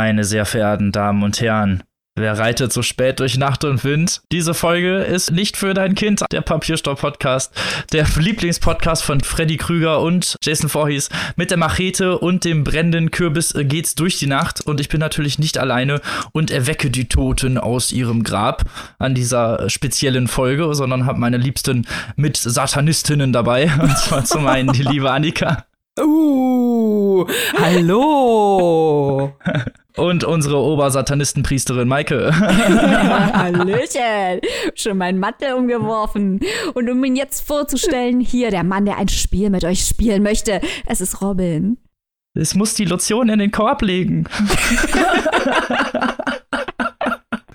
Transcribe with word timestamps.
Meine 0.00 0.24
sehr 0.24 0.46
verehrten 0.46 0.92
Damen 0.92 1.22
und 1.22 1.42
Herren, 1.42 1.82
Wer 2.16 2.38
reitet 2.38 2.72
so 2.72 2.80
spät 2.80 3.20
durch 3.20 3.36
Nacht 3.36 3.64
und 3.64 3.84
Wind? 3.84 4.22
Diese 4.32 4.54
Folge 4.54 5.02
ist 5.02 5.30
nicht 5.30 5.58
für 5.58 5.74
dein 5.74 5.94
Kind. 5.94 6.24
Der 6.32 6.40
Papierstopp-Podcast, 6.40 7.52
der 7.92 8.06
Lieblingspodcast 8.18 9.04
von 9.04 9.20
Freddy 9.20 9.58
Krüger 9.58 10.00
und 10.00 10.36
Jason 10.42 10.70
Voorhees. 10.70 11.10
Mit 11.36 11.50
der 11.50 11.58
Machete 11.58 12.18
und 12.18 12.46
dem 12.46 12.64
brennenden 12.64 13.10
Kürbis 13.10 13.52
geht's 13.54 13.94
durch 13.94 14.18
die 14.18 14.26
Nacht 14.26 14.62
und 14.62 14.80
ich 14.80 14.88
bin 14.88 15.00
natürlich 15.00 15.38
nicht 15.38 15.58
alleine 15.58 16.00
und 16.32 16.50
erwecke 16.50 16.88
die 16.88 17.08
Toten 17.08 17.58
aus 17.58 17.92
ihrem 17.92 18.22
Grab 18.22 18.64
an 18.98 19.14
dieser 19.14 19.68
speziellen 19.68 20.28
Folge, 20.28 20.74
sondern 20.74 21.04
habe 21.04 21.20
meine 21.20 21.36
Liebsten 21.36 21.86
mit 22.16 22.38
Satanistinnen 22.38 23.34
dabei. 23.34 23.70
Und 23.78 23.98
zwar 23.98 24.24
zum 24.24 24.46
einen 24.46 24.72
die 24.72 24.82
liebe 24.82 25.10
Annika. 25.10 25.66
Uh, 25.98 27.26
hallo. 27.58 29.36
Und 29.96 30.24
unsere 30.24 30.58
Obersatanistenpriesterin 30.58 31.88
Maike. 31.88 32.30
Hallöchen. 32.36 34.40
Schon 34.74 34.98
meinen 34.98 35.18
Mantel 35.18 35.54
umgeworfen. 35.54 36.40
Und 36.74 36.88
um 36.88 37.04
ihn 37.04 37.16
jetzt 37.16 37.46
vorzustellen, 37.46 38.20
hier 38.20 38.50
der 38.50 38.64
Mann, 38.64 38.86
der 38.86 38.98
ein 38.98 39.08
Spiel 39.08 39.50
mit 39.50 39.64
euch 39.64 39.86
spielen 39.86 40.22
möchte. 40.22 40.60
Es 40.86 41.00
ist 41.00 41.20
Robin. 41.20 41.78
Es 42.34 42.54
muss 42.54 42.74
die 42.74 42.84
Lotion 42.84 43.28
in 43.28 43.40
den 43.40 43.50
Korb 43.50 43.82
legen. 43.82 44.24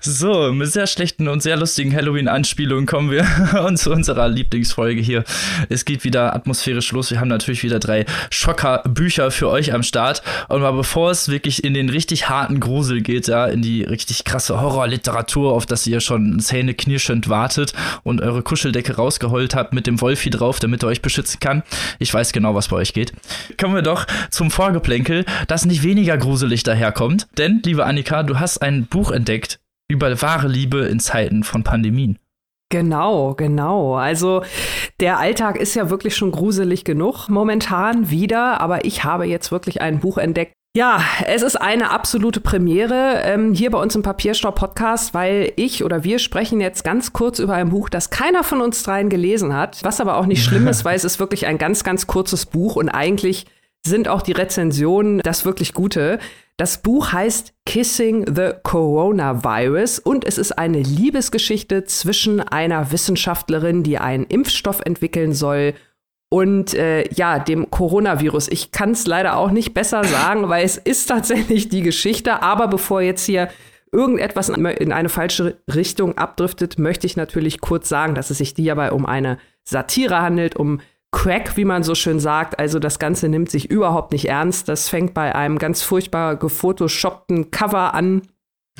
So, 0.08 0.52
mit 0.52 0.70
sehr 0.70 0.86
schlechten 0.86 1.26
und 1.26 1.42
sehr 1.42 1.56
lustigen 1.56 1.92
Halloween-Anspielungen 1.92 2.86
kommen 2.86 3.10
wir 3.10 3.26
zu 3.74 3.90
unserer 3.90 4.28
Lieblingsfolge 4.28 5.00
hier. 5.00 5.24
Es 5.68 5.84
geht 5.84 6.04
wieder 6.04 6.32
atmosphärisch 6.32 6.92
los. 6.92 7.10
Wir 7.10 7.18
haben 7.18 7.26
natürlich 7.26 7.64
wieder 7.64 7.80
drei 7.80 8.06
Schocker-Bücher 8.30 9.32
für 9.32 9.48
euch 9.48 9.74
am 9.74 9.82
Start. 9.82 10.22
Und 10.48 10.60
mal 10.60 10.70
bevor 10.70 11.10
es 11.10 11.28
wirklich 11.28 11.64
in 11.64 11.74
den 11.74 11.88
richtig 11.88 12.28
harten 12.28 12.60
Grusel 12.60 13.00
geht, 13.00 13.26
ja, 13.26 13.46
in 13.46 13.62
die 13.62 13.82
richtig 13.82 14.22
krasse 14.22 14.60
Horrorliteratur, 14.60 15.52
auf 15.52 15.66
das 15.66 15.84
ihr 15.88 15.98
schon 15.98 16.38
zähneknirschend 16.38 17.28
wartet 17.28 17.72
und 18.04 18.20
eure 18.20 18.42
Kuscheldecke 18.42 18.94
rausgeheult 18.94 19.56
habt 19.56 19.72
mit 19.72 19.88
dem 19.88 20.00
Wolfi 20.00 20.30
drauf, 20.30 20.60
damit 20.60 20.84
er 20.84 20.90
euch 20.90 21.02
beschützen 21.02 21.40
kann. 21.40 21.64
Ich 21.98 22.14
weiß 22.14 22.30
genau, 22.30 22.54
was 22.54 22.68
bei 22.68 22.76
euch 22.76 22.92
geht. 22.92 23.12
Kommen 23.58 23.74
wir 23.74 23.82
doch 23.82 24.06
zum 24.30 24.52
Vorgeplänkel, 24.52 25.24
das 25.48 25.64
nicht 25.64 25.82
weniger 25.82 26.16
gruselig 26.16 26.62
daherkommt. 26.62 27.26
Denn, 27.38 27.60
liebe 27.64 27.84
Annika, 27.84 28.22
du 28.22 28.38
hast 28.38 28.58
ein 28.58 28.86
Buch 28.86 29.10
entdeckt, 29.10 29.58
über 29.88 30.20
wahre 30.22 30.48
Liebe 30.48 30.80
in 30.86 31.00
Zeiten 31.00 31.44
von 31.44 31.62
Pandemien. 31.62 32.18
Genau, 32.68 33.34
genau. 33.34 33.94
Also 33.94 34.42
der 34.98 35.18
Alltag 35.18 35.56
ist 35.56 35.74
ja 35.76 35.88
wirklich 35.88 36.16
schon 36.16 36.32
gruselig 36.32 36.84
genug 36.84 37.28
momentan 37.28 38.10
wieder, 38.10 38.60
aber 38.60 38.84
ich 38.84 39.04
habe 39.04 39.24
jetzt 39.26 39.52
wirklich 39.52 39.80
ein 39.80 40.00
Buch 40.00 40.18
entdeckt. 40.18 40.52
Ja, 40.76 41.00
es 41.24 41.40
ist 41.40 41.56
eine 41.56 41.90
absolute 41.90 42.40
Premiere 42.40 43.22
ähm, 43.24 43.54
hier 43.54 43.70
bei 43.70 43.78
uns 43.78 43.94
im 43.94 44.02
Papierstau-Podcast, 44.02 45.14
weil 45.14 45.52
ich 45.56 45.84
oder 45.84 46.04
wir 46.04 46.18
sprechen 46.18 46.60
jetzt 46.60 46.84
ganz 46.84 47.14
kurz 47.14 47.38
über 47.38 47.54
ein 47.54 47.70
Buch, 47.70 47.88
das 47.88 48.10
keiner 48.10 48.44
von 48.44 48.60
uns 48.60 48.82
dreien 48.82 49.08
gelesen 49.08 49.54
hat, 49.54 49.82
was 49.84 50.00
aber 50.02 50.18
auch 50.18 50.26
nicht 50.26 50.44
schlimm 50.44 50.66
ist, 50.68 50.84
weil 50.84 50.96
es 50.96 51.04
ist 51.04 51.18
wirklich 51.18 51.46
ein 51.46 51.56
ganz, 51.56 51.82
ganz 51.82 52.06
kurzes 52.06 52.44
Buch 52.44 52.76
und 52.76 52.90
eigentlich 52.90 53.46
sind 53.86 54.08
auch 54.08 54.20
die 54.20 54.32
Rezensionen 54.32 55.20
das 55.20 55.46
wirklich 55.46 55.72
Gute. 55.72 56.18
Das 56.58 56.80
Buch 56.80 57.12
heißt 57.12 57.52
Kissing 57.66 58.34
the 58.34 58.52
Coronavirus 58.62 59.98
und 59.98 60.24
es 60.24 60.38
ist 60.38 60.52
eine 60.52 60.80
Liebesgeschichte 60.80 61.84
zwischen 61.84 62.40
einer 62.40 62.92
Wissenschaftlerin, 62.92 63.82
die 63.82 63.98
einen 63.98 64.24
Impfstoff 64.24 64.80
entwickeln 64.80 65.34
soll, 65.34 65.74
und 66.28 66.74
äh, 66.74 67.08
ja, 67.14 67.38
dem 67.38 67.70
Coronavirus. 67.70 68.48
Ich 68.48 68.72
kann 68.72 68.90
es 68.90 69.06
leider 69.06 69.36
auch 69.36 69.50
nicht 69.50 69.74
besser 69.74 70.04
sagen, 70.04 70.48
weil 70.48 70.64
es 70.64 70.76
ist 70.76 71.06
tatsächlich 71.06 71.68
die 71.68 71.82
Geschichte. 71.82 72.42
Aber 72.42 72.68
bevor 72.68 73.00
jetzt 73.00 73.24
hier 73.24 73.48
irgendetwas 73.92 74.48
in 74.48 74.92
eine 74.92 75.08
falsche 75.08 75.58
Richtung 75.72 76.18
abdriftet, 76.18 76.78
möchte 76.78 77.06
ich 77.06 77.16
natürlich 77.16 77.60
kurz 77.60 77.88
sagen, 77.88 78.14
dass 78.14 78.30
es 78.30 78.38
sich 78.38 78.54
hierbei 78.56 78.90
um 78.92 79.06
eine 79.06 79.38
Satire 79.64 80.20
handelt, 80.20 80.56
um 80.56 80.80
Crack, 81.12 81.56
wie 81.56 81.64
man 81.64 81.82
so 81.82 81.94
schön 81.94 82.20
sagt. 82.20 82.58
Also 82.58 82.78
das 82.78 82.98
Ganze 82.98 83.28
nimmt 83.28 83.50
sich 83.50 83.70
überhaupt 83.70 84.12
nicht 84.12 84.28
ernst. 84.28 84.68
Das 84.68 84.88
fängt 84.88 85.14
bei 85.14 85.34
einem 85.34 85.58
ganz 85.58 85.82
furchtbar 85.82 86.36
gefotoshoppten 86.36 87.50
Cover 87.50 87.94
an 87.94 88.22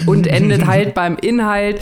und 0.06 0.26
endet 0.26 0.66
halt 0.66 0.94
beim 0.94 1.16
Inhalt. 1.16 1.80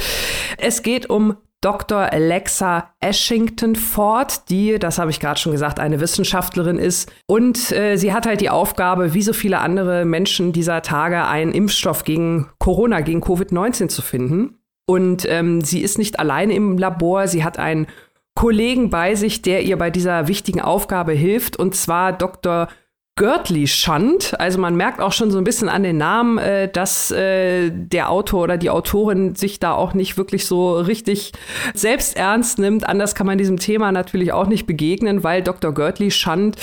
Es 0.59 0.83
geht 0.83 1.11
um 1.11 1.37
Dr. 1.65 2.13
Alexa 2.13 2.91
Ashington 3.01 3.75
Ford, 3.75 4.51
die, 4.51 4.79
das 4.79 4.99
habe 4.99 5.11
ich 5.11 5.19
gerade 5.19 5.41
schon 5.41 5.53
gesagt, 5.53 5.81
eine 5.81 5.99
Wissenschaftlerin 5.99 6.77
ist. 6.77 7.11
Und 7.27 7.73
äh, 7.73 7.97
sie 7.97 8.13
hat 8.13 8.27
halt 8.27 8.43
die 8.43 8.51
Aufgabe, 8.51 9.15
wie 9.15 9.23
so 9.23 9.33
viele 9.33 9.61
andere 9.61 10.05
Menschen 10.05 10.53
dieser 10.53 10.83
Tage, 10.83 11.25
einen 11.25 11.53
Impfstoff 11.53 12.05
gegen 12.05 12.51
Corona, 12.59 13.01
gegen 13.01 13.23
Covid-19 13.23 13.89
zu 13.89 14.03
finden. 14.03 14.59
Und 14.87 15.27
ähm, 15.27 15.63
sie 15.63 15.81
ist 15.81 15.97
nicht 15.97 16.19
alleine 16.19 16.53
im 16.53 16.77
Labor, 16.77 17.29
sie 17.29 17.45
hat 17.45 17.59
einen 17.59 17.87
Kollegen 18.35 18.91
bei 18.91 19.15
sich, 19.15 19.43
der 19.43 19.63
ihr 19.63 19.79
bei 19.79 19.91
dieser 19.91 20.29
wichtigen 20.29 20.61
Aufgabe 20.61 21.13
hilft, 21.13 21.57
und 21.57 21.75
zwar 21.75 22.13
Dr. 22.13 22.69
Görtli 23.17 23.69
Schand. 23.69 24.39
Also 24.41 24.59
man 24.59 24.75
merkt 24.75 25.01
auch 25.01 25.13
schon 25.13 25.31
so 25.31 25.39
ein 25.39 25.45
bisschen 25.45 25.69
an 25.69 25.85
den 25.85 25.99
Namen, 25.99 26.39
äh, 26.39 26.69
dass 26.69 27.13
äh, 27.13 27.71
der 27.71 28.11
Autor 28.11 28.43
oder 28.43 28.57
die 28.57 28.71
Autorin 28.71 29.37
sich 29.37 29.61
da 29.61 29.73
auch 29.73 29.95
nicht 29.95 30.17
wirklich 30.17 30.47
so 30.47 30.77
richtig 30.77 31.31
selbst 31.75 32.17
ernst 32.17 32.59
nimmt. 32.59 32.89
Anders 32.89 33.15
kann 33.15 33.29
man 33.29 33.39
diesem 33.39 33.59
Thema 33.59 33.93
natürlich 33.93 34.33
auch 34.33 34.49
nicht 34.49 34.67
begegnen, 34.67 35.23
weil 35.23 35.43
Dr. 35.43 35.73
Görtli 35.73 36.11
Schand, 36.11 36.57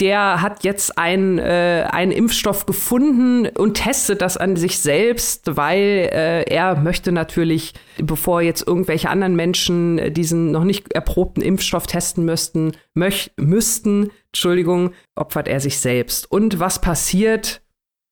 der 0.00 0.42
hat 0.42 0.64
jetzt 0.64 0.98
ein, 0.98 1.38
äh, 1.38 1.86
einen 1.88 2.10
Impfstoff 2.10 2.66
gefunden 2.66 3.46
und 3.56 3.74
testet 3.74 4.22
das 4.22 4.36
an 4.36 4.56
sich 4.56 4.80
selbst, 4.80 5.56
weil 5.56 6.10
äh, 6.12 6.42
er 6.52 6.80
möchte 6.80 7.12
natürlich, 7.12 7.74
bevor 7.98 8.42
jetzt 8.42 8.66
irgendwelche 8.66 9.08
anderen 9.08 9.36
Menschen 9.36 10.12
diesen 10.12 10.50
noch 10.50 10.64
nicht 10.64 10.92
erprobten 10.92 11.44
Impfstoff 11.44 11.86
testen 11.86 12.24
müssten, 12.24 12.72
möch 12.94 13.30
müssten, 13.36 14.10
Entschuldigung, 14.32 14.92
opfert 15.14 15.46
er 15.46 15.60
sich 15.60 15.78
selbst. 15.78 16.30
Und 16.30 16.58
was 16.58 16.80
passiert? 16.80 17.62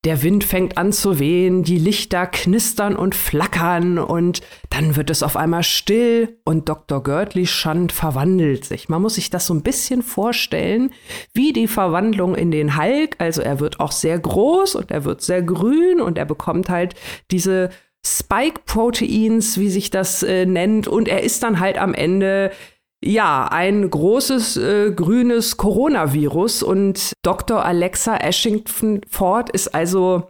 Der 0.05 0.23
Wind 0.23 0.45
fängt 0.45 0.79
an 0.79 0.95
zu 0.95 1.19
wehen, 1.19 1.63
die 1.63 1.79
Lichter 1.79 2.27
knistern 2.27 2.97
und 2.97 3.15
flackern 3.15 3.99
und 3.99 4.41
dann 4.71 4.97
wird 4.97 5.11
es 5.11 5.23
auf 5.23 5.37
einmal 5.37 5.63
still 5.63 6.39
und 6.47 6.71
Dr. 6.71 7.03
Görtli 7.03 7.47
Schand 7.47 7.93
verwandelt 7.93 8.65
sich. 8.65 8.89
Man 8.89 9.03
muss 9.03 9.17
sich 9.17 9.29
das 9.29 9.47
so 9.47 9.53
ein 9.53 9.63
bisschen 9.63 10.03
vorstellen, 10.03 10.91
wie 11.35 11.53
die 11.53 11.69
Verwandlung 11.69 12.35
in 12.35 12.51
den 12.51 12.79
Hulk. 12.79 13.17
Also 13.19 13.43
er 13.43 13.61
wird 13.61 13.79
auch 13.79 13.93
sehr 13.93 14.19
groß 14.19 14.75
und 14.75 14.91
er 14.91 15.05
wird 15.05 15.21
sehr 15.21 15.43
grün 15.43 16.01
und 16.01 16.17
er 16.17 16.25
bekommt 16.25 16.71
halt 16.71 16.95
diese 17.31 17.69
Spike-Proteins, 18.03 19.59
wie 19.59 19.69
sich 19.69 19.91
das 19.91 20.23
äh, 20.23 20.47
nennt. 20.47 20.89
Und 20.89 21.09
er 21.09 21.23
ist 21.23 21.43
dann 21.43 21.61
halt 21.61 21.77
am 21.77 21.93
Ende 21.93 22.53
ja, 23.03 23.49
ein 23.51 23.89
großes 23.89 24.57
äh, 24.59 24.93
grünes 24.93 25.57
Coronavirus 25.57 26.63
und 26.63 27.13
Dr. 27.23 27.65
Alexa 27.65 28.17
Ashington 28.17 29.01
Ford 29.09 29.51
ist 29.51 29.75
also 29.75 30.25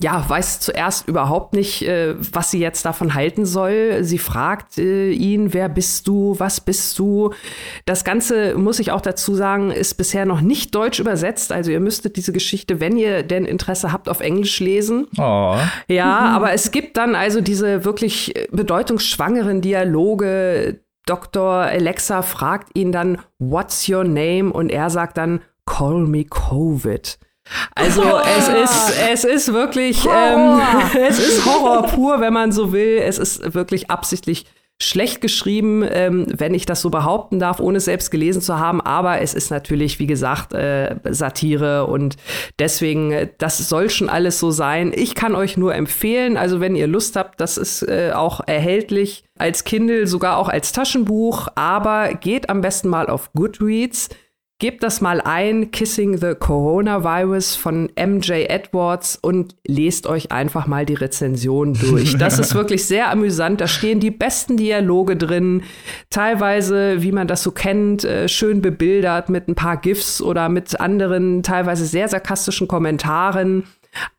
ja, 0.00 0.24
weiß 0.28 0.60
zuerst 0.60 1.08
überhaupt 1.08 1.54
nicht, 1.54 1.82
äh, 1.82 2.14
was 2.18 2.52
sie 2.52 2.60
jetzt 2.60 2.84
davon 2.84 3.14
halten 3.14 3.44
soll. 3.44 4.04
Sie 4.04 4.18
fragt 4.18 4.78
äh, 4.78 5.10
ihn, 5.10 5.52
wer 5.52 5.68
bist 5.68 6.06
du, 6.06 6.36
was 6.38 6.60
bist 6.60 6.96
du? 7.00 7.34
Das 7.84 8.04
Ganze, 8.04 8.56
muss 8.56 8.78
ich 8.78 8.92
auch 8.92 9.00
dazu 9.00 9.34
sagen, 9.34 9.72
ist 9.72 9.94
bisher 9.94 10.24
noch 10.24 10.40
nicht 10.40 10.72
deutsch 10.72 11.00
übersetzt. 11.00 11.50
Also 11.50 11.72
ihr 11.72 11.80
müsstet 11.80 12.14
diese 12.16 12.32
Geschichte, 12.32 12.78
wenn 12.78 12.96
ihr 12.96 13.24
denn 13.24 13.44
Interesse 13.44 13.92
habt, 13.92 14.08
auf 14.08 14.20
Englisch 14.20 14.60
lesen. 14.60 15.08
Oh. 15.18 15.56
Ja, 15.88 16.18
aber 16.36 16.52
es 16.52 16.70
gibt 16.70 16.96
dann 16.96 17.16
also 17.16 17.40
diese 17.40 17.84
wirklich 17.84 18.34
bedeutungsschwangeren 18.52 19.62
Dialoge 19.62 20.78
Dr. 21.08 21.62
Alexa 21.62 22.22
fragt 22.22 22.76
ihn 22.76 22.92
dann, 22.92 23.18
What's 23.38 23.88
your 23.88 24.04
name? 24.04 24.52
Und 24.52 24.70
er 24.70 24.90
sagt 24.90 25.16
dann, 25.16 25.40
Call 25.64 26.06
me 26.06 26.24
Covid. 26.24 27.18
Also 27.74 28.02
oh. 28.02 28.20
es 28.38 28.48
ist 28.48 28.94
es 29.10 29.24
ist 29.24 29.52
wirklich 29.54 30.04
ähm, 30.04 30.60
es 31.08 31.18
ist 31.18 31.46
Horror 31.46 31.84
pur, 31.84 32.20
wenn 32.20 32.32
man 32.32 32.52
so 32.52 32.72
will. 32.72 32.98
Es 32.98 33.18
ist 33.18 33.54
wirklich 33.54 33.90
absichtlich 33.90 34.44
schlecht 34.80 35.20
geschrieben, 35.20 35.84
ähm, 35.88 36.26
wenn 36.28 36.54
ich 36.54 36.64
das 36.64 36.80
so 36.80 36.90
behaupten 36.90 37.40
darf, 37.40 37.58
ohne 37.58 37.78
es 37.78 37.86
selbst 37.86 38.10
gelesen 38.10 38.40
zu 38.40 38.58
haben. 38.58 38.80
Aber 38.80 39.20
es 39.20 39.34
ist 39.34 39.50
natürlich, 39.50 39.98
wie 39.98 40.06
gesagt, 40.06 40.54
äh, 40.54 40.96
Satire 41.10 41.86
und 41.86 42.16
deswegen, 42.58 43.10
äh, 43.10 43.28
das 43.38 43.58
soll 43.68 43.90
schon 43.90 44.08
alles 44.08 44.38
so 44.38 44.52
sein. 44.52 44.92
Ich 44.94 45.16
kann 45.16 45.34
euch 45.34 45.56
nur 45.56 45.74
empfehlen, 45.74 46.36
also 46.36 46.60
wenn 46.60 46.76
ihr 46.76 46.86
Lust 46.86 47.16
habt, 47.16 47.40
das 47.40 47.56
ist 47.56 47.82
äh, 47.82 48.12
auch 48.14 48.40
erhältlich 48.46 49.24
als 49.36 49.64
Kindle, 49.64 50.06
sogar 50.06 50.36
auch 50.36 50.48
als 50.48 50.72
Taschenbuch, 50.72 51.48
aber 51.56 52.14
geht 52.14 52.48
am 52.48 52.60
besten 52.60 52.88
mal 52.88 53.08
auf 53.08 53.32
Goodreads 53.32 54.08
Gebt 54.60 54.82
das 54.82 55.00
mal 55.00 55.20
ein, 55.20 55.70
Kissing 55.70 56.18
the 56.18 56.34
Coronavirus 56.34 57.54
von 57.54 57.92
MJ 57.96 58.46
Edwards 58.48 59.16
und 59.22 59.54
lest 59.64 60.08
euch 60.08 60.32
einfach 60.32 60.66
mal 60.66 60.84
die 60.84 60.94
Rezension 60.94 61.74
durch. 61.74 62.18
Das 62.18 62.40
ist 62.40 62.54
wirklich 62.56 62.84
sehr 62.84 63.08
amüsant. 63.12 63.60
Da 63.60 63.68
stehen 63.68 64.00
die 64.00 64.10
besten 64.10 64.56
Dialoge 64.56 65.16
drin. 65.16 65.62
Teilweise, 66.10 67.04
wie 67.04 67.12
man 67.12 67.28
das 67.28 67.44
so 67.44 67.52
kennt, 67.52 68.02
äh, 68.02 68.28
schön 68.28 68.60
bebildert 68.60 69.28
mit 69.28 69.46
ein 69.46 69.54
paar 69.54 69.76
GIFs 69.76 70.20
oder 70.20 70.48
mit 70.48 70.80
anderen, 70.80 71.44
teilweise 71.44 71.86
sehr 71.86 72.08
sarkastischen 72.08 72.66
Kommentaren. 72.66 73.62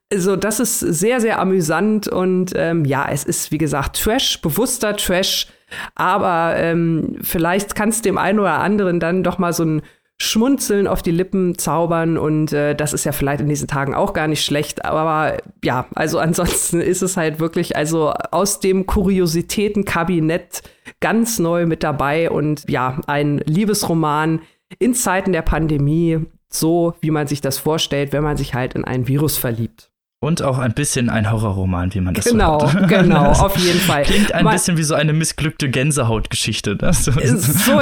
Also 0.09 0.37
das 0.37 0.61
ist 0.61 0.79
sehr, 0.79 1.19
sehr 1.19 1.39
amüsant 1.39 2.07
und 2.07 2.53
ähm, 2.55 2.85
ja, 2.85 3.09
es 3.11 3.25
ist, 3.25 3.51
wie 3.51 3.57
gesagt, 3.57 4.01
Trash, 4.01 4.41
bewusster 4.41 4.95
Trash, 4.95 5.47
aber 5.95 6.53
ähm, 6.55 7.17
vielleicht 7.21 7.75
kannst 7.75 8.05
dem 8.05 8.17
einen 8.17 8.39
oder 8.39 8.59
anderen 8.59 9.01
dann 9.01 9.21
doch 9.21 9.37
mal 9.37 9.51
so 9.51 9.65
ein 9.65 9.81
Schmunzeln 10.21 10.85
auf 10.85 11.01
die 11.01 11.11
Lippen 11.11 11.57
zaubern 11.57 12.17
und 12.17 12.51
äh, 12.51 12.75
das 12.75 12.91
ist 12.91 13.05
ja 13.05 13.13
vielleicht 13.13 13.39
in 13.39 13.47
diesen 13.47 13.69
Tagen 13.69 13.95
auch 13.95 14.11
gar 14.13 14.27
nicht 14.27 14.43
schlecht, 14.43 14.83
aber 14.83 15.37
ja, 15.63 15.87
also 15.95 16.19
ansonsten 16.19 16.81
ist 16.81 17.01
es 17.01 17.15
halt 17.15 17.39
wirklich 17.39 17.77
also 17.77 18.11
aus 18.31 18.59
dem 18.59 18.85
Kuriositätenkabinett 18.85 20.61
ganz 20.99 21.39
neu 21.39 21.65
mit 21.65 21.83
dabei 21.83 22.29
und 22.29 22.69
ja, 22.69 22.99
ein 23.07 23.37
Liebesroman 23.45 24.41
in 24.77 24.93
Zeiten 24.93 25.31
der 25.31 25.41
Pandemie, 25.41 26.19
so 26.49 26.95
wie 26.99 27.11
man 27.11 27.27
sich 27.27 27.39
das 27.39 27.57
vorstellt, 27.57 28.11
wenn 28.11 28.23
man 28.23 28.35
sich 28.35 28.53
halt 28.53 28.73
in 28.73 28.83
ein 28.83 29.07
Virus 29.07 29.37
verliebt. 29.37 29.89
Und 30.21 30.41
auch 30.41 30.57
ein 30.57 30.73
bisschen 30.73 31.09
ein 31.09 31.31
Horrorroman, 31.31 31.93
wie 31.93 32.01
man 32.01 32.13
das 32.13 32.25
genau, 32.25 32.59
so 32.59 32.67
Genau, 32.79 32.87
genau, 32.87 33.31
auf 33.31 33.55
jeden 33.55 33.79
Fall. 33.79 34.03
Klingt 34.03 34.33
ein 34.33 34.43
Man, 34.43 34.53
bisschen 34.53 34.75
wie 34.75 34.83
so 34.83 34.93
eine 34.93 35.13
missglückte 35.13 35.69
Gänsehautgeschichte. 35.69 36.75
Ne? 36.75 36.91
So, 36.91 37.13
so 37.13 37.19
in, 37.21 37.37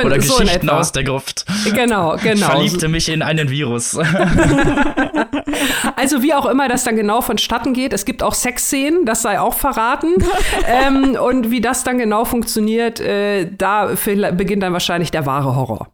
oder 0.06 0.22
so 0.22 0.38
Geschichten 0.38 0.70
aus 0.70 0.92
der 0.92 1.04
Gruft. 1.04 1.46
Genau, 1.74 2.16
genau. 2.18 2.36
Ich 2.36 2.44
verliebte 2.44 2.90
mich 2.90 3.10
in 3.10 3.24
einen 3.24 3.50
Virus. 3.50 3.98
also 5.96 6.22
wie 6.22 6.36
auch 6.36 6.46
immer 6.46 6.68
das 6.68 6.84
dann 6.84 6.96
genau 6.96 7.22
vonstatten 7.22 7.74
geht. 7.74 7.92
Es 7.92 8.06
gibt 8.06 8.22
auch 8.22 8.36
Sexszenen, 8.36 9.08
das 9.08 9.24
sei 9.24 9.40
auch 9.40 9.56
verraten. 9.56 10.14
ähm, 10.68 11.18
und 11.20 11.50
wie 11.50 11.60
das 11.60 11.84
dann 11.84 11.98
genau 11.98 12.24
funktioniert, 12.24 13.00
äh, 13.00 13.50
da 13.58 13.90
beginnt 14.32 14.62
dann 14.62 14.74
wahrscheinlich 14.74 15.10
der 15.10 15.26
wahre 15.26 15.56
Horror. 15.56 15.88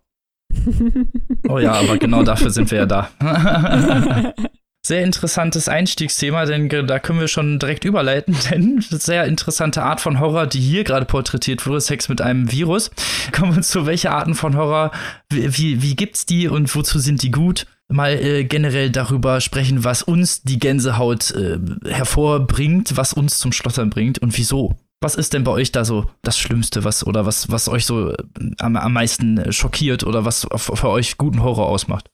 Oh 1.48 1.60
ja, 1.60 1.72
aber 1.72 1.98
genau 1.98 2.24
dafür 2.24 2.50
sind 2.50 2.70
wir 2.70 2.80
ja 2.80 2.86
da 2.86 3.10
sehr 4.86 5.04
interessantes 5.04 5.70
Einstiegsthema, 5.70 6.46
denn 6.46 6.68
da 6.68 7.00
können 7.00 7.22
wir 7.22 7.30
schon 7.30 7.58
direkt 7.58 7.86
überleiten, 7.86 8.36
denn 8.52 8.82
sehr 8.82 9.26
interessante 9.26 9.84
Art 9.84 10.02
von 10.02 10.20
Horror, 10.20 10.46
die 10.46 10.60
hier 10.60 10.84
gerade 10.84 11.06
porträtiert 11.06 11.66
wurde, 11.66 11.80
Sex 11.80 12.10
mit 12.10 12.22
einem 12.22 12.52
Virus. 12.52 12.92
Kommen 13.32 13.56
wir 13.56 13.62
zu 13.62 13.86
welche 13.86 14.12
Arten 14.12 14.36
von 14.36 14.58
Horror, 14.58 14.92
wie, 15.30 15.82
wie, 15.82 15.96
gibt's 15.96 16.26
die 16.26 16.50
und 16.50 16.74
wozu 16.76 17.00
sind 17.00 17.24
die 17.24 17.32
gut? 17.32 17.66
Mal 17.90 18.14
äh, 18.14 18.44
generell 18.44 18.90
darüber 18.90 19.40
sprechen, 19.40 19.84
was 19.84 20.04
uns 20.04 20.42
die 20.42 20.60
Gänsehaut 20.60 21.32
äh, 21.32 21.60
hervorbringt, 21.86 22.98
was 22.98 23.14
uns 23.14 23.40
zum 23.40 23.52
Schlottern 23.52 23.90
bringt 23.90 24.20
und 24.20 24.38
wieso. 24.38 24.78
Was 25.02 25.16
ist 25.16 25.34
denn 25.34 25.44
bei 25.44 25.52
euch 25.52 25.72
da 25.72 25.84
so 25.84 26.10
das 26.24 26.38
Schlimmste, 26.40 26.86
was 26.86 27.06
oder 27.06 27.26
was, 27.26 27.52
was 27.52 27.68
euch 27.68 27.86
so 27.86 28.12
äh, 28.12 28.16
am, 28.58 28.76
am 28.78 28.94
meisten 28.94 29.52
schockiert 29.52 30.04
oder 30.04 30.26
was 30.26 30.48
für 30.56 30.90
euch 30.90 31.18
guten 31.18 31.44
Horror 31.44 31.68
ausmacht? 31.68 32.10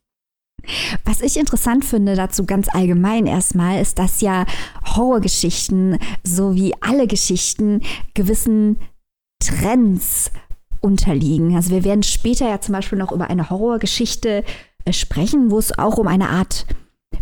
Was 1.05 1.21
ich 1.21 1.37
interessant 1.37 1.85
finde 1.85 2.15
dazu 2.15 2.45
ganz 2.45 2.67
allgemein 2.69 3.25
erstmal, 3.25 3.81
ist, 3.81 3.99
dass 3.99 4.21
ja 4.21 4.45
Horrorgeschichten, 4.95 5.97
so 6.23 6.55
wie 6.55 6.73
alle 6.81 7.07
Geschichten, 7.07 7.81
gewissen 8.13 8.77
Trends 9.39 10.31
unterliegen. 10.81 11.55
Also 11.55 11.71
wir 11.71 11.83
werden 11.83 12.03
später 12.03 12.47
ja 12.47 12.61
zum 12.61 12.73
Beispiel 12.73 12.97
noch 12.97 13.11
über 13.11 13.29
eine 13.29 13.49
Horrorgeschichte 13.49 14.43
äh, 14.85 14.93
sprechen, 14.93 15.51
wo 15.51 15.59
es 15.59 15.77
auch 15.77 15.97
um 15.97 16.07
eine 16.07 16.29
Art 16.29 16.65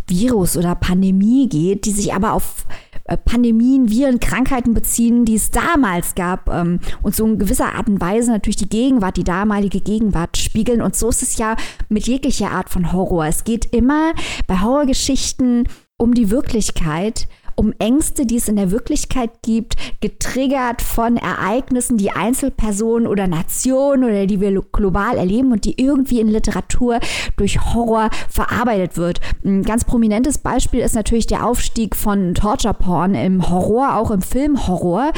Virus 0.08 0.58
oder 0.58 0.76
Pandemie 0.76 1.50
geht, 1.50 1.86
die 1.86 1.92
sich 1.92 2.14
aber 2.14 2.34
auf 2.34 2.66
äh, 3.08 3.18
Pandemien, 3.18 3.90
Viren, 3.90 4.20
Krankheiten 4.20 4.74
beziehen, 4.74 5.26
die 5.26 5.36
es 5.36 5.52
damals 5.52 6.16
gab 6.16 6.50
ähm, 6.50 6.80
und 7.02 7.16
so 7.16 7.26
in 7.26 7.40
gewisser 7.40 7.76
Art 7.76 7.88
und 7.88 8.02
Weise 8.02 8.32
natürlich 8.32 8.58
die 8.58 8.70
Gegenwart, 8.70 9.18
die 9.18 9.24
damalige 9.24 9.80
Gegenwart 9.80 10.38
spiegeln. 10.38 10.82
Und 10.82 10.96
so 10.96 11.10
ist 11.10 11.24
es 11.24 11.38
ja 11.38 11.56
mit 11.90 12.08
jeglicher 12.08 12.52
Art 12.52 12.70
von 12.70 12.92
Horror. 12.92 13.26
Es 13.26 13.44
geht 13.44 13.74
immer 13.74 14.14
bei 14.46 14.62
Horrorgeschichten 14.62 15.68
um 15.98 16.14
die 16.14 16.30
Wirklichkeit 16.30 17.28
um 17.58 17.74
Ängste, 17.80 18.26
die 18.26 18.38
es 18.38 18.48
in 18.48 18.56
der 18.56 18.72
Wirklichkeit 18.72 19.32
gibt, 19.42 19.76
getriggert 20.00 20.82
von 20.82 21.18
Ereignissen, 21.18 21.98
die 21.98 22.12
Einzelpersonen 22.12 23.08
oder 23.08 23.28
Nationen 23.28 24.04
oder 24.04 24.28
die 24.28 24.40
wir 24.40 24.62
global 24.72 25.18
erleben 25.18 25.52
und 25.52 25.66
die 25.66 25.82
irgendwie 25.82 26.20
in 26.20 26.28
Literatur 26.28 27.00
durch 27.36 27.60
Horror 27.74 28.12
verarbeitet 28.30 28.96
wird. 28.96 29.20
Ein 29.44 29.64
ganz 29.64 29.86
prominentes 29.86 30.38
Beispiel 30.38 30.82
ist 30.82 30.96
natürlich 30.96 31.28
der 31.28 31.46
Aufstieg 31.46 31.96
von 31.96 32.36
Torture 32.36 32.76
Porn 32.76 33.16
im 33.16 33.50
Horror, 33.50 33.96
auch 33.96 34.12
im 34.12 34.22
Film 34.22 34.68
Horror 34.68 35.12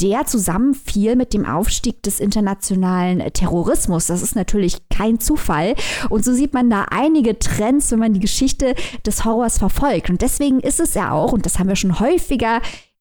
der 0.00 0.26
zusammenfiel 0.26 1.16
mit 1.16 1.34
dem 1.34 1.46
Aufstieg 1.46 2.02
des 2.02 2.20
internationalen 2.20 3.32
Terrorismus. 3.32 4.06
Das 4.06 4.22
ist 4.22 4.36
natürlich 4.36 4.88
kein 4.88 5.20
Zufall. 5.20 5.74
Und 6.08 6.24
so 6.24 6.32
sieht 6.32 6.54
man 6.54 6.70
da 6.70 6.86
einige 6.90 7.38
Trends, 7.38 7.90
wenn 7.90 7.98
man 7.98 8.14
die 8.14 8.20
Geschichte 8.20 8.74
des 9.04 9.24
Horrors 9.24 9.58
verfolgt. 9.58 10.10
Und 10.10 10.22
deswegen 10.22 10.60
ist 10.60 10.80
es 10.80 10.94
ja 10.94 11.12
auch, 11.12 11.32
und 11.32 11.46
das 11.46 11.58
haben 11.58 11.68
wir 11.68 11.76
schon 11.76 12.00
häufiger 12.00 12.60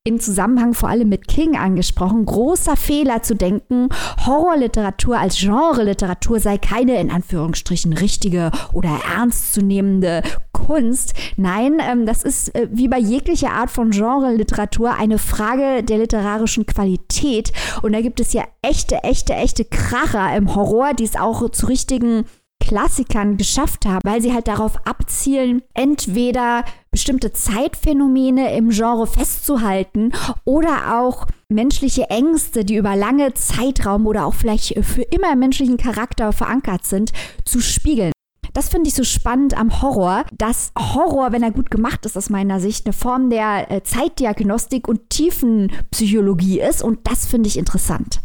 im 0.09 0.19
Zusammenhang 0.19 0.73
vor 0.73 0.89
allem 0.89 1.07
mit 1.07 1.27
King 1.27 1.55
angesprochen, 1.55 2.25
großer 2.25 2.75
Fehler 2.75 3.21
zu 3.21 3.35
denken, 3.35 3.89
Horrorliteratur 4.25 5.19
als 5.19 5.37
Genre-Literatur 5.37 6.39
sei 6.39 6.57
keine 6.57 6.99
in 6.99 7.11
Anführungsstrichen 7.11 7.93
richtige 7.93 8.51
oder 8.73 8.89
ernstzunehmende 9.15 10.23
Kunst. 10.51 11.13
Nein, 11.37 11.77
ähm, 11.79 12.07
das 12.07 12.23
ist 12.23 12.55
äh, 12.55 12.67
wie 12.71 12.87
bei 12.87 12.97
jeglicher 12.97 13.51
Art 13.51 13.69
von 13.69 13.91
Genre-Literatur 13.91 14.95
eine 14.95 15.19
Frage 15.19 15.83
der 15.83 15.99
literarischen 15.99 16.65
Qualität. 16.65 17.51
Und 17.83 17.93
da 17.93 18.01
gibt 18.01 18.19
es 18.19 18.33
ja 18.33 18.43
echte, 18.63 19.03
echte, 19.03 19.33
echte 19.33 19.63
Kracher 19.63 20.35
im 20.35 20.55
Horror, 20.55 20.95
die 20.95 21.03
es 21.03 21.15
auch 21.15 21.49
zu 21.49 21.67
richtigen 21.67 22.25
Klassikern 22.59 23.37
geschafft 23.37 23.85
haben, 23.85 24.01
weil 24.03 24.21
sie 24.21 24.33
halt 24.33 24.47
darauf 24.47 24.85
abzielen, 24.85 25.61
entweder 25.73 26.63
bestimmte 26.91 27.31
Zeitphänomene 27.33 28.55
im 28.55 28.69
Genre 28.69 29.07
festzuhalten 29.07 30.11
oder 30.45 30.99
auch 31.01 31.25
menschliche 31.49 32.09
Ängste, 32.09 32.63
die 32.65 32.75
über 32.75 32.95
lange 32.95 33.33
Zeitraum 33.33 34.05
oder 34.05 34.25
auch 34.25 34.35
vielleicht 34.35 34.77
für 34.85 35.01
immer 35.01 35.33
im 35.33 35.39
menschlichen 35.39 35.77
Charakter 35.77 36.31
verankert 36.31 36.85
sind, 36.85 37.11
zu 37.43 37.59
spiegeln. 37.59 38.11
Das 38.53 38.69
finde 38.69 38.89
ich 38.89 38.95
so 38.95 39.03
spannend 39.03 39.57
am 39.57 39.81
Horror, 39.81 40.25
dass 40.37 40.71
Horror, 40.77 41.31
wenn 41.31 41.43
er 41.43 41.51
gut 41.51 41.71
gemacht 41.71 42.05
ist, 42.05 42.17
aus 42.17 42.29
meiner 42.29 42.59
Sicht, 42.59 42.85
eine 42.85 42.93
Form 42.93 43.29
der 43.29 43.71
äh, 43.71 43.83
Zeitdiagnostik 43.83 44.87
und 44.87 45.09
Tiefenpsychologie 45.09 46.59
ist. 46.59 46.83
Und 46.83 47.07
das 47.07 47.25
finde 47.25 47.47
ich 47.47 47.57
interessant. 47.57 48.21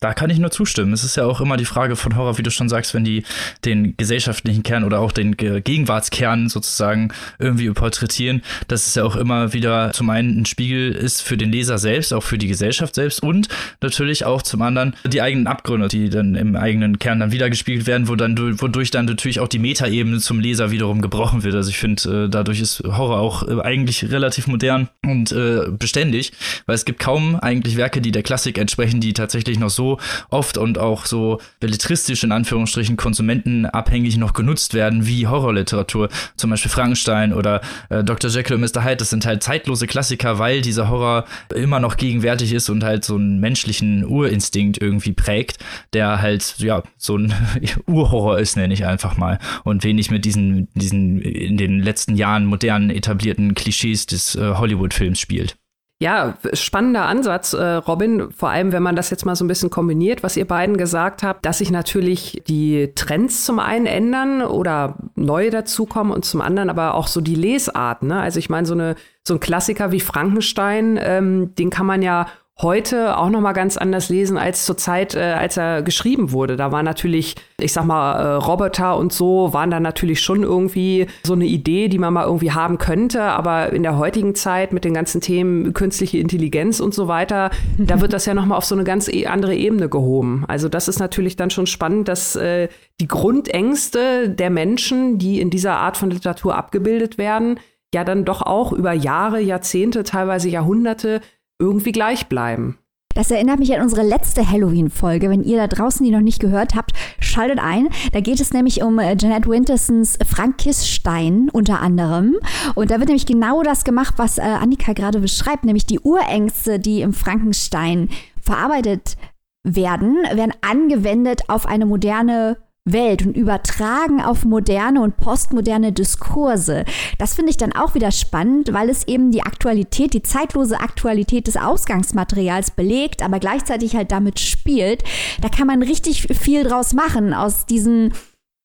Da 0.00 0.12
kann 0.12 0.28
ich 0.28 0.38
nur 0.38 0.50
zustimmen. 0.50 0.92
Es 0.92 1.02
ist 1.02 1.16
ja 1.16 1.24
auch 1.24 1.40
immer 1.40 1.56
die 1.56 1.64
Frage 1.64 1.96
von 1.96 2.14
Horror, 2.14 2.36
wie 2.36 2.42
du 2.42 2.50
schon 2.50 2.68
sagst, 2.68 2.92
wenn 2.92 3.04
die 3.04 3.22
den 3.64 3.96
gesellschaftlichen 3.96 4.62
Kern 4.62 4.84
oder 4.84 5.00
auch 5.00 5.12
den 5.12 5.34
Gegenwartskern 5.36 6.50
sozusagen 6.50 7.10
irgendwie 7.38 7.70
porträtieren, 7.70 8.42
dass 8.68 8.86
es 8.86 8.96
ja 8.96 9.04
auch 9.04 9.16
immer 9.16 9.54
wieder 9.54 9.92
zum 9.92 10.10
einen 10.10 10.42
ein 10.42 10.46
Spiegel 10.46 10.92
ist 10.92 11.22
für 11.22 11.38
den 11.38 11.50
Leser 11.50 11.78
selbst, 11.78 12.12
auch 12.12 12.22
für 12.22 12.36
die 12.36 12.48
Gesellschaft 12.48 12.94
selbst 12.94 13.22
und 13.22 13.48
natürlich 13.80 14.26
auch 14.26 14.42
zum 14.42 14.60
anderen 14.60 14.94
die 15.06 15.22
eigenen 15.22 15.46
Abgründe, 15.46 15.88
die 15.88 16.10
dann 16.10 16.34
im 16.34 16.54
eigenen 16.56 16.98
Kern 16.98 17.20
dann 17.20 17.32
wieder 17.32 17.48
gespiegelt 17.48 17.86
werden, 17.86 18.08
wo 18.08 18.16
dann, 18.16 18.36
wodurch 18.60 18.90
dann 18.90 19.06
natürlich 19.06 19.40
auch 19.40 19.48
die 19.48 19.58
Metaebene 19.58 20.18
zum 20.18 20.38
Leser 20.38 20.70
wiederum 20.70 21.00
gebrochen 21.00 21.44
wird. 21.44 21.54
Also 21.54 21.70
ich 21.70 21.78
finde, 21.78 22.24
äh, 22.24 22.28
dadurch 22.28 22.60
ist 22.60 22.82
Horror 22.84 23.20
auch 23.20 23.48
äh, 23.48 23.62
eigentlich 23.62 24.10
relativ 24.10 24.48
modern 24.48 24.88
und 25.02 25.32
äh, 25.32 25.62
beständig, 25.70 26.32
weil 26.66 26.74
es 26.74 26.84
gibt 26.84 26.98
kaum 26.98 27.36
eigentlich 27.36 27.76
Werke, 27.76 28.02
die 28.02 28.12
der 28.12 28.22
Klassik 28.22 28.58
entsprechen, 28.58 29.00
die 29.00 29.14
tatsächlich 29.14 29.58
noch 29.58 29.70
so 29.70 29.83
oft 30.30 30.58
und 30.58 30.78
auch 30.78 31.06
so 31.06 31.40
belletristisch 31.60 32.24
in 32.24 32.32
Anführungsstrichen 32.32 32.96
konsumentenabhängig 32.96 34.16
noch 34.16 34.32
genutzt 34.32 34.74
werden 34.74 35.06
wie 35.06 35.26
Horrorliteratur. 35.26 36.08
Zum 36.36 36.50
Beispiel 36.50 36.70
Frankenstein 36.70 37.32
oder 37.32 37.60
äh, 37.88 38.02
Dr. 38.02 38.30
Jekyll 38.30 38.56
und 38.56 38.62
Mr. 38.62 38.84
Hyde. 38.84 38.96
Das 38.96 39.10
sind 39.10 39.26
halt 39.26 39.42
zeitlose 39.42 39.86
Klassiker, 39.86 40.38
weil 40.38 40.60
dieser 40.60 40.88
Horror 40.88 41.24
immer 41.54 41.80
noch 41.80 41.96
gegenwärtig 41.96 42.52
ist 42.52 42.68
und 42.70 42.84
halt 42.84 43.04
so 43.04 43.16
einen 43.16 43.40
menschlichen 43.40 44.04
Urinstinkt 44.04 44.80
irgendwie 44.80 45.12
prägt, 45.12 45.58
der 45.92 46.20
halt, 46.20 46.56
ja, 46.58 46.82
so 46.96 47.16
ein 47.16 47.32
Urhorror 47.86 48.38
ist, 48.38 48.56
nenne 48.56 48.74
ich 48.74 48.86
einfach 48.86 49.16
mal. 49.16 49.38
Und 49.64 49.84
wenig 49.84 50.10
mit 50.10 50.24
diesen, 50.24 50.68
diesen 50.74 51.20
in 51.20 51.56
den 51.56 51.80
letzten 51.80 52.16
Jahren 52.16 52.46
modernen 52.46 52.90
etablierten 52.90 53.54
Klischees 53.54 54.06
des 54.06 54.34
äh, 54.36 54.54
Hollywood-Films 54.54 55.18
spielt. 55.18 55.56
Ja, 56.00 56.36
spannender 56.52 57.04
Ansatz, 57.06 57.52
äh, 57.52 57.62
Robin. 57.62 58.30
Vor 58.32 58.50
allem, 58.50 58.72
wenn 58.72 58.82
man 58.82 58.96
das 58.96 59.10
jetzt 59.10 59.24
mal 59.24 59.36
so 59.36 59.44
ein 59.44 59.48
bisschen 59.48 59.70
kombiniert, 59.70 60.24
was 60.24 60.36
ihr 60.36 60.44
beiden 60.44 60.76
gesagt 60.76 61.22
habt, 61.22 61.46
dass 61.46 61.58
sich 61.58 61.70
natürlich 61.70 62.42
die 62.48 62.92
Trends 62.96 63.44
zum 63.44 63.60
einen 63.60 63.86
ändern 63.86 64.42
oder 64.42 64.98
neue 65.14 65.50
dazukommen 65.50 66.12
und 66.12 66.24
zum 66.24 66.40
anderen 66.40 66.68
aber 66.68 66.94
auch 66.94 67.06
so 67.06 67.20
die 67.20 67.36
Lesart. 67.36 68.02
Ne? 68.02 68.20
Also 68.20 68.40
ich 68.40 68.50
meine, 68.50 68.66
so, 68.66 68.74
eine, 68.74 68.96
so 69.26 69.34
ein 69.34 69.40
Klassiker 69.40 69.92
wie 69.92 70.00
Frankenstein, 70.00 70.98
ähm, 71.00 71.54
den 71.54 71.70
kann 71.70 71.86
man 71.86 72.02
ja 72.02 72.26
heute 72.62 73.18
auch 73.18 73.30
noch 73.30 73.40
mal 73.40 73.52
ganz 73.52 73.76
anders 73.76 74.08
lesen 74.08 74.38
als 74.38 74.64
zur 74.64 74.76
Zeit, 74.76 75.16
äh, 75.16 75.34
als 75.36 75.56
er 75.56 75.82
geschrieben 75.82 76.30
wurde. 76.30 76.56
Da 76.56 76.70
war 76.70 76.84
natürlich, 76.84 77.34
ich 77.58 77.72
sag 77.72 77.84
mal, 77.84 78.12
äh, 78.14 78.34
Roboter 78.34 78.96
und 78.96 79.12
so 79.12 79.52
waren 79.52 79.72
da 79.72 79.80
natürlich 79.80 80.20
schon 80.20 80.44
irgendwie 80.44 81.06
so 81.24 81.32
eine 81.32 81.46
Idee, 81.46 81.88
die 81.88 81.98
man 81.98 82.14
mal 82.14 82.24
irgendwie 82.24 82.52
haben 82.52 82.78
könnte. 82.78 83.22
Aber 83.22 83.72
in 83.72 83.82
der 83.82 83.98
heutigen 83.98 84.36
Zeit 84.36 84.72
mit 84.72 84.84
den 84.84 84.94
ganzen 84.94 85.20
Themen 85.20 85.74
künstliche 85.74 86.18
Intelligenz 86.18 86.78
und 86.78 86.94
so 86.94 87.08
weiter, 87.08 87.50
da 87.76 88.00
wird 88.00 88.12
das 88.12 88.26
ja 88.26 88.34
noch 88.34 88.46
mal 88.46 88.56
auf 88.56 88.64
so 88.64 88.76
eine 88.76 88.84
ganz 88.84 89.08
e 89.08 89.26
andere 89.26 89.56
Ebene 89.56 89.88
gehoben. 89.88 90.44
Also 90.46 90.68
das 90.68 90.86
ist 90.86 91.00
natürlich 91.00 91.34
dann 91.34 91.50
schon 91.50 91.66
spannend, 91.66 92.06
dass 92.06 92.36
äh, 92.36 92.68
die 93.00 93.08
Grundängste 93.08 94.30
der 94.30 94.50
Menschen, 94.50 95.18
die 95.18 95.40
in 95.40 95.50
dieser 95.50 95.78
Art 95.78 95.96
von 95.96 96.10
Literatur 96.10 96.54
abgebildet 96.54 97.18
werden, 97.18 97.58
ja 97.92 98.04
dann 98.04 98.24
doch 98.24 98.42
auch 98.42 98.72
über 98.72 98.92
Jahre, 98.92 99.40
Jahrzehnte, 99.40 100.04
teilweise 100.04 100.48
Jahrhunderte 100.48 101.20
irgendwie 101.58 101.92
gleich 101.92 102.28
bleiben. 102.28 102.78
Das 103.14 103.30
erinnert 103.30 103.60
mich 103.60 103.72
an 103.72 103.80
unsere 103.80 104.02
letzte 104.02 104.50
Halloween-Folge. 104.50 105.30
Wenn 105.30 105.44
ihr 105.44 105.56
da 105.56 105.68
draußen 105.68 106.04
die 106.04 106.10
noch 106.10 106.20
nicht 106.20 106.40
gehört 106.40 106.74
habt, 106.74 106.92
schaltet 107.20 107.60
ein. 107.60 107.88
Da 108.12 108.20
geht 108.20 108.40
es 108.40 108.52
nämlich 108.52 108.82
um 108.82 108.98
äh, 108.98 109.16
Jeanette 109.16 109.48
Wintersons 109.48 110.18
Frankisstein 110.26 111.48
unter 111.52 111.80
anderem. 111.80 112.36
Und 112.74 112.90
da 112.90 112.98
wird 112.98 113.08
nämlich 113.08 113.26
genau 113.26 113.62
das 113.62 113.84
gemacht, 113.84 114.14
was 114.16 114.38
äh, 114.38 114.42
Annika 114.42 114.94
gerade 114.94 115.20
beschreibt, 115.20 115.64
nämlich 115.64 115.86
die 115.86 116.00
Urängste, 116.00 116.80
die 116.80 117.02
im 117.02 117.12
Frankenstein 117.12 118.08
verarbeitet 118.40 119.16
werden, 119.62 120.16
werden 120.34 120.52
angewendet 120.60 121.42
auf 121.48 121.66
eine 121.66 121.86
moderne 121.86 122.58
Welt 122.84 123.26
und 123.26 123.36
übertragen 123.36 124.20
auf 124.20 124.44
moderne 124.44 125.00
und 125.00 125.16
postmoderne 125.16 125.92
Diskurse. 125.92 126.84
Das 127.18 127.34
finde 127.34 127.50
ich 127.50 127.56
dann 127.56 127.72
auch 127.72 127.94
wieder 127.94 128.10
spannend, 128.10 128.72
weil 128.72 128.90
es 128.90 129.08
eben 129.08 129.30
die 129.30 129.42
Aktualität, 129.42 130.12
die 130.12 130.22
zeitlose 130.22 130.78
Aktualität 130.80 131.46
des 131.46 131.56
Ausgangsmaterials 131.56 132.72
belegt, 132.72 133.22
aber 133.22 133.38
gleichzeitig 133.38 133.96
halt 133.96 134.12
damit 134.12 134.38
spielt. 134.38 135.02
Da 135.40 135.48
kann 135.48 135.66
man 135.66 135.82
richtig 135.82 136.22
viel 136.22 136.64
draus 136.64 136.92
machen 136.92 137.32
aus 137.32 137.64
diesen 137.64 138.12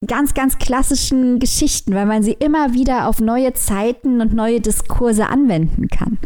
ganz, 0.06 0.34
ganz 0.34 0.58
klassischen 0.58 1.40
Geschichten, 1.40 1.94
weil 1.94 2.06
man 2.06 2.24
sie 2.24 2.34
immer 2.34 2.74
wieder 2.74 3.08
auf 3.08 3.20
neue 3.20 3.54
Zeiten 3.54 4.22
und 4.22 4.34
neue 4.34 4.62
Diskurse 4.62 5.28
anwenden 5.28 5.88
kann. 5.88 6.18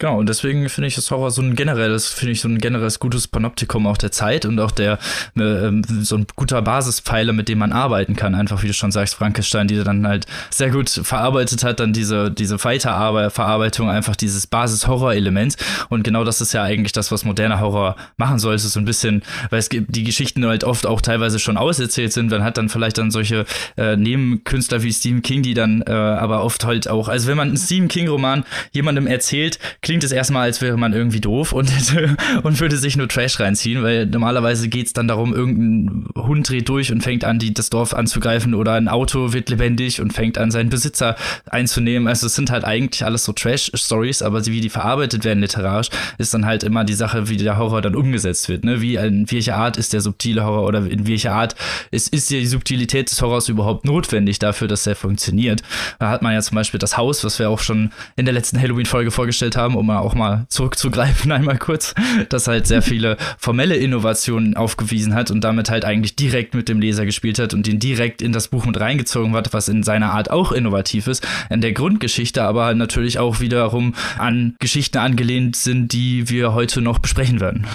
Genau, 0.00 0.16
und 0.16 0.28
deswegen 0.28 0.68
finde 0.68 0.86
ich 0.86 0.94
das 0.94 1.10
Horror 1.10 1.32
so 1.32 1.42
ein 1.42 1.56
generelles, 1.56 2.06
finde 2.06 2.30
ich 2.30 2.40
so 2.40 2.46
ein 2.46 2.58
generelles 2.58 3.00
gutes 3.00 3.26
Panoptikum 3.26 3.84
auch 3.88 3.96
der 3.96 4.12
Zeit 4.12 4.44
und 4.44 4.60
auch 4.60 4.70
der 4.70 5.00
äh, 5.36 5.72
so 6.02 6.16
ein 6.16 6.26
guter 6.36 6.62
Basispfeiler, 6.62 7.32
mit 7.32 7.48
dem 7.48 7.58
man 7.58 7.72
arbeiten 7.72 8.14
kann. 8.14 8.36
Einfach 8.36 8.62
wie 8.62 8.68
du 8.68 8.74
schon 8.74 8.92
sagst, 8.92 9.16
Frankenstein, 9.16 9.66
die 9.66 9.82
dann 9.82 10.06
halt 10.06 10.26
sehr 10.50 10.70
gut 10.70 10.88
verarbeitet 10.88 11.64
hat, 11.64 11.80
dann 11.80 11.92
diese, 11.92 12.30
diese 12.30 12.60
Fighter-Verarbeitung, 12.60 13.90
einfach 13.90 14.14
dieses 14.14 14.46
Basis-Horror-Element. 14.46 15.56
Und 15.88 16.04
genau 16.04 16.22
das 16.22 16.40
ist 16.40 16.52
ja 16.52 16.62
eigentlich 16.62 16.92
das, 16.92 17.10
was 17.10 17.24
moderner 17.24 17.58
Horror 17.58 17.96
machen 18.18 18.38
soll. 18.38 18.54
Es 18.54 18.64
ist 18.64 18.74
so 18.74 18.80
ein 18.80 18.84
bisschen, 18.86 19.24
weil 19.50 19.58
es 19.58 19.68
gibt 19.68 19.96
die 19.96 20.04
Geschichten 20.04 20.46
halt 20.46 20.62
oft 20.62 20.86
auch 20.86 21.00
teilweise 21.00 21.40
schon 21.40 21.56
auserzählt 21.56 22.12
sind. 22.12 22.30
Man 22.30 22.44
hat 22.44 22.56
dann 22.56 22.68
vielleicht 22.68 22.98
dann 22.98 23.10
solche 23.10 23.46
äh, 23.76 23.96
Nebenkünstler 23.96 24.80
wie 24.84 24.92
Stephen 24.92 25.22
King, 25.22 25.42
die 25.42 25.54
dann 25.54 25.82
äh, 25.82 25.90
aber 25.90 26.44
oft 26.44 26.64
halt 26.64 26.86
auch, 26.86 27.08
also 27.08 27.26
wenn 27.26 27.36
man 27.36 27.48
einen 27.48 27.56
Stephen 27.56 27.88
King-Roman 27.88 28.44
jemandem 28.70 29.08
erzählt, 29.08 29.58
klingt 29.88 30.04
es 30.04 30.12
erstmal, 30.12 30.42
als 30.42 30.60
wäre 30.60 30.76
man 30.76 30.92
irgendwie 30.92 31.18
doof 31.18 31.54
und, 31.54 31.72
und 32.42 32.60
würde 32.60 32.76
sich 32.76 32.98
nur 32.98 33.08
Trash 33.08 33.40
reinziehen, 33.40 33.82
weil 33.82 34.04
normalerweise 34.04 34.68
geht 34.68 34.88
es 34.88 34.92
dann 34.92 35.08
darum, 35.08 35.34
irgendein 35.34 36.04
Hund 36.14 36.46
dreht 36.46 36.68
durch 36.68 36.92
und 36.92 37.00
fängt 37.00 37.24
an, 37.24 37.38
die, 37.38 37.54
das 37.54 37.70
Dorf 37.70 37.94
anzugreifen 37.94 38.52
oder 38.52 38.74
ein 38.74 38.88
Auto 38.88 39.32
wird 39.32 39.48
lebendig 39.48 40.02
und 40.02 40.12
fängt 40.12 40.36
an, 40.36 40.50
seinen 40.50 40.68
Besitzer 40.68 41.16
einzunehmen. 41.46 42.06
Also 42.06 42.26
es 42.26 42.34
sind 42.34 42.50
halt 42.50 42.66
eigentlich 42.66 43.02
alles 43.02 43.24
so 43.24 43.32
Trash-Stories, 43.32 44.20
aber 44.20 44.44
wie 44.44 44.60
die 44.60 44.68
verarbeitet 44.68 45.24
werden 45.24 45.40
literarisch, 45.40 45.88
ist 46.18 46.34
dann 46.34 46.44
halt 46.44 46.64
immer 46.64 46.84
die 46.84 46.92
Sache, 46.92 47.30
wie 47.30 47.38
der 47.38 47.56
Horror 47.56 47.80
dann 47.80 47.96
umgesetzt 47.96 48.50
wird. 48.50 48.64
Ne? 48.66 48.82
Wie 48.82 48.96
in 48.96 49.30
welcher 49.30 49.56
Art 49.56 49.78
ist 49.78 49.94
der 49.94 50.02
subtile 50.02 50.44
Horror 50.44 50.66
oder 50.66 50.84
in 50.84 51.06
welcher 51.06 51.32
Art 51.32 51.54
ist, 51.90 52.12
ist 52.12 52.28
die 52.28 52.44
Subtilität 52.44 53.10
des 53.10 53.22
Horrors 53.22 53.48
überhaupt 53.48 53.86
notwendig 53.86 54.38
dafür, 54.38 54.68
dass 54.68 54.86
er 54.86 54.96
funktioniert. 54.96 55.62
Da 55.98 56.10
hat 56.10 56.20
man 56.20 56.34
ja 56.34 56.42
zum 56.42 56.56
Beispiel 56.56 56.78
das 56.78 56.98
Haus, 56.98 57.24
was 57.24 57.38
wir 57.38 57.48
auch 57.48 57.60
schon 57.60 57.90
in 58.16 58.26
der 58.26 58.34
letzten 58.34 58.60
Halloween-Folge 58.60 59.10
vorgestellt 59.10 59.56
haben, 59.56 59.77
um 59.78 59.90
auch 59.90 60.14
mal 60.14 60.46
zurückzugreifen, 60.48 61.32
einmal 61.38 61.58
kurz, 61.58 61.94
das 62.28 62.46
halt 62.48 62.66
sehr 62.66 62.82
viele 62.82 63.16
formelle 63.38 63.76
Innovationen 63.76 64.56
aufgewiesen 64.56 65.14
hat 65.14 65.30
und 65.30 65.42
damit 65.42 65.70
halt 65.70 65.84
eigentlich 65.84 66.16
direkt 66.16 66.54
mit 66.54 66.68
dem 66.68 66.80
Leser 66.80 67.06
gespielt 67.06 67.38
hat 67.38 67.54
und 67.54 67.66
ihn 67.68 67.78
direkt 67.78 68.22
in 68.22 68.32
das 68.32 68.48
Buch 68.48 68.66
mit 68.66 68.78
reingezogen 68.78 69.34
hat, 69.34 69.52
was 69.52 69.68
in 69.68 69.82
seiner 69.82 70.12
Art 70.12 70.30
auch 70.30 70.52
innovativ 70.52 71.06
ist, 71.06 71.26
in 71.50 71.60
der 71.60 71.72
Grundgeschichte 71.72 72.42
aber 72.42 72.74
natürlich 72.74 73.18
auch 73.18 73.40
wiederum 73.40 73.94
an 74.18 74.54
Geschichten 74.58 74.98
angelehnt 74.98 75.56
sind, 75.56 75.92
die 75.92 76.28
wir 76.28 76.54
heute 76.54 76.80
noch 76.80 76.98
besprechen 76.98 77.40
werden. 77.40 77.66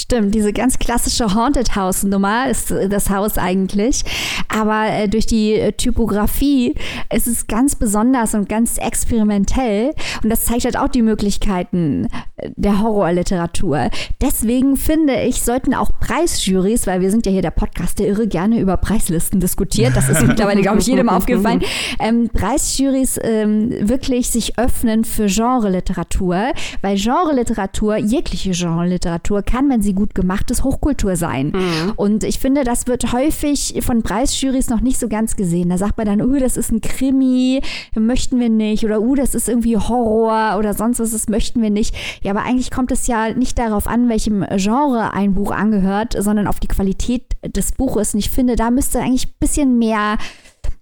Stimmt, 0.00 0.32
diese 0.32 0.52
ganz 0.52 0.78
klassische 0.78 1.34
Haunted 1.34 1.74
House 1.74 2.04
Nummer 2.04 2.48
ist 2.48 2.70
äh, 2.70 2.88
das 2.88 3.10
Haus 3.10 3.36
eigentlich. 3.36 4.04
Aber 4.48 4.86
äh, 4.86 5.08
durch 5.08 5.26
die 5.26 5.54
äh, 5.54 5.72
Typografie 5.72 6.76
ist 7.12 7.26
es 7.26 7.48
ganz 7.48 7.74
besonders 7.74 8.32
und 8.32 8.48
ganz 8.48 8.78
experimentell. 8.78 9.92
Und 10.22 10.30
das 10.30 10.44
zeigt 10.44 10.66
halt 10.66 10.78
auch 10.78 10.86
die 10.86 11.02
Möglichkeiten 11.02 12.06
äh, 12.36 12.50
der 12.54 12.80
Horrorliteratur. 12.80 13.90
Deswegen 14.20 14.76
finde 14.76 15.20
ich, 15.22 15.42
sollten 15.42 15.74
auch 15.74 15.90
Preisjurys, 15.98 16.86
weil 16.86 17.00
wir 17.00 17.10
sind 17.10 17.26
ja 17.26 17.32
hier 17.32 17.42
der 17.42 17.50
Podcast, 17.50 17.98
der 17.98 18.06
irre 18.06 18.28
gerne 18.28 18.60
über 18.60 18.76
Preislisten 18.76 19.40
diskutiert. 19.40 19.96
Das 19.96 20.08
ist 20.08 20.24
mittlerweile, 20.24 20.62
glaube 20.62 20.78
ich, 20.78 20.86
jedem 20.86 21.08
aufgefallen. 21.08 21.62
Ähm, 22.00 22.28
Preisjurys 22.32 23.18
ähm, 23.22 23.88
wirklich 23.88 24.30
sich 24.30 24.58
öffnen 24.58 25.04
für 25.04 25.26
Genreliteratur, 25.26 26.52
weil 26.82 26.96
Genreliteratur, 26.96 27.96
jegliche 27.96 28.50
Genreliteratur 28.50 29.42
kann, 29.42 29.68
wenn 29.68 29.82
sie 29.82 29.87
sie 29.88 29.94
gut 29.94 30.14
gemacht 30.14 30.50
ist, 30.50 30.64
Hochkultur 30.64 31.16
sein. 31.16 31.52
Mhm. 31.54 31.92
Und 31.96 32.24
ich 32.24 32.38
finde, 32.38 32.62
das 32.62 32.86
wird 32.86 33.12
häufig 33.12 33.74
von 33.80 34.02
Preisjurys 34.02 34.68
noch 34.68 34.80
nicht 34.80 34.98
so 34.98 35.08
ganz 35.08 35.34
gesehen. 35.34 35.70
Da 35.70 35.78
sagt 35.78 35.96
man 35.96 36.06
dann, 36.06 36.22
uh, 36.22 36.38
das 36.38 36.56
ist 36.56 36.70
ein 36.70 36.80
Krimi, 36.80 37.62
möchten 37.94 38.38
wir 38.38 38.50
nicht. 38.50 38.84
Oder 38.84 39.00
uh, 39.00 39.14
das 39.14 39.34
ist 39.34 39.48
irgendwie 39.48 39.76
Horror 39.76 40.58
oder 40.58 40.74
sonst 40.74 41.00
was, 41.00 41.12
das 41.12 41.28
möchten 41.28 41.62
wir 41.62 41.70
nicht. 41.70 41.94
Ja, 42.22 42.32
aber 42.32 42.42
eigentlich 42.42 42.70
kommt 42.70 42.92
es 42.92 43.06
ja 43.06 43.32
nicht 43.32 43.58
darauf 43.58 43.86
an, 43.86 44.08
welchem 44.08 44.44
Genre 44.56 45.14
ein 45.14 45.34
Buch 45.34 45.50
angehört, 45.50 46.14
sondern 46.18 46.46
auf 46.46 46.60
die 46.60 46.68
Qualität 46.68 47.24
des 47.46 47.72
Buches. 47.72 48.12
Und 48.12 48.20
ich 48.20 48.30
finde, 48.30 48.56
da 48.56 48.70
müsste 48.70 49.00
eigentlich 49.00 49.28
ein 49.28 49.34
bisschen 49.40 49.78
mehr 49.78 50.18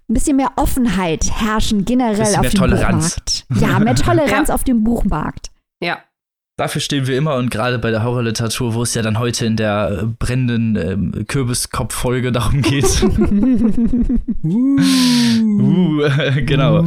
ein 0.09 0.13
bisschen 0.13 0.37
mehr 0.37 0.51
Offenheit 0.55 1.29
herrschen 1.29 1.83
generell 1.83 2.35
auf 2.35 2.49
dem 2.49 2.59
Toleranz. 2.59 3.15
Buchmarkt. 3.15 3.45
Ja, 3.61 3.79
mehr 3.79 3.95
Toleranz 3.95 4.47
ja. 4.47 4.55
auf 4.55 4.63
dem 4.63 4.83
Buchmarkt. 4.83 5.51
Ja, 5.81 5.99
Dafür 6.59 6.81
stehen 6.81 7.05
wir 7.05 7.15
immer 7.15 7.35
und 7.35 7.51
gerade 7.51 7.77
bei 7.77 7.91
der 7.91 8.01
Horrorliteratur, 8.03 8.73
wo 8.73 8.81
es 8.81 8.95
ja 8.95 9.03
dann 9.03 9.19
heute 9.19 9.45
in 9.45 9.57
der 9.57 9.91
äh, 9.91 10.05
brennenden 10.07 11.13
äh, 11.13 11.23
Kürbiskopf-Folge 11.23 12.31
darum 12.31 12.63
geht. 12.63 12.83
uh, 14.43 16.01
genau. 16.47 16.83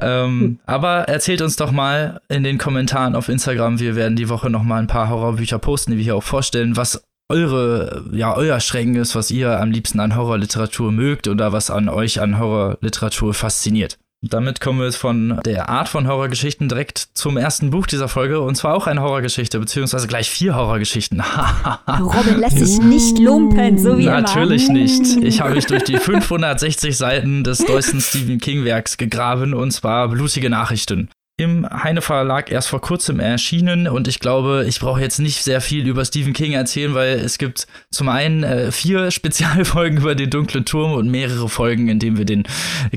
ähm, 0.00 0.58
aber 0.66 1.08
erzählt 1.08 1.40
uns 1.40 1.56
doch 1.56 1.72
mal 1.72 2.20
in 2.28 2.44
den 2.44 2.58
Kommentaren 2.58 3.16
auf 3.16 3.30
Instagram. 3.30 3.80
Wir 3.80 3.96
werden 3.96 4.16
die 4.16 4.28
Woche 4.28 4.50
noch 4.50 4.62
mal 4.62 4.76
ein 4.76 4.88
paar 4.88 5.08
Horrorbücher 5.08 5.58
posten, 5.58 5.92
die 5.92 5.96
wir 5.96 6.04
hier 6.04 6.16
auch 6.16 6.22
vorstellen, 6.22 6.76
was 6.76 7.02
eure, 7.30 8.04
ja, 8.12 8.36
euer 8.36 8.60
Schrecken 8.60 8.94
ist, 8.96 9.14
was 9.14 9.30
ihr 9.30 9.58
am 9.58 9.70
liebsten 9.70 10.00
an 10.00 10.16
Horrorliteratur 10.16 10.92
mögt 10.92 11.28
oder 11.28 11.50
was 11.50 11.70
an 11.70 11.88
euch 11.88 12.20
an 12.20 12.38
Horrorliteratur 12.38 13.32
fasziniert. 13.32 13.96
Damit 14.28 14.60
kommen 14.60 14.80
wir 14.80 14.92
von 14.92 15.40
der 15.44 15.68
Art 15.68 15.88
von 15.88 16.08
Horrorgeschichten 16.08 16.68
direkt 16.68 17.08
zum 17.14 17.36
ersten 17.36 17.70
Buch 17.70 17.86
dieser 17.86 18.08
Folge 18.08 18.40
und 18.40 18.54
zwar 18.54 18.74
auch 18.74 18.86
eine 18.86 19.02
Horrorgeschichte, 19.02 19.58
beziehungsweise 19.58 20.06
gleich 20.06 20.30
vier 20.30 20.54
Horrorgeschichten. 20.54 21.22
Robin 21.88 22.38
lässt 22.38 22.58
sich 22.58 22.80
nicht 22.80 23.18
lumpen, 23.18 23.78
so 23.78 23.98
wie 23.98 24.06
Natürlich 24.06 24.68
immer. 24.68 24.78
nicht. 24.78 25.22
Ich 25.22 25.40
habe 25.40 25.54
mich 25.54 25.66
durch 25.66 25.84
die 25.84 25.98
560 25.98 26.96
Seiten 26.96 27.44
des 27.44 27.58
deutschen 27.58 28.00
Stephen 28.00 28.38
King 28.38 28.64
Werks 28.64 28.96
gegraben 28.96 29.52
und 29.52 29.72
zwar 29.72 30.08
blutige 30.08 30.48
Nachrichten 30.48 31.10
im 31.36 31.66
Heine 31.68 32.00
Verlag 32.00 32.52
erst 32.52 32.68
vor 32.68 32.80
kurzem 32.80 33.18
erschienen 33.18 33.88
und 33.88 34.06
ich 34.06 34.20
glaube, 34.20 34.66
ich 34.68 34.78
brauche 34.78 35.00
jetzt 35.00 35.18
nicht 35.18 35.42
sehr 35.42 35.60
viel 35.60 35.84
über 35.88 36.04
Stephen 36.04 36.32
King 36.32 36.52
erzählen, 36.52 36.94
weil 36.94 37.18
es 37.18 37.38
gibt 37.38 37.66
zum 37.90 38.08
einen 38.08 38.44
äh, 38.44 38.70
vier 38.70 39.10
Spezialfolgen 39.10 39.98
über 39.98 40.14
den 40.14 40.30
dunklen 40.30 40.64
Turm 40.64 40.92
und 40.92 41.10
mehrere 41.10 41.48
Folgen, 41.48 41.88
in 41.88 41.98
denen 41.98 42.18
wir 42.18 42.24
den 42.24 42.44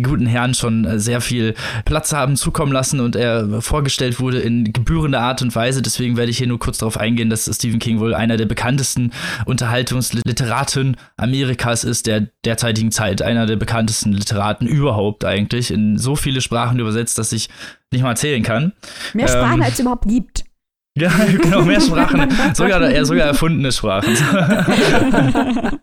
guten 0.03 0.27
Herrn 0.27 0.53
schon 0.53 0.86
äh, 0.86 1.00
sehr 1.00 1.20
viel 1.20 1.56
Platz 1.86 2.13
haben 2.13 2.36
zukommen 2.36 2.72
lassen 2.72 3.00
und 3.00 3.15
er 3.15 3.60
vorgestellt 3.63 4.20
wurde 4.20 4.39
in 4.39 4.72
gebührender 4.72 5.22
Art 5.22 5.41
und 5.41 5.56
Weise. 5.56 5.82
Deswegen 5.82 6.15
werde 6.15 6.29
ich 6.29 6.38
hier 6.38 6.48
nur 6.48 6.60
kurz 6.60 6.77
darauf 6.77 6.98
eingehen, 6.98 7.32
dass 7.32 7.50
Stephen 7.51 7.79
King 7.79 8.00
wohl 8.00 8.13
einer 8.13 8.38
der 8.38 8.46
bekanntesten 8.46 9.13
Unterhaltungsliteraten 9.46 10.98
Amerikas 11.17 11.84
ist, 11.84 12.06
der 12.06 12.27
derzeitigen 12.46 12.91
Zeit 12.91 13.24
einer 13.24 13.48
der 13.48 13.56
bekanntesten 13.56 14.13
Literaten 14.13 14.67
überhaupt 14.67 15.25
eigentlich, 15.25 15.72
in 15.72 15.98
so 15.98 16.15
viele 16.15 16.41
Sprachen 16.41 16.77
übersetzt, 16.77 17.17
dass 17.17 17.32
ich 17.32 17.50
nicht 17.91 18.01
mal 18.01 18.12
erzählen 18.12 18.44
kann. 18.44 18.74
Mehr 19.13 19.27
Sprachen, 19.27 19.56
ähm, 19.56 19.62
als 19.62 19.74
es 19.74 19.79
überhaupt 19.79 20.08
gibt. 20.08 20.44
Ja, 21.00 21.12
genau, 21.25 21.62
mehr 21.62 21.79
Sprachen. 21.79 22.27
sogar, 22.56 22.82
eher 22.89 23.06
sogar 23.06 23.27
erfundene 23.27 23.72
Sprachen. 23.72 24.15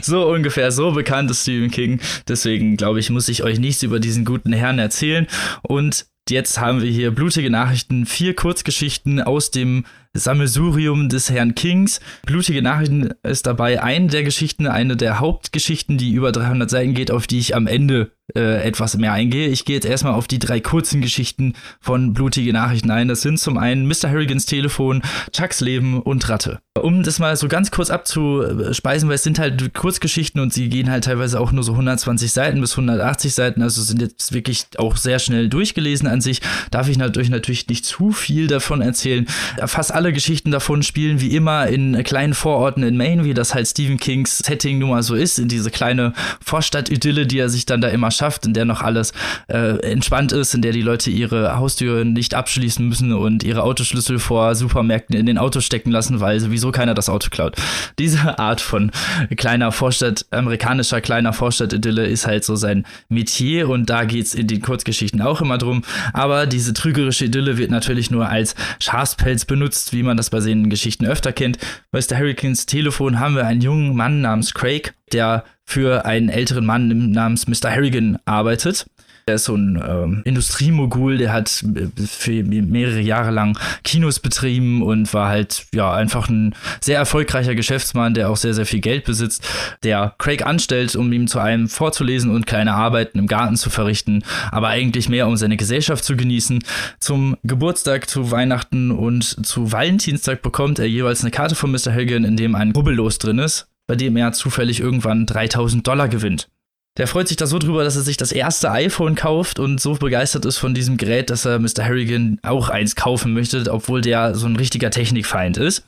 so 0.00 0.30
ungefähr, 0.30 0.72
so 0.72 0.92
bekannt 0.92 1.30
ist 1.30 1.42
Stephen 1.42 1.70
King. 1.70 2.00
Deswegen, 2.26 2.78
glaube 2.78 2.98
ich, 2.98 3.10
muss 3.10 3.28
ich 3.28 3.42
euch 3.42 3.58
nichts 3.58 3.82
über 3.82 4.00
diesen 4.00 4.24
guten 4.24 4.54
Herrn 4.54 4.78
erzählen. 4.78 5.26
Und 5.60 6.06
jetzt 6.30 6.58
haben 6.58 6.80
wir 6.80 6.90
hier 6.90 7.10
blutige 7.10 7.50
Nachrichten, 7.50 8.06
vier 8.06 8.34
Kurzgeschichten 8.34 9.20
aus 9.20 9.50
dem 9.50 9.84
Sammelsurium 10.18 11.08
des 11.08 11.30
Herrn 11.30 11.54
Kings. 11.54 12.00
Blutige 12.24 12.62
Nachrichten 12.62 13.10
ist 13.22 13.46
dabei 13.46 13.82
eine 13.82 14.08
der 14.08 14.22
Geschichten, 14.22 14.66
eine 14.66 14.96
der 14.96 15.20
Hauptgeschichten, 15.20 15.98
die 15.98 16.12
über 16.12 16.32
300 16.32 16.68
Seiten 16.68 16.94
geht, 16.94 17.10
auf 17.10 17.26
die 17.26 17.38
ich 17.38 17.54
am 17.54 17.66
Ende 17.66 18.12
äh, 18.34 18.66
etwas 18.66 18.96
mehr 18.96 19.12
eingehe. 19.12 19.48
Ich 19.48 19.64
gehe 19.64 19.76
jetzt 19.76 19.86
erstmal 19.86 20.14
auf 20.14 20.26
die 20.26 20.40
drei 20.40 20.58
kurzen 20.58 21.00
Geschichten 21.00 21.54
von 21.80 22.12
Blutige 22.12 22.52
Nachrichten 22.52 22.90
ein. 22.90 23.06
Das 23.06 23.22
sind 23.22 23.38
zum 23.38 23.56
einen 23.56 23.86
Mr. 23.86 24.10
Harrigans 24.10 24.46
Telefon, 24.46 25.02
Chucks 25.32 25.60
Leben 25.60 26.02
und 26.02 26.28
Ratte. 26.28 26.58
Um 26.76 27.04
das 27.04 27.20
mal 27.20 27.36
so 27.36 27.46
ganz 27.46 27.70
kurz 27.70 27.88
abzuspeisen, 27.88 29.08
weil 29.08 29.14
es 29.14 29.22
sind 29.22 29.38
halt 29.38 29.72
Kurzgeschichten 29.74 30.40
und 30.40 30.52
sie 30.52 30.68
gehen 30.68 30.90
halt 30.90 31.04
teilweise 31.04 31.40
auch 31.40 31.52
nur 31.52 31.62
so 31.62 31.72
120 31.72 32.32
Seiten 32.32 32.60
bis 32.60 32.72
180 32.72 33.32
Seiten, 33.32 33.62
also 33.62 33.80
sind 33.80 34.02
jetzt 34.02 34.32
wirklich 34.32 34.66
auch 34.76 34.96
sehr 34.96 35.18
schnell 35.18 35.48
durchgelesen 35.48 36.08
an 36.08 36.20
sich. 36.20 36.42
Darf 36.70 36.88
ich 36.88 36.98
natürlich 36.98 37.30
natürlich 37.30 37.68
nicht 37.68 37.84
zu 37.84 38.10
viel 38.10 38.48
davon 38.48 38.82
erzählen. 38.82 39.26
Fast 39.66 39.94
alle 39.94 40.05
Geschichten 40.12 40.50
davon 40.50 40.82
spielen 40.82 41.20
wie 41.20 41.34
immer 41.34 41.66
in 41.66 42.02
kleinen 42.04 42.34
Vororten 42.34 42.82
in 42.82 42.96
Maine, 42.96 43.24
wie 43.24 43.34
das 43.34 43.54
halt 43.54 43.66
Stephen 43.66 43.98
Kings 43.98 44.38
Setting 44.38 44.78
nun 44.78 44.90
mal 44.90 45.02
so 45.02 45.14
ist, 45.14 45.38
in 45.38 45.48
diese 45.48 45.70
kleine 45.70 46.12
Vorstadt-Idylle, 46.44 47.26
die 47.26 47.38
er 47.38 47.48
sich 47.48 47.66
dann 47.66 47.80
da 47.80 47.88
immer 47.88 48.10
schafft, 48.10 48.46
in 48.46 48.54
der 48.54 48.64
noch 48.64 48.82
alles 48.82 49.12
äh, 49.48 49.78
entspannt 49.80 50.32
ist, 50.32 50.54
in 50.54 50.62
der 50.62 50.72
die 50.72 50.82
Leute 50.82 51.10
ihre 51.10 51.56
Haustüren 51.56 52.12
nicht 52.12 52.34
abschließen 52.34 52.86
müssen 52.86 53.12
und 53.12 53.42
ihre 53.42 53.62
Autoschlüssel 53.62 54.18
vor 54.18 54.54
Supermärkten 54.54 55.16
in 55.16 55.26
den 55.26 55.38
Auto 55.38 55.60
stecken 55.60 55.90
lassen, 55.90 56.20
weil 56.20 56.40
sowieso 56.40 56.70
keiner 56.72 56.94
das 56.94 57.08
Auto 57.08 57.28
klaut. 57.30 57.56
Diese 57.98 58.38
Art 58.38 58.60
von 58.60 58.90
kleiner 59.36 59.72
Vorstadt, 59.72 60.26
amerikanischer 60.30 61.00
kleiner 61.00 61.32
Vorstadt-Idylle 61.32 62.06
ist 62.06 62.26
halt 62.26 62.44
so 62.44 62.56
sein 62.56 62.86
Metier 63.08 63.68
und 63.68 63.90
da 63.90 64.04
geht 64.04 64.26
es 64.26 64.34
in 64.34 64.46
den 64.46 64.60
Kurzgeschichten 64.60 65.22
auch 65.22 65.40
immer 65.40 65.58
drum. 65.58 65.82
Aber 66.12 66.46
diese 66.46 66.72
trügerische 66.72 67.26
Idylle 67.26 67.58
wird 67.58 67.70
natürlich 67.70 68.10
nur 68.10 68.28
als 68.28 68.54
Schafspelz 68.80 69.44
benutzt, 69.44 69.92
wie 69.96 70.02
man 70.02 70.16
das 70.16 70.30
bei 70.30 70.40
seinen 70.40 70.70
Geschichten 70.70 71.06
öfter 71.06 71.32
kennt. 71.32 71.58
Bei 71.90 71.98
Mr. 71.98 72.18
Hurricanes 72.18 72.66
Telefon 72.66 73.18
haben 73.18 73.34
wir 73.34 73.46
einen 73.46 73.60
jungen 73.60 73.96
Mann 73.96 74.20
namens 74.20 74.54
Craig, 74.54 74.94
der 75.12 75.44
für 75.64 76.04
einen 76.04 76.28
älteren 76.28 76.64
Mann 76.64 77.10
namens 77.10 77.48
Mr. 77.48 77.70
Harrigan 77.70 78.18
arbeitet. 78.24 78.86
Er 79.28 79.34
ist 79.34 79.46
so 79.46 79.56
ein 79.56 79.82
ähm, 79.84 80.22
Industriemogul, 80.24 81.18
der 81.18 81.32
hat 81.32 81.64
äh, 81.74 81.88
für 82.06 82.44
mehrere 82.44 83.00
Jahre 83.00 83.32
lang 83.32 83.58
Kinos 83.82 84.20
betrieben 84.20 84.82
und 84.82 85.12
war 85.12 85.28
halt 85.28 85.66
ja 85.74 85.92
einfach 85.92 86.28
ein 86.28 86.54
sehr 86.80 86.98
erfolgreicher 86.98 87.56
Geschäftsmann, 87.56 88.14
der 88.14 88.30
auch 88.30 88.36
sehr, 88.36 88.54
sehr 88.54 88.66
viel 88.66 88.80
Geld 88.80 89.02
besitzt, 89.04 89.44
der 89.82 90.14
Craig 90.18 90.46
anstellt, 90.46 90.94
um 90.94 91.12
ihm 91.12 91.26
zu 91.26 91.40
einem 91.40 91.68
vorzulesen 91.68 92.30
und 92.30 92.46
kleine 92.46 92.74
Arbeiten 92.74 93.18
im 93.18 93.26
Garten 93.26 93.56
zu 93.56 93.68
verrichten, 93.68 94.22
aber 94.52 94.68
eigentlich 94.68 95.08
mehr, 95.08 95.26
um 95.26 95.36
seine 95.36 95.56
Gesellschaft 95.56 96.04
zu 96.04 96.16
genießen. 96.16 96.62
Zum 97.00 97.36
Geburtstag, 97.42 98.08
zu 98.08 98.30
Weihnachten 98.30 98.92
und 98.92 99.44
zu 99.44 99.72
Valentinstag 99.72 100.40
bekommt 100.40 100.78
er 100.78 100.86
jeweils 100.86 101.22
eine 101.22 101.32
Karte 101.32 101.56
von 101.56 101.72
Mr. 101.72 101.92
Hagen, 101.92 102.22
in 102.22 102.36
dem 102.36 102.54
ein 102.54 102.70
Rubbellos 102.70 103.18
drin 103.18 103.40
ist 103.40 103.66
bei 103.88 103.94
dem 103.94 104.16
er 104.16 104.32
zufällig 104.32 104.80
irgendwann 104.80 105.26
3000 105.26 105.86
Dollar 105.86 106.08
gewinnt. 106.08 106.48
Der 106.96 107.06
freut 107.06 107.28
sich 107.28 107.36
da 107.36 107.46
so 107.46 107.58
drüber, 107.58 107.84
dass 107.84 107.96
er 107.96 108.02
sich 108.02 108.16
das 108.16 108.32
erste 108.32 108.70
iPhone 108.70 109.14
kauft 109.14 109.58
und 109.58 109.80
so 109.80 109.94
begeistert 109.94 110.44
ist 110.46 110.56
von 110.56 110.74
diesem 110.74 110.96
Gerät, 110.96 111.30
dass 111.30 111.44
er 111.44 111.58
Mr. 111.58 111.84
Harrigan 111.84 112.38
auch 112.42 112.68
eins 112.68 112.96
kaufen 112.96 113.34
möchte, 113.34 113.64
obwohl 113.70 114.00
der 114.00 114.34
so 114.34 114.46
ein 114.46 114.56
richtiger 114.56 114.90
Technikfeind 114.90 115.58
ist. 115.58 115.84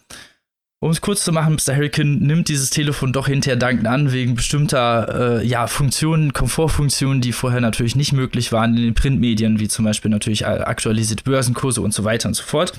Um 0.81 0.93
es 0.93 1.01
kurz 1.01 1.25
zu 1.25 1.33
machen, 1.33 1.55
Mr. 1.55 1.75
Hurricane 1.75 2.21
nimmt 2.21 2.49
dieses 2.49 2.71
Telefon 2.71 3.13
doch 3.13 3.27
hinterher 3.27 3.57
dankend 3.57 3.89
an, 3.89 4.13
wegen 4.13 4.37
bestimmter 4.37 5.41
äh, 5.41 5.45
ja, 5.45 5.67
Funktionen, 5.67 6.33
Komfortfunktionen, 6.33 7.21
die 7.21 7.33
vorher 7.33 7.61
natürlich 7.61 7.97
nicht 7.97 8.13
möglich 8.13 8.53
waren 8.53 8.77
in 8.77 8.85
den 8.85 8.95
Printmedien, 8.95 9.59
wie 9.59 9.67
zum 9.67 9.85
Beispiel 9.85 10.09
natürlich 10.09 10.47
aktualisierte 10.47 11.25
Börsenkurse 11.25 11.81
und 11.81 11.93
so 11.93 12.05
weiter 12.05 12.29
und 12.29 12.35
so 12.35 12.45
fort. 12.45 12.79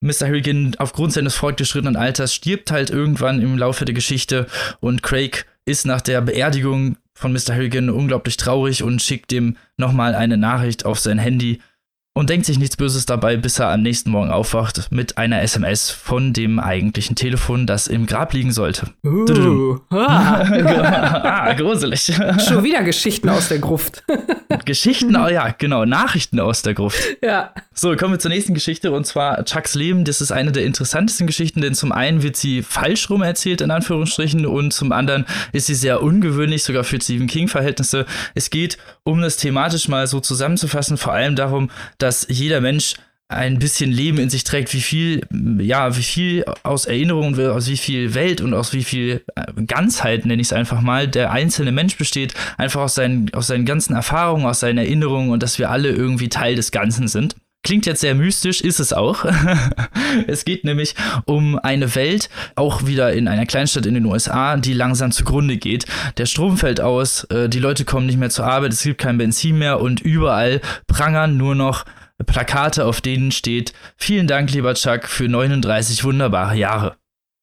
Mr. 0.00 0.28
Hurricane 0.28 0.76
aufgrund 0.78 1.14
seines 1.14 1.34
fortgeschrittenen 1.34 1.96
Alters 1.96 2.32
stirbt 2.32 2.70
halt 2.70 2.90
irgendwann 2.90 3.42
im 3.42 3.58
Laufe 3.58 3.84
der 3.84 3.94
Geschichte 3.94 4.46
und 4.78 5.02
Craig 5.02 5.46
ist 5.64 5.84
nach 5.84 6.00
der 6.00 6.20
Beerdigung 6.20 6.96
von 7.14 7.32
Mr. 7.32 7.54
Hurricane 7.54 7.90
unglaublich 7.90 8.36
traurig 8.36 8.82
und 8.82 9.02
schickt 9.02 9.32
ihm 9.32 9.56
nochmal 9.76 10.14
eine 10.14 10.36
Nachricht 10.36 10.84
auf 10.84 10.98
sein 10.98 11.18
Handy, 11.18 11.60
und 12.14 12.28
denkt 12.28 12.44
sich 12.44 12.58
nichts 12.58 12.76
Böses 12.76 13.06
dabei, 13.06 13.36
bis 13.36 13.58
er 13.58 13.70
am 13.70 13.82
nächsten 13.82 14.10
Morgen 14.10 14.30
aufwacht 14.30 14.88
mit 14.90 15.16
einer 15.16 15.40
SMS 15.40 15.90
von 15.90 16.32
dem 16.32 16.58
eigentlichen 16.58 17.16
Telefon, 17.16 17.66
das 17.66 17.86
im 17.86 18.06
Grab 18.06 18.34
liegen 18.34 18.52
sollte. 18.52 18.88
Uh, 19.04 19.78
ah. 19.90 20.42
ah, 21.24 21.52
gruselig. 21.54 22.12
Schon 22.48 22.64
wieder 22.64 22.82
Geschichten 22.82 23.30
aus 23.30 23.48
der 23.48 23.60
Gruft. 23.60 24.04
Geschichten, 24.66 25.16
oh 25.16 25.28
ja, 25.28 25.54
genau, 25.56 25.86
Nachrichten 25.86 26.38
aus 26.38 26.62
der 26.62 26.74
Gruft. 26.74 27.02
Ja. 27.22 27.54
So, 27.72 27.96
kommen 27.96 28.14
wir 28.14 28.18
zur 28.18 28.30
nächsten 28.30 28.52
Geschichte 28.52 28.92
und 28.92 29.06
zwar 29.06 29.42
Chucks 29.44 29.74
Leben. 29.74 30.04
Das 30.04 30.20
ist 30.20 30.32
eine 30.32 30.52
der 30.52 30.64
interessantesten 30.64 31.26
Geschichten, 31.26 31.62
denn 31.62 31.74
zum 31.74 31.92
einen 31.92 32.22
wird 32.22 32.36
sie 32.36 32.62
falsch 32.62 33.08
rum 33.08 33.22
erzählt, 33.22 33.62
in 33.62 33.70
Anführungsstrichen, 33.70 34.44
und 34.44 34.72
zum 34.72 34.92
anderen 34.92 35.24
ist 35.52 35.66
sie 35.66 35.74
sehr 35.74 36.02
ungewöhnlich, 36.02 36.62
sogar 36.62 36.84
für 36.84 37.00
Stephen 37.00 37.26
King-Verhältnisse. 37.26 38.04
Es 38.34 38.50
geht, 38.50 38.76
um 39.04 39.20
das 39.20 39.36
thematisch 39.36 39.88
mal 39.88 40.06
so 40.06 40.20
zusammenzufassen, 40.20 40.96
vor 40.96 41.12
allem 41.12 41.36
darum, 41.36 41.70
dass 41.98 42.26
jeder 42.28 42.60
Mensch 42.60 42.94
ein 43.32 43.58
bisschen 43.58 43.90
Leben 43.90 44.18
in 44.18 44.30
sich 44.30 44.44
trägt, 44.44 44.72
wie 44.74 44.80
viel, 44.80 45.26
ja, 45.58 45.96
wie 45.96 46.02
viel 46.02 46.44
aus 46.62 46.84
Erinnerungen, 46.84 47.38
aus 47.48 47.68
wie 47.68 47.76
viel 47.76 48.14
Welt 48.14 48.40
und 48.40 48.54
aus 48.54 48.72
wie 48.72 48.84
viel 48.84 49.24
äh, 49.34 49.64
Ganzheit, 49.64 50.26
nenne 50.26 50.40
ich 50.40 50.48
es 50.48 50.52
einfach 50.52 50.80
mal, 50.80 51.08
der 51.08 51.32
einzelne 51.32 51.72
Mensch 51.72 51.96
besteht, 51.96 52.34
einfach 52.58 52.82
aus 52.82 52.94
seinen, 52.94 53.32
aus 53.34 53.46
seinen 53.46 53.64
ganzen 53.64 53.94
Erfahrungen, 53.94 54.46
aus 54.46 54.60
seinen 54.60 54.78
Erinnerungen 54.78 55.30
und 55.30 55.42
dass 55.42 55.58
wir 55.58 55.70
alle 55.70 55.90
irgendwie 55.90 56.28
Teil 56.28 56.56
des 56.56 56.70
Ganzen 56.70 57.08
sind. 57.08 57.34
Klingt 57.64 57.86
jetzt 57.86 58.00
sehr 58.00 58.16
mystisch, 58.16 58.60
ist 58.60 58.80
es 58.80 58.92
auch. 58.92 59.24
es 60.26 60.44
geht 60.44 60.64
nämlich 60.64 60.96
um 61.26 61.58
eine 61.60 61.94
Welt, 61.94 62.28
auch 62.56 62.86
wieder 62.86 63.12
in 63.12 63.28
einer 63.28 63.46
Kleinstadt 63.46 63.86
in 63.86 63.94
den 63.94 64.04
USA, 64.04 64.56
die 64.56 64.72
langsam 64.72 65.12
zugrunde 65.12 65.56
geht. 65.56 65.86
Der 66.16 66.26
Strom 66.26 66.56
fällt 66.56 66.80
aus, 66.80 67.24
äh, 67.24 67.48
die 67.48 67.60
Leute 67.60 67.84
kommen 67.84 68.06
nicht 68.06 68.18
mehr 68.18 68.30
zur 68.30 68.46
Arbeit, 68.46 68.72
es 68.72 68.82
gibt 68.82 69.00
kein 69.00 69.16
Benzin 69.16 69.58
mehr 69.58 69.80
und 69.80 70.00
überall 70.00 70.60
prangern 70.88 71.36
nur 71.36 71.54
noch 71.54 71.84
Plakate, 72.26 72.84
auf 72.84 73.00
denen 73.00 73.30
steht, 73.30 73.72
vielen 73.96 74.26
Dank, 74.26 74.52
lieber 74.52 74.74
Chuck, 74.74 75.06
für 75.06 75.28
39 75.28 76.04
wunderbare 76.04 76.56
Jahre. 76.56 76.96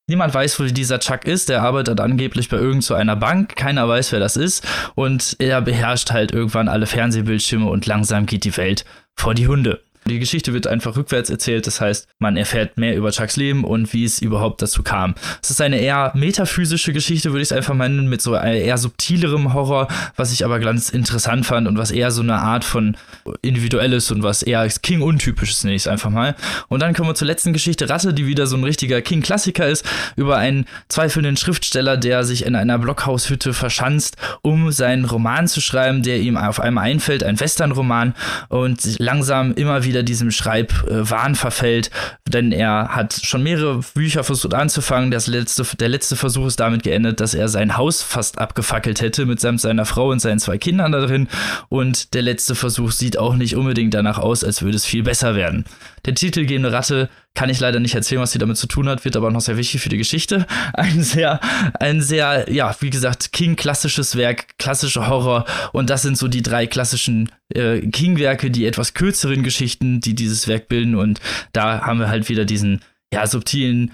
Niemand 0.09 0.33
weiß, 0.33 0.59
wo 0.59 0.63
dieser 0.63 0.99
Chuck 0.99 1.25
ist. 1.25 1.49
Der 1.49 1.61
arbeitet 1.61 2.01
angeblich 2.01 2.49
bei 2.49 2.57
irgend 2.57 2.83
so 2.83 2.95
einer 2.95 3.15
Bank. 3.15 3.55
Keiner 3.55 3.87
weiß, 3.87 4.11
wer 4.11 4.19
das 4.19 4.37
ist. 4.37 4.67
Und 4.95 5.35
er 5.37 5.61
beherrscht 5.61 6.09
halt 6.09 6.31
irgendwann 6.31 6.67
alle 6.67 6.87
Fernsehbildschirme 6.87 7.69
und 7.69 7.85
langsam 7.85 8.25
geht 8.25 8.43
die 8.43 8.57
Welt 8.57 8.85
vor 9.15 9.35
die 9.35 9.47
Hunde. 9.47 9.81
Die 10.09 10.17
Geschichte 10.17 10.53
wird 10.53 10.65
einfach 10.65 10.97
rückwärts 10.97 11.29
erzählt, 11.29 11.67
das 11.67 11.79
heißt, 11.79 12.07
man 12.17 12.35
erfährt 12.35 12.77
mehr 12.77 12.95
über 12.95 13.11
Chucks 13.11 13.35
Leben 13.35 13.63
und 13.63 13.93
wie 13.93 14.03
es 14.03 14.21
überhaupt 14.21 14.61
dazu 14.61 14.81
kam. 14.81 15.13
Es 15.41 15.51
ist 15.51 15.61
eine 15.61 15.79
eher 15.79 16.11
metaphysische 16.15 16.93
Geschichte, 16.93 17.29
würde 17.31 17.43
ich 17.43 17.49
es 17.49 17.51
einfach 17.51 17.75
meinen, 17.75 18.09
mit 18.09 18.19
so 18.21 18.33
eher 18.33 18.77
subtilerem 18.79 19.53
Horror, 19.53 19.87
was 20.15 20.31
ich 20.31 20.43
aber 20.43 20.59
ganz 20.59 20.89
interessant 20.89 21.45
fand 21.45 21.67
und 21.67 21.77
was 21.77 21.91
eher 21.91 22.09
so 22.09 22.23
eine 22.23 22.39
Art 22.39 22.63
von 22.63 22.97
individuelles 23.43 24.09
und 24.11 24.23
was 24.23 24.41
eher 24.41 24.67
King-untypisches, 24.67 25.63
nenne 25.63 25.75
ich 25.75 25.83
es 25.83 25.87
einfach 25.87 26.09
mal. 26.09 26.35
Und 26.69 26.81
dann 26.81 26.95
kommen 26.95 27.09
wir 27.09 27.15
zur 27.15 27.27
letzten 27.27 27.53
Geschichte, 27.53 27.87
Ratte, 27.87 28.13
die 28.13 28.25
wieder 28.25 28.47
so 28.47 28.57
ein 28.57 28.63
richtiger 28.63 29.01
King-Klassiker 29.01 29.67
ist, 29.67 29.85
über 30.15 30.37
einen 30.37 30.65
zweifelnden 30.87 31.37
Schriftsteller, 31.37 31.97
der 31.97 32.23
sich 32.23 32.45
in 32.45 32.55
einer 32.55 32.79
Blockhaushütte 32.79 33.53
verschanzt, 33.53 34.17
um 34.41 34.71
seinen 34.71 35.05
Roman 35.05 35.47
zu 35.47 35.61
schreiben, 35.61 36.01
der 36.01 36.19
ihm 36.19 36.35
auf 36.35 36.59
einmal 36.59 36.85
einfällt, 36.85 37.23
ein 37.23 37.39
Western-Roman 37.39 38.15
und 38.47 38.99
langsam 38.99 39.53
immer 39.53 39.83
wieder 39.83 39.98
wieder 39.99 40.03
diesem 40.03 40.31
Schreibwahn 40.31 41.35
verfällt, 41.35 41.91
denn 42.27 42.51
er 42.51 42.95
hat 42.95 43.19
schon 43.21 43.43
mehrere 43.43 43.81
Bücher 43.93 44.23
versucht 44.23 44.53
anzufangen. 44.53 45.11
Das 45.11 45.27
letzte, 45.27 45.65
der 45.77 45.89
letzte 45.89 46.15
Versuch 46.15 46.47
ist 46.47 46.59
damit 46.59 46.83
geendet, 46.83 47.19
dass 47.19 47.33
er 47.33 47.49
sein 47.49 47.75
Haus 47.75 48.01
fast 48.01 48.37
abgefackelt 48.37 49.01
hätte, 49.01 49.25
mitsamt 49.25 49.59
seiner 49.59 49.85
Frau 49.85 50.09
und 50.09 50.19
seinen 50.19 50.39
zwei 50.39 50.57
Kindern 50.57 50.93
da 50.93 51.05
drin. 51.05 51.27
Und 51.67 52.13
der 52.13 52.21
letzte 52.21 52.55
Versuch 52.55 52.91
sieht 52.91 53.17
auch 53.17 53.35
nicht 53.35 53.55
unbedingt 53.55 53.93
danach 53.93 54.19
aus, 54.19 54.43
als 54.43 54.61
würde 54.61 54.77
es 54.77 54.85
viel 54.85 55.03
besser 55.03 55.35
werden. 55.35 55.65
Der 56.05 56.15
titelgebende 56.15 56.71
Ratte 56.71 57.09
kann 57.39 57.49
ich 57.49 57.61
leider 57.61 57.79
nicht 57.79 57.95
erzählen, 57.95 58.19
was 58.19 58.33
sie 58.33 58.37
damit 58.37 58.57
zu 58.57 58.67
tun 58.67 58.89
hat, 58.89 59.05
wird 59.05 59.15
aber 59.15 59.31
noch 59.31 59.39
sehr 59.39 59.55
wichtig 59.55 59.79
für 59.79 59.87
die 59.87 59.97
Geschichte. 59.97 60.45
Ein 60.73 61.01
sehr, 61.01 61.39
ein 61.79 62.01
sehr, 62.01 62.51
ja, 62.51 62.75
wie 62.81 62.89
gesagt, 62.89 63.31
King-klassisches 63.31 64.17
Werk, 64.17 64.57
klassischer 64.57 65.07
Horror. 65.07 65.45
Und 65.71 65.89
das 65.89 66.01
sind 66.01 66.17
so 66.17 66.27
die 66.27 66.41
drei 66.41 66.67
klassischen 66.67 67.31
äh, 67.55 67.79
King-Werke, 67.79 68.51
die 68.51 68.65
etwas 68.65 68.93
kürzeren 68.93 69.41
Geschichten, 69.41 70.01
die 70.01 70.15
dieses 70.15 70.49
Werk 70.49 70.67
bilden. 70.67 70.95
Und 70.95 71.21
da 71.53 71.79
haben 71.79 71.99
wir 71.99 72.09
halt 72.09 72.27
wieder 72.27 72.43
diesen 72.43 72.81
ja, 73.13 73.25
subtilen, 73.25 73.93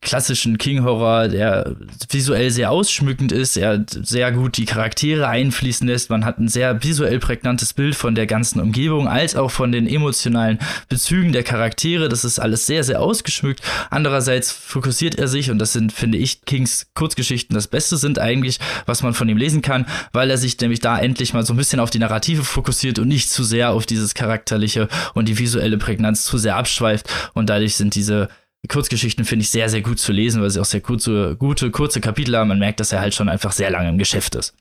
klassischen 0.00 0.56
King-Horror, 0.56 1.28
der 1.28 1.76
visuell 2.08 2.50
sehr 2.50 2.70
ausschmückend 2.70 3.32
ist, 3.32 3.56
er 3.56 3.84
sehr 3.88 4.32
gut 4.32 4.56
die 4.56 4.64
Charaktere 4.64 5.28
einfließen 5.28 5.86
lässt. 5.86 6.08
Man 6.08 6.24
hat 6.24 6.38
ein 6.38 6.48
sehr 6.48 6.82
visuell 6.82 7.18
prägnantes 7.18 7.74
Bild 7.74 7.94
von 7.94 8.14
der 8.14 8.26
ganzen 8.26 8.60
Umgebung, 8.60 9.08
als 9.08 9.36
auch 9.36 9.50
von 9.50 9.70
den 9.70 9.86
emotionalen 9.86 10.58
Bezügen 10.88 11.32
der 11.32 11.42
Charaktere. 11.42 12.08
Das 12.08 12.24
ist 12.24 12.38
alles 12.38 12.66
sehr, 12.66 12.84
sehr 12.84 13.02
ausgeschmückt. 13.02 13.60
Andererseits 13.90 14.50
fokussiert 14.50 15.16
er 15.16 15.28
sich, 15.28 15.50
und 15.50 15.58
das 15.58 15.74
sind, 15.74 15.92
finde 15.92 16.16
ich, 16.16 16.42
Kings 16.46 16.86
Kurzgeschichten 16.94 17.54
das 17.54 17.68
Beste 17.68 17.98
sind 17.98 18.18
eigentlich, 18.18 18.58
was 18.86 19.02
man 19.02 19.12
von 19.12 19.28
ihm 19.28 19.36
lesen 19.36 19.60
kann, 19.60 19.86
weil 20.12 20.30
er 20.30 20.38
sich 20.38 20.58
nämlich 20.60 20.80
da 20.80 20.98
endlich 20.98 21.34
mal 21.34 21.44
so 21.44 21.52
ein 21.52 21.58
bisschen 21.58 21.80
auf 21.80 21.90
die 21.90 21.98
Narrative 21.98 22.44
fokussiert 22.44 22.98
und 22.98 23.08
nicht 23.08 23.30
zu 23.30 23.44
sehr 23.44 23.70
auf 23.70 23.84
dieses 23.84 24.14
charakterliche 24.14 24.88
und 25.14 25.28
die 25.28 25.38
visuelle 25.38 25.76
Prägnanz 25.76 26.24
zu 26.24 26.38
sehr 26.38 26.56
abschweift. 26.56 27.08
Und 27.34 27.50
dadurch 27.50 27.76
sind 27.76 27.94
diese 27.94 28.28
Kurzgeschichten 28.68 29.24
finde 29.24 29.42
ich 29.42 29.50
sehr, 29.50 29.68
sehr 29.68 29.80
gut 29.80 29.98
zu 29.98 30.12
lesen, 30.12 30.42
weil 30.42 30.50
sie 30.50 30.60
auch 30.60 30.64
sehr 30.64 30.80
kurze, 30.80 31.36
gute, 31.36 31.70
kurze 31.70 32.00
Kapitel 32.00 32.36
haben. 32.36 32.48
Man 32.48 32.58
merkt, 32.58 32.80
dass 32.80 32.92
er 32.92 33.00
halt 33.00 33.14
schon 33.14 33.28
einfach 33.28 33.52
sehr 33.52 33.70
lange 33.70 33.88
im 33.88 33.98
Geschäft 33.98 34.34
ist. 34.34 34.54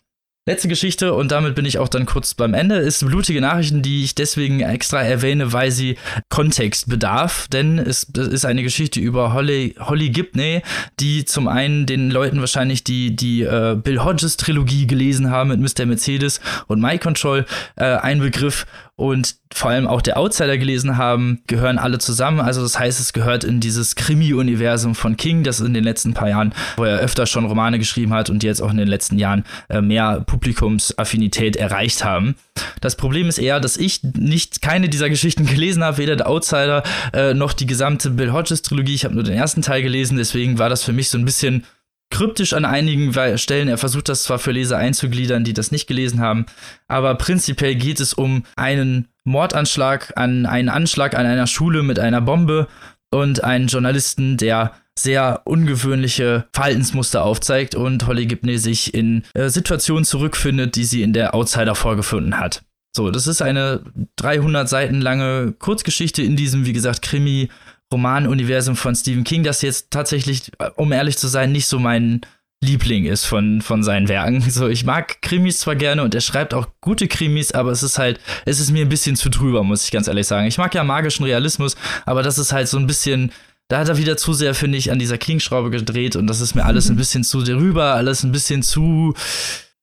Letzte 0.50 0.68
Geschichte, 0.68 1.14
und 1.14 1.32
damit 1.32 1.54
bin 1.54 1.66
ich 1.66 1.78
auch 1.78 1.90
dann 1.90 2.08
kurz 2.08 2.34
beim 2.34 2.56
Ende, 2.56 2.78
ist 2.78 3.06
blutige 3.06 3.40
Nachrichten, 3.40 3.84
die 3.84 4.04
ich 4.04 4.16
deswegen 4.16 4.62
extra 4.62 5.00
erwähne, 5.04 5.54
weil 5.54 5.70
sie 5.70 5.98
Kontext 6.30 6.90
bedarf. 6.90 7.48
Denn 7.50 7.78
es 7.78 8.04
ist 8.06 8.46
eine 8.46 8.64
Geschichte 8.64 9.00
über 9.00 9.34
Holly, 9.34 9.76
Holly 9.80 10.10
Gibney, 10.10 10.64
die 11.00 11.24
zum 11.26 11.48
einen 11.48 11.86
den 11.86 12.10
Leuten 12.10 12.40
wahrscheinlich 12.40 12.84
die, 12.84 13.16
die 13.16 13.44
äh, 13.44 13.76
Bill 13.76 14.04
Hodges 14.04 14.38
Trilogie 14.38 14.88
gelesen 14.88 15.30
haben 15.30 15.50
mit 15.50 15.60
Mr. 15.60 15.86
Mercedes 15.86 16.42
und 16.66 16.82
My 16.82 16.98
Control 16.98 17.46
äh, 17.76 17.84
ein 17.84 18.20
Begriff 18.20 18.66
und 19.00 19.38
vor 19.54 19.72
allem 19.72 19.88
auch 19.88 20.02
der 20.02 20.18
Outsider 20.18 20.58
gelesen 20.58 20.98
haben, 20.98 21.40
gehören 21.48 21.78
alle 21.78 22.00
zusammen. 22.00 22.42
Also 22.42 22.62
das 22.62 22.78
heißt, 22.78 23.00
es 23.00 23.14
gehört 23.14 23.46
in 23.46 23.62
dieses 23.62 23.96
Krimi-Universum 23.96 24.94
von 24.94 25.16
King, 25.16 25.44
das 25.44 25.62
in 25.62 25.74
den 25.74 25.86
letzten 25.86 26.14
paar 26.14 26.28
Jahren, 26.28 26.54
wo 26.76 26.84
er 26.84 27.00
öfter 27.00 27.26
schon 27.26 27.46
Romane 27.46 27.80
geschrieben 27.80 28.14
hat 28.14 28.30
und 28.30 28.44
jetzt 28.44 28.62
auch 28.62 28.72
in 28.72 28.76
den 28.76 28.90
letzten 28.90 29.18
Jahren 29.18 29.46
äh, 29.70 29.80
mehr 29.80 30.20
Publikumsaffinität 30.20 31.56
erreicht 31.56 32.04
haben. 32.04 32.36
Das 32.82 32.98
Problem 32.98 33.30
ist 33.30 33.38
eher, 33.38 33.62
dass 33.62 33.78
ich 33.78 34.04
nicht 34.04 34.62
keine 34.62 34.90
dieser 34.90 35.10
Geschichten 35.10 35.46
gelesen 35.48 35.82
habe, 35.82 35.98
weder 35.98 36.18
der 36.18 36.28
Outsider 36.28 36.84
äh, 37.14 37.34
noch 37.34 37.54
die 37.54 37.68
gesamte 37.68 38.10
Bill 38.10 38.34
Hodges 38.34 38.64
Trilogie. 38.64 38.96
Ich 38.96 39.06
habe 39.06 39.16
nur 39.16 39.24
den 39.24 39.34
ersten 39.34 39.62
Teil 39.62 39.82
gelesen, 39.82 40.18
deswegen 40.18 40.60
war 40.60 40.68
das 40.68 40.84
für 40.84 40.92
mich 40.92 41.10
so 41.10 41.18
ein 41.18 41.24
bisschen 41.24 41.64
kryptisch 42.10 42.54
an 42.54 42.66
einigen 42.66 43.14
Stellen. 43.38 43.68
Er 43.68 43.78
versucht 43.78 44.10
das 44.10 44.24
zwar 44.24 44.40
für 44.40 44.52
Leser 44.52 44.78
einzugliedern, 44.78 45.44
die 45.44 45.54
das 45.54 45.72
nicht 45.72 45.88
gelesen 45.88 46.20
haben, 46.20 46.46
aber 46.88 47.16
prinzipiell 47.16 47.76
geht 47.76 48.00
es 48.00 48.14
um 48.14 48.44
einen 48.56 49.08
Mordanschlag, 49.24 50.14
an 50.16 50.46
einen 50.46 50.70
Anschlag 50.70 51.16
an 51.16 51.26
einer 51.26 51.48
Schule 51.48 51.84
mit 51.84 52.00
einer 52.00 52.22
Bombe 52.22 52.68
und 53.12 53.44
einen 53.44 53.68
Journalisten, 53.68 54.38
der 54.38 54.74
sehr 54.98 55.42
ungewöhnliche 55.46 56.48
Verhaltensmuster 56.54 57.24
aufzeigt 57.24 57.74
und 57.76 58.06
Holly 58.06 58.26
Gibney 58.26 58.58
sich 58.58 58.94
in 58.94 59.24
äh, 59.34 59.50
Situationen 59.50 60.04
zurückfindet, 60.04 60.76
die 60.76 60.84
sie 60.84 61.04
in 61.04 61.14
der 61.14 61.36
Outsider 61.36 61.76
vorgefunden 61.76 62.38
hat. 62.40 62.64
So, 62.96 63.12
das 63.12 63.28
ist 63.28 63.42
eine 63.42 63.82
300 64.18 64.68
Seiten 64.68 65.00
lange 65.00 65.54
Kurzgeschichte 65.54 66.24
in 66.24 66.36
diesem, 66.36 66.66
wie 66.66 66.74
gesagt, 66.74 67.02
Krimi 67.02 67.50
Romanuniversum 67.92 68.76
von 68.76 68.96
Stephen 68.96 69.24
King, 69.24 69.44
das 69.44 69.62
jetzt 69.62 69.92
tatsächlich, 69.92 70.52
um 70.76 70.92
ehrlich 70.92 71.18
zu 71.18 71.28
sein, 71.28 71.52
nicht 71.52 71.68
so 71.68 71.80
mein 71.80 72.22
Liebling 72.62 73.06
ist 73.06 73.26
von, 73.26 73.62
von 73.62 73.84
seinen 73.84 74.08
Werken. 74.08 74.42
So, 74.50 74.68
ich 74.68 74.84
mag 74.84 75.22
Krimis 75.22 75.60
zwar 75.60 75.76
gerne 75.76 76.04
und 76.04 76.14
er 76.14 76.22
schreibt 76.22 76.54
auch 76.54 76.68
gute 76.82 77.08
Krimis, 77.08 77.52
aber 77.52 77.72
es 77.72 77.84
ist 77.84 77.98
halt, 77.98 78.20
es 78.46 78.60
ist 78.60 78.72
mir 78.72 78.86
ein 78.86 78.90
bisschen 78.90 79.16
zu 79.16 79.30
drüber, 79.30 79.64
muss 79.64 79.86
ich 79.86 79.92
ganz 79.92 80.08
ehrlich 80.08 80.28
sagen. 80.28 80.48
Ich 80.48 80.58
mag 80.58 80.74
ja 80.76 80.84
magischen 80.84 81.26
Realismus, 81.26 81.76
aber 82.06 82.22
das 82.22 82.38
ist 82.38 82.52
halt 82.52 82.68
so 82.68 82.78
ein 82.78 82.88
bisschen, 82.88 83.32
da 83.70 83.80
hat 83.80 83.90
er 83.90 83.98
wieder 83.98 84.18
zu 84.18 84.34
sehr, 84.34 84.54
finde 84.54 84.78
ich, 84.78 84.92
an 84.92 85.00
dieser 85.00 85.18
King-Schraube 85.18 85.70
gedreht 85.70 86.16
und 86.16 86.28
das 86.28 86.42
ist 86.42 86.56
mir 86.56 86.66
alles 86.66 86.90
ein 86.90 86.98
bisschen 86.98 87.24
zu 87.24 87.44
drüber, 87.44 87.96
alles 87.96 88.24
ein 88.24 88.32
bisschen 88.32 88.62
zu, 88.62 89.14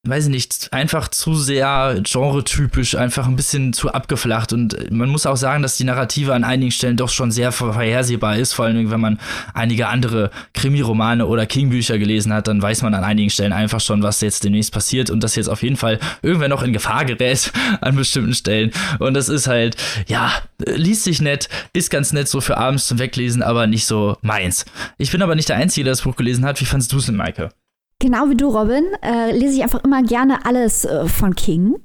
weiß 0.09 0.25
ich 0.25 0.31
nicht, 0.31 0.69
einfach 0.73 1.09
zu 1.09 1.35
sehr 1.35 2.01
genretypisch, 2.03 2.97
einfach 2.97 3.27
ein 3.27 3.37
bisschen 3.37 3.73
zu 3.73 3.93
abgeflacht. 3.93 4.53
Und 4.53 4.91
man 4.91 5.09
muss 5.09 5.27
auch 5.27 5.37
sagen, 5.37 5.63
dass 5.63 5.77
die 5.77 5.85
Narrative 5.85 6.35
an 6.35 6.45
einigen 6.45 6.71
Stellen 6.71 6.97
doch 6.97 7.09
schon 7.09 7.31
sehr 7.31 7.53
vorhersehbar 7.53 8.37
ist. 8.37 8.53
Vor 8.53 8.67
allem, 8.67 8.91
wenn 8.91 9.01
man 9.01 9.19
einige 9.55 9.89
andere 9.89 10.31
Krimiromane 10.55 11.27
oder 11.27 11.47
King-Bücher 11.47 11.99
gelesen 11.99 12.33
hat, 12.33 12.49
dann 12.49 12.61
weiß 12.63 12.83
man 12.83 12.95
an 12.95 13.05
einigen 13.05 13.31
Stellen 13.31 13.53
einfach 13.53 13.81
schon, 13.81 14.03
was 14.03 14.21
jetzt 14.21 14.45
demnächst 14.45 14.73
passiert 14.73 15.11
und 15.11 15.23
dass 15.23 15.37
jetzt 15.37 15.49
auf 15.49 15.63
jeden 15.63 15.77
Fall 15.77 15.99
irgendwer 16.23 16.49
noch 16.49 16.63
in 16.63 16.73
Gefahr 16.73 17.05
gerät 17.05 17.53
an 17.81 17.97
bestimmten 17.97 18.35
Stellen. 18.35 18.73
Und 18.99 19.15
das 19.15 19.29
ist 19.29 19.47
halt, 19.47 19.77
ja, 20.07 20.33
liest 20.59 21.05
sich 21.05 21.21
nett, 21.21 21.49
ist 21.73 21.91
ganz 21.91 22.13
nett 22.13 22.29
so 22.29 22.41
für 22.41 22.57
abends 22.57 22.87
zum 22.87 22.99
Weglesen, 22.99 23.43
aber 23.43 23.67
nicht 23.67 23.87
so 23.87 24.17
meins. 24.23 24.65
Ich 24.99 25.11
bin 25.11 25.23
aber 25.23 25.35
nicht 25.35 25.49
der 25.49 25.57
Einzige, 25.57 25.85
der 25.85 25.93
das 25.93 26.03
Buch 26.03 26.17
gelesen 26.17 26.45
hat. 26.45 26.61
Wie 26.61 26.65
fandest 26.65 26.93
du 26.93 26.99
es 26.99 27.07
denn, 27.07 27.17
Maike? 27.17 27.51
Genau 27.99 28.29
wie 28.29 28.37
du, 28.37 28.49
Robin, 28.49 28.85
äh, 29.03 29.33
lese 29.33 29.57
ich 29.57 29.63
einfach 29.63 29.83
immer 29.83 30.03
gerne 30.03 30.45
alles 30.45 30.85
äh, 30.85 31.07
von 31.07 31.35
King. 31.35 31.77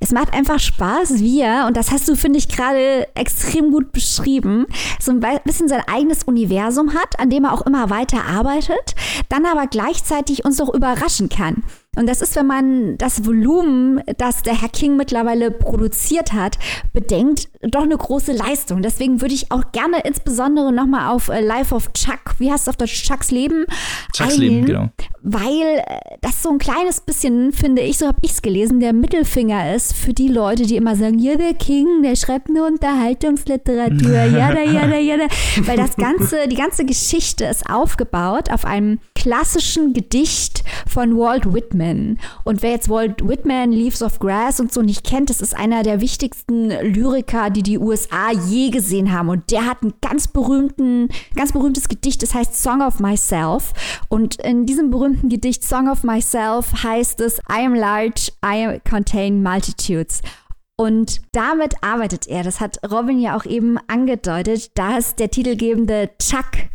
Es 0.00 0.10
macht 0.10 0.34
einfach 0.34 0.58
Spaß, 0.58 1.20
wie 1.20 1.40
er, 1.40 1.68
und 1.68 1.76
das 1.76 1.92
hast 1.92 2.08
du, 2.08 2.16
finde 2.16 2.40
ich, 2.40 2.48
gerade 2.48 3.06
extrem 3.14 3.70
gut 3.70 3.92
beschrieben, 3.92 4.66
so 4.98 5.12
ein 5.12 5.20
bisschen 5.44 5.68
sein 5.68 5.84
eigenes 5.86 6.24
Universum 6.24 6.94
hat, 6.94 7.20
an 7.20 7.30
dem 7.30 7.44
er 7.44 7.52
auch 7.52 7.64
immer 7.64 7.90
weiter 7.90 8.24
arbeitet, 8.24 8.96
dann 9.28 9.46
aber 9.46 9.68
gleichzeitig 9.68 10.44
uns 10.44 10.60
auch 10.60 10.74
überraschen 10.74 11.28
kann. 11.28 11.62
Und 11.96 12.08
das 12.08 12.20
ist, 12.20 12.36
wenn 12.36 12.46
man 12.46 12.98
das 12.98 13.24
Volumen, 13.24 14.00
das 14.18 14.42
der 14.42 14.60
Herr 14.60 14.68
King 14.68 14.96
mittlerweile 14.96 15.50
produziert 15.50 16.32
hat, 16.32 16.58
bedenkt, 16.92 17.48
doch 17.62 17.82
eine 17.82 17.96
große 17.96 18.32
Leistung. 18.32 18.82
Deswegen 18.82 19.20
würde 19.20 19.34
ich 19.34 19.50
auch 19.50 19.72
gerne 19.72 20.00
insbesondere 20.04 20.72
nochmal 20.72 21.14
auf 21.14 21.28
äh, 21.28 21.40
Life 21.40 21.74
of 21.74 21.92
Chuck, 21.92 22.34
wie 22.38 22.50
heißt 22.50 22.64
es 22.64 22.68
auf 22.68 22.76
Deutsch, 22.76 23.04
Chucks 23.04 23.30
Leben? 23.30 23.64
Chucks 24.12 24.34
eingehen, 24.34 24.40
Leben, 24.40 24.66
genau. 24.66 24.88
Weil 25.22 25.78
äh, 25.78 26.16
das 26.20 26.42
so 26.42 26.50
ein 26.50 26.58
kleines 26.58 27.00
bisschen, 27.00 27.52
finde 27.52 27.82
ich, 27.82 27.98
so 27.98 28.06
habe 28.06 28.18
ich 28.22 28.32
es 28.32 28.42
gelesen, 28.42 28.80
der 28.80 28.92
Mittelfinger 28.92 29.74
ist 29.74 29.94
für 29.94 30.12
die 30.12 30.28
Leute, 30.28 30.64
die 30.64 30.76
immer 30.76 30.96
sagen, 30.96 31.18
ja, 31.18 31.36
der 31.36 31.54
King, 31.54 32.02
der 32.02 32.14
schreibt 32.16 32.48
nur 32.48 32.66
Unterhaltungsliteratur, 32.66 34.12
ja, 34.12 34.52
da, 34.52 34.62
ja, 34.62 34.86
da, 34.86 34.98
ja, 34.98 35.16
da. 35.16 35.26
Weil 35.66 35.76
das 35.76 35.96
ganze, 35.96 36.46
die 36.48 36.56
ganze 36.56 36.84
Geschichte 36.84 37.46
ist 37.46 37.68
aufgebaut 37.68 38.50
auf 38.52 38.64
einem 38.64 38.98
klassischen 39.14 39.92
Gedicht 39.92 40.62
von 40.86 41.16
Walt 41.16 41.52
Whitman. 41.52 41.85
Whitman. 41.86 42.18
Und 42.44 42.62
wer 42.62 42.70
jetzt 42.70 42.88
Walt 42.88 43.26
Whitman, 43.26 43.72
Leaves 43.72 44.02
of 44.02 44.18
Grass 44.18 44.60
und 44.60 44.72
so 44.72 44.82
nicht 44.82 45.04
kennt, 45.04 45.30
das 45.30 45.40
ist 45.40 45.56
einer 45.56 45.82
der 45.82 46.00
wichtigsten 46.00 46.70
Lyriker, 46.70 47.50
die 47.50 47.62
die 47.62 47.78
USA 47.78 48.32
je 48.32 48.70
gesehen 48.70 49.12
haben. 49.12 49.28
Und 49.28 49.50
der 49.50 49.66
hat 49.66 49.82
ein 49.82 49.94
ganz 50.00 50.28
berühmten, 50.28 51.08
ganz 51.34 51.52
berühmtes 51.52 51.88
Gedicht, 51.88 52.22
das 52.22 52.34
heißt 52.34 52.60
Song 52.60 52.82
of 52.82 53.00
Myself. 53.00 53.72
Und 54.08 54.36
in 54.36 54.66
diesem 54.66 54.90
berühmten 54.90 55.28
Gedicht 55.28 55.64
Song 55.64 55.88
of 55.88 56.02
Myself 56.02 56.82
heißt 56.82 57.20
es 57.20 57.38
I 57.50 57.64
am 57.64 57.74
large, 57.74 58.32
I 58.44 58.80
contain 58.88 59.42
multitudes. 59.42 60.20
Und 60.78 61.22
damit 61.32 61.82
arbeitet 61.82 62.26
er. 62.28 62.42
Das 62.42 62.60
hat 62.60 62.78
Robin 62.90 63.18
ja 63.18 63.34
auch 63.34 63.46
eben 63.46 63.78
angedeutet. 63.86 64.72
Da 64.74 64.98
ist 64.98 65.18
der 65.18 65.30
titelgebende 65.30 66.10
Chuck 66.18 66.68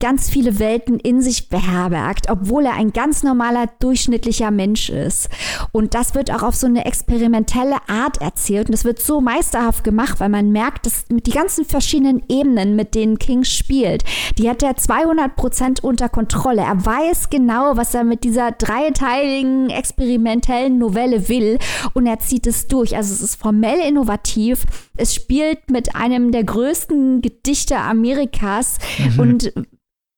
ganz 0.00 0.30
viele 0.30 0.58
Welten 0.58 0.98
in 0.98 1.20
sich 1.20 1.50
beherbergt, 1.50 2.30
obwohl 2.30 2.64
er 2.64 2.74
ein 2.74 2.92
ganz 2.92 3.22
normaler, 3.22 3.68
durchschnittlicher 3.78 4.50
Mensch 4.50 4.88
ist. 4.88 5.28
Und 5.72 5.94
das 5.94 6.14
wird 6.14 6.32
auch 6.32 6.42
auf 6.42 6.54
so 6.56 6.66
eine 6.66 6.86
experimentelle 6.86 7.76
Art 7.86 8.20
erzählt. 8.20 8.68
Und 8.68 8.74
es 8.74 8.84
wird 8.84 8.98
so 8.98 9.20
meisterhaft 9.20 9.84
gemacht, 9.84 10.18
weil 10.18 10.30
man 10.30 10.50
merkt, 10.50 10.86
dass 10.86 11.04
mit 11.10 11.26
die 11.26 11.32
ganzen 11.32 11.64
verschiedenen 11.64 12.22
Ebenen, 12.28 12.76
mit 12.76 12.94
denen 12.94 13.18
King 13.18 13.44
spielt, 13.44 14.02
die 14.38 14.48
hat 14.48 14.62
er 14.62 14.76
200 14.76 15.36
Prozent 15.36 15.84
unter 15.84 16.08
Kontrolle. 16.08 16.62
Er 16.62 16.84
weiß 16.84 17.28
genau, 17.28 17.76
was 17.76 17.94
er 17.94 18.04
mit 18.04 18.24
dieser 18.24 18.52
dreiteiligen, 18.52 19.68
experimentellen 19.68 20.78
Novelle 20.78 21.28
will. 21.28 21.58
Und 21.92 22.06
er 22.06 22.18
zieht 22.20 22.46
es 22.46 22.66
durch. 22.68 22.96
Also 22.96 23.12
es 23.12 23.20
ist 23.20 23.36
formell 23.36 23.80
innovativ. 23.86 24.64
Es 24.96 25.14
spielt 25.14 25.70
mit 25.70 25.94
einem 25.94 26.32
der 26.32 26.44
größten 26.44 27.20
Gedichte 27.20 27.76
Amerikas 27.76 28.78
mhm. 28.98 29.20
und 29.20 29.52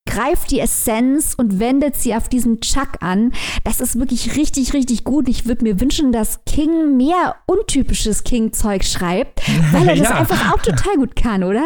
greift 0.05 0.51
die 0.51 0.59
Essenz 0.59 1.33
und 1.35 1.59
wendet 1.59 1.95
sie 1.95 2.15
auf 2.15 2.29
diesen 2.29 2.61
Chuck 2.61 3.01
an. 3.01 3.31
Das 3.63 3.81
ist 3.81 3.97
wirklich 3.97 4.35
richtig, 4.35 4.73
richtig 4.73 5.03
gut. 5.03 5.27
Ich 5.27 5.47
würde 5.47 5.63
mir 5.63 5.79
wünschen, 5.79 6.11
dass 6.11 6.43
King 6.45 6.97
mehr 6.97 7.35
untypisches 7.45 8.23
King-Zeug 8.23 8.83
schreibt, 8.83 9.41
weil 9.71 9.89
er 9.89 9.95
das 9.97 10.09
ja. 10.09 10.15
einfach 10.15 10.53
auch 10.53 10.61
total 10.61 10.95
gut 10.97 11.15
kann, 11.15 11.43
oder? 11.43 11.65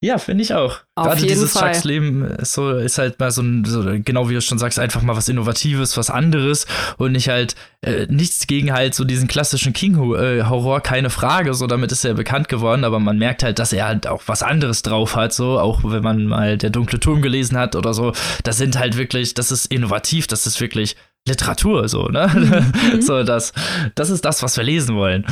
Ja, 0.00 0.18
finde 0.18 0.44
ich 0.44 0.54
auch. 0.54 0.78
Auf 0.94 1.06
Gerade 1.06 1.20
jeden 1.22 1.32
dieses 1.32 1.52
Fall. 1.52 1.72
Chucks 1.72 1.84
Leben 1.84 2.24
ist, 2.24 2.52
so, 2.52 2.70
ist 2.70 2.98
halt 2.98 3.18
mal 3.18 3.32
so, 3.32 3.42
ein, 3.42 3.64
so, 3.64 3.82
genau 3.84 4.28
wie 4.28 4.34
du 4.34 4.40
schon 4.40 4.58
sagst, 4.58 4.78
einfach 4.78 5.02
mal 5.02 5.16
was 5.16 5.28
Innovatives, 5.28 5.96
was 5.96 6.08
anderes 6.08 6.66
und 6.98 7.12
nicht 7.12 7.28
halt 7.28 7.56
äh, 7.80 8.06
nichts 8.06 8.46
gegen 8.46 8.72
halt 8.72 8.94
so 8.94 9.04
diesen 9.04 9.26
klassischen 9.26 9.72
King-Horror, 9.72 10.82
keine 10.82 11.10
Frage. 11.10 11.52
So, 11.54 11.66
damit 11.66 11.90
ist 11.90 12.04
er 12.04 12.14
bekannt 12.14 12.48
geworden, 12.48 12.84
aber 12.84 13.00
man 13.00 13.18
merkt 13.18 13.42
halt, 13.42 13.58
dass 13.58 13.72
er 13.72 13.88
halt 13.88 14.06
auch 14.06 14.22
was 14.26 14.44
anderes 14.44 14.82
drauf 14.82 15.16
hat, 15.16 15.32
so, 15.32 15.58
auch 15.58 15.80
wenn 15.82 16.02
man 16.04 16.26
mal 16.26 16.56
Der 16.56 16.70
dunkle 16.70 17.00
Turm 17.00 17.20
gelesen 17.20 17.58
hat 17.58 17.74
oder 17.74 17.92
so. 17.92 18.12
Das 18.44 18.56
sind 18.56 18.78
halt 18.78 18.96
wirklich, 18.96 19.34
das 19.34 19.50
ist 19.50 19.66
innovativ, 19.66 20.28
das 20.28 20.46
ist 20.46 20.60
wirklich 20.60 20.94
Literatur, 21.26 21.88
so, 21.88 22.06
ne? 22.06 22.72
Mhm. 22.92 23.02
so, 23.02 23.24
das, 23.24 23.52
das 23.96 24.10
ist 24.10 24.24
das, 24.24 24.44
was 24.44 24.56
wir 24.56 24.64
lesen 24.64 24.94
wollen. 24.94 25.26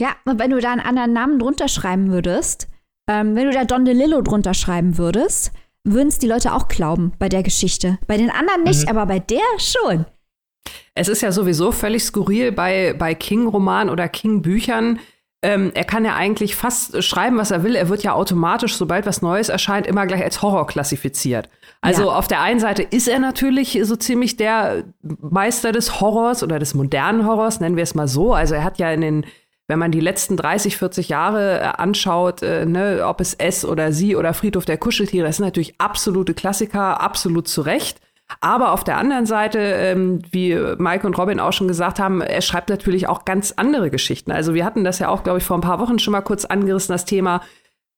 Ja, 0.00 0.14
und 0.24 0.38
wenn 0.38 0.50
du 0.50 0.60
da 0.60 0.70
einen 0.70 0.80
anderen 0.80 1.12
Namen 1.12 1.38
drunter 1.40 1.66
schreiben 1.66 2.12
würdest, 2.12 2.68
ähm, 3.08 3.34
wenn 3.34 3.46
du 3.46 3.52
da 3.52 3.64
Don 3.64 3.84
DeLillo 3.84 4.22
drunter 4.22 4.54
schreiben 4.54 4.98
würdest, 4.98 5.52
würden 5.84 6.08
es 6.08 6.18
die 6.18 6.28
Leute 6.28 6.54
auch 6.54 6.68
glauben 6.68 7.12
bei 7.18 7.28
der 7.28 7.42
Geschichte. 7.42 7.98
Bei 8.06 8.16
den 8.16 8.30
anderen 8.30 8.62
nicht, 8.62 8.84
mhm. 8.84 8.88
aber 8.88 9.06
bei 9.06 9.18
der 9.18 9.40
schon. 9.58 10.06
Es 10.94 11.08
ist 11.08 11.22
ja 11.22 11.32
sowieso 11.32 11.72
völlig 11.72 12.04
skurril 12.04 12.52
bei, 12.52 12.94
bei 12.96 13.14
King-Romanen 13.14 13.90
oder 13.90 14.08
King-Büchern. 14.08 15.00
Ähm, 15.44 15.72
er 15.74 15.84
kann 15.84 16.04
ja 16.04 16.14
eigentlich 16.14 16.54
fast 16.54 17.02
schreiben, 17.02 17.36
was 17.36 17.50
er 17.50 17.64
will. 17.64 17.74
Er 17.74 17.88
wird 17.88 18.04
ja 18.04 18.12
automatisch, 18.12 18.76
sobald 18.76 19.06
was 19.06 19.22
Neues 19.22 19.48
erscheint, 19.48 19.88
immer 19.88 20.06
gleich 20.06 20.22
als 20.22 20.40
Horror 20.40 20.68
klassifiziert. 20.68 21.48
Also 21.80 22.02
ja. 22.02 22.16
auf 22.16 22.28
der 22.28 22.40
einen 22.42 22.60
Seite 22.60 22.82
ist 22.82 23.08
er 23.08 23.18
natürlich 23.18 23.80
so 23.82 23.96
ziemlich 23.96 24.36
der 24.36 24.84
Meister 25.02 25.72
des 25.72 26.00
Horrors 26.00 26.44
oder 26.44 26.60
des 26.60 26.74
modernen 26.74 27.26
Horrors, 27.26 27.58
nennen 27.58 27.74
wir 27.74 27.82
es 27.82 27.96
mal 27.96 28.06
so. 28.06 28.34
Also 28.34 28.54
er 28.54 28.62
hat 28.62 28.78
ja 28.78 28.92
in 28.92 29.00
den 29.00 29.26
wenn 29.72 29.78
man 29.78 29.90
die 29.90 30.00
letzten 30.00 30.36
30, 30.36 30.76
40 30.76 31.08
Jahre 31.08 31.60
äh, 31.60 31.62
anschaut, 31.62 32.42
äh, 32.42 32.66
ne, 32.66 33.04
ob 33.06 33.22
es 33.22 33.32
S 33.32 33.64
oder 33.64 33.90
Sie 33.90 34.14
oder 34.16 34.34
Friedhof 34.34 34.66
der 34.66 34.76
Kuscheltiere, 34.76 35.26
das 35.26 35.38
sind 35.38 35.46
natürlich 35.46 35.74
absolute 35.78 36.34
Klassiker, 36.34 37.00
absolut 37.00 37.48
zu 37.48 37.62
Recht. 37.62 37.98
Aber 38.42 38.72
auf 38.72 38.84
der 38.84 38.98
anderen 38.98 39.24
Seite, 39.24 39.58
ähm, 39.58 40.20
wie 40.30 40.54
Mike 40.76 41.06
und 41.06 41.16
Robin 41.16 41.40
auch 41.40 41.54
schon 41.54 41.68
gesagt 41.68 41.98
haben, 41.98 42.20
er 42.20 42.42
schreibt 42.42 42.68
natürlich 42.68 43.08
auch 43.08 43.24
ganz 43.24 43.54
andere 43.56 43.88
Geschichten. 43.88 44.30
Also 44.30 44.52
wir 44.52 44.66
hatten 44.66 44.84
das 44.84 44.98
ja 44.98 45.08
auch, 45.08 45.22
glaube 45.22 45.38
ich, 45.38 45.44
vor 45.44 45.56
ein 45.56 45.62
paar 45.62 45.80
Wochen 45.80 45.98
schon 45.98 46.12
mal 46.12 46.20
kurz 46.20 46.44
angerissen, 46.44 46.92
das 46.92 47.06
Thema. 47.06 47.40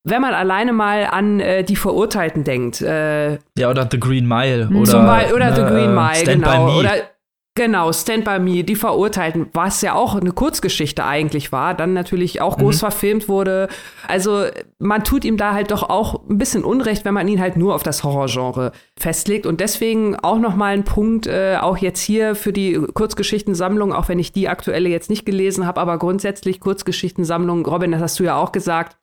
Wenn 0.05 0.23
man 0.23 0.35
alleine 0.35 0.73
mal 0.73 1.09
an 1.11 1.41
äh, 1.41 1.65
die 1.65 1.77
Verurteilten 1.77 2.45
denkt. 2.45 2.83
Äh, 2.83 3.39
ja, 3.59 3.69
oder 3.69 3.89
The 3.91 3.99
Green 3.99 4.29
Mile. 4.29 4.69
Oder, 4.69 4.85
zum 4.85 5.07
Beispiel, 5.07 5.35
oder 5.35 5.51
ne, 5.51 5.57
The 5.57 5.63
Green 5.63 5.95
Mile, 5.95 6.15
Stand 6.15 6.45
genau. 6.45 6.67
By 6.67 6.73
Me. 6.73 6.79
Oder 6.79 7.14
Genau, 7.57 7.93
Stand 7.93 8.25
By 8.25 8.41
Me, 8.41 8.65
die 8.65 8.75
Verurteilten, 8.75 9.47
was 9.53 9.81
ja 9.81 9.95
auch 9.95 10.17
eine 10.17 10.33
Kurzgeschichte 10.33 11.05
eigentlich 11.05 11.53
war, 11.53 11.75
dann 11.75 11.93
natürlich 11.93 12.41
auch 12.41 12.59
groß 12.59 12.75
Mhm. 12.77 12.81
verfilmt 12.81 13.29
wurde. 13.29 13.69
Also 14.09 14.47
man 14.81 15.05
tut 15.05 15.25
ihm 15.25 15.37
da 15.37 15.53
halt 15.53 15.71
doch 15.71 15.85
auch 15.89 16.29
ein 16.29 16.37
bisschen 16.39 16.65
Unrecht, 16.65 17.05
wenn 17.05 17.15
man 17.15 17.29
ihn 17.29 17.41
halt 17.41 17.57
nur 17.57 17.77
auf 17.77 17.85
das 17.85 18.03
Horrorgenre 18.03 18.73
festlegt. 18.99 19.47
Und 19.47 19.61
deswegen 19.61 20.17
auch 20.17 20.41
noch 20.41 20.57
mal 20.57 20.75
ein 20.75 20.83
Punkt, 20.83 21.29
äh, 21.29 21.59
auch 21.61 21.77
jetzt 21.77 22.01
hier 22.01 22.35
für 22.35 22.53
die 22.53 22.75
Kurzgeschichtensammlung, 22.93 23.93
auch 23.93 24.09
wenn 24.09 24.19
ich 24.19 24.33
die 24.33 24.49
aktuelle 24.49 24.89
jetzt 24.89 25.09
nicht 25.09 25.25
gelesen 25.25 25.65
habe, 25.65 25.81
aber 25.81 25.97
grundsätzlich 25.99 26.59
Kurzgeschichtensammlung, 26.59 27.65
Robin, 27.67 27.93
das 27.93 28.01
hast 28.03 28.19
du 28.19 28.25
ja 28.25 28.37
auch 28.37 28.51
gesagt, 28.51 28.97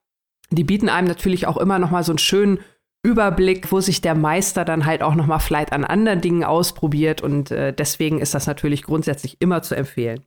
die 0.50 0.66
bieten 0.66 0.90
einem 0.90 1.08
natürlich 1.08 1.48
auch 1.48 1.56
immer 1.56 1.80
noch 1.80 1.92
mal 1.92 2.04
so 2.04 2.12
einen 2.12 2.20
schönen 2.20 2.60
Überblick, 3.04 3.72
wo 3.72 3.80
sich 3.80 4.02
der 4.02 4.16
Meister 4.16 4.64
dann 4.64 4.86
halt 4.86 5.02
auch 5.02 5.16
noch 5.16 5.26
mal 5.26 5.40
vielleicht 5.40 5.74
an 5.74 5.84
anderen 5.84 6.22
Dingen 6.22 6.44
ausprobiert 6.44 7.22
und 7.22 7.52
äh, 7.52 7.74
deswegen 7.74 8.20
ist 8.20 8.34
das 8.34 8.48
natürlich 8.48 8.84
grundsätzlich 8.84 9.38
immer 9.40 9.64
zu 9.64 9.76
empfehlen. 9.76 10.24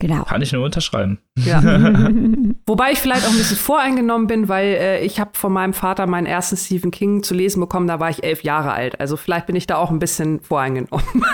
Genau. 0.00 0.24
Kann 0.24 0.42
ich 0.42 0.52
nur 0.52 0.64
unterschreiben. 0.64 1.18
Ja. 1.36 1.62
Wobei 2.66 2.92
ich 2.92 2.98
vielleicht 2.98 3.24
auch 3.26 3.30
ein 3.30 3.38
bisschen 3.38 3.56
voreingenommen 3.56 4.26
bin, 4.26 4.48
weil 4.48 4.66
äh, 4.66 5.04
ich 5.04 5.20
habe 5.20 5.30
von 5.34 5.52
meinem 5.52 5.72
Vater 5.72 6.06
meinen 6.06 6.26
ersten 6.26 6.56
Stephen 6.56 6.90
King 6.90 7.22
zu 7.22 7.32
lesen 7.32 7.60
bekommen, 7.60 7.86
da 7.86 8.00
war 8.00 8.10
ich 8.10 8.24
elf 8.24 8.42
Jahre 8.42 8.72
alt. 8.72 8.98
Also 9.00 9.16
vielleicht 9.16 9.46
bin 9.46 9.54
ich 9.54 9.66
da 9.66 9.76
auch 9.76 9.90
ein 9.90 10.00
bisschen 10.00 10.40
voreingenommen. 10.40 11.04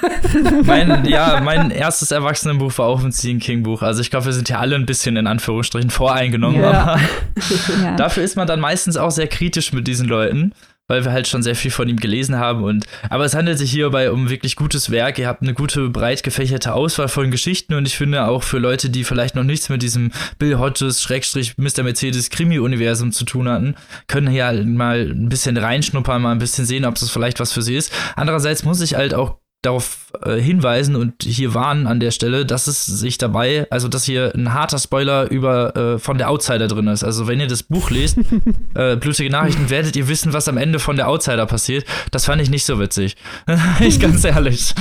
Mein, 0.65 1.05
ja, 1.09 1.41
mein 1.41 1.71
erstes 1.71 2.11
Erwachsenenbuch 2.11 2.77
war 2.79 2.87
auch 2.87 3.03
ein 3.03 3.13
Stephen 3.13 3.41
King 3.41 3.63
Buch. 3.63 3.83
Also 3.83 4.03
ich 4.03 4.11
glaube, 4.11 4.27
wir 4.27 4.33
sind 4.33 4.49
ja 4.49 4.59
alle 4.59 4.77
ein 4.77 4.87
bisschen 4.87 5.17
in 5.17 5.27
Anführungsstrichen 5.27 5.91
voreingenommen. 5.91 6.61
Ja. 6.61 6.71
Aber 6.71 7.01
ja. 7.83 7.97
dafür 7.97 8.23
ist 8.23 8.37
man 8.37 8.47
dann 8.47 8.61
meistens 8.61 8.97
auch 8.97 9.11
sehr 9.11 9.27
kritisch 9.27 9.73
mit 9.73 9.89
diesen 9.89 10.07
Leuten, 10.07 10.53
weil 10.91 11.05
wir 11.05 11.13
halt 11.13 11.29
schon 11.29 11.45
sehr 11.45 11.55
viel 11.55 11.71
von 11.71 11.89
ihm 11.89 11.99
gelesen 11.99 12.37
haben. 12.37 12.65
Und 12.65 12.85
aber 13.11 13.25
es 13.25 13.37
handelt 13.37 13.59
sich 13.59 13.71
hierbei 13.71 14.11
um 14.11 14.29
wirklich 14.29 14.57
gutes 14.57 14.91
Werk. 14.91 15.21
Ihr 15.21 15.29
habt 15.29 15.41
eine 15.41 15.55
gute, 15.55 15.89
breit 15.89 16.25
gefächerte 16.25 16.75
Auswahl 16.75 17.07
von 17.07 17.31
Geschichten 17.31 17.75
und 17.75 17.87
ich 17.87 17.97
finde 17.97 18.27
auch 18.27 18.43
für 18.43 18.59
Leute, 18.59 18.91
die 18.91 19.05
vielleicht 19.05 19.37
noch 19.37 19.45
nichts 19.45 19.69
mit 19.69 19.83
diesem 19.83 20.11
Bill 20.41 20.59
Hodges 20.59 21.01
Schrägstrich 21.01 21.57
Mr. 21.59 21.85
Mercedes 21.85 22.29
Krimi-Universum 22.31 23.13
zu 23.13 23.25
tun 23.25 23.49
hatten, 23.49 23.77
können 24.09 24.27
hier 24.27 24.47
halt 24.47 24.67
mal 24.67 25.09
ein 25.09 25.29
bisschen 25.29 25.57
reinschnuppern, 25.57 26.21
mal 26.21 26.33
ein 26.33 26.41
bisschen 26.41 26.67
sehen, 26.67 26.85
ob 26.85 26.97
das 26.97 27.09
vielleicht 27.09 27.39
was 27.39 27.53
für 27.53 27.63
sie 27.63 27.77
ist. 27.77 27.93
Andererseits 28.17 28.65
muss 28.65 28.81
ich 28.81 28.97
halt 28.97 29.15
auch 29.15 29.37
darauf 29.63 30.13
äh, 30.23 30.37
hinweisen 30.41 30.97
und 30.97 31.23
hier 31.23 31.53
warnen 31.53 31.87
an 31.87 32.01
der 32.01 32.11
Stelle, 32.13 32.47
dass 32.47 32.67
es 32.67 32.87
sich 32.87 33.19
dabei, 33.19 33.67
also 33.71 33.89
dass 33.89 34.05
hier 34.05 34.33
ein 34.35 34.55
harter 34.55 34.79
Spoiler 34.79 35.31
über 35.31 35.77
äh, 35.77 35.99
von 35.99 36.17
der 36.17 36.31
Outsider 36.31 36.67
drin 36.67 36.87
ist. 36.87 37.05
Also 37.05 37.27
wenn 37.27 37.41
ihr 37.41 37.47
das 37.47 37.63
Buch 37.63 37.91
lest, 37.91 38.19
äh, 38.75 38.97
blutige 38.97 39.29
Nachrichten, 39.31 39.69
werdet 39.69 39.97
ihr 39.97 40.09
wissen, 40.09 40.33
was 40.33 40.49
am 40.49 40.57
Ende 40.57 40.79
von 40.79 40.97
der 40.97 41.09
Outsider 41.09 41.45
passiert. 41.47 41.85
Das 42.11 42.25
fand 42.25 42.41
ich 42.41 42.49
nicht 42.49 42.65
so 42.65 42.79
witzig. 42.81 43.17
ich 43.81 44.01
ganz 44.01 44.25
ehrlich. 44.25 44.75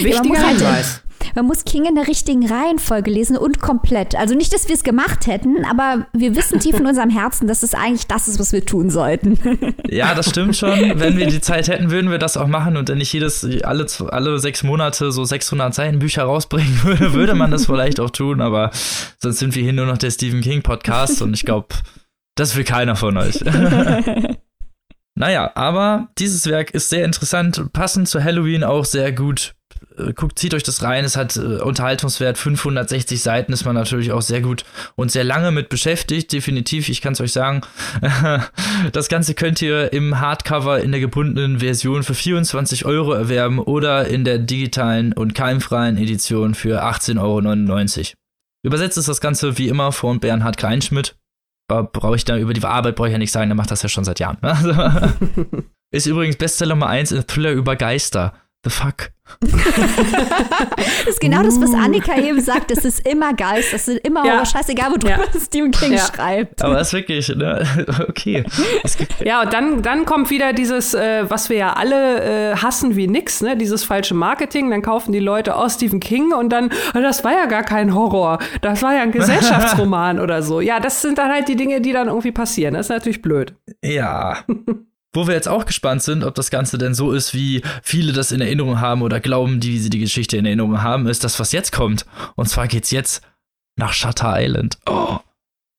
Wichtiger 0.00 0.46
halt- 0.46 0.58
Hinweis. 0.58 1.02
Man 1.34 1.46
muss 1.46 1.64
King 1.64 1.84
in 1.86 1.94
der 1.94 2.08
richtigen 2.08 2.46
Reihenfolge 2.46 3.10
lesen 3.10 3.36
und 3.36 3.60
komplett. 3.60 4.14
Also 4.14 4.34
nicht, 4.34 4.52
dass 4.52 4.68
wir 4.68 4.74
es 4.74 4.84
gemacht 4.84 5.26
hätten, 5.26 5.64
aber 5.64 6.06
wir 6.12 6.36
wissen 6.36 6.60
tief 6.60 6.78
in 6.78 6.86
unserem 6.86 7.10
Herzen, 7.10 7.48
dass 7.48 7.62
es 7.62 7.74
eigentlich 7.74 8.06
das 8.06 8.28
ist, 8.28 8.38
was 8.38 8.52
wir 8.52 8.64
tun 8.64 8.90
sollten. 8.90 9.38
Ja, 9.88 10.14
das 10.14 10.30
stimmt 10.30 10.56
schon. 10.56 10.98
Wenn 10.98 11.18
wir 11.18 11.26
die 11.26 11.40
Zeit 11.40 11.68
hätten, 11.68 11.90
würden 11.90 12.10
wir 12.10 12.18
das 12.18 12.36
auch 12.36 12.46
machen 12.46 12.76
und 12.76 12.88
dann 12.88 12.98
nicht 12.98 13.12
jedes, 13.12 13.44
alle, 13.62 13.86
alle 14.08 14.38
sechs 14.38 14.62
Monate 14.62 15.12
so 15.12 15.24
600 15.24 15.74
Seiten 15.74 15.98
Bücher 15.98 16.24
rausbringen 16.24 16.80
würde, 16.82 17.12
würde 17.12 17.34
man 17.34 17.50
das 17.50 17.66
vielleicht 17.66 18.00
auch 18.00 18.10
tun, 18.10 18.40
aber 18.40 18.70
sonst 19.18 19.38
sind 19.38 19.54
wir 19.54 19.62
hier 19.62 19.72
nur 19.72 19.86
noch 19.86 19.98
der 19.98 20.10
Stephen 20.10 20.40
King 20.40 20.62
Podcast 20.62 21.20
und 21.20 21.34
ich 21.34 21.44
glaube, 21.44 21.68
das 22.34 22.56
will 22.56 22.64
keiner 22.64 22.96
von 22.96 23.16
euch. 23.16 23.40
naja, 25.14 25.52
aber 25.54 26.08
dieses 26.18 26.46
Werk 26.46 26.70
ist 26.72 26.88
sehr 26.88 27.04
interessant, 27.04 27.72
passend 27.72 28.08
zu 28.08 28.22
Halloween 28.22 28.64
auch 28.64 28.84
sehr 28.84 29.12
gut. 29.12 29.54
Äh, 29.96 30.12
Guckt, 30.12 30.38
zieht 30.38 30.54
euch 30.54 30.62
das 30.62 30.82
rein, 30.82 31.04
es 31.04 31.16
hat 31.16 31.36
äh, 31.36 31.58
Unterhaltungswert 31.58 32.38
560 32.38 33.22
Seiten, 33.22 33.52
ist 33.52 33.64
man 33.64 33.74
natürlich 33.74 34.12
auch 34.12 34.22
sehr 34.22 34.40
gut 34.40 34.64
und 34.96 35.10
sehr 35.10 35.24
lange 35.24 35.50
mit 35.50 35.68
beschäftigt, 35.68 36.32
definitiv, 36.32 36.88
ich 36.88 37.00
kann 37.00 37.12
es 37.12 37.20
euch 37.20 37.32
sagen. 37.32 37.62
Das 38.92 39.08
Ganze 39.08 39.34
könnt 39.34 39.62
ihr 39.62 39.92
im 39.92 40.20
Hardcover 40.20 40.80
in 40.80 40.90
der 40.90 41.00
gebundenen 41.00 41.60
Version 41.60 42.02
für 42.02 42.14
24 42.14 42.84
Euro 42.84 43.12
erwerben 43.12 43.58
oder 43.58 44.06
in 44.06 44.24
der 44.24 44.38
digitalen 44.38 45.12
und 45.12 45.34
keimfreien 45.34 45.96
Edition 45.96 46.54
für 46.54 46.84
18,99 46.84 47.98
Euro. 47.98 48.06
Übersetzt 48.64 48.98
ist 48.98 49.08
das 49.08 49.20
Ganze 49.20 49.58
wie 49.58 49.68
immer 49.68 49.92
von 49.92 50.20
Bernhard 50.20 50.56
Kleinschmidt. 50.56 51.16
Brauche 51.68 52.16
ich 52.16 52.24
da 52.24 52.36
über 52.36 52.52
die 52.52 52.62
Arbeit 52.62 52.96
brauche 52.96 53.08
ich 53.08 53.12
ja 53.12 53.18
nicht 53.18 53.32
sagen, 53.32 53.48
der 53.48 53.56
macht 53.56 53.70
das 53.70 53.82
ja 53.82 53.88
schon 53.88 54.04
seit 54.04 54.20
Jahren. 54.20 54.38
Also, 54.42 54.72
ist 55.90 56.06
übrigens 56.06 56.36
Bestseller 56.36 56.74
Nummer 56.74 56.88
1 56.88 57.12
in 57.12 57.26
Thriller 57.26 57.52
über 57.52 57.76
Geister. 57.76 58.34
The 58.64 58.70
fuck? 58.70 59.10
Das 61.04 61.06
ist 61.14 61.20
genau 61.20 61.42
das, 61.42 61.60
was 61.60 61.72
Annika 61.74 62.16
eben 62.16 62.40
sagt. 62.40 62.70
Das 62.70 62.84
ist 62.84 63.06
immer 63.06 63.34
Geist. 63.34 63.72
Das 63.72 63.88
ist 63.88 63.98
immer 64.06 64.24
Ja. 64.26 64.44
Scheißegal, 64.44 64.90
worüber 64.90 65.10
Ja. 65.10 65.18
Stephen 65.40 65.70
King 65.70 65.92
Ja. 65.92 65.98
schreibt. 65.98 66.62
Aber 66.62 66.74
das 66.74 66.88
ist 66.88 66.92
wirklich, 66.94 67.28
ne? 67.28 67.62
Okay. 68.08 68.44
Ja, 69.24 69.42
und 69.42 69.52
dann, 69.52 69.82
dann 69.82 70.04
kommt 70.06 70.30
wieder 70.30 70.52
dieses, 70.52 70.94
äh, 70.94 71.28
was 71.28 71.48
wir 71.48 71.56
ja 71.56 71.72
alle 71.74 72.52
äh, 72.52 72.56
hassen 72.56 72.96
wie 72.96 73.06
nix, 73.06 73.40
ne? 73.42 73.56
Dieses 73.56 73.84
falsche 73.84 74.14
Marketing. 74.14 74.70
Dann 74.70 74.82
kaufen 74.82 75.12
die 75.12 75.18
Leute 75.20 75.56
aus 75.56 75.74
Stephen 75.74 76.00
King 76.00 76.32
und 76.32 76.50
dann, 76.50 76.70
"Ah, 76.94 77.00
das 77.00 77.24
war 77.24 77.32
ja 77.32 77.46
gar 77.46 77.62
kein 77.62 77.94
Horror. 77.94 78.38
Das 78.60 78.82
war 78.82 78.94
ja 78.94 79.02
ein 79.02 79.12
Gesellschaftsroman 79.12 80.20
oder 80.20 80.42
so. 80.42 80.60
Ja, 80.60 80.80
das 80.80 81.02
sind 81.02 81.18
dann 81.18 81.30
halt 81.30 81.48
die 81.48 81.56
Dinge, 81.56 81.80
die 81.80 81.92
dann 81.92 82.08
irgendwie 82.08 82.32
passieren. 82.32 82.74
Das 82.74 82.86
ist 82.86 82.90
natürlich 82.90 83.22
blöd. 83.22 83.54
Ja. 83.82 84.38
Wo 85.14 85.26
wir 85.26 85.34
jetzt 85.34 85.48
auch 85.48 85.66
gespannt 85.66 86.02
sind, 86.02 86.24
ob 86.24 86.34
das 86.34 86.50
Ganze 86.50 86.78
denn 86.78 86.94
so 86.94 87.12
ist, 87.12 87.34
wie 87.34 87.62
viele 87.82 88.12
das 88.12 88.32
in 88.32 88.40
Erinnerung 88.40 88.80
haben 88.80 89.02
oder 89.02 89.20
glauben, 89.20 89.60
die 89.60 89.78
sie 89.78 89.90
die 89.90 89.98
Geschichte 89.98 90.38
in 90.38 90.46
Erinnerung 90.46 90.82
haben, 90.82 91.06
ist 91.06 91.22
das, 91.22 91.38
was 91.38 91.52
jetzt 91.52 91.70
kommt. 91.72 92.06
Und 92.34 92.48
zwar 92.48 92.66
geht's 92.66 92.90
jetzt 92.90 93.22
nach 93.76 93.92
Shutter 93.92 94.34
Island. 94.38 94.78
Oh. 94.86 95.18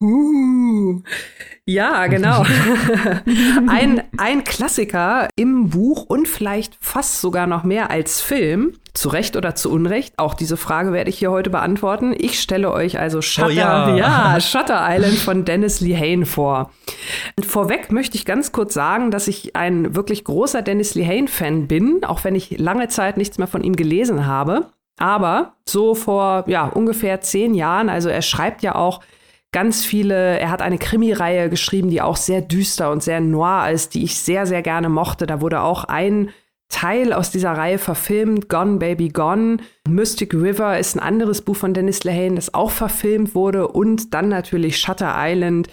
Uh, 0.02 1.02
ja, 1.66 2.08
genau. 2.08 2.44
ein, 3.68 4.04
ein 4.18 4.44
Klassiker 4.44 5.30
im 5.36 5.70
Buch 5.70 6.04
und 6.08 6.28
vielleicht 6.28 6.78
fast 6.82 7.22
sogar 7.22 7.48
noch 7.48 7.64
mehr 7.64 7.92
als 7.92 8.22
Film. 8.22 8.74
Zu 8.94 9.10
Recht 9.10 9.36
oder 9.36 9.56
zu 9.56 9.72
Unrecht? 9.72 10.14
Auch 10.18 10.36
diese 10.36 10.56
Frage 10.56 10.94
werde 10.94 11.10
ich 11.10 11.18
hier 11.18 11.32
heute 11.32 11.50
beantworten. 11.50 12.14
Ich 12.16 12.40
stelle 12.40 12.72
euch 12.72 13.00
also 13.00 13.24
Shutter, 13.24 13.48
Oh 13.48 13.50
ja. 13.50 13.96
ja, 13.96 14.40
Shutter 14.40 14.86
Island 14.88 15.18
von 15.18 15.46
Dennis 15.46 15.82
Lehane 15.82 16.28
vor. 16.28 16.72
Vorweg 17.44 17.92
möchte 17.92 18.18
ich 18.18 18.26
ganz 18.26 18.52
kurz 18.52 18.76
sagen, 18.76 19.10
dass 19.10 19.28
ich 19.28 19.56
ein 19.56 19.96
wirklich 19.96 20.24
großer 20.26 20.62
Dennis 20.62 20.94
Lehane-Fan 20.94 21.68
bin, 21.68 22.04
auch 22.06 22.24
wenn 22.24 22.36
ich 22.36 22.60
lange 22.60 22.88
Zeit 22.88 23.18
nichts 23.18 23.40
mehr 23.40 23.48
von 23.48 23.64
ihm 23.64 23.76
gelesen 23.76 24.28
habe. 24.28 24.68
Aber 25.00 25.56
so 25.68 25.96
vor 25.96 26.44
ja, 26.48 26.66
ungefähr 26.68 27.20
zehn 27.22 27.56
Jahren, 27.56 27.90
also 27.90 28.10
er 28.10 28.22
schreibt 28.22 28.62
ja 28.62 28.76
auch 28.76 29.00
ganz 29.54 29.86
viele, 29.86 30.40
er 30.40 30.52
hat 30.52 30.62
eine 30.62 30.78
Krimireihe 30.78 31.50
geschrieben, 31.50 31.90
die 31.90 32.02
auch 32.02 32.18
sehr 32.18 32.42
düster 32.42 32.92
und 32.92 33.02
sehr 33.02 33.22
noir 33.22 33.70
ist, 33.72 33.94
die 33.94 34.04
ich 34.04 34.18
sehr, 34.18 34.46
sehr 34.46 34.62
gerne 34.62 34.90
mochte. 34.90 35.26
Da 35.26 35.40
wurde 35.40 35.62
auch 35.62 35.86
ein 35.86 36.30
Teil 36.68 37.14
aus 37.14 37.30
dieser 37.30 37.52
Reihe 37.52 37.78
verfilmt, 37.78 38.50
Gone 38.50 38.80
Baby 38.80 39.10
Gone. 39.10 39.58
Mystic 39.88 40.34
River 40.34 40.80
ist 40.80 40.96
ein 40.96 41.00
anderes 41.00 41.42
Buch 41.42 41.56
von 41.56 41.74
Dennis 41.74 42.04
Lehane, 42.04 42.36
das 42.36 42.54
auch 42.54 42.72
verfilmt 42.72 43.36
wurde. 43.36 43.68
Und 43.68 44.14
dann 44.14 44.28
natürlich 44.28 44.80
Shutter 44.80 45.14
Island, 45.16 45.68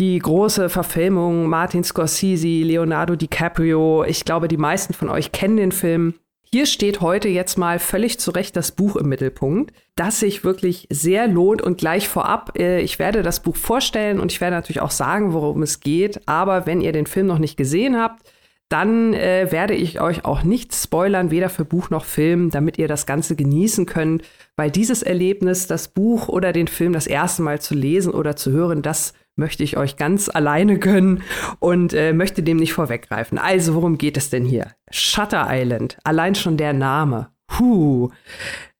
die 0.00 0.18
große 0.18 0.68
Verfilmung, 0.68 1.46
Martin 1.46 1.84
Scorsese, 1.84 2.64
Leonardo 2.64 3.16
DiCaprio. 3.16 4.04
Ich 4.04 4.24
glaube, 4.24 4.48
die 4.48 4.56
meisten 4.56 4.94
von 4.94 5.10
euch 5.10 5.30
kennen 5.32 5.58
den 5.58 5.72
Film. 5.72 6.14
Hier 6.52 6.66
steht 6.66 7.00
heute 7.00 7.28
jetzt 7.28 7.58
mal 7.58 7.78
völlig 7.78 8.20
zu 8.20 8.30
Recht 8.30 8.56
das 8.56 8.70
Buch 8.72 8.96
im 8.96 9.08
Mittelpunkt, 9.08 9.72
das 9.96 10.20
sich 10.20 10.44
wirklich 10.44 10.86
sehr 10.90 11.26
lohnt 11.26 11.60
und 11.60 11.76
gleich 11.76 12.08
vorab, 12.08 12.56
äh, 12.56 12.80
ich 12.80 12.98
werde 12.98 13.22
das 13.22 13.40
Buch 13.40 13.56
vorstellen 13.56 14.20
und 14.20 14.30
ich 14.30 14.40
werde 14.40 14.54
natürlich 14.54 14.80
auch 14.80 14.92
sagen, 14.92 15.32
worum 15.32 15.62
es 15.62 15.80
geht, 15.80 16.20
aber 16.26 16.64
wenn 16.64 16.80
ihr 16.80 16.92
den 16.92 17.06
Film 17.06 17.26
noch 17.26 17.38
nicht 17.38 17.56
gesehen 17.56 17.96
habt, 17.96 18.22
dann 18.68 19.12
äh, 19.14 19.50
werde 19.50 19.74
ich 19.74 20.00
euch 20.00 20.24
auch 20.24 20.42
nichts 20.42 20.84
spoilern, 20.84 21.30
weder 21.30 21.48
für 21.48 21.64
Buch 21.64 21.90
noch 21.90 22.04
Film, 22.04 22.50
damit 22.50 22.78
ihr 22.78 22.88
das 22.88 23.06
Ganze 23.06 23.36
genießen 23.36 23.86
könnt, 23.86 24.22
weil 24.56 24.70
dieses 24.70 25.02
Erlebnis, 25.02 25.66
das 25.66 25.88
Buch 25.88 26.28
oder 26.28 26.52
den 26.52 26.68
Film 26.68 26.92
das 26.92 27.06
erste 27.06 27.42
Mal 27.42 27.60
zu 27.60 27.74
lesen 27.74 28.12
oder 28.12 28.34
zu 28.34 28.50
hören, 28.50 28.82
das 28.82 29.14
möchte 29.36 29.62
ich 29.62 29.76
euch 29.76 29.96
ganz 29.96 30.28
alleine 30.28 30.78
gönnen 30.78 31.22
und 31.58 31.92
äh, 31.92 32.12
möchte 32.12 32.42
dem 32.42 32.56
nicht 32.56 32.72
vorweggreifen. 32.72 33.38
Also, 33.38 33.74
worum 33.74 33.98
geht 33.98 34.16
es 34.16 34.30
denn 34.30 34.44
hier? 34.44 34.72
Shutter 34.90 35.46
Island, 35.48 35.98
allein 36.04 36.34
schon 36.34 36.56
der 36.56 36.72
Name. 36.72 37.30
Huh. 37.58 38.10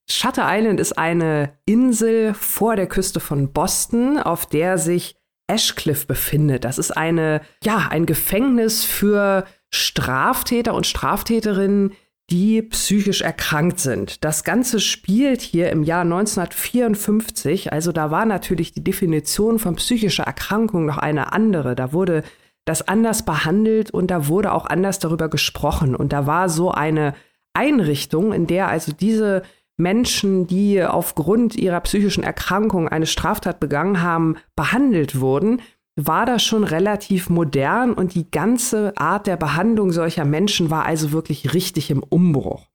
Shutter 0.08 0.46
Island 0.48 0.80
ist 0.80 0.96
eine 0.96 1.52
Insel 1.66 2.32
vor 2.34 2.76
der 2.76 2.86
Küste 2.86 3.20
von 3.20 3.52
Boston, 3.52 4.18
auf 4.18 4.46
der 4.46 4.78
sich 4.78 5.16
Ashcliff 5.48 6.06
befindet. 6.06 6.64
Das 6.64 6.78
ist 6.78 6.96
eine, 6.96 7.40
ja, 7.62 7.88
ein 7.90 8.06
Gefängnis 8.06 8.84
für 8.84 9.44
Straftäter 9.72 10.74
und 10.74 10.86
Straftäterinnen, 10.86 11.92
die 12.30 12.62
psychisch 12.62 13.20
erkrankt 13.20 13.78
sind. 13.78 14.24
Das 14.24 14.42
Ganze 14.42 14.80
spielt 14.80 15.40
hier 15.40 15.70
im 15.70 15.84
Jahr 15.84 16.02
1954, 16.02 17.72
also 17.72 17.92
da 17.92 18.10
war 18.10 18.26
natürlich 18.26 18.72
die 18.72 18.82
Definition 18.82 19.58
von 19.58 19.76
psychischer 19.76 20.24
Erkrankung 20.24 20.86
noch 20.86 20.98
eine 20.98 21.32
andere. 21.32 21.76
Da 21.76 21.92
wurde 21.92 22.24
das 22.64 22.86
anders 22.86 23.24
behandelt 23.24 23.92
und 23.92 24.10
da 24.10 24.26
wurde 24.26 24.52
auch 24.52 24.66
anders 24.66 24.98
darüber 24.98 25.28
gesprochen. 25.28 25.94
Und 25.94 26.12
da 26.12 26.26
war 26.26 26.48
so 26.48 26.72
eine 26.72 27.14
Einrichtung, 27.54 28.32
in 28.32 28.48
der 28.48 28.68
also 28.68 28.92
diese 28.92 29.42
Menschen, 29.76 30.46
die 30.46 30.82
aufgrund 30.82 31.54
ihrer 31.54 31.80
psychischen 31.80 32.24
Erkrankung 32.24 32.88
eine 32.88 33.06
Straftat 33.06 33.60
begangen 33.60 34.02
haben, 34.02 34.36
behandelt 34.56 35.20
wurden, 35.20 35.60
war 35.96 36.26
das 36.26 36.44
schon 36.44 36.62
relativ 36.62 37.30
modern 37.30 37.94
und 37.94 38.14
die 38.14 38.30
ganze 38.30 38.92
Art 38.96 39.26
der 39.26 39.36
Behandlung 39.36 39.92
solcher 39.92 40.24
Menschen 40.24 40.70
war 40.70 40.84
also 40.84 41.12
wirklich 41.12 41.54
richtig 41.54 41.90
im 41.90 42.02
Umbruch. 42.02 42.66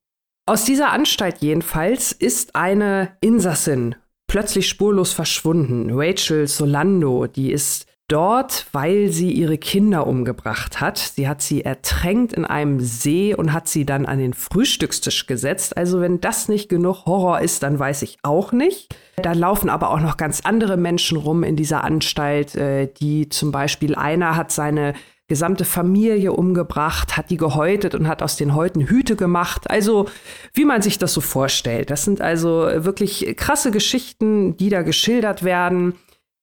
Aus 0.44 0.64
dieser 0.64 0.90
Anstalt 0.90 1.38
jedenfalls 1.38 2.10
ist 2.10 2.56
eine 2.56 3.16
Insassin 3.20 3.94
plötzlich 4.26 4.68
spurlos 4.68 5.12
verschwunden. 5.12 5.90
Rachel 5.92 6.48
Solando, 6.48 7.26
die 7.26 7.52
ist 7.52 7.86
dort, 8.08 8.66
weil 8.72 9.10
sie 9.10 9.30
ihre 9.30 9.58
Kinder 9.58 10.06
umgebracht 10.06 10.80
hat. 10.80 10.98
Sie 10.98 11.28
hat 11.28 11.42
sie 11.42 11.64
ertränkt 11.64 12.32
in 12.32 12.44
einem 12.44 12.80
See 12.80 13.34
und 13.34 13.52
hat 13.52 13.68
sie 13.68 13.86
dann 13.86 14.04
an 14.04 14.18
den 14.18 14.34
Frühstückstisch 14.34 15.26
gesetzt. 15.26 15.76
Also 15.76 16.00
wenn 16.00 16.20
das 16.20 16.48
nicht 16.48 16.68
genug 16.68 17.06
Horror 17.06 17.40
ist, 17.40 17.62
dann 17.62 17.78
weiß 17.78 18.02
ich 18.02 18.18
auch 18.22 18.52
nicht. 18.52 18.94
Da 19.16 19.32
laufen 19.32 19.68
aber 19.68 19.90
auch 19.90 20.00
noch 20.00 20.16
ganz 20.16 20.40
andere 20.44 20.76
Menschen 20.76 21.18
rum 21.18 21.42
in 21.42 21.56
dieser 21.56 21.84
Anstalt, 21.84 22.54
äh, 22.54 22.88
die 23.00 23.28
zum 23.28 23.52
Beispiel 23.52 23.94
einer 23.94 24.36
hat 24.36 24.50
seine 24.52 24.94
gesamte 25.28 25.64
Familie 25.64 26.32
umgebracht, 26.32 27.16
hat 27.16 27.30
die 27.30 27.36
gehäutet 27.36 27.94
und 27.94 28.06
hat 28.06 28.22
aus 28.22 28.36
den 28.36 28.54
Häuten 28.54 28.82
Hüte 28.82 29.16
gemacht. 29.16 29.70
Also, 29.70 30.08
wie 30.52 30.64
man 30.64 30.82
sich 30.82 30.98
das 30.98 31.14
so 31.14 31.20
vorstellt. 31.20 31.90
Das 31.90 32.04
sind 32.04 32.20
also 32.20 32.68
wirklich 32.84 33.34
krasse 33.36 33.70
Geschichten, 33.70 34.56
die 34.56 34.68
da 34.68 34.82
geschildert 34.82 35.42
werden. 35.42 35.94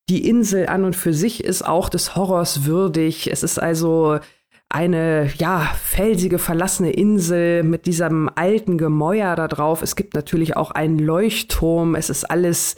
Die 0.10 0.28
Insel 0.28 0.68
an 0.68 0.86
und 0.86 0.96
für 0.96 1.14
sich 1.14 1.44
ist 1.44 1.62
auch 1.62 1.88
des 1.90 2.16
Horrors 2.16 2.66
würdig. 2.66 3.32
Es 3.32 3.44
ist 3.44 3.60
also 3.60 4.20
eine, 4.70 5.32
ja, 5.38 5.72
felsige, 5.82 6.38
verlassene 6.38 6.92
Insel 6.92 7.64
mit 7.64 7.88
diesem 7.88 8.30
alten 8.36 8.78
Gemäuer 8.78 9.36
da 9.36 9.48
drauf. 9.48 9.82
Es 9.82 9.96
gibt 9.96 10.14
natürlich 10.14 10.56
auch 10.56 10.72
einen 10.72 11.00
Leuchtturm. 11.00 11.96
Es 11.96 12.10
ist 12.10 12.26
alles 12.26 12.76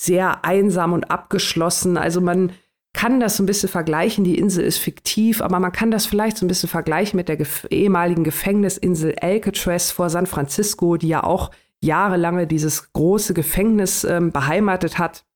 sehr 0.00 0.44
einsam 0.44 0.94
und 0.94 1.10
abgeschlossen. 1.10 1.98
Also 1.98 2.22
man 2.22 2.52
kann 2.94 3.20
das 3.20 3.36
so 3.36 3.42
ein 3.42 3.46
bisschen 3.46 3.68
vergleichen. 3.68 4.24
Die 4.24 4.38
Insel 4.38 4.64
ist 4.64 4.78
fiktiv, 4.78 5.42
aber 5.42 5.60
man 5.60 5.72
kann 5.72 5.90
das 5.90 6.06
vielleicht 6.06 6.38
so 6.38 6.46
ein 6.46 6.48
bisschen 6.48 6.70
vergleichen 6.70 7.18
mit 7.18 7.28
der 7.28 7.36
gef 7.36 7.66
ehemaligen 7.70 8.24
Gefängnisinsel 8.24 9.14
Alcatraz 9.20 9.90
vor 9.90 10.08
San 10.08 10.26
Francisco, 10.26 10.96
die 10.96 11.08
ja 11.08 11.22
auch 11.22 11.50
jahrelange 11.82 12.46
dieses 12.46 12.94
große 12.94 13.34
Gefängnis 13.34 14.04
ähm, 14.04 14.32
beheimatet 14.32 14.98
hat 14.98 15.26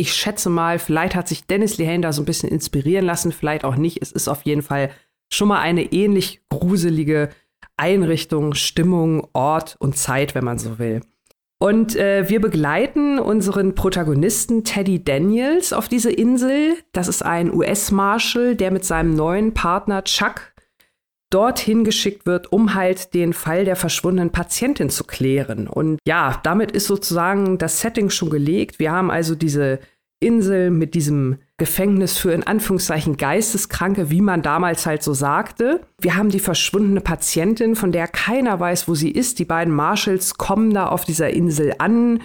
ich 0.00 0.14
schätze 0.14 0.48
mal, 0.48 0.78
vielleicht 0.78 1.16
hat 1.16 1.26
sich 1.26 1.44
Dennis 1.46 1.76
Lehane 1.76 2.02
da 2.02 2.12
so 2.12 2.22
ein 2.22 2.24
bisschen 2.24 2.48
inspirieren 2.48 3.04
lassen, 3.04 3.32
vielleicht 3.32 3.64
auch 3.64 3.74
nicht. 3.74 4.00
Es 4.00 4.12
ist 4.12 4.28
auf 4.28 4.42
jeden 4.42 4.62
Fall 4.62 4.90
schon 5.30 5.48
mal 5.48 5.60
eine 5.60 5.92
ähnlich 5.92 6.40
gruselige 6.48 7.30
Einrichtung, 7.76 8.54
Stimmung, 8.54 9.28
Ort 9.32 9.76
und 9.78 9.96
Zeit, 9.96 10.34
wenn 10.34 10.44
man 10.44 10.58
so 10.58 10.78
will. 10.78 11.00
Und 11.60 11.96
äh, 11.96 12.28
wir 12.28 12.40
begleiten 12.40 13.18
unseren 13.18 13.74
Protagonisten 13.74 14.62
Teddy 14.62 15.02
Daniels 15.02 15.72
auf 15.72 15.88
diese 15.88 16.12
Insel. 16.12 16.76
Das 16.92 17.08
ist 17.08 17.24
ein 17.24 17.52
US-Marshal, 17.52 18.54
der 18.54 18.70
mit 18.70 18.84
seinem 18.84 19.14
neuen 19.14 19.54
Partner 19.54 20.04
Chuck 20.04 20.52
dorthin 21.30 21.84
geschickt 21.84 22.26
wird, 22.26 22.52
um 22.52 22.74
halt 22.74 23.12
den 23.12 23.32
Fall 23.32 23.64
der 23.64 23.76
verschwundenen 23.76 24.30
Patientin 24.30 24.88
zu 24.88 25.04
klären. 25.04 25.66
Und 25.66 25.98
ja, 26.06 26.40
damit 26.44 26.70
ist 26.70 26.86
sozusagen 26.86 27.58
das 27.58 27.80
Setting 27.80 28.08
schon 28.08 28.30
gelegt. 28.30 28.78
Wir 28.78 28.92
haben 28.92 29.10
also 29.10 29.34
diese 29.34 29.80
Insel 30.20 30.70
mit 30.70 30.94
diesem 30.94 31.38
Gefängnis 31.58 32.16
für 32.16 32.32
in 32.32 32.44
Anführungszeichen 32.44 33.16
Geisteskranke, 33.16 34.10
wie 34.10 34.20
man 34.20 34.42
damals 34.42 34.86
halt 34.86 35.02
so 35.02 35.12
sagte. 35.12 35.80
Wir 36.00 36.16
haben 36.16 36.30
die 36.30 36.38
verschwundene 36.38 37.00
Patientin, 37.00 37.74
von 37.74 37.92
der 37.92 38.06
keiner 38.06 38.58
weiß, 38.58 38.88
wo 38.88 38.94
sie 38.94 39.10
ist. 39.10 39.40
Die 39.40 39.44
beiden 39.44 39.74
Marshals 39.74 40.38
kommen 40.38 40.72
da 40.72 40.86
auf 40.86 41.04
dieser 41.04 41.30
Insel 41.30 41.74
an, 41.78 42.20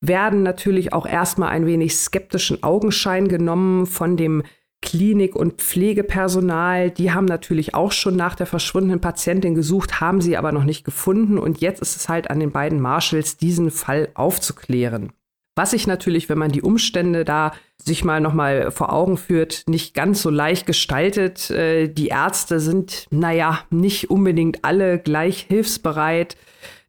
werden 0.00 0.42
natürlich 0.42 0.92
auch 0.92 1.06
erstmal 1.06 1.48
ein 1.48 1.66
wenig 1.66 1.96
skeptischen 1.96 2.62
Augenschein 2.62 3.28
genommen 3.28 3.86
von 3.86 4.16
dem 4.16 4.44
Klinik- 4.82 5.34
und 5.34 5.54
Pflegepersonal, 5.54 6.90
die 6.90 7.10
haben 7.10 7.24
natürlich 7.24 7.74
auch 7.74 7.90
schon 7.90 8.14
nach 8.14 8.36
der 8.36 8.46
verschwundenen 8.46 9.00
Patientin 9.00 9.54
gesucht, 9.54 10.00
haben 10.00 10.20
sie 10.20 10.36
aber 10.36 10.52
noch 10.52 10.64
nicht 10.64 10.84
gefunden. 10.84 11.38
Und 11.38 11.60
jetzt 11.60 11.82
ist 11.82 11.96
es 11.96 12.08
halt 12.08 12.30
an 12.30 12.38
den 12.38 12.52
beiden 12.52 12.80
Marshals, 12.80 13.36
diesen 13.36 13.72
Fall 13.72 14.10
aufzuklären. 14.14 15.12
Was 15.56 15.72
sich 15.72 15.86
natürlich, 15.86 16.28
wenn 16.28 16.38
man 16.38 16.52
die 16.52 16.62
Umstände 16.62 17.24
da 17.24 17.52
sich 17.76 18.04
mal 18.04 18.20
nochmal 18.20 18.70
vor 18.70 18.92
Augen 18.92 19.16
führt, 19.16 19.64
nicht 19.66 19.94
ganz 19.94 20.22
so 20.22 20.30
leicht 20.30 20.66
gestaltet. 20.66 21.50
Äh, 21.50 21.88
die 21.88 22.08
Ärzte 22.08 22.60
sind, 22.60 23.06
naja, 23.10 23.60
nicht 23.70 24.10
unbedingt 24.10 24.64
alle 24.64 24.98
gleich 24.98 25.46
hilfsbereit. 25.48 26.36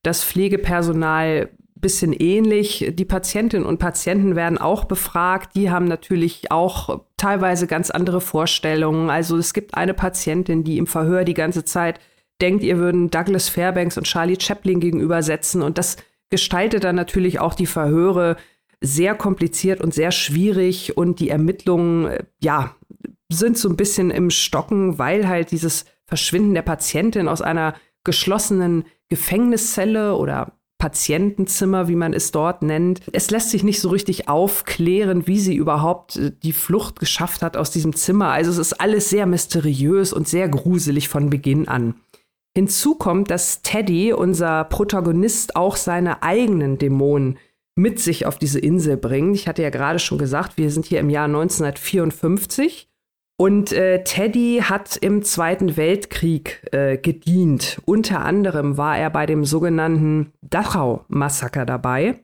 Das 0.04 0.24
Pflegepersonal 0.24 1.50
bisschen 1.80 2.14
ähnlich. 2.14 2.92
Die 2.94 3.06
Patientinnen 3.06 3.66
und 3.66 3.78
Patienten 3.78 4.36
werden 4.36 4.58
auch 4.58 4.86
befragt. 4.86 5.56
Die 5.56 5.70
haben 5.70 5.86
natürlich 5.86 6.52
auch 6.52 7.02
teilweise 7.18 7.68
ganz 7.68 7.90
andere 7.90 8.20
Vorstellungen. 8.20 9.10
Also 9.10 9.38
es 9.38 9.54
gibt 9.54 9.76
eine 9.76 9.94
Patientin, 9.94 10.64
die 10.64 10.78
im 10.78 10.88
Verhör 10.88 11.24
die 11.24 11.34
ganze 11.34 11.64
Zeit 11.64 12.00
denkt, 12.42 12.64
ihr 12.64 12.78
würden 12.78 13.10
Douglas 13.10 13.50
Fairbanks 13.50 13.98
und 13.98 14.06
Charlie 14.06 14.40
Chaplin 14.40 14.80
gegenübersetzen. 14.80 15.62
Und 15.62 15.78
das 15.78 15.98
gestaltet 16.30 16.84
dann 16.84 16.96
natürlich 16.96 17.40
auch 17.40 17.54
die 17.54 17.66
Verhöre 17.66 18.38
sehr 18.82 19.16
kompliziert 19.16 19.82
und 19.82 19.94
sehr 19.94 20.12
schwierig. 20.12 20.98
Und 20.98 21.20
die 21.20 21.30
Ermittlungen, 21.30 22.18
ja, 22.42 22.76
sind 23.30 23.58
so 23.58 23.70
ein 23.70 23.78
bisschen 23.78 24.12
im 24.12 24.30
Stocken, 24.30 24.98
weil 24.98 25.28
halt 25.28 25.52
dieses 25.52 25.86
Verschwinden 26.06 26.54
der 26.54 26.62
Patientin 26.62 27.28
aus 27.28 27.42
einer 27.42 27.76
geschlossenen 28.04 28.86
Gefängniszelle 29.10 30.16
oder 30.16 30.54
Patientenzimmer, 30.78 31.88
wie 31.88 31.96
man 31.96 32.14
es 32.14 32.32
dort 32.32 32.62
nennt. 32.62 33.02
Es 33.12 33.32
lässt 33.32 33.50
sich 33.50 33.64
nicht 33.64 33.82
so 33.82 33.90
richtig 33.90 34.30
aufklären, 34.30 35.26
wie 35.26 35.40
sie 35.40 35.56
überhaupt 35.56 36.18
äh, 36.18 36.32
die 36.44 36.54
Flucht 36.54 37.00
geschafft 37.00 37.42
hat 37.42 37.58
aus 37.58 37.72
diesem 37.72 37.96
Zimmer. 37.96 38.30
Also 38.30 38.52
es 38.52 38.58
ist 38.58 38.74
alles 38.74 39.10
sehr 39.10 39.26
mysteriös 39.26 40.14
und 40.14 40.28
sehr 40.28 40.48
gruselig 40.48 41.10
von 41.10 41.30
Beginn 41.30 41.68
an. 41.68 41.96
Hinzu 42.56 42.96
kommt, 42.96 43.30
dass 43.32 43.62
Teddy, 43.62 44.14
unser 44.14 44.64
Protagonist, 44.64 45.56
auch 45.56 45.76
seine 45.76 46.24
eigenen 46.24 46.78
Dämonen 46.78 47.38
mit 47.78 48.00
sich 48.00 48.26
auf 48.26 48.40
diese 48.40 48.60
Insel 48.60 48.98
bringt. 48.98 49.36
Ich 49.36 49.48
hatte 49.48 49.62
ja 49.62 49.70
gerade 49.70 50.00
schon 50.00 50.18
gesagt, 50.18 50.58
wir 50.58 50.72
sind 50.72 50.86
hier 50.86 51.00
im 51.00 51.10
Jahr 51.10 51.26
1954 51.26 52.90
und 53.40 53.72
äh, 53.72 54.04
Teddy 54.04 54.64
hat 54.64 54.98
im 54.98 55.22
Zweiten 55.22 55.78
Weltkrieg 55.78 56.68
äh, 56.72 56.98
gedient. 56.98 57.80
Unter 57.86 58.26
anderem 58.26 58.78
war 58.78 58.98
er 58.98 59.12
bei 59.12 59.28
dem 59.28 59.46
sogenannten 59.46 60.34
Dachau-Massaker 60.42 61.68
dabei. 61.68 62.16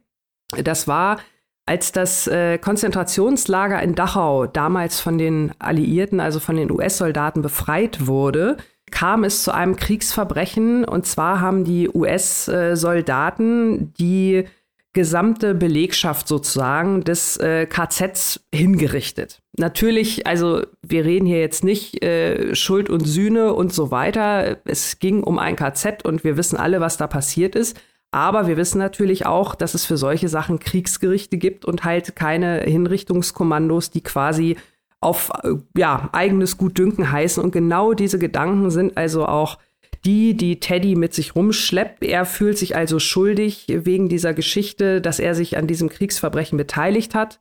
Das 0.63 0.87
war, 0.87 1.19
als 1.67 1.91
das 1.91 2.25
äh, 2.25 2.57
Konzentrationslager 2.57 3.79
in 3.83 3.93
Dachau 3.93 4.47
damals 4.47 4.99
von 4.99 5.19
den 5.19 5.51
Alliierten, 5.59 6.19
also 6.19 6.39
von 6.39 6.55
den 6.55 6.71
US-Soldaten 6.71 7.43
befreit 7.43 8.07
wurde, 8.07 8.57
kam 8.89 9.23
es 9.23 9.43
zu 9.43 9.53
einem 9.53 9.75
Kriegsverbrechen. 9.75 10.83
Und 10.83 11.05
zwar 11.05 11.41
haben 11.41 11.63
die 11.63 11.91
US-Soldaten 11.93 13.93
die 13.99 14.45
gesamte 14.93 15.55
Belegschaft 15.55 16.27
sozusagen 16.27 17.03
des 17.03 17.37
äh, 17.37 17.65
KZs 17.65 18.41
hingerichtet. 18.53 19.41
Natürlich, 19.57 20.27
also 20.27 20.61
wir 20.81 21.03
reden 21.03 21.25
hier 21.25 21.39
jetzt 21.39 21.63
nicht 21.63 22.03
äh, 22.03 22.55
Schuld 22.55 22.89
und 22.89 23.05
Sühne 23.05 23.53
und 23.53 23.73
so 23.73 23.91
weiter. 23.91 24.57
Es 24.65 24.99
ging 24.99 25.23
um 25.23 25.39
ein 25.39 25.55
KZ 25.55 26.05
und 26.05 26.23
wir 26.23 26.37
wissen 26.37 26.57
alle, 26.57 26.79
was 26.79 26.97
da 26.97 27.07
passiert 27.07 27.55
ist. 27.55 27.79
Aber 28.11 28.45
wir 28.45 28.57
wissen 28.57 28.77
natürlich 28.77 29.25
auch, 29.25 29.55
dass 29.55 29.73
es 29.73 29.85
für 29.85 29.97
solche 29.97 30.29
Sachen 30.29 30.59
Kriegsgerichte 30.59 31.37
gibt 31.37 31.65
und 31.65 31.83
halt 31.83 32.15
keine 32.15 32.61
Hinrichtungskommandos, 32.61 33.89
die 33.89 34.01
quasi 34.01 34.57
auf 34.99 35.31
äh, 35.43 35.55
ja, 35.75 36.09
eigenes 36.11 36.57
Gutdünken 36.57 37.11
heißen. 37.11 37.43
Und 37.43 37.51
genau 37.51 37.93
diese 37.93 38.19
Gedanken 38.19 38.69
sind 38.69 38.97
also 38.97 39.25
auch 39.25 39.57
die, 40.05 40.35
die 40.35 40.59
Teddy 40.59 40.95
mit 40.95 41.13
sich 41.13 41.35
rumschleppt. 41.35 42.03
Er 42.03 42.25
fühlt 42.25 42.57
sich 42.57 42.75
also 42.75 42.99
schuldig 42.99 43.65
wegen 43.67 44.09
dieser 44.09 44.33
Geschichte, 44.33 45.01
dass 45.01 45.19
er 45.19 45.35
sich 45.35 45.57
an 45.57 45.67
diesem 45.67 45.89
Kriegsverbrechen 45.89 46.57
beteiligt 46.57 47.15
hat. 47.15 47.39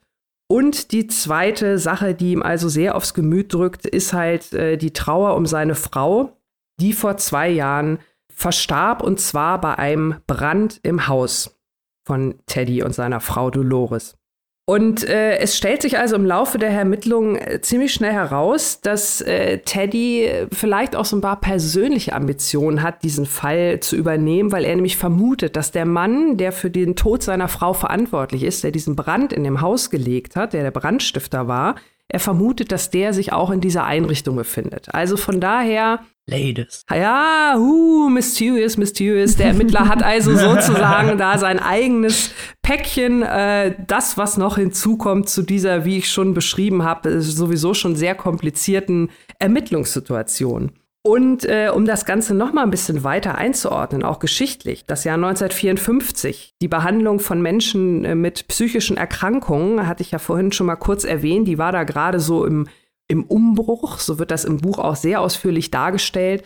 Und 0.49 0.93
die 0.93 1.07
zweite 1.07 1.79
Sache, 1.79 2.15
die 2.15 2.33
ihm 2.33 2.43
also 2.43 2.69
sehr 2.69 2.95
aufs 2.95 3.15
Gemüt 3.15 3.53
drückt, 3.53 3.87
ist 3.87 4.13
halt 4.13 4.53
äh, 4.53 4.77
die 4.77 4.93
Trauer 4.93 5.35
um 5.35 5.47
seine 5.47 5.75
Frau, 5.75 6.37
die 6.81 6.93
vor 6.93 7.17
zwei 7.17 7.49
Jahren 7.49 7.99
verstarb 8.35 9.03
und 9.03 9.21
zwar 9.21 9.61
bei 9.61 9.79
einem 9.79 10.17
Brand 10.27 10.81
im 10.83 11.09
Haus. 11.09 11.59
von 12.05 12.35
Teddy 12.47 12.83
und 12.83 12.95
seiner 12.95 13.21
Frau 13.21 13.51
Dolores. 13.51 14.17
Und 14.65 15.03
äh, 15.03 15.39
es 15.39 15.57
stellt 15.57 15.83
sich 15.83 15.99
also 15.99 16.15
im 16.15 16.25
Laufe 16.25 16.57
der 16.57 16.71
Ermittlungen 16.71 17.35
äh, 17.35 17.61
ziemlich 17.61 17.93
schnell 17.93 18.13
heraus, 18.13 18.81
dass 18.81 19.21
äh, 19.21 19.59
Teddy 19.59 20.47
vielleicht 20.53 20.95
auch 20.95 21.05
so 21.05 21.17
ein 21.17 21.21
paar 21.21 21.41
persönliche 21.41 22.13
Ambitionen 22.13 22.81
hat, 22.81 23.03
diesen 23.03 23.27
Fall 23.27 23.81
zu 23.81 23.97
übernehmen, 23.97 24.53
weil 24.53 24.65
er 24.65 24.77
nämlich 24.77 24.97
vermutet, 24.97 25.57
dass 25.57 25.73
der 25.73 25.85
Mann, 25.85 26.37
der 26.37 26.53
für 26.53 26.71
den 26.71 26.95
Tod 26.95 27.25
seiner 27.25 27.49
Frau 27.49 27.73
verantwortlich 27.73 28.45
ist, 28.45 28.63
der 28.63 28.71
diesen 28.71 28.95
Brand 28.95 29.33
in 29.33 29.43
dem 29.43 29.61
Haus 29.61 29.91
gelegt 29.91 30.37
hat, 30.37 30.53
der 30.53 30.63
der 30.63 30.71
Brandstifter 30.71 31.49
war, 31.49 31.75
er 32.13 32.21
vermutet, 32.21 32.73
dass 32.73 32.91
der 32.91 33.15
sich 33.15 33.33
auch 33.33 33.51
in 33.51 33.63
dieser 33.63 33.85
Einrichtung 33.85 34.37
befindet. 34.37 34.95
Also 34.95 35.17
von 35.17 35.41
daher 35.41 36.01
Ladies. 36.27 36.85
Ja, 36.89 37.57
uh, 37.59 38.09
mysterious, 38.09 38.77
mysterious. 38.77 39.37
Der 39.37 39.47
Ermittler 39.47 39.89
hat 39.89 40.05
also 40.05 40.37
sozusagen 40.37 41.19
da 41.19 41.37
sein 41.37 41.59
eigenes 41.59 42.31
Päckchen, 42.63 43.23
äh, 43.23 43.75
das, 43.89 44.17
was 44.19 44.37
noch 44.37 44.57
hinzukommt 44.57 45.29
zu 45.29 45.43
dieser, 45.43 45.85
wie 45.85 45.99
ich 45.99 46.11
schon 46.11 46.33
beschrieben 46.33 46.85
habe, 46.85 47.21
sowieso 47.23 47.75
schon 47.75 47.97
sehr 47.97 48.15
komplizierten 48.15 49.11
Ermittlungssituation. 49.41 50.71
Und 51.05 51.45
äh, 51.45 51.71
um 51.75 51.85
das 51.85 52.05
Ganze 52.05 52.33
noch 52.33 52.53
mal 52.53 52.63
ein 52.63 52.71
bisschen 52.71 53.03
weiter 53.03 53.37
einzuordnen, 53.37 54.05
auch 54.05 54.21
geschichtlich, 54.21 54.87
das 54.87 55.03
Jahr 55.03 55.17
1954, 55.17 56.55
die 56.63 56.69
Behandlung 56.69 57.19
von 57.19 57.43
Menschen 57.43 58.05
äh, 58.05 58.15
mit 58.15 58.47
psychischen 58.47 58.97
Erkrankungen, 58.97 59.87
hatte 59.87 60.03
ich 60.03 60.13
ja 60.13 60.21
vorhin 60.21 60.53
schon 60.53 60.67
mal 60.67 60.77
kurz 60.77 61.03
erwähnt, 61.03 61.49
die 61.49 61.59
war 61.59 61.73
da 61.73 61.83
gerade 61.83 62.21
so 62.21 62.45
im 62.45 62.69
im 63.13 63.25
Umbruch. 63.25 63.99
So 63.99 64.19
wird 64.19 64.31
das 64.33 64.45
im 64.45 64.59
Buch 64.59 64.79
auch 64.79 64.97
sehr 64.97 65.21
ausführlich 65.21 65.71
dargestellt. 65.71 66.43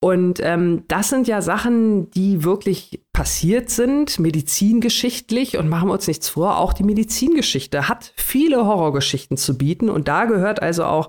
Und 0.00 0.38
ähm, 0.42 0.84
das 0.88 1.08
sind 1.08 1.26
ja 1.26 1.40
Sachen, 1.42 2.10
die 2.10 2.44
wirklich 2.44 3.02
passiert 3.12 3.70
sind, 3.70 4.18
medizingeschichtlich. 4.18 5.56
Und 5.56 5.68
machen 5.68 5.88
wir 5.88 5.94
uns 5.94 6.06
nichts 6.06 6.28
vor, 6.28 6.58
auch 6.58 6.72
die 6.72 6.84
Medizingeschichte 6.84 7.88
hat 7.88 8.12
viele 8.16 8.66
Horrorgeschichten 8.66 9.36
zu 9.36 9.56
bieten. 9.56 9.88
Und 9.88 10.08
da 10.08 10.26
gehört 10.26 10.62
also 10.62 10.84
auch 10.84 11.08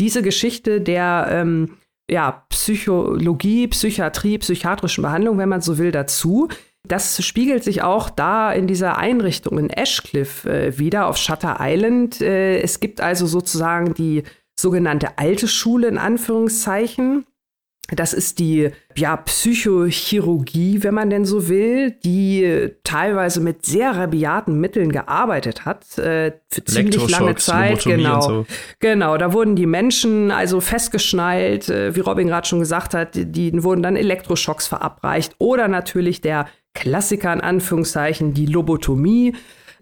diese 0.00 0.22
Geschichte 0.22 0.80
der 0.80 1.28
ähm, 1.30 1.76
ja, 2.10 2.44
Psychologie, 2.50 3.68
Psychiatrie, 3.68 4.38
psychiatrischen 4.38 5.02
Behandlung, 5.02 5.38
wenn 5.38 5.48
man 5.48 5.60
so 5.60 5.78
will, 5.78 5.92
dazu. 5.92 6.48
Das 6.86 7.24
spiegelt 7.24 7.64
sich 7.64 7.82
auch 7.82 8.10
da 8.10 8.52
in 8.52 8.68
dieser 8.68 8.96
Einrichtung 8.96 9.58
in 9.58 9.70
Ashcliff 9.70 10.44
äh, 10.44 10.78
wieder 10.78 11.08
auf 11.08 11.16
Shutter 11.16 11.56
Island. 11.60 12.20
Äh, 12.20 12.60
es 12.60 12.78
gibt 12.78 13.00
also 13.00 13.26
sozusagen 13.26 13.94
die 13.94 14.22
sogenannte 14.58 15.18
alte 15.18 15.48
Schule 15.48 15.88
in 15.88 15.98
Anführungszeichen. 15.98 17.26
Das 17.92 18.12
ist 18.12 18.40
die 18.40 18.70
ja, 18.96 19.16
Psychochirurgie, 19.16 20.82
wenn 20.82 20.94
man 20.94 21.08
denn 21.08 21.24
so 21.24 21.48
will, 21.48 21.92
die 22.04 22.70
teilweise 22.82 23.40
mit 23.40 23.64
sehr 23.64 23.92
rabiaten 23.92 24.58
Mitteln 24.58 24.90
gearbeitet 24.90 25.64
hat, 25.64 25.96
äh, 25.98 26.32
für 26.50 26.64
ziemlich 26.64 27.08
lange 27.08 27.36
Zeit. 27.36 27.84
Genau. 27.84 28.20
So. 28.20 28.46
genau, 28.80 29.16
da 29.18 29.32
wurden 29.32 29.54
die 29.54 29.66
Menschen 29.66 30.32
also 30.32 30.60
festgeschnallt, 30.60 31.68
äh, 31.68 31.94
wie 31.94 32.00
Robin 32.00 32.26
gerade 32.26 32.46
schon 32.48 32.58
gesagt 32.58 32.94
hat, 32.94 33.14
die, 33.14 33.30
die 33.30 33.62
wurden 33.62 33.82
dann 33.82 33.94
Elektroschocks 33.94 34.66
verabreicht 34.66 35.36
oder 35.38 35.68
natürlich 35.68 36.20
der 36.20 36.46
Klassiker 36.74 37.32
in 37.32 37.40
Anführungszeichen, 37.40 38.34
die 38.34 38.46
Lobotomie. 38.46 39.34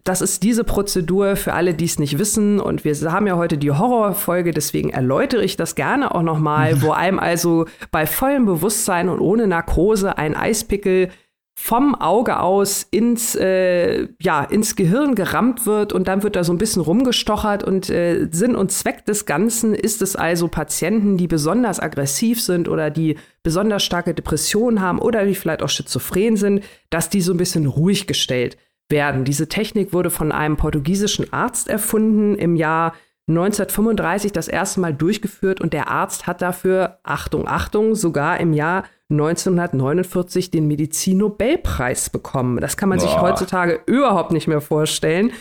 Das 0.04 0.20
ist 0.20 0.42
diese 0.42 0.64
Prozedur 0.64 1.34
für 1.34 1.54
alle, 1.54 1.72
die 1.72 1.86
es 1.86 1.98
nicht 1.98 2.18
wissen. 2.18 2.60
Und 2.60 2.84
wir 2.84 2.94
haben 3.10 3.26
ja 3.26 3.36
heute 3.36 3.56
die 3.56 3.70
Horrorfolge, 3.70 4.50
deswegen 4.50 4.90
erläutere 4.90 5.42
ich 5.42 5.56
das 5.56 5.74
gerne 5.74 6.14
auch 6.14 6.22
nochmal, 6.22 6.82
wo 6.82 6.90
einem 6.92 7.18
also 7.18 7.64
bei 7.90 8.06
vollem 8.06 8.44
Bewusstsein 8.44 9.08
und 9.08 9.20
ohne 9.20 9.46
Narkose 9.46 10.18
ein 10.18 10.36
Eispickel 10.36 11.08
vom 11.56 11.94
Auge 11.94 12.40
aus 12.40 12.86
ins, 12.90 13.34
äh, 13.36 14.08
ja, 14.20 14.42
ins 14.42 14.76
Gehirn 14.76 15.14
gerammt 15.14 15.64
wird 15.66 15.92
und 15.92 16.08
dann 16.08 16.22
wird 16.22 16.36
da 16.36 16.44
so 16.44 16.52
ein 16.52 16.58
bisschen 16.58 16.82
rumgestochert 16.82 17.62
und 17.62 17.88
äh, 17.88 18.28
Sinn 18.30 18.56
und 18.56 18.72
Zweck 18.72 19.06
des 19.06 19.24
Ganzen 19.24 19.72
ist 19.72 20.02
es 20.02 20.16
also 20.16 20.48
Patienten, 20.48 21.16
die 21.16 21.28
besonders 21.28 21.78
aggressiv 21.78 22.42
sind 22.42 22.68
oder 22.68 22.90
die 22.90 23.16
besonders 23.44 23.84
starke 23.84 24.14
Depressionen 24.14 24.80
haben 24.80 24.98
oder 24.98 25.24
die 25.24 25.36
vielleicht 25.36 25.62
auch 25.62 25.68
schizophren 25.68 26.36
sind, 26.36 26.64
dass 26.90 27.08
die 27.08 27.20
so 27.20 27.32
ein 27.32 27.38
bisschen 27.38 27.66
ruhig 27.66 28.08
gestellt 28.08 28.58
werden. 28.88 29.24
Diese 29.24 29.48
Technik 29.48 29.92
wurde 29.92 30.10
von 30.10 30.32
einem 30.32 30.56
portugiesischen 30.56 31.32
Arzt 31.32 31.68
erfunden 31.68 32.36
im 32.36 32.56
Jahr 32.56 32.94
1935 33.28 34.32
das 34.32 34.48
erste 34.48 34.80
Mal 34.80 34.92
durchgeführt 34.92 35.60
und 35.60 35.72
der 35.72 35.88
Arzt 35.88 36.26
hat 36.26 36.42
dafür, 36.42 36.98
Achtung, 37.02 37.48
Achtung, 37.48 37.94
sogar 37.94 38.38
im 38.38 38.52
Jahr 38.52 38.84
1949 39.10 40.50
den 40.50 40.66
Medizinnobelpreis 40.66 42.08
bekommen. 42.08 42.58
Das 42.60 42.78
kann 42.78 42.88
man 42.88 42.98
Boah. 42.98 43.06
sich 43.06 43.20
heutzutage 43.20 43.80
überhaupt 43.84 44.32
nicht 44.32 44.48
mehr 44.48 44.62
vorstellen. 44.62 45.32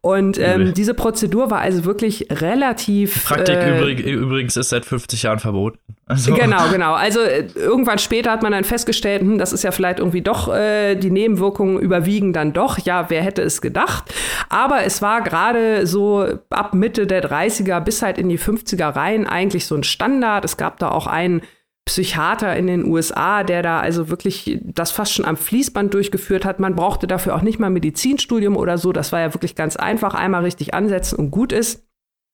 Und 0.00 0.38
ähm, 0.38 0.72
diese 0.72 0.94
Prozedur 0.94 1.50
war 1.50 1.58
also 1.58 1.84
wirklich 1.84 2.28
relativ. 2.30 3.24
Praktik 3.24 3.56
äh, 3.56 4.12
übrigens 4.12 4.56
ist 4.56 4.68
seit 4.68 4.84
50 4.84 5.24
Jahren 5.24 5.40
verboten. 5.40 5.78
Also. 6.06 6.32
Genau, 6.32 6.68
genau. 6.72 6.94
Also 6.94 7.20
äh, 7.20 7.48
irgendwann 7.56 7.98
später 7.98 8.30
hat 8.30 8.42
man 8.42 8.52
dann 8.52 8.62
festgestellt, 8.62 9.22
hm, 9.22 9.38
das 9.38 9.52
ist 9.52 9.64
ja 9.64 9.72
vielleicht 9.72 9.98
irgendwie 9.98 10.22
doch, 10.22 10.54
äh, 10.54 10.94
die 10.94 11.10
Nebenwirkungen 11.10 11.80
überwiegen 11.80 12.32
dann 12.32 12.52
doch. 12.52 12.78
Ja, 12.78 13.10
wer 13.10 13.22
hätte 13.22 13.42
es 13.42 13.60
gedacht? 13.60 14.14
Aber 14.48 14.84
es 14.84 15.02
war 15.02 15.22
gerade 15.22 15.88
so 15.88 16.24
ab 16.50 16.72
Mitte 16.72 17.08
der 17.08 17.28
30er 17.28 17.80
bis 17.80 18.00
halt 18.00 18.16
in 18.16 18.28
die 18.28 18.38
50er 18.38 18.94
rein 18.94 19.26
eigentlich 19.26 19.66
so 19.66 19.74
ein 19.74 19.82
Standard. 19.82 20.44
Es 20.44 20.56
gab 20.56 20.78
da 20.78 20.90
auch 20.90 21.08
einen 21.08 21.42
Psychiater 21.88 22.54
in 22.54 22.66
den 22.66 22.84
USA, 22.84 23.42
der 23.42 23.62
da 23.62 23.80
also 23.80 24.10
wirklich 24.10 24.58
das 24.62 24.90
fast 24.90 25.14
schon 25.14 25.24
am 25.24 25.38
Fließband 25.38 25.94
durchgeführt 25.94 26.44
hat. 26.44 26.60
Man 26.60 26.76
brauchte 26.76 27.06
dafür 27.06 27.34
auch 27.34 27.40
nicht 27.40 27.58
mal 27.58 27.70
Medizinstudium 27.70 28.56
oder 28.56 28.76
so. 28.76 28.92
Das 28.92 29.10
war 29.10 29.20
ja 29.20 29.34
wirklich 29.34 29.54
ganz 29.54 29.76
einfach. 29.76 30.14
Einmal 30.14 30.44
richtig 30.44 30.74
ansetzen 30.74 31.16
und 31.16 31.30
gut 31.30 31.50
ist. 31.50 31.86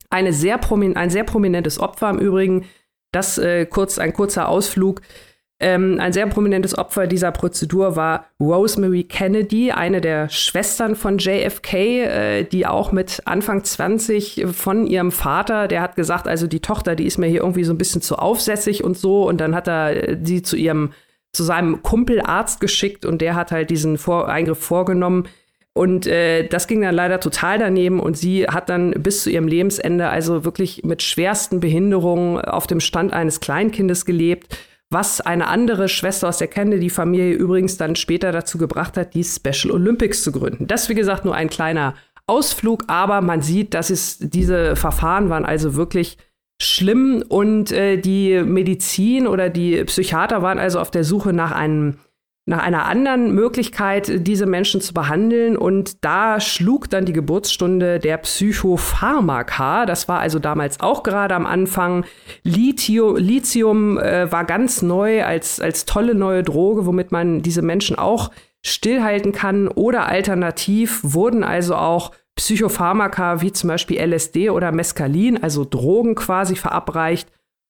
Eine 0.09 0.33
sehr 0.33 0.59
ein 0.95 1.09
sehr 1.09 1.23
prominentes 1.23 1.79
Opfer 1.79 2.09
im 2.09 2.19
Übrigen. 2.19 2.65
Das 3.13 3.37
äh, 3.37 3.65
kurz 3.65 3.97
ein 3.97 4.11
kurzer 4.11 4.49
Ausflug. 4.49 5.01
Ähm, 5.65 5.99
ein 5.99 6.13
sehr 6.13 6.27
prominentes 6.27 6.77
Opfer 6.77 7.07
dieser 7.07 7.31
Prozedur 7.31 7.95
war 7.95 8.27
Rosemary 8.39 9.03
Kennedy, 9.03 9.71
eine 9.71 9.99
der 9.99 10.29
Schwestern 10.29 10.95
von 10.95 11.17
JFK, 11.17 11.73
äh, 11.73 12.43
die 12.43 12.67
auch 12.67 12.91
mit 12.91 13.23
Anfang 13.25 13.63
20 13.63 14.45
von 14.51 14.85
ihrem 14.85 15.11
Vater, 15.11 15.67
der 15.67 15.81
hat 15.81 15.95
gesagt, 15.95 16.27
also 16.27 16.45
die 16.45 16.59
Tochter, 16.59 16.95
die 16.95 17.07
ist 17.07 17.17
mir 17.17 17.25
hier 17.25 17.41
irgendwie 17.41 17.63
so 17.63 17.73
ein 17.73 17.79
bisschen 17.79 18.03
zu 18.03 18.17
aufsässig 18.17 18.83
und 18.83 18.95
so. 18.95 19.27
Und 19.27 19.41
dann 19.41 19.55
hat 19.55 19.67
er 19.67 20.09
äh, 20.09 20.17
sie 20.21 20.43
zu 20.43 20.55
ihrem, 20.55 20.91
zu 21.33 21.41
seinem 21.41 21.81
Kumpelarzt 21.81 22.59
geschickt 22.59 23.03
und 23.03 23.19
der 23.19 23.33
hat 23.33 23.51
halt 23.51 23.71
diesen 23.71 23.97
Vor 23.97 24.29
Eingriff 24.29 24.59
vorgenommen. 24.59 25.27
Und 25.73 26.05
äh, 26.05 26.47
das 26.47 26.67
ging 26.67 26.81
dann 26.81 26.93
leider 26.93 27.19
total 27.19 27.57
daneben 27.57 27.99
und 27.99 28.15
sie 28.15 28.45
hat 28.45 28.69
dann 28.69 28.91
bis 28.91 29.23
zu 29.23 29.31
ihrem 29.31 29.47
Lebensende 29.47 30.09
also 30.09 30.45
wirklich 30.45 30.83
mit 30.83 31.01
schwersten 31.01 31.59
Behinderungen 31.59 32.39
auf 32.39 32.67
dem 32.67 32.81
Stand 32.81 33.13
eines 33.13 33.39
Kleinkindes 33.39 34.05
gelebt 34.05 34.59
was 34.89 35.21
eine 35.21 35.47
andere 35.47 35.89
Schwester 35.89 36.29
aus 36.29 36.37
der 36.37 36.47
Kennedy-Familie 36.47 37.33
übrigens 37.33 37.77
dann 37.77 37.95
später 37.95 38.31
dazu 38.31 38.57
gebracht 38.57 38.97
hat, 38.97 39.13
die 39.13 39.23
Special 39.23 39.71
Olympics 39.71 40.23
zu 40.23 40.31
gründen. 40.31 40.67
Das, 40.67 40.89
wie 40.89 40.95
gesagt, 40.95 41.25
nur 41.25 41.35
ein 41.35 41.49
kleiner 41.49 41.95
Ausflug, 42.27 42.85
aber 42.87 43.21
man 43.21 43.41
sieht, 43.41 43.73
dass 43.73 43.89
es 43.89 44.17
diese 44.19 44.75
Verfahren 44.75 45.29
waren 45.29 45.45
also 45.45 45.75
wirklich 45.75 46.17
schlimm 46.61 47.23
und 47.27 47.71
äh, 47.71 47.97
die 47.97 48.41
Medizin 48.43 49.27
oder 49.27 49.49
die 49.49 49.83
Psychiater 49.83 50.41
waren 50.41 50.57
also 50.57 50.79
auf 50.79 50.89
der 50.89 51.03
Suche 51.03 51.33
nach 51.33 51.51
einem 51.51 51.97
nach 52.47 52.59
einer 52.59 52.85
anderen 52.85 53.33
Möglichkeit, 53.33 54.27
diese 54.27 54.45
Menschen 54.45 54.79
zu 54.79 54.93
behandeln. 54.93 55.57
Und 55.57 56.03
da 56.05 56.39
schlug 56.39 56.89
dann 56.89 57.05
die 57.05 57.13
Geburtsstunde 57.13 57.97
der 57.99 58.17
Psychopharmaka. 58.17 59.87
Das 59.87 60.07
war 60.07 60.19
also 60.19 60.37
damals 60.37 60.79
auch 60.79 61.01
gerade 61.01 61.33
am 61.33 61.47
Anfang. 61.47 62.05
Lithium, 62.43 63.15
Lithium 63.15 63.97
äh, 63.97 64.31
war 64.31 64.45
ganz 64.45 64.83
neu 64.83 65.23
als, 65.23 65.59
als 65.59 65.85
tolle 65.85 66.13
neue 66.13 66.43
Droge, 66.43 66.85
womit 66.85 67.11
man 67.11 67.41
diese 67.41 67.63
Menschen 67.63 67.97
auch 67.97 68.29
stillhalten 68.63 69.31
kann. 69.31 69.67
Oder 69.67 70.07
alternativ 70.07 70.99
wurden 71.03 71.43
also 71.43 71.75
auch 71.75 72.11
Psychopharmaka 72.35 73.41
wie 73.41 73.53
zum 73.53 73.69
Beispiel 73.69 73.97
LSD 73.97 74.51
oder 74.51 74.71
Mescalin, 74.71 75.41
also 75.41 75.65
Drogen 75.65 76.15
quasi 76.15 76.55
verabreicht, 76.55 77.27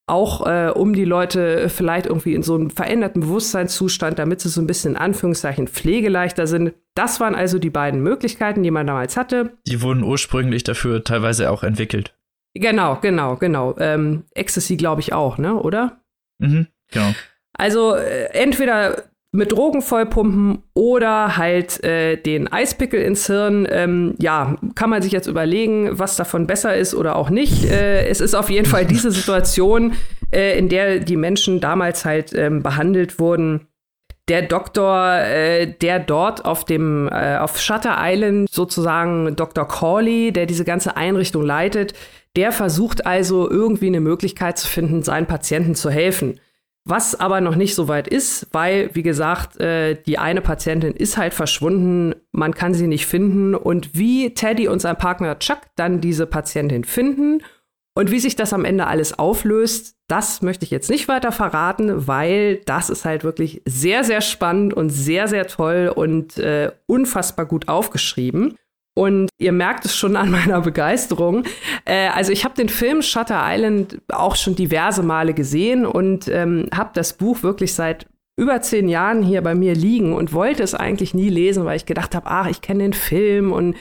auch 0.08 0.46
äh, 0.46 0.70
um 0.70 0.94
die 0.94 1.06
Leute 1.06 1.70
vielleicht 1.70 2.06
irgendwie 2.06 2.36
in 2.36 2.44
so 2.44 2.56
einem 2.56 2.70
veränderten 2.70 3.22
Bewusstseinszustand, 3.22 4.20
damit 4.20 4.42
sie 4.42 4.50
so 4.50 4.62
ein 4.62 4.68
bisschen 4.68 4.94
in 4.94 4.98
Anführungszeichen 4.98 5.68
pflegeleichter 5.68 6.46
sind. 6.46 6.74
Das 6.94 7.20
waren 7.20 7.36
also 7.36 7.58
die 7.58 7.72
beiden 7.72 8.02
Möglichkeiten, 8.02 8.62
die 8.62 8.72
man 8.72 8.86
damals 8.86 9.18
hatte. 9.18 9.58
Die 9.66 9.82
wurden 9.82 10.04
ursprünglich 10.04 10.64
dafür 10.64 11.04
teilweise 11.04 11.50
auch 11.50 11.64
entwickelt. 11.64 12.16
Genau, 12.54 13.00
genau, 13.02 13.36
genau. 13.36 13.76
Ähm, 13.80 14.24
Ecstasy 14.34 14.78
glaube 14.78 15.02
ich 15.02 15.12
auch, 15.12 15.38
ne, 15.38 15.56
oder? 15.56 16.00
Mhm, 16.40 16.68
genau. 16.92 17.14
Also 17.54 17.96
äh, 17.96 18.26
entweder 18.34 19.04
mit 19.36 19.52
Drogen 19.52 19.82
vollpumpen 19.82 20.64
oder 20.74 21.38
halt 21.38 21.84
äh, 21.84 22.18
den 22.18 22.52
Eispickel 22.52 23.02
ins 23.02 23.28
Hirn. 23.28 23.68
Ähm, 23.70 24.16
ja, 24.20 24.56
kann 24.76 24.90
man 24.90 25.02
sich 25.02 25.12
jetzt 25.12 25.28
überlegen, 25.28 25.90
was 25.92 26.16
davon 26.16 26.48
besser 26.48 26.76
ist 26.76 26.96
oder 26.96 27.16
auch 27.16 27.30
nicht. 27.30 27.66
Äh, 27.66 28.08
es 28.08 28.22
ist 28.22 28.34
auf 28.34 28.50
jeden 28.50 28.68
Fall 28.68 28.86
diese 28.86 29.12
Situation, 29.12 29.94
äh, 30.32 30.58
in 30.58 30.70
der 30.70 31.00
die 31.00 31.18
Menschen 31.18 31.60
damals 31.60 32.06
halt 32.06 32.34
ähm, 32.34 32.64
behandelt 32.64 33.20
wurden, 33.20 33.68
der 34.28 34.42
Doktor, 34.42 35.20
äh, 35.20 35.68
der 35.68 36.00
dort 36.00 36.46
auf 36.46 36.66
dem 36.66 37.08
äh, 37.12 37.38
auf 37.38 37.60
Shutter 37.60 37.98
Island 38.00 38.50
sozusagen 38.50 39.36
Dr. 39.36 39.68
Corley, 39.68 40.32
der 40.32 40.46
diese 40.48 40.66
ganze 40.66 40.98
Einrichtung 40.98 41.44
leitet, 41.44 41.94
der 42.36 42.52
versucht 42.52 43.06
also 43.06 43.50
irgendwie 43.50 43.88
eine 43.88 44.02
Möglichkeit 44.02 44.58
zu 44.58 44.68
finden, 44.68 45.04
seinen 45.04 45.28
Patienten 45.28 45.76
zu 45.76 45.90
helfen. 45.90 46.40
Was 46.88 47.20
aber 47.20 47.42
noch 47.42 47.56
nicht 47.56 47.74
so 47.74 47.88
weit 47.88 48.08
ist, 48.08 48.48
weil, 48.52 48.92
wie 48.94 49.02
gesagt, 49.02 49.60
äh, 49.60 49.96
die 49.96 50.20
eine 50.20 50.42
Patientin 50.42 50.94
ist 50.94 51.18
halt 51.18 51.34
verschwunden, 51.34 52.14
man 52.32 52.54
kann 52.54 52.76
sie 52.76 52.86
nicht 52.86 53.08
finden. 53.08 53.56
Und 53.56 53.96
wie 53.96 54.36
Teddy 54.36 54.68
und 54.68 54.80
sein 54.80 54.96
Partner 54.96 55.40
Chuck 55.40 55.62
dann 55.76 56.00
diese 56.00 56.28
Patientin 56.28 56.84
finden 56.84 57.42
und 57.98 58.12
wie 58.12 58.20
sich 58.20 58.36
das 58.36 58.54
am 58.54 58.66
Ende 58.66 58.88
alles 58.88 59.18
auflöst, 59.18 59.96
das 60.08 60.42
möchte 60.42 60.66
ich 60.66 60.70
jetzt 60.70 60.90
nicht 60.90 61.08
weiter 61.08 61.32
verraten, 61.32 62.08
weil 62.08 62.58
das 62.66 62.92
ist 62.92 63.06
halt 63.06 63.24
wirklich 63.24 63.64
sehr, 63.66 64.04
sehr 64.04 64.22
spannend 64.22 64.74
und 64.74 64.90
sehr, 64.90 65.28
sehr 65.28 65.48
toll 65.48 65.92
und 65.96 66.38
äh, 66.38 66.72
unfassbar 66.86 67.46
gut 67.46 67.68
aufgeschrieben. 67.68 68.58
Und 68.98 69.30
ihr 69.38 69.52
merkt 69.52 69.86
es 69.86 69.96
schon 69.96 70.16
an 70.16 70.32
meiner 70.32 70.62
Begeisterung. 70.62 71.44
Äh, 71.84 72.08
also 72.08 72.32
ich 72.32 72.46
habe 72.46 72.56
den 72.56 72.70
Film 72.70 73.02
Shutter 73.02 73.42
Island 73.44 74.02
auch 74.08 74.36
schon 74.36 74.56
diverse 74.56 75.04
Male 75.04 75.34
gesehen 75.34 75.86
und 75.86 76.28
ähm, 76.30 76.70
habe 76.74 76.92
das 76.94 77.14
Buch 77.14 77.44
wirklich 77.44 77.74
seit 77.74 78.08
über 78.38 78.62
zehn 78.62 78.88
Jahren 78.88 79.22
hier 79.22 79.42
bei 79.42 79.54
mir 79.54 79.76
liegen 79.76 80.14
und 80.14 80.34
wollte 80.34 80.64
es 80.64 80.74
eigentlich 80.74 81.14
nie 81.14 81.30
lesen, 81.30 81.66
weil 81.66 81.78
ich 81.78 81.86
gedacht 81.86 82.16
habe, 82.16 82.28
ach, 82.28 82.48
ich 82.48 82.62
kenne 82.62 82.84
den 82.84 82.94
Film 82.94 83.52
und 83.52 83.76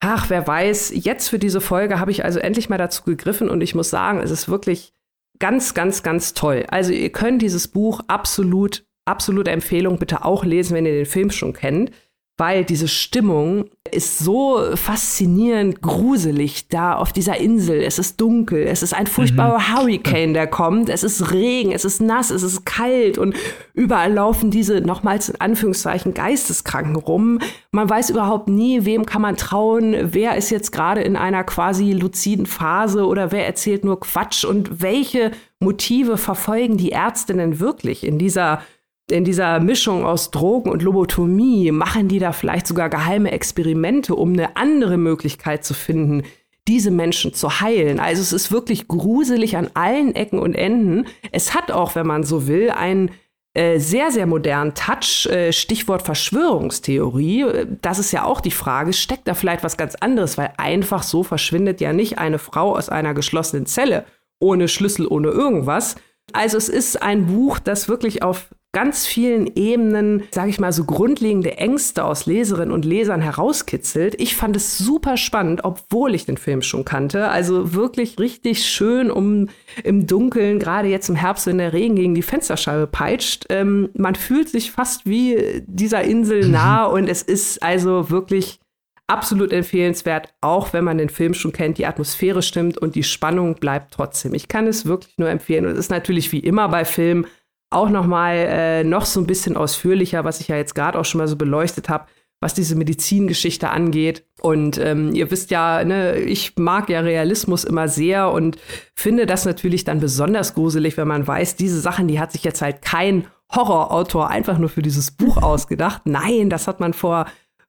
ach, 0.00 0.28
wer 0.30 0.46
weiß. 0.46 0.92
Jetzt 0.94 1.28
für 1.28 1.38
diese 1.38 1.60
Folge 1.60 1.98
habe 1.98 2.10
ich 2.10 2.24
also 2.24 2.38
endlich 2.38 2.68
mal 2.68 2.78
dazu 2.78 3.04
gegriffen 3.04 3.48
und 3.48 3.62
ich 3.62 3.74
muss 3.74 3.90
sagen, 3.90 4.20
es 4.20 4.30
ist 4.30 4.48
wirklich 4.48 4.92
ganz, 5.38 5.72
ganz, 5.72 6.02
ganz 6.02 6.34
toll. 6.34 6.64
Also 6.70 6.92
ihr 6.92 7.10
könnt 7.10 7.40
dieses 7.40 7.68
Buch 7.68 8.00
absolut, 8.06 8.84
absolute 9.06 9.50
Empfehlung 9.50 9.98
bitte 9.98 10.24
auch 10.24 10.44
lesen, 10.44 10.74
wenn 10.74 10.86
ihr 10.86 10.92
den 10.92 11.06
Film 11.06 11.30
schon 11.30 11.54
kennt 11.54 11.90
weil 12.38 12.64
diese 12.64 12.86
Stimmung 12.86 13.64
ist 13.90 14.18
so 14.18 14.60
faszinierend 14.76 15.82
gruselig 15.82 16.68
da 16.68 16.94
auf 16.94 17.12
dieser 17.12 17.38
Insel. 17.38 17.82
Es 17.82 17.98
ist 17.98 18.20
dunkel, 18.20 18.64
es 18.66 18.82
ist 18.84 18.94
ein 18.94 19.08
furchtbarer 19.08 19.58
mhm. 19.58 19.74
Hurricane, 19.74 20.34
der 20.34 20.46
kommt, 20.46 20.88
es 20.88 21.02
ist 21.02 21.32
Regen, 21.32 21.72
es 21.72 21.84
ist 21.84 22.00
nass, 22.00 22.30
es 22.30 22.44
ist 22.44 22.64
kalt 22.64 23.18
und 23.18 23.34
überall 23.74 24.12
laufen 24.12 24.52
diese 24.52 24.80
nochmals 24.80 25.30
in 25.30 25.40
Anführungszeichen 25.40 26.14
Geisteskranken 26.14 26.96
rum. 26.96 27.40
Man 27.72 27.90
weiß 27.90 28.10
überhaupt 28.10 28.48
nie, 28.48 28.84
wem 28.84 29.04
kann 29.04 29.22
man 29.22 29.36
trauen, 29.36 29.96
wer 30.12 30.36
ist 30.36 30.50
jetzt 30.50 30.70
gerade 30.70 31.00
in 31.00 31.16
einer 31.16 31.42
quasi 31.42 31.92
luziden 31.92 32.46
Phase 32.46 33.04
oder 33.04 33.32
wer 33.32 33.46
erzählt 33.46 33.84
nur 33.84 33.98
Quatsch 33.98 34.44
und 34.44 34.80
welche 34.80 35.32
Motive 35.58 36.18
verfolgen 36.18 36.76
die 36.76 36.92
Ärztinnen 36.92 37.58
wirklich 37.58 38.06
in 38.06 38.18
dieser 38.18 38.62
in 39.10 39.24
dieser 39.24 39.60
Mischung 39.60 40.04
aus 40.04 40.30
Drogen 40.30 40.70
und 40.70 40.82
Lobotomie 40.82 41.72
machen 41.72 42.08
die 42.08 42.18
da 42.18 42.32
vielleicht 42.32 42.66
sogar 42.66 42.88
geheime 42.90 43.30
Experimente, 43.30 44.14
um 44.14 44.32
eine 44.32 44.56
andere 44.56 44.96
Möglichkeit 44.96 45.64
zu 45.64 45.74
finden, 45.74 46.22
diese 46.68 46.90
Menschen 46.90 47.32
zu 47.32 47.60
heilen. 47.60 47.98
Also 47.98 48.20
es 48.20 48.32
ist 48.32 48.52
wirklich 48.52 48.88
gruselig 48.88 49.56
an 49.56 49.70
allen 49.74 50.14
Ecken 50.14 50.38
und 50.38 50.54
Enden. 50.54 51.06
Es 51.32 51.54
hat 51.54 51.70
auch, 51.70 51.94
wenn 51.94 52.06
man 52.06 52.24
so 52.24 52.46
will, 52.46 52.70
einen 52.70 53.10
äh, 53.54 53.80
sehr, 53.80 54.10
sehr 54.10 54.26
modernen 54.26 54.74
Touch, 54.74 55.26
äh, 55.26 55.52
Stichwort 55.52 56.02
Verschwörungstheorie. 56.02 57.46
Das 57.80 57.98
ist 57.98 58.12
ja 58.12 58.24
auch 58.24 58.42
die 58.42 58.50
Frage, 58.50 58.92
steckt 58.92 59.26
da 59.26 59.34
vielleicht 59.34 59.64
was 59.64 59.78
ganz 59.78 59.94
anderes, 59.94 60.36
weil 60.36 60.52
einfach 60.58 61.02
so 61.02 61.22
verschwindet 61.22 61.80
ja 61.80 61.94
nicht 61.94 62.18
eine 62.18 62.38
Frau 62.38 62.76
aus 62.76 62.90
einer 62.90 63.14
geschlossenen 63.14 63.64
Zelle, 63.64 64.04
ohne 64.38 64.68
Schlüssel, 64.68 65.06
ohne 65.06 65.28
irgendwas. 65.28 65.96
Also 66.34 66.58
es 66.58 66.68
ist 66.68 67.02
ein 67.02 67.26
Buch, 67.26 67.58
das 67.58 67.88
wirklich 67.88 68.22
auf 68.22 68.50
ganz 68.72 69.06
vielen 69.06 69.50
Ebenen, 69.56 70.24
sage 70.30 70.50
ich 70.50 70.60
mal, 70.60 70.72
so 70.72 70.84
grundlegende 70.84 71.56
Ängste 71.56 72.04
aus 72.04 72.26
Leserinnen 72.26 72.72
und 72.72 72.84
Lesern 72.84 73.22
herauskitzelt. 73.22 74.20
Ich 74.20 74.36
fand 74.36 74.56
es 74.56 74.76
super 74.76 75.16
spannend, 75.16 75.64
obwohl 75.64 76.14
ich 76.14 76.26
den 76.26 76.36
Film 76.36 76.60
schon 76.60 76.84
kannte. 76.84 77.28
Also 77.28 77.72
wirklich 77.72 78.18
richtig 78.18 78.66
schön, 78.66 79.10
um 79.10 79.48
im 79.84 80.06
Dunkeln, 80.06 80.58
gerade 80.58 80.88
jetzt 80.88 81.08
im 81.08 81.16
Herbst, 81.16 81.46
wenn 81.46 81.58
der 81.58 81.72
Regen 81.72 81.96
gegen 81.96 82.14
die 82.14 82.22
Fensterscheibe 82.22 82.86
peitscht. 82.86 83.46
Ähm, 83.48 83.88
man 83.94 84.14
fühlt 84.14 84.50
sich 84.50 84.70
fast 84.70 85.06
wie 85.06 85.62
dieser 85.66 86.02
Insel 86.02 86.44
mhm. 86.44 86.52
nah 86.52 86.84
und 86.84 87.08
es 87.08 87.22
ist 87.22 87.62
also 87.62 88.10
wirklich 88.10 88.60
absolut 89.08 89.52
empfehlenswert, 89.52 90.34
auch 90.40 90.72
wenn 90.72 90.84
man 90.84 90.98
den 90.98 91.08
Film 91.08 91.34
schon 91.34 91.52
kennt, 91.52 91.78
die 91.78 91.86
Atmosphäre 91.86 92.42
stimmt 92.42 92.78
und 92.78 92.94
die 92.94 93.02
Spannung 93.02 93.54
bleibt 93.54 93.94
trotzdem. 93.94 94.34
Ich 94.34 94.48
kann 94.48 94.66
es 94.66 94.84
wirklich 94.84 95.16
nur 95.16 95.30
empfehlen. 95.30 95.64
Und 95.64 95.72
es 95.72 95.78
ist 95.78 95.90
natürlich 95.90 96.30
wie 96.30 96.40
immer 96.40 96.68
bei 96.68 96.84
Filmen 96.84 97.26
auch 97.70 97.90
noch 97.90 98.06
mal 98.06 98.34
äh, 98.34 98.84
noch 98.84 99.04
so 99.04 99.20
ein 99.20 99.26
bisschen 99.26 99.56
ausführlicher, 99.56 100.24
was 100.24 100.40
ich 100.40 100.48
ja 100.48 100.56
jetzt 100.56 100.74
gerade 100.74 100.98
auch 100.98 101.04
schon 101.04 101.18
mal 101.18 101.28
so 101.28 101.36
beleuchtet 101.36 101.88
habe, 101.88 102.06
was 102.40 102.54
diese 102.54 102.76
Medizingeschichte 102.76 103.68
angeht. 103.70 104.24
Und 104.40 104.78
ähm, 104.78 105.12
ihr 105.14 105.30
wisst 105.30 105.50
ja, 105.50 105.84
ne, 105.84 106.18
ich 106.18 106.56
mag 106.56 106.88
ja 106.88 107.00
Realismus 107.00 107.64
immer 107.64 107.88
sehr 107.88 108.30
und 108.30 108.56
finde 108.94 109.26
das 109.26 109.44
natürlich 109.44 109.84
dann 109.84 110.00
besonders 110.00 110.54
gruselig, 110.54 110.96
wenn 110.96 111.08
man 111.08 111.26
weiß, 111.26 111.56
diese 111.56 111.80
Sachen, 111.80 112.08
die 112.08 112.20
hat 112.20 112.32
sich 112.32 112.44
jetzt 112.44 112.62
halt 112.62 112.82
kein 112.82 113.26
Horrorautor 113.54 114.28
einfach 114.28 114.58
nur 114.58 114.68
für 114.68 114.82
dieses 114.82 115.10
Buch 115.10 115.36
ausgedacht. 115.42 116.02
Nein, 116.04 116.50
das 116.50 116.68
hat 116.68 116.80
man 116.80 116.92
vor 116.92 117.26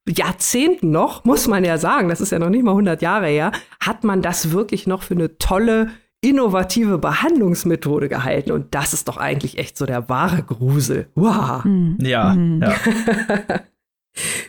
Jahrzehnten 0.07 0.91
noch, 0.91 1.23
muss 1.25 1.47
man 1.47 1.63
ja 1.63 1.77
sagen, 1.77 2.09
das 2.09 2.21
ist 2.21 2.31
ja 2.31 2.39
noch 2.39 2.49
nicht 2.49 2.63
mal 2.63 2.71
100 2.71 3.01
Jahre 3.01 3.27
her, 3.27 3.51
hat 3.79 4.03
man 4.03 4.21
das 4.21 4.51
wirklich 4.51 4.87
noch 4.87 5.03
für 5.03 5.13
eine 5.13 5.37
tolle 5.37 5.89
innovative 6.21 6.97
Behandlungsmethode 6.97 8.09
gehalten. 8.09 8.51
Und 8.51 8.75
das 8.75 8.93
ist 8.93 9.07
doch 9.07 9.17
eigentlich 9.17 9.57
echt 9.57 9.77
so 9.77 9.85
der 9.85 10.09
wahre 10.09 10.43
Grusel. 10.43 11.09
Wow. 11.15 11.63
Mhm. 11.63 11.97
Ja, 12.01 12.33
mhm. 12.33 12.61
ja. 12.61 12.75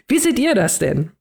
Wie 0.09 0.19
seht 0.19 0.39
ihr 0.39 0.55
das 0.55 0.79
denn? 0.79 1.13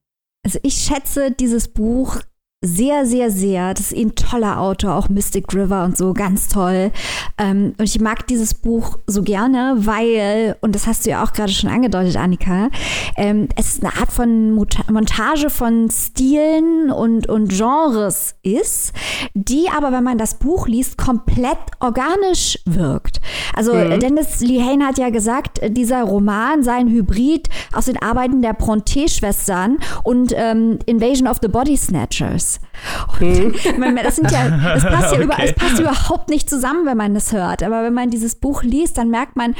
Also 0.43 0.59
ich 0.63 0.75
schätze 0.75 1.31
dieses 1.31 1.67
Buch 1.67 2.21
sehr, 2.61 3.05
sehr, 3.05 3.31
sehr. 3.31 3.73
Das 3.73 3.91
ist 3.91 3.97
ein 3.97 4.15
toller 4.15 4.59
Autor, 4.59 4.95
auch 4.95 5.07
Mystic 5.07 5.53
River 5.53 5.85
und 5.85 5.95
so, 5.95 6.13
ganz 6.13 6.49
toll. 6.49 6.91
Ähm, 7.37 7.73
und 7.77 7.85
ich 7.85 8.01
mag 8.01 8.27
dieses 8.27 8.53
Buch 8.53 8.97
so 9.07 9.23
gerne, 9.23 9.75
weil, 9.77 10.57
und 10.59 10.75
das 10.75 10.85
hast 10.85 11.05
du 11.05 11.11
ja 11.11 11.23
auch 11.23 11.31
gerade 11.31 11.53
schon 11.53 11.69
angedeutet, 11.69 12.17
Annika, 12.17 12.69
ähm, 13.15 13.47
es 13.55 13.75
ist 13.75 13.83
eine 13.83 13.95
Art 13.95 14.11
von 14.11 14.51
Montage 14.51 15.49
von 15.49 15.89
Stilen 15.89 16.91
und, 16.91 17.29
und 17.29 17.47
Genres 17.47 18.35
ist, 18.43 18.91
die 19.33 19.67
aber, 19.73 19.93
wenn 19.93 20.03
man 20.03 20.17
das 20.17 20.33
Buch 20.33 20.67
liest, 20.67 20.97
komplett 20.97 21.57
organisch 21.79 22.59
wirkt. 22.65 23.21
Also 23.55 23.73
mhm. 23.73 24.01
Dennis 24.01 24.41
Lehane 24.41 24.85
hat 24.85 24.97
ja 24.97 25.11
gesagt, 25.11 25.61
dieser 25.69 26.03
Roman 26.03 26.61
sei 26.63 26.73
ein 26.73 26.89
Hybrid 26.89 27.47
aus 27.71 27.85
den 27.85 28.01
Arbeiten 28.01 28.41
der 28.41 28.53
Bronte-Schwestern 28.53 29.77
und 30.03 30.33
ähm, 30.35 30.79
Invasion 30.87 31.29
of 31.29 31.37
the 31.41 31.47
Body 31.47 31.77
Snatchers. 31.77 32.48
Und 33.19 33.55
hm. 33.55 33.95
das 34.03 34.15
sind 34.15 34.31
ja, 34.31 34.73
es 34.75 34.83
passt 34.83 35.11
ja 35.11 35.11
okay. 35.13 35.23
über, 35.23 35.39
es 35.43 35.53
passt 35.53 35.79
überhaupt 35.79 36.29
nicht 36.29 36.49
zusammen, 36.49 36.85
wenn 36.85 36.97
man 36.97 37.13
das 37.13 37.31
hört. 37.31 37.63
Aber 37.63 37.83
wenn 37.83 37.93
man 37.93 38.09
dieses 38.09 38.35
Buch 38.35 38.63
liest, 38.63 38.97
dann 38.97 39.09
merkt 39.09 39.35
man, 39.35 39.55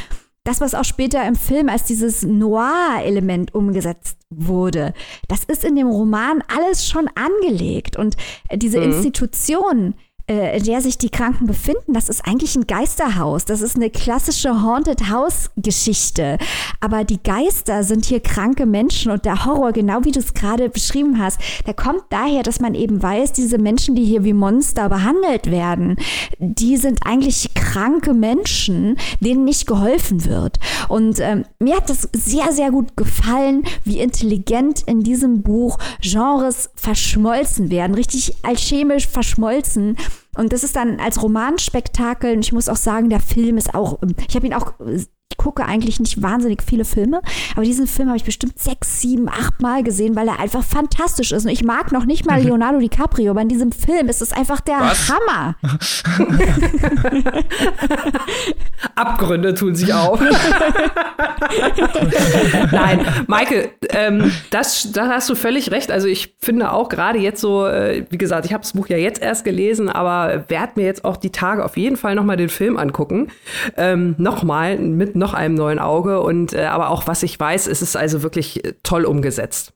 das, 0.46 0.62
was 0.62 0.74
auch 0.74 0.86
später 0.86 1.26
im 1.28 1.36
Film 1.36 1.70
als 1.70 1.84
dieses 1.84 2.24
Noir-Element 2.24 3.54
umgesetzt 3.54 4.18
wurde, 4.30 4.94
das 5.28 5.44
ist 5.44 5.64
in 5.64 5.76
dem 5.76 5.88
Roman 5.88 6.42
alles 6.48 6.88
schon 6.88 7.08
angelegt. 7.16 7.98
Und 7.98 8.16
diese 8.56 8.80
mhm. 8.80 8.86
Institution, 8.94 9.94
äh, 10.30 10.58
in 10.58 10.64
der 10.64 10.82
sich 10.82 10.98
die 10.98 11.10
Kranken 11.10 11.48
befinden, 11.48 11.94
das 11.94 12.08
ist 12.08 12.26
eigentlich 12.26 12.56
ein 12.56 12.68
Geisterhaus. 12.68 13.46
Das 13.46 13.62
ist 13.62 13.76
eine 13.76 13.90
klassische 13.90 14.62
Haunted 14.62 15.10
House 15.10 15.50
Geschichte. 15.58 16.38
Aber 16.80 17.04
die 17.04 17.22
Geister 17.22 17.84
sind 17.84 18.06
hier 18.06 18.20
kranke 18.20 18.66
Menschen 18.66 19.12
und 19.12 19.26
der 19.26 19.46
Horror, 19.46 19.72
genau 19.72 20.04
wie 20.04 20.12
du 20.12 20.20
es 20.20 20.34
gerade 20.34 20.70
beschrieben 20.70 21.20
hast, 21.20 21.40
der 21.66 21.74
kommt 21.74 22.04
daher, 22.10 22.44
dass 22.44 22.60
man 22.60 22.76
eben 22.76 23.02
weiß, 23.02 23.34
diese 23.34 23.58
Menschen, 23.58 23.96
die 23.96 24.06
hier 24.06 24.24
wie 24.24 24.34
Monster 24.34 24.88
behandelt 24.88 25.50
werden, 25.50 25.98
die 26.38 26.78
sind 26.78 27.00
eigentlich 27.06 27.54
kranke 27.56 28.14
Menschen, 28.14 28.98
denen 29.20 29.46
nicht 29.46 29.66
geholfen 29.66 30.26
wird. 30.26 30.60
Und 30.88 31.20
ähm, 31.20 31.46
mir 31.60 31.78
hat 31.78 31.90
das 31.90 32.08
sehr, 32.14 32.52
sehr 32.52 32.72
gut 32.72 32.96
gefallen, 32.96 33.64
wie 33.84 34.00
intelligent 34.00 34.84
in 34.84 35.02
diesem 35.02 35.42
Buch 35.42 35.80
Genres 36.02 36.70
verschmolzen 36.76 37.72
werden, 37.72 37.96
richtig 37.96 38.36
alchemisch 38.44 39.08
verschmolzen. 39.08 39.98
Und 40.36 40.54
das 40.54 40.64
ist 40.64 40.76
dann 40.76 41.00
als 41.00 41.22
Romanspektakel, 41.22 42.36
und 42.36 42.46
ich 42.46 42.54
muss 42.54 42.70
auch 42.70 42.76
sagen, 42.76 43.10
der 43.10 43.20
Film 43.20 43.58
ist 43.58 43.74
auch, 43.74 44.00
ich 44.28 44.36
habe 44.36 44.46
ihn 44.46 44.54
auch 44.54 44.74
ich 45.32 45.38
gucke 45.38 45.64
eigentlich 45.64 46.00
nicht 46.00 46.24
wahnsinnig 46.24 46.64
viele 46.64 46.86
Filme, 46.86 47.22
aber 47.54 47.64
diesen 47.64 47.86
Film 47.86 48.08
habe 48.08 48.18
ich 48.18 48.24
bestimmt 48.24 48.58
sechs, 48.58 49.00
sieben, 49.00 49.30
acht 49.30 49.62
Mal 49.62 49.84
gesehen, 49.84 50.16
weil 50.16 50.28
er 50.28 50.40
einfach 50.40 50.64
fantastisch 50.64 51.32
ist. 51.32 51.46
Und 51.46 51.52
ich 51.52 51.64
mag 51.64 51.92
noch 51.92 52.06
nicht 52.06 52.26
mal 52.26 52.42
Leonardo 52.42 52.80
DiCaprio, 52.80 53.30
aber 53.32 53.42
in 53.42 53.48
diesem 53.48 53.72
Film 53.72 54.10
ist 54.10 54.24
es 54.24 54.34
einfach 54.34 54.60
der 54.60 54.80
Was? 54.80 55.12
Hammer. 55.12 55.56
Abgründe 58.96 59.54
tun 59.54 59.76
sich 59.76 59.94
auf. 59.94 60.20
Nein, 62.72 63.06
Michael, 63.28 63.70
ähm, 63.90 64.32
das, 64.50 64.92
da 64.92 65.10
hast 65.10 65.30
du 65.30 65.36
völlig 65.36 65.70
recht. 65.72 65.92
Also 65.92 66.08
ich 66.08 66.34
finde 66.40 66.72
auch 66.72 66.90
gerade 66.90 67.20
jetzt 67.20 67.42
so, 67.42 67.68
äh, 67.68 68.04
wie 68.10 68.18
gesagt, 68.18 68.48
ich 68.48 68.54
habe 68.54 68.64
das 68.64 68.74
Buch 68.74 68.88
ja 68.88 68.98
jetzt 68.98 69.22
erst 69.22 69.46
gelesen, 69.46 69.90
aber 69.90 70.46
werde 70.48 70.72
mir 70.78 70.86
jetzt 70.86 71.06
auch 71.06 71.18
die 71.18 71.30
Tage 71.32 71.64
auf 71.64 71.78
jeden 71.78 71.98
Fall 71.98 72.16
nochmal 72.16 72.38
den 72.38 72.50
Film 72.50 72.78
angucken. 72.78 73.28
Ähm, 73.78 74.16
nochmal 74.18 74.80
mit 74.80 75.16
noch 75.20 75.34
einem 75.34 75.56
neuen 75.56 75.78
Auge. 75.80 76.22
Und 76.22 76.54
äh, 76.54 76.66
aber 76.66 76.90
auch 76.90 77.06
was 77.08 77.22
ich 77.22 77.40
weiß, 77.40 77.68
ist 77.68 77.82
es 77.82 77.96
also 77.96 78.24
wirklich 78.24 78.66
äh, 78.66 78.74
toll 78.82 79.06
umgesetzt. 79.06 79.74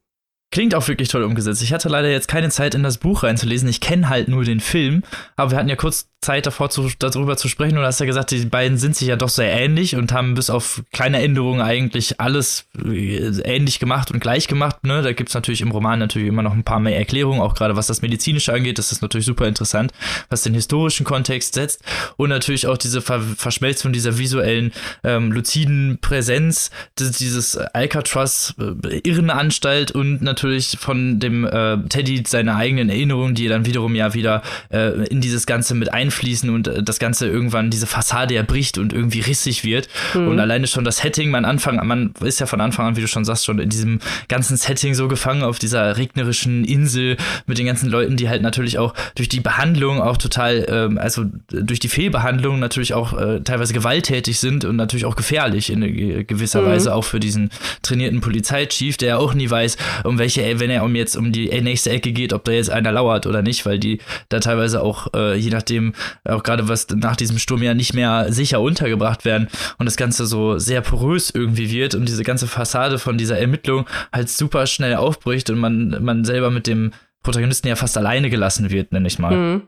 Klingt 0.54 0.76
auch 0.76 0.88
wirklich 0.88 1.10
toll 1.10 1.24
umgesetzt. 1.24 1.64
Ich 1.64 1.74
hatte 1.74 1.90
leider 1.90 2.12
jetzt 2.12 2.28
keine 2.28 2.52
Zeit, 2.52 2.76
in 2.76 2.84
das 2.84 3.00
Buch 3.00 3.24
reinzulesen. 3.24 3.68
Ich 3.68 3.82
kenne 3.82 4.08
halt 4.08 4.28
nur 4.28 4.44
den 4.44 4.60
Film, 4.60 5.02
aber 5.36 5.50
wir 5.50 5.58
hatten 5.58 5.68
ja 5.68 5.76
kurz 5.76 6.10
Zeit 6.22 6.46
davor, 6.46 6.70
zu, 6.70 6.92
darüber 7.00 7.38
zu 7.38 7.48
sprechen. 7.48 7.76
Und 7.76 7.82
du 7.82 7.88
hast 7.88 8.00
ja 8.00 8.06
gesagt, 8.06 8.30
die 8.30 8.46
beiden 8.46 8.78
sind 8.78 8.96
sich 8.96 9.08
ja 9.08 9.16
doch 9.16 9.30
sehr 9.30 9.52
ähnlich 9.52 9.96
und 9.96 10.14
haben 10.14 10.36
bis 10.36 10.52
auf 10.52 10.84
kleine 10.94 11.24
Änderungen 11.24 11.60
eigentlich 11.60 12.22
alles 12.22 12.68
äh, 12.78 13.32
ähnlich 13.44 13.80
gemacht 13.80 14.12
und 14.12 14.20
gleich 14.20 14.48
gemacht. 14.48 14.84
Ne? 14.84 15.02
Da 15.02 15.14
gibt's 15.14 15.34
natürlich 15.34 15.62
im 15.62 15.72
Roman 15.72 15.98
natürlich 15.98 16.28
immer 16.28 16.44
noch 16.44 16.54
ein 16.54 16.64
paar 16.64 16.80
mehr 16.80 16.98
Erklärungen, 16.98 17.42
auch 17.42 17.56
gerade 17.56 17.76
was 17.76 17.88
das 17.88 18.04
Medizinische 18.04 18.54
angeht. 18.54 18.78
Das 18.78 18.92
ist 18.92 19.02
natürlich 19.02 19.26
super 19.26 19.48
interessant, 19.48 19.92
was 20.30 20.44
den 20.44 20.54
historischen 20.54 21.04
Kontext 21.04 21.56
setzt. 21.56 21.82
Und 22.16 22.30
natürlich 22.30 22.68
auch 22.68 22.78
diese 22.78 23.02
Ver 23.02 23.22
Verschmelzung 23.36 23.92
dieser 23.92 24.20
visuellen, 24.20 24.72
ähm, 25.04 25.32
luziden 25.32 25.98
Präsenz, 26.00 26.70
dieses 27.00 27.58
Alcatraz-Irrenanstalt 27.58 29.92
äh, 29.92 29.98
und 29.98 30.22
natürlich 30.22 30.43
von 30.80 31.20
dem 31.20 31.46
äh, 31.46 31.78
Teddy 31.90 32.24
seine 32.26 32.56
eigenen 32.56 32.90
Erinnerungen, 32.90 33.36
die 33.36 33.48
dann 33.48 33.66
wiederum 33.66 33.96
ja 33.96 34.14
wieder 34.14 34.42
äh, 34.70 35.06
in 35.08 35.22
dieses 35.22 35.46
Ganze 35.46 35.76
mit 35.76 35.94
einfließen 35.94 36.14
einfließen 36.14 36.50
und 36.50 36.68
äh, 36.68 36.84
das 36.84 37.00
Ganze 37.00 37.28
irgendwann 37.28 37.70
diese 37.70 37.88
Fassade 37.88 38.36
erbricht 38.36 38.78
und 38.78 38.94
irgendwie 38.94 39.20
rissig 39.20 39.64
wird. 39.64 39.88
Mhm. 40.14 40.28
Und 40.30 40.40
alleine 40.40 40.68
schon 40.68 40.84
das 40.84 40.98
Setting, 40.98 41.30
man 41.30 41.46
Anfang, 41.46 41.86
man 41.86 42.14
ist 42.24 42.40
ja 42.40 42.46
von 42.46 42.62
Anfang 42.62 42.88
an, 42.88 42.96
wie 42.96 43.02
du 43.02 43.08
schon 43.08 43.26
sagst, 43.26 43.46
schon 43.46 43.60
in 43.60 43.70
diesem 43.70 44.00
ganzen 44.28 44.58
Setting 44.58 44.94
so 44.94 45.08
gefangen 45.08 45.44
auf 45.44 45.60
dieser 45.60 45.98
regnerischen 45.98 46.66
Insel 46.66 47.18
mit 47.46 47.58
den 47.58 47.66
ganzen 47.66 47.90
Leuten, 47.90 48.18
die 48.18 48.30
halt 48.30 48.42
natürlich 48.42 48.78
auch 48.78 48.94
durch 49.16 49.30
die 49.30 49.40
Behandlung 49.40 50.02
auch 50.02 50.18
total, 50.18 50.66
ähm, 50.70 50.98
also 50.98 51.26
durch 51.50 51.80
die 51.80 51.90
Fehlbehandlung 51.90 52.60
natürlich 52.60 52.94
auch 52.94 53.14
äh, 53.18 53.42
teilweise 53.42 53.74
gewalttätig 53.74 54.40
sind 54.40 54.66
und 54.66 54.76
natürlich 54.76 55.06
auch 55.06 55.16
gefährlich 55.16 55.72
in 55.72 55.82
gewisser 56.28 56.62
mhm. 56.62 56.68
Weise 56.68 56.94
auch 56.94 57.04
für 57.04 57.20
diesen 57.20 57.50
trainierten 57.82 58.22
Polizeichief, 58.22 58.98
der 58.98 59.20
auch 59.20 59.34
nie 59.34 59.50
weiß, 59.50 59.78
um 60.04 60.18
welche, 60.18 60.33
wenn 60.38 60.70
er 60.70 60.84
um 60.84 60.96
jetzt 60.96 61.16
um 61.16 61.32
die 61.32 61.48
nächste 61.62 61.92
Ecke 61.92 62.12
geht, 62.12 62.34
ob 62.34 62.44
da 62.44 62.52
jetzt 62.52 62.70
einer 62.70 62.92
lauert 62.92 63.28
oder 63.28 63.42
nicht, 63.42 63.66
weil 63.66 63.80
die 63.80 64.00
da 64.30 64.40
teilweise 64.40 64.82
auch, 64.82 65.08
äh, 65.16 65.36
je 65.36 65.50
nachdem, 65.50 65.94
auch 66.26 66.44
gerade 66.44 66.68
was 66.68 66.88
nach 66.90 67.16
diesem 67.16 67.40
Sturm 67.40 67.64
ja 67.64 67.74
nicht 67.74 67.94
mehr 67.94 68.32
sicher 68.32 68.62
untergebracht 68.62 69.26
werden 69.26 69.48
und 69.78 69.86
das 69.86 69.98
Ganze 69.98 70.26
so 70.26 70.58
sehr 70.58 70.82
porös 70.82 71.32
irgendwie 71.34 71.72
wird 71.72 71.96
und 71.96 72.08
diese 72.08 72.24
ganze 72.24 72.48
Fassade 72.48 73.00
von 73.00 73.18
dieser 73.18 73.38
Ermittlung 73.38 73.86
halt 74.12 74.30
super 74.30 74.68
schnell 74.68 74.96
aufbricht 74.96 75.50
und 75.50 75.60
man, 75.60 75.98
man 76.04 76.26
selber 76.26 76.52
mit 76.52 76.68
dem 76.68 76.92
Protagonisten 77.24 77.70
ja 77.70 77.76
fast 77.76 77.98
alleine 77.98 78.30
gelassen 78.30 78.70
wird, 78.70 78.92
nenne 78.92 79.08
ich 79.08 79.18
mal. 79.18 79.36
Mhm. 79.36 79.62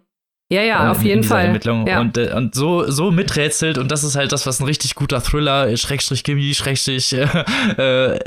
Ja, 0.52 0.62
ja, 0.62 0.92
auf 0.92 1.02
jeden 1.02 1.24
Fall. 1.24 1.46
Ermittlung. 1.46 1.88
Ja. 1.88 2.00
Und, 2.00 2.20
äh, 2.20 2.32
und 2.34 2.54
so, 2.54 2.90
so 2.90 3.10
miträtselt 3.10 3.80
und 3.80 3.90
das 3.90 4.04
ist 4.04 4.16
halt 4.16 4.32
das, 4.32 4.46
was 4.46 4.60
ein 4.60 4.66
richtig 4.66 4.94
guter 4.94 5.22
Thriller, 5.22 5.76
Schrägstrich 5.76 6.24
Gimme, 6.24 6.54
Schrägstrich, 6.54 7.14
äh, 7.14 7.24
äh, 7.78 8.20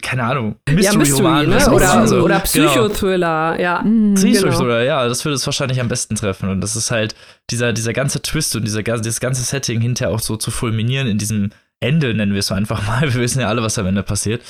keine 0.00 0.24
Ahnung, 0.24 0.56
Mystery-Roman. 0.70 1.50
Ja, 1.50 1.54
Mystery, 1.54 1.70
ne? 1.70 1.76
oder, 1.76 1.92
also, 1.92 2.16
oder 2.22 2.42
genau. 2.50 2.68
Psychothriller, 2.68 3.52
genau. 3.56 3.62
ja. 3.62 3.82
Mhm, 3.82 4.14
Psychothriller, 4.14 4.80
genau. 4.80 4.86
ja, 4.86 5.06
das 5.06 5.22
würde 5.26 5.34
es 5.34 5.44
wahrscheinlich 5.44 5.78
am 5.78 5.88
besten 5.88 6.14
treffen 6.14 6.48
und 6.48 6.62
das 6.62 6.76
ist 6.76 6.90
halt 6.90 7.14
dieser, 7.50 7.74
dieser 7.74 7.92
ganze 7.92 8.22
Twist 8.22 8.56
und 8.56 8.64
dieser, 8.64 8.82
dieses 8.82 9.20
ganze 9.20 9.42
Setting 9.42 9.82
hinterher 9.82 10.14
auch 10.14 10.20
so 10.20 10.36
zu 10.36 10.50
fulminieren 10.50 11.06
in 11.06 11.18
diesem 11.18 11.50
Ende, 11.80 12.14
nennen 12.14 12.32
wir 12.32 12.38
es 12.38 12.46
so 12.46 12.54
einfach 12.54 12.86
mal. 12.86 13.02
Wir 13.12 13.20
wissen 13.20 13.40
ja 13.40 13.48
alle, 13.48 13.62
was 13.62 13.78
am 13.78 13.84
Ende 13.84 14.02
passiert 14.02 14.40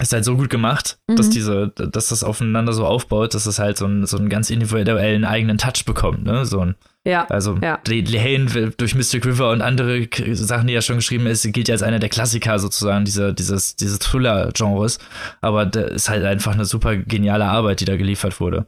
ist 0.00 0.12
halt 0.12 0.24
so 0.24 0.36
gut 0.36 0.50
gemacht, 0.50 0.98
mhm. 1.08 1.16
dass 1.16 1.30
diese, 1.30 1.68
dass 1.68 2.08
das 2.08 2.24
aufeinander 2.24 2.72
so 2.72 2.86
aufbaut, 2.86 3.34
dass 3.34 3.46
es 3.46 3.58
halt 3.58 3.76
so, 3.76 3.86
ein, 3.86 4.06
so 4.06 4.16
einen 4.16 4.28
ganz 4.28 4.50
individuellen 4.50 5.24
eigenen 5.24 5.58
Touch 5.58 5.84
bekommt, 5.84 6.24
ne? 6.24 6.44
So 6.44 6.60
ein, 6.60 6.74
ja. 7.04 7.26
Also 7.28 7.58
ja. 7.62 7.78
Lane 7.86 8.72
durch 8.76 8.94
Mystic 8.94 9.24
River 9.24 9.50
und 9.50 9.62
andere 9.62 10.08
Sachen, 10.34 10.66
die 10.66 10.74
ja 10.74 10.82
schon 10.82 10.96
geschrieben 10.96 11.26
ist, 11.26 11.50
gilt 11.52 11.68
ja 11.68 11.74
als 11.74 11.82
einer 11.82 11.98
der 11.98 12.10
Klassiker 12.10 12.58
sozusagen 12.58 13.04
dieser, 13.04 13.32
dieses, 13.32 13.76
dieses 13.76 13.98
Thriller-Genres. 13.98 14.98
Aber 15.40 15.64
da 15.64 15.82
ist 15.82 16.08
halt 16.08 16.24
einfach 16.24 16.52
eine 16.52 16.64
super 16.64 16.96
geniale 16.96 17.46
Arbeit, 17.46 17.80
die 17.80 17.86
da 17.86 17.96
geliefert 17.96 18.40
wurde. 18.40 18.66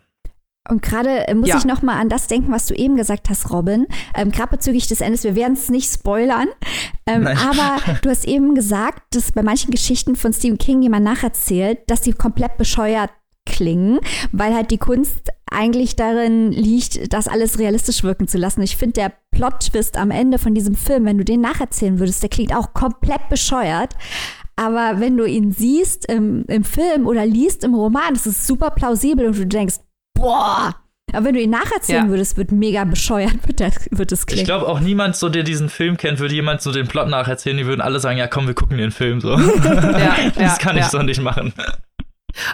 Und 0.70 0.82
gerade 0.82 1.28
äh, 1.28 1.34
muss 1.34 1.48
ja. 1.48 1.58
ich 1.58 1.64
noch 1.64 1.82
mal 1.82 1.98
an 1.98 2.08
das 2.08 2.28
denken, 2.28 2.52
was 2.52 2.66
du 2.66 2.74
eben 2.74 2.96
gesagt 2.96 3.28
hast, 3.28 3.50
Robin. 3.50 3.86
Ähm, 4.14 4.30
gerade 4.30 4.50
bezüglich 4.50 4.86
des 4.86 5.00
Endes, 5.00 5.24
wir 5.24 5.34
werden 5.34 5.54
es 5.54 5.68
nicht 5.68 5.92
spoilern. 5.92 6.46
Ähm, 7.06 7.26
aber 7.26 7.78
du 8.02 8.10
hast 8.10 8.26
eben 8.26 8.54
gesagt, 8.54 9.02
dass 9.14 9.32
bei 9.32 9.42
manchen 9.42 9.70
Geschichten 9.70 10.16
von 10.16 10.32
Stephen 10.32 10.58
King, 10.58 10.80
die 10.80 10.88
man 10.88 11.02
nacherzählt, 11.02 11.80
dass 11.88 12.02
die 12.02 12.12
komplett 12.12 12.56
bescheuert 12.56 13.10
klingen, 13.46 13.98
weil 14.32 14.54
halt 14.54 14.70
die 14.70 14.78
Kunst 14.78 15.30
eigentlich 15.50 15.96
darin 15.96 16.52
liegt, 16.52 17.12
das 17.12 17.26
alles 17.26 17.58
realistisch 17.58 18.04
wirken 18.04 18.28
zu 18.28 18.38
lassen. 18.38 18.62
Ich 18.62 18.76
finde, 18.76 18.92
der 18.92 19.12
Plot-Twist 19.32 19.96
am 19.96 20.10
Ende 20.10 20.38
von 20.38 20.54
diesem 20.54 20.76
Film, 20.76 21.04
wenn 21.04 21.18
du 21.18 21.24
den 21.24 21.40
nacherzählen 21.40 21.98
würdest, 21.98 22.22
der 22.22 22.30
klingt 22.30 22.54
auch 22.54 22.74
komplett 22.74 23.28
bescheuert. 23.28 23.96
Aber 24.56 25.00
wenn 25.00 25.16
du 25.16 25.24
ihn 25.24 25.52
siehst 25.52 26.06
im, 26.06 26.44
im 26.46 26.64
Film 26.64 27.06
oder 27.06 27.24
liest 27.24 27.64
im 27.64 27.74
Roman, 27.74 28.14
das 28.14 28.26
ist 28.26 28.46
super 28.46 28.70
plausibel 28.70 29.26
und 29.26 29.38
du 29.38 29.46
denkst, 29.46 29.76
boah. 30.20 30.74
Aber 31.12 31.26
wenn 31.26 31.34
du 31.34 31.40
ihn 31.40 31.50
nacherzählen 31.50 32.04
ja. 32.04 32.10
würdest, 32.10 32.36
wird 32.36 32.52
mega 32.52 32.84
bescheuert, 32.84 33.46
wird, 33.46 33.60
das, 33.60 33.88
wird 33.90 34.12
es 34.12 34.26
klingen. 34.26 34.42
Ich 34.42 34.46
glaube 34.46 34.68
auch 34.68 34.80
niemand, 34.80 35.16
so 35.16 35.28
der 35.28 35.42
diesen 35.42 35.68
Film 35.68 35.96
kennt, 35.96 36.20
würde 36.20 36.34
jemand 36.34 36.62
so 36.62 36.70
den 36.72 36.86
Plot 36.86 37.08
nacherzählen. 37.08 37.56
Die 37.56 37.66
würden 37.66 37.80
alle 37.80 37.98
sagen, 37.98 38.18
ja 38.18 38.28
komm, 38.28 38.46
wir 38.46 38.54
gucken 38.54 38.78
den 38.78 38.92
Film 38.92 39.20
so. 39.20 39.30
ja, 39.38 40.16
das 40.36 40.58
kann 40.58 40.76
ich 40.76 40.84
so 40.84 41.02
nicht 41.02 41.20
machen. 41.20 41.52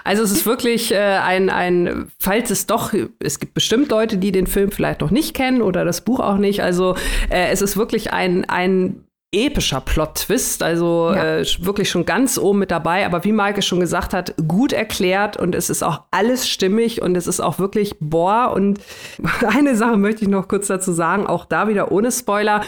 Also 0.04 0.22
es 0.22 0.32
ist 0.32 0.46
wirklich 0.46 0.92
äh, 0.92 0.96
ein, 0.96 1.50
ein, 1.50 2.10
falls 2.18 2.50
es 2.50 2.64
doch, 2.64 2.94
es 3.18 3.40
gibt 3.40 3.52
bestimmt 3.52 3.90
Leute, 3.90 4.16
die 4.16 4.32
den 4.32 4.46
Film 4.46 4.70
vielleicht 4.72 5.02
noch 5.02 5.10
nicht 5.10 5.34
kennen 5.34 5.60
oder 5.60 5.84
das 5.84 6.00
Buch 6.00 6.20
auch 6.20 6.38
nicht. 6.38 6.62
Also 6.62 6.96
äh, 7.28 7.48
es 7.50 7.60
ist 7.60 7.76
wirklich 7.76 8.12
ein, 8.12 8.46
ein 8.46 9.04
epischer 9.36 9.82
Plot-Twist, 9.82 10.62
also 10.62 11.12
ja. 11.14 11.40
äh, 11.40 11.46
wirklich 11.60 11.90
schon 11.90 12.06
ganz 12.06 12.38
oben 12.38 12.60
mit 12.60 12.70
dabei. 12.70 13.04
Aber 13.04 13.22
wie 13.24 13.32
Maike 13.32 13.60
schon 13.60 13.80
gesagt 13.80 14.14
hat, 14.14 14.34
gut 14.48 14.72
erklärt 14.72 15.36
und 15.36 15.54
es 15.54 15.68
ist 15.68 15.82
auch 15.82 16.02
alles 16.10 16.48
stimmig 16.48 17.02
und 17.02 17.16
es 17.16 17.26
ist 17.26 17.40
auch 17.40 17.58
wirklich 17.58 17.96
boah. 18.00 18.52
Und 18.54 18.80
eine 19.46 19.76
Sache 19.76 19.98
möchte 19.98 20.22
ich 20.22 20.28
noch 20.28 20.48
kurz 20.48 20.68
dazu 20.68 20.92
sagen, 20.92 21.26
auch 21.26 21.44
da 21.44 21.68
wieder 21.68 21.92
ohne 21.92 22.10
Spoiler. 22.10 22.62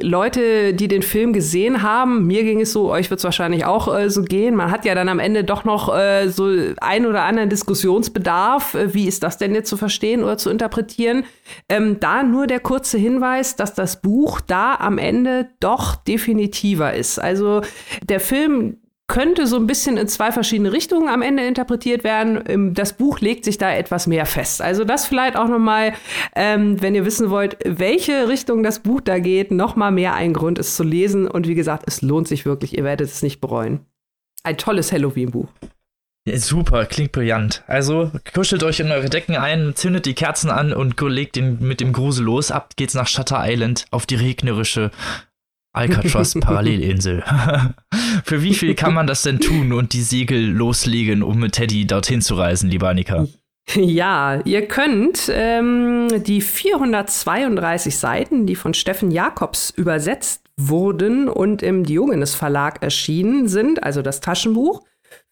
Leute, 0.00 0.72
die 0.72 0.88
den 0.88 1.02
Film 1.02 1.34
gesehen 1.34 1.82
haben, 1.82 2.26
mir 2.26 2.42
ging 2.42 2.62
es 2.62 2.72
so, 2.72 2.90
euch 2.90 3.10
wird 3.10 3.18
es 3.18 3.24
wahrscheinlich 3.24 3.66
auch 3.66 3.94
äh, 3.94 4.08
so 4.08 4.22
gehen. 4.22 4.54
Man 4.54 4.70
hat 4.70 4.86
ja 4.86 4.94
dann 4.94 5.10
am 5.10 5.18
Ende 5.18 5.44
doch 5.44 5.64
noch 5.64 5.94
äh, 5.94 6.28
so 6.28 6.50
ein 6.80 7.04
oder 7.04 7.24
anderen 7.24 7.50
Diskussionsbedarf. 7.50 8.74
Äh, 8.74 8.94
wie 8.94 9.06
ist 9.06 9.22
das 9.22 9.36
denn 9.36 9.54
jetzt 9.54 9.68
zu 9.68 9.76
verstehen 9.76 10.24
oder 10.24 10.38
zu 10.38 10.48
interpretieren? 10.48 11.24
Ähm, 11.68 12.00
da 12.00 12.22
nur 12.22 12.46
der 12.46 12.60
kurze 12.60 12.96
Hinweis, 12.96 13.56
dass 13.56 13.74
das 13.74 14.00
Buch 14.00 14.40
da 14.40 14.74
am 14.76 14.96
Ende 14.96 15.48
doch 15.60 15.96
definitiver 16.14 16.94
ist. 16.94 17.18
Also 17.18 17.62
der 18.08 18.20
Film 18.20 18.76
könnte 19.06 19.46
so 19.46 19.56
ein 19.56 19.66
bisschen 19.66 19.98
in 19.98 20.08
zwei 20.08 20.32
verschiedene 20.32 20.72
Richtungen 20.72 21.08
am 21.08 21.20
Ende 21.20 21.44
interpretiert 21.46 22.04
werden. 22.04 22.72
Das 22.74 22.94
Buch 22.94 23.20
legt 23.20 23.44
sich 23.44 23.58
da 23.58 23.70
etwas 23.70 24.06
mehr 24.06 24.24
fest. 24.24 24.62
Also 24.62 24.84
das 24.84 25.06
vielleicht 25.06 25.36
auch 25.36 25.48
noch 25.48 25.58
mal, 25.58 25.92
ähm, 26.34 26.80
wenn 26.80 26.94
ihr 26.94 27.04
wissen 27.04 27.28
wollt, 27.28 27.58
welche 27.64 28.28
Richtung 28.28 28.62
das 28.62 28.78
Buch 28.78 29.02
da 29.02 29.18
geht, 29.18 29.50
noch 29.50 29.76
mal 29.76 29.90
mehr 29.90 30.14
ein 30.14 30.32
Grund, 30.32 30.58
es 30.58 30.74
zu 30.74 30.84
lesen. 30.84 31.28
Und 31.28 31.46
wie 31.46 31.54
gesagt, 31.54 31.84
es 31.86 32.00
lohnt 32.00 32.28
sich 32.28 32.46
wirklich. 32.46 32.78
Ihr 32.78 32.84
werdet 32.84 33.08
es 33.08 33.22
nicht 33.22 33.40
bereuen. 33.40 33.80
Ein 34.42 34.56
tolles 34.56 34.90
Halloween-Buch. 34.90 35.48
Ja, 36.26 36.38
super, 36.38 36.86
klingt 36.86 37.12
brillant. 37.12 37.62
Also 37.66 38.10
kuschelt 38.32 38.62
euch 38.62 38.80
in 38.80 38.90
eure 38.90 39.10
Decken 39.10 39.36
ein, 39.36 39.74
zündet 39.74 40.06
die 40.06 40.14
Kerzen 40.14 40.48
an 40.48 40.72
und 40.72 40.98
legt 41.02 41.36
den 41.36 41.58
mit 41.60 41.80
dem 41.80 41.92
Grusel 41.92 42.24
los. 42.24 42.50
Ab 42.50 42.76
geht's 42.76 42.94
nach 42.94 43.08
Shutter 43.08 43.42
Island 43.44 43.84
auf 43.90 44.06
die 44.06 44.14
regnerische 44.14 44.90
Alcatraz 45.74 46.34
Parallelinsel. 46.40 47.22
Für 48.24 48.42
wie 48.42 48.54
viel 48.54 48.74
kann 48.74 48.94
man 48.94 49.06
das 49.06 49.22
denn 49.22 49.40
tun 49.40 49.72
und 49.72 49.92
die 49.92 50.02
Segel 50.02 50.50
loslegen, 50.50 51.22
um 51.22 51.38
mit 51.38 51.52
Teddy 51.52 51.86
dorthin 51.86 52.22
zu 52.22 52.34
reisen, 52.34 52.70
lieber 52.70 52.88
Annika? 52.88 53.26
Ja, 53.74 54.40
ihr 54.44 54.66
könnt 54.68 55.30
ähm, 55.32 56.08
die 56.24 56.40
432 56.40 57.96
Seiten, 57.96 58.46
die 58.46 58.56
von 58.56 58.74
Steffen 58.74 59.10
Jakobs 59.10 59.70
übersetzt 59.70 60.42
wurden 60.56 61.28
und 61.28 61.62
im 61.62 61.84
Diogenes 61.84 62.34
Verlag 62.34 62.82
erschienen 62.82 63.48
sind, 63.48 63.82
also 63.82 64.02
das 64.02 64.20
Taschenbuch, 64.20 64.82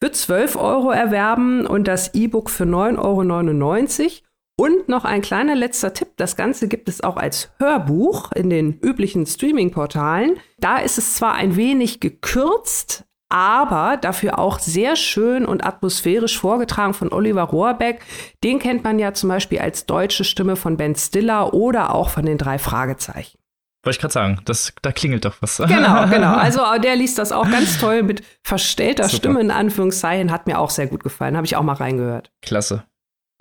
für 0.03 0.11
12 0.11 0.57
Euro 0.57 0.91
erwerben 0.91 1.67
und 1.67 1.87
das 1.87 2.15
E-Book 2.15 2.51
für 2.51 2.65
9,99 2.65 4.01
Euro. 4.01 4.11
Und 4.57 4.89
noch 4.89 5.05
ein 5.05 5.23
kleiner 5.23 5.55
letzter 5.55 5.95
Tipp. 5.95 6.09
Das 6.17 6.37
Ganze 6.37 6.69
gibt 6.69 6.89
es 6.89 7.03
auch 7.03 7.17
als 7.17 7.51
Hörbuch 7.59 8.33
in 8.33 8.51
den 8.51 8.79
üblichen 8.81 9.27
Streaming-Portalen. 9.27 10.37
Da 10.59 10.79
ist 10.79 10.99
es 10.99 11.17
zwar 11.17 11.35
ein 11.35 11.57
wenig 11.57 12.01
gekürzt, 12.01 13.05
aber 13.31 13.97
dafür 13.97 14.39
auch 14.39 14.59
sehr 14.59 14.95
schön 14.95 15.47
und 15.47 15.65
atmosphärisch 15.65 16.39
vorgetragen 16.39 16.93
von 16.93 17.11
Oliver 17.13 17.45
Rohrbeck. 17.45 18.05
Den 18.45 18.59
kennt 18.59 18.85
man 18.85 18.99
ja 18.99 19.15
zum 19.15 19.31
Beispiel 19.31 19.59
als 19.61 19.87
deutsche 19.87 20.25
Stimme 20.25 20.55
von 20.55 20.77
Ben 20.77 20.95
Stiller 20.95 21.55
oder 21.55 21.95
auch 21.95 22.11
von 22.11 22.27
den 22.27 22.37
drei 22.37 22.59
Fragezeichen. 22.59 23.39
Wollte 23.85 23.97
ich 23.97 24.01
gerade 24.01 24.13
sagen, 24.13 24.41
das, 24.45 24.75
da 24.83 24.93
klingelt 24.93 25.25
doch 25.25 25.37
was. 25.41 25.57
Genau, 25.57 26.07
genau. 26.11 26.35
Also 26.35 26.61
der 26.81 26.95
liest 26.95 27.19
das 27.19 27.33
auch 27.33 27.51
ganz 27.51 27.79
toll 27.79 28.03
mit 28.03 28.23
verstellter 28.45 29.05
Super. 29.05 29.17
Stimme 29.17 29.41
in 29.41 29.51
Anführungszeichen. 29.51 30.31
Hat 30.31 30.47
mir 30.47 30.59
auch 30.59 30.71
sehr 30.71 30.87
gut 30.87 31.03
gefallen. 31.03 31.37
Habe 31.37 31.47
ich 31.47 31.57
auch 31.57 31.63
mal 31.63 31.73
reingehört. 31.73 32.31
Klasse. 32.43 32.85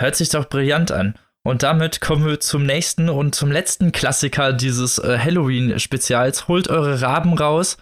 Hört 0.01 0.15
sich 0.15 0.29
doch 0.29 0.49
brillant 0.49 0.91
an. 0.91 1.13
Und 1.43 1.63
damit 1.63 2.01
kommen 2.01 2.25
wir 2.25 2.39
zum 2.39 2.65
nächsten 2.65 3.09
und 3.09 3.35
zum 3.35 3.51
letzten 3.51 3.91
Klassiker 3.91 4.51
dieses 4.51 4.97
äh, 4.97 5.19
Halloween-Spezials. 5.19 6.47
Holt 6.47 6.69
eure 6.69 7.01
Raben 7.01 7.33
raus. 7.37 7.77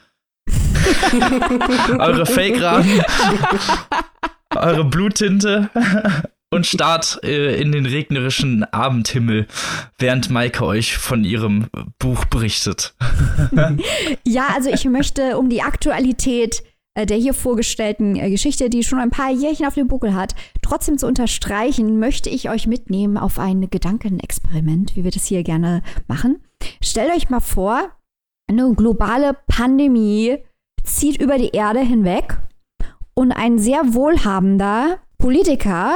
eure 2.00 2.26
Fake-Rahmen, 2.26 3.04
eure 4.56 4.84
Bluttinte 4.84 5.70
und 6.50 6.66
starrt 6.66 7.20
äh, 7.24 7.62
in 7.62 7.72
den 7.72 7.86
regnerischen 7.86 8.64
Abendhimmel, 8.66 9.48
während 9.98 10.30
Maike 10.30 10.66
euch 10.66 10.98
von 10.98 11.24
ihrem 11.24 11.68
Buch 12.00 12.26
berichtet. 12.26 12.96
ja, 14.26 14.48
also 14.56 14.70
ich 14.72 14.86
möchte 14.86 15.38
um 15.38 15.50
die 15.50 15.62
Aktualität 15.62 16.64
der 17.06 17.18
hier 17.18 17.34
vorgestellten 17.34 18.16
äh, 18.16 18.30
Geschichte, 18.30 18.70
die 18.70 18.84
schon 18.84 19.00
ein 19.00 19.10
paar 19.10 19.32
Jährchen 19.32 19.66
auf 19.66 19.76
dem 19.76 19.88
Buckel 19.88 20.14
hat, 20.14 20.36
trotzdem 20.62 20.98
zu 20.98 21.08
unterstreichen, 21.08 22.00
möchte 22.00 22.30
ich 22.30 22.50
euch 22.50 22.68
mitnehmen 22.68 23.18
auf 23.18 23.40
ein 23.40 23.70
Gedankenexperiment, 23.70 24.96
wie 24.96 25.04
wir 25.04 25.12
das 25.12 25.26
hier 25.26 25.44
gerne 25.44 25.82
machen. 26.08 26.42
Stellt 26.82 27.16
euch 27.16 27.30
mal 27.30 27.40
vor, 27.40 27.90
eine 28.48 28.74
globale 28.74 29.38
Pandemie 29.48 30.38
zieht 30.84 31.22
über 31.22 31.38
die 31.38 31.50
Erde 31.50 31.82
hinweg 31.82 32.38
und 33.14 33.32
ein 33.32 33.60
sehr 33.60 33.94
wohlhabender 33.94 35.00
Politiker 35.18 35.94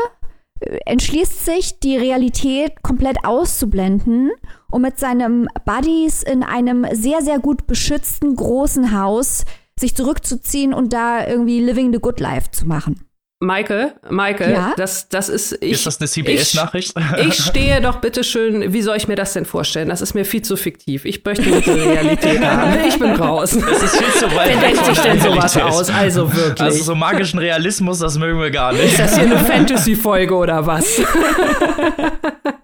äh, 0.60 0.78
entschließt 0.86 1.46
sich, 1.46 1.80
die 1.80 1.98
Realität 1.98 2.84
komplett 2.84 3.26
auszublenden 3.26 4.32
und 4.72 4.82
mit 4.82 5.00
seinem 5.00 5.48
Buddies 5.66 6.24
in 6.24 6.44
einem 6.44 6.86
sehr, 6.92 7.22
sehr 7.22 7.40
gut 7.40 7.68
beschützten 7.68 8.36
großen 8.36 8.98
Haus 9.00 9.46
sich 9.80 9.96
zurückzuziehen 9.96 10.74
und 10.74 10.94
da 10.94 11.26
irgendwie 11.26 11.60
Living 11.60 11.92
the 11.94 12.00
Good 12.00 12.20
Life 12.20 12.52
zu 12.52 12.68
machen. 12.68 13.08
Maike, 13.44 13.94
Maike, 14.10 14.50
ja? 14.50 14.74
das, 14.78 15.10
das 15.10 15.28
ist. 15.28 15.58
Ich, 15.62 15.74
ist 15.74 15.86
das 15.86 16.00
eine 16.00 16.08
CBS-Nachricht? 16.08 16.94
Ich, 17.20 17.28
ich, 17.28 17.36
stehe 17.36 17.82
doch 17.82 17.98
bitte 17.98 18.24
schön, 18.24 18.72
wie 18.72 18.82
soll 18.82 18.96
ich 18.96 19.10
mir 19.10 19.18
das 19.18 19.34
denn 19.34 19.44
vorstellen? 19.44 19.90
Das 19.90 20.02
ist 20.02 20.14
mir 20.14 20.24
viel 20.24 20.42
zu 20.42 20.56
fiktiv. 20.56 21.04
Ich 21.04 21.26
möchte 21.26 21.44
eine 21.44 21.66
Realität 21.66 22.42
haben. 22.46 22.88
Ich 22.88 22.98
bin 22.98 23.12
raus. 23.12 23.52
Das 23.52 23.84
ist 23.84 23.98
viel 23.98 24.14
zu 24.14 24.34
weit. 24.34 24.50
Wer 24.50 24.62
denkt 24.62 24.86
sich 24.86 24.98
denn 25.00 25.20
sowas 25.20 25.58
aus? 25.58 25.90
Also 25.90 26.34
wirklich. 26.34 26.62
Also 26.62 26.84
so 26.86 26.96
magischen 26.96 27.38
Realismus, 27.38 28.00
das 28.00 28.18
mögen 28.18 28.40
wir 28.40 28.50
gar 28.50 28.72
nicht. 28.72 28.86
Ist 28.86 29.00
das 29.00 29.16
hier 29.16 29.26
eine 29.26 29.40
Fantasy-Folge 29.46 30.34
oder 30.34 30.66
was? 30.66 31.02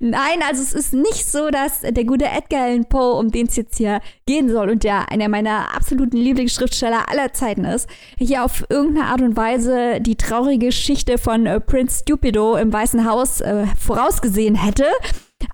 Nein, 0.00 0.40
also 0.46 0.62
es 0.62 0.72
ist 0.72 0.94
nicht 0.94 1.26
so, 1.26 1.50
dass 1.50 1.80
der 1.80 2.04
gute 2.04 2.26
Edgar 2.26 2.64
Allan 2.64 2.86
Poe, 2.86 3.14
um 3.14 3.30
den 3.30 3.46
es 3.46 3.56
jetzt 3.56 3.76
hier 3.78 4.00
gehen 4.26 4.48
soll 4.48 4.70
und 4.70 4.84
der 4.84 5.10
einer 5.10 5.28
meiner 5.28 5.74
absoluten 5.74 6.16
Lieblingsschriftsteller 6.16 7.08
aller 7.08 7.32
Zeiten 7.32 7.64
ist, 7.64 7.88
hier 8.18 8.44
auf 8.44 8.64
irgendeine 8.68 9.06
Art 9.06 9.20
und 9.22 9.36
Weise 9.36 10.00
die 10.00 10.16
traurige 10.16 10.66
Geschichte 10.66 11.18
von 11.18 11.46
äh, 11.46 11.60
Prince 11.60 12.00
Stupido 12.00 12.56
im 12.56 12.72
Weißen 12.72 13.08
Haus 13.08 13.40
äh, 13.40 13.66
vorausgesehen 13.78 14.54
hätte. 14.54 14.84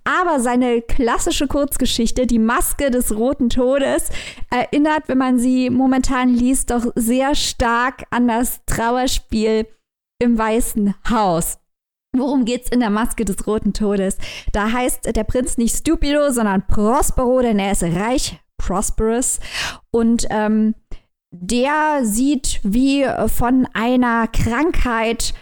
Aber 0.04 0.40
seine 0.40 0.82
klassische 0.82 1.46
Kurzgeschichte, 1.46 2.26
die 2.26 2.38
Maske 2.38 2.90
des 2.90 3.14
Roten 3.16 3.50
Todes, 3.50 4.08
erinnert, 4.50 5.08
wenn 5.08 5.18
man 5.18 5.38
sie 5.38 5.70
momentan 5.70 6.28
liest, 6.28 6.70
doch 6.70 6.86
sehr 6.94 7.34
stark 7.34 8.04
an 8.10 8.28
das 8.28 8.60
Trauerspiel 8.66 9.66
im 10.18 10.38
Weißen 10.38 10.94
Haus. 11.10 11.58
Worum 12.16 12.44
geht's 12.44 12.68
in 12.68 12.80
der 12.80 12.90
Maske 12.90 13.24
des 13.24 13.46
Roten 13.46 13.72
Todes? 13.72 14.16
Da 14.52 14.70
heißt 14.70 15.14
der 15.16 15.24
Prinz 15.24 15.58
nicht 15.58 15.76
Stupido, 15.76 16.30
sondern 16.30 16.66
Prospero, 16.66 17.42
denn 17.42 17.58
er 17.58 17.72
ist 17.72 17.82
reich, 17.82 18.38
prosperous. 18.56 19.40
Und 19.90 20.26
ähm, 20.30 20.74
der 21.32 22.04
sieht, 22.04 22.60
wie 22.62 23.04
von 23.26 23.66
einer 23.74 24.28
Krankheit 24.28 25.34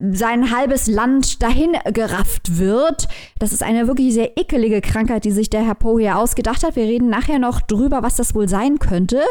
sein 0.00 0.56
halbes 0.56 0.86
Land 0.86 1.42
dahin 1.42 1.72
gerafft 1.92 2.56
wird. 2.58 3.08
Das 3.40 3.52
ist 3.52 3.64
eine 3.64 3.88
wirklich 3.88 4.14
sehr 4.14 4.38
ekelige 4.38 4.80
Krankheit, 4.80 5.24
die 5.24 5.32
sich 5.32 5.50
der 5.50 5.66
Herr 5.66 5.74
Poe 5.74 6.00
hier 6.00 6.18
ausgedacht 6.18 6.62
hat. 6.62 6.76
Wir 6.76 6.84
reden 6.84 7.10
nachher 7.10 7.40
noch 7.40 7.60
drüber, 7.60 8.00
was 8.00 8.14
das 8.14 8.32
wohl 8.32 8.48
sein 8.48 8.78
könnte. 8.78 9.22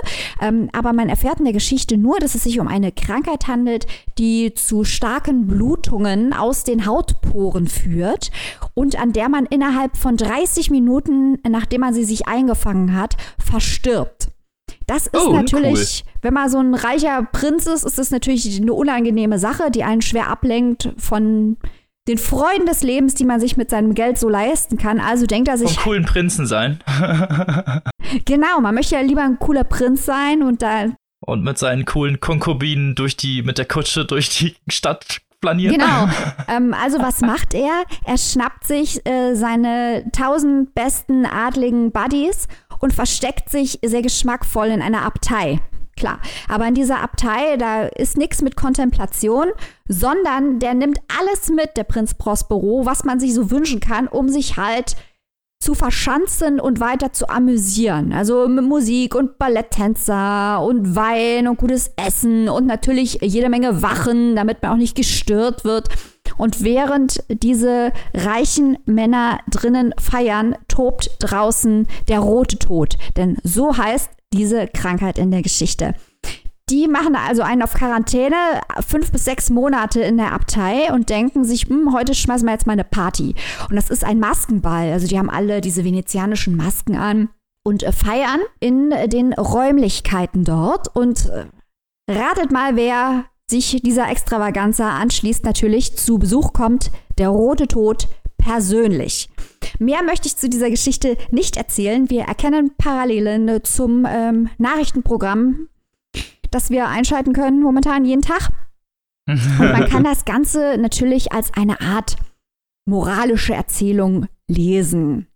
Ähm, 0.42 0.70
aber 0.74 0.92
man 0.92 1.08
erfährt 1.08 1.40
in 1.40 1.46
der 1.46 1.54
Geschichte 1.54 1.98
nur, 1.98 2.20
dass 2.20 2.36
es 2.36 2.44
sich 2.44 2.60
um 2.60 2.68
eine 2.68 2.92
Krankheit 2.92 3.48
handelt, 3.48 3.86
die 4.18 4.54
zu 4.56 4.84
starken 4.84 5.48
Blutungen 5.48 6.34
aus 6.34 6.66
den 6.66 6.86
Hautporen 6.86 7.68
führt 7.68 8.32
und 8.74 9.00
an 9.00 9.14
der 9.14 9.30
man 9.30 9.46
innerhalb 9.46 9.96
von 9.96 10.18
30 10.18 10.70
Minuten, 10.70 11.40
nachdem 11.48 11.82
man 11.82 11.94
sie 11.94 12.04
sich 12.04 12.28
eingefangen 12.28 12.94
hat, 12.94 13.16
verstirbt. 13.40 14.28
Das 14.88 15.06
ist 15.08 15.16
oh, 15.16 15.34
natürlich, 15.34 16.04
cool. 16.06 16.14
wenn 16.22 16.34
man 16.34 16.50
so 16.50 16.60
ein 16.60 16.74
reicher 16.74 17.28
Prinz 17.32 17.68
ist, 17.68 17.84
ist 17.84 18.00
das 18.00 18.10
natürlich 18.10 18.60
eine 18.60 18.72
unangenehme 18.72 19.38
Sache, 19.38 19.70
die 19.70 19.84
einen 19.84 20.02
schwer 20.02 20.30
ablenkt 20.30 20.94
von 20.98 21.58
den 22.08 22.18
Freuden 22.18 22.66
des 22.66 22.84
Lebens, 22.84 23.14
die 23.14 23.26
man 23.26 23.42
sich 23.42 23.58
mit 23.58 23.70
seinem 23.70 23.94
Geld 23.94 24.18
so 24.18 24.30
leisten 24.30 24.78
kann. 24.78 25.02
Also 25.02 25.26
denkt 25.26 25.50
er 25.50 25.58
sich. 25.58 25.74
Vom 25.74 25.84
coolen 25.84 26.06
Prinzen 26.06 26.48
sein. 26.48 26.80
genau, 28.26 28.62
man 28.62 28.74
möchte 28.74 28.96
ja 28.96 29.02
lieber 29.02 29.24
ein 29.24 29.40
cooler 29.40 29.66
Prinz 29.66 30.06
sein 30.06 30.42
und 30.42 30.62
da. 30.62 30.86
Und 31.20 31.44
mit 31.44 31.58
seinen 31.58 31.84
coolen 31.84 32.22
Konkubinen 32.22 32.96
durch 32.96 33.18
die, 33.18 33.44
mit 33.44 33.58
der 33.58 33.66
Kutsche 33.66 34.06
durch 34.06 34.30
die 34.30 34.56
Stadt 34.72 35.20
planieren. 35.42 35.78
Genau. 35.78 36.08
ähm, 36.48 36.74
also 36.74 37.00
was 37.00 37.22
macht 37.22 37.54
er? 37.54 37.84
Er 38.06 38.18
schnappt 38.18 38.66
sich 38.66 39.06
äh, 39.06 39.36
seine 39.36 40.06
tausend 40.12 40.74
besten 40.74 41.26
adligen 41.26 41.92
Buddies 41.92 42.48
und 42.80 42.94
versteckt 42.94 43.50
sich 43.50 43.80
sehr 43.86 44.02
geschmackvoll 44.02 44.68
in 44.68 44.82
einer 44.82 45.04
Abtei. 45.04 45.60
Klar, 45.98 46.20
aber 46.48 46.68
in 46.68 46.76
dieser 46.76 47.02
Abtei, 47.02 47.58
da 47.58 47.84
ist 47.88 48.18
nichts 48.18 48.44
mit 48.44 48.56
Kontemplation, 48.56 49.48
sondern 49.88 50.60
der 50.60 50.76
nimmt 50.76 51.00
alles 51.20 51.50
mit, 51.50 51.76
der 51.76 51.86
Prinz 51.86 52.14
Prospero, 52.14 52.86
was 52.86 53.04
man 53.04 53.20
sich 53.20 53.34
so 53.34 53.50
wünschen 53.50 53.80
kann, 53.80 54.08
um 54.08 54.30
sich 54.30 54.58
halt 54.58 54.96
zu 55.60 55.74
verschanzen 55.74 56.60
und 56.60 56.80
weiter 56.80 57.14
zu 57.14 57.30
amüsieren. 57.30 58.14
Also 58.14 58.48
mit 58.48 58.64
Musik 58.64 59.16
und 59.16 59.40
Balletttänzer 59.40 60.62
und 60.62 60.96
Wein 60.96 61.48
und 61.48 61.58
gutes 61.58 61.92
Essen 61.96 62.48
und 62.48 62.68
natürlich 62.68 63.20
jede 63.22 63.50
Menge 63.50 63.82
Wachen, 63.82 64.36
damit 64.36 64.62
man 64.62 64.74
auch 64.74 64.78
nicht 64.78 64.96
gestört 64.96 65.66
wird. 65.66 65.90
Und 66.38 66.64
während 66.64 67.24
diese 67.30 67.92
reichen 68.14 68.78
Männer 68.86 69.40
drinnen 69.50 69.94
feiern, 70.00 70.56
tobt 70.68 71.12
draußen 71.20 71.88
der 72.08 72.20
rote 72.20 72.60
Tod. 72.60 72.98
Denn 73.16 73.38
so 73.44 73.78
heißt 73.78 74.10
diese 74.34 74.68
Krankheit 74.68 75.18
in 75.18 75.32
der 75.32 75.42
Geschichte. 75.42 75.94
Die 76.70 76.90
machen 76.90 77.16
also 77.16 77.44
einen 77.44 77.62
auf 77.62 77.74
Quarantäne, 77.74 78.36
fünf 78.86 79.14
bis 79.14 79.24
sechs 79.24 79.50
Monate 79.50 80.02
in 80.02 80.18
der 80.18 80.34
Abtei 80.34 80.92
und 80.92 81.10
denken 81.10 81.46
sich, 81.46 81.70
hm, 81.70 81.94
heute 81.94 82.14
schmeißen 82.14 82.46
wir 82.46 82.52
jetzt 82.52 82.68
mal 82.68 82.74
eine 82.74 82.84
Party. 82.84 83.36
Und 83.70 83.78
das 83.78 83.90
ist 83.90 84.04
ein 84.04 84.20
Maskenball. 84.20 84.92
Also 84.92 85.08
die 85.08 85.18
haben 85.18 85.30
alle 85.30 85.62
diese 85.62 85.86
venezianischen 85.86 86.58
Masken 86.58 86.98
an 86.98 87.30
und 87.64 87.84
äh, 87.84 87.94
feiern 87.94 88.42
in 88.60 88.94
den 89.08 89.32
Räumlichkeiten 89.34 90.44
dort. 90.44 90.94
Und 90.94 91.30
äh, 91.30 91.46
ratet 92.12 92.52
mal, 92.52 92.76
wer 92.76 93.26
sich 93.50 93.82
dieser 93.82 94.10
Extravaganza 94.10 94.98
anschließt, 94.98 95.46
natürlich 95.46 95.96
zu 95.96 96.18
Besuch 96.18 96.52
kommt 96.52 96.92
der 97.18 97.30
Rote 97.30 97.68
Tod 97.68 98.10
persönlich. 98.38 99.30
Mehr 99.80 100.04
möchte 100.04 100.28
ich 100.28 100.36
zu 100.36 100.50
dieser 100.50 100.70
Geschichte 100.70 101.18
nicht 101.32 101.56
erzählen. 101.56 102.10
Wir 102.10 102.24
erkennen 102.24 102.72
Parallelen 102.78 103.64
zum 103.64 104.06
ähm, 104.08 104.50
Nachrichtenprogramm, 104.58 105.70
das 106.52 106.70
wir 106.70 106.88
einschalten 106.88 107.34
können 107.34 107.62
momentan 107.62 108.06
jeden 108.06 108.22
Tag. 108.22 108.50
Und 109.28 109.60
man 109.60 109.88
kann 109.88 110.04
das 110.06 110.26
Ganze 110.26 110.78
natürlich 110.78 111.32
als 111.32 111.54
eine 111.54 111.80
Art 111.80 112.18
moralische 112.86 113.54
Erzählung 113.54 114.28
lesen 114.48 115.28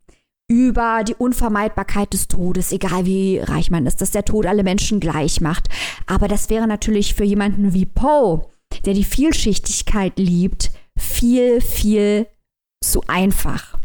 über 0.52 1.06
die 1.08 1.16
Unvermeidbarkeit 1.16 2.12
des 2.12 2.28
Todes, 2.28 2.74
egal 2.74 3.06
wie 3.06 3.39
reich 3.39 3.72
man 3.72 3.86
ist, 3.86 4.02
dass 4.02 4.12
der 4.12 4.26
Tod 4.26 4.45
alle 4.45 4.64
Menschen 4.64 4.99
gleich 4.99 5.39
macht. 5.39 5.70
Aber 6.08 6.28
das 6.28 6.49
wäre 6.49 6.68
natürlich 6.68 7.16
für 7.16 7.24
jemanden 7.24 7.74
wie 7.74 7.86
Poe, 7.86 8.49
der 8.84 8.93
die 8.93 9.06
Vielschichtigkeit 9.06 10.20
liebt, 10.20 10.72
viel, 10.97 11.62
viel 11.62 12.28
zu 12.84 13.02
einfach. 13.08 13.80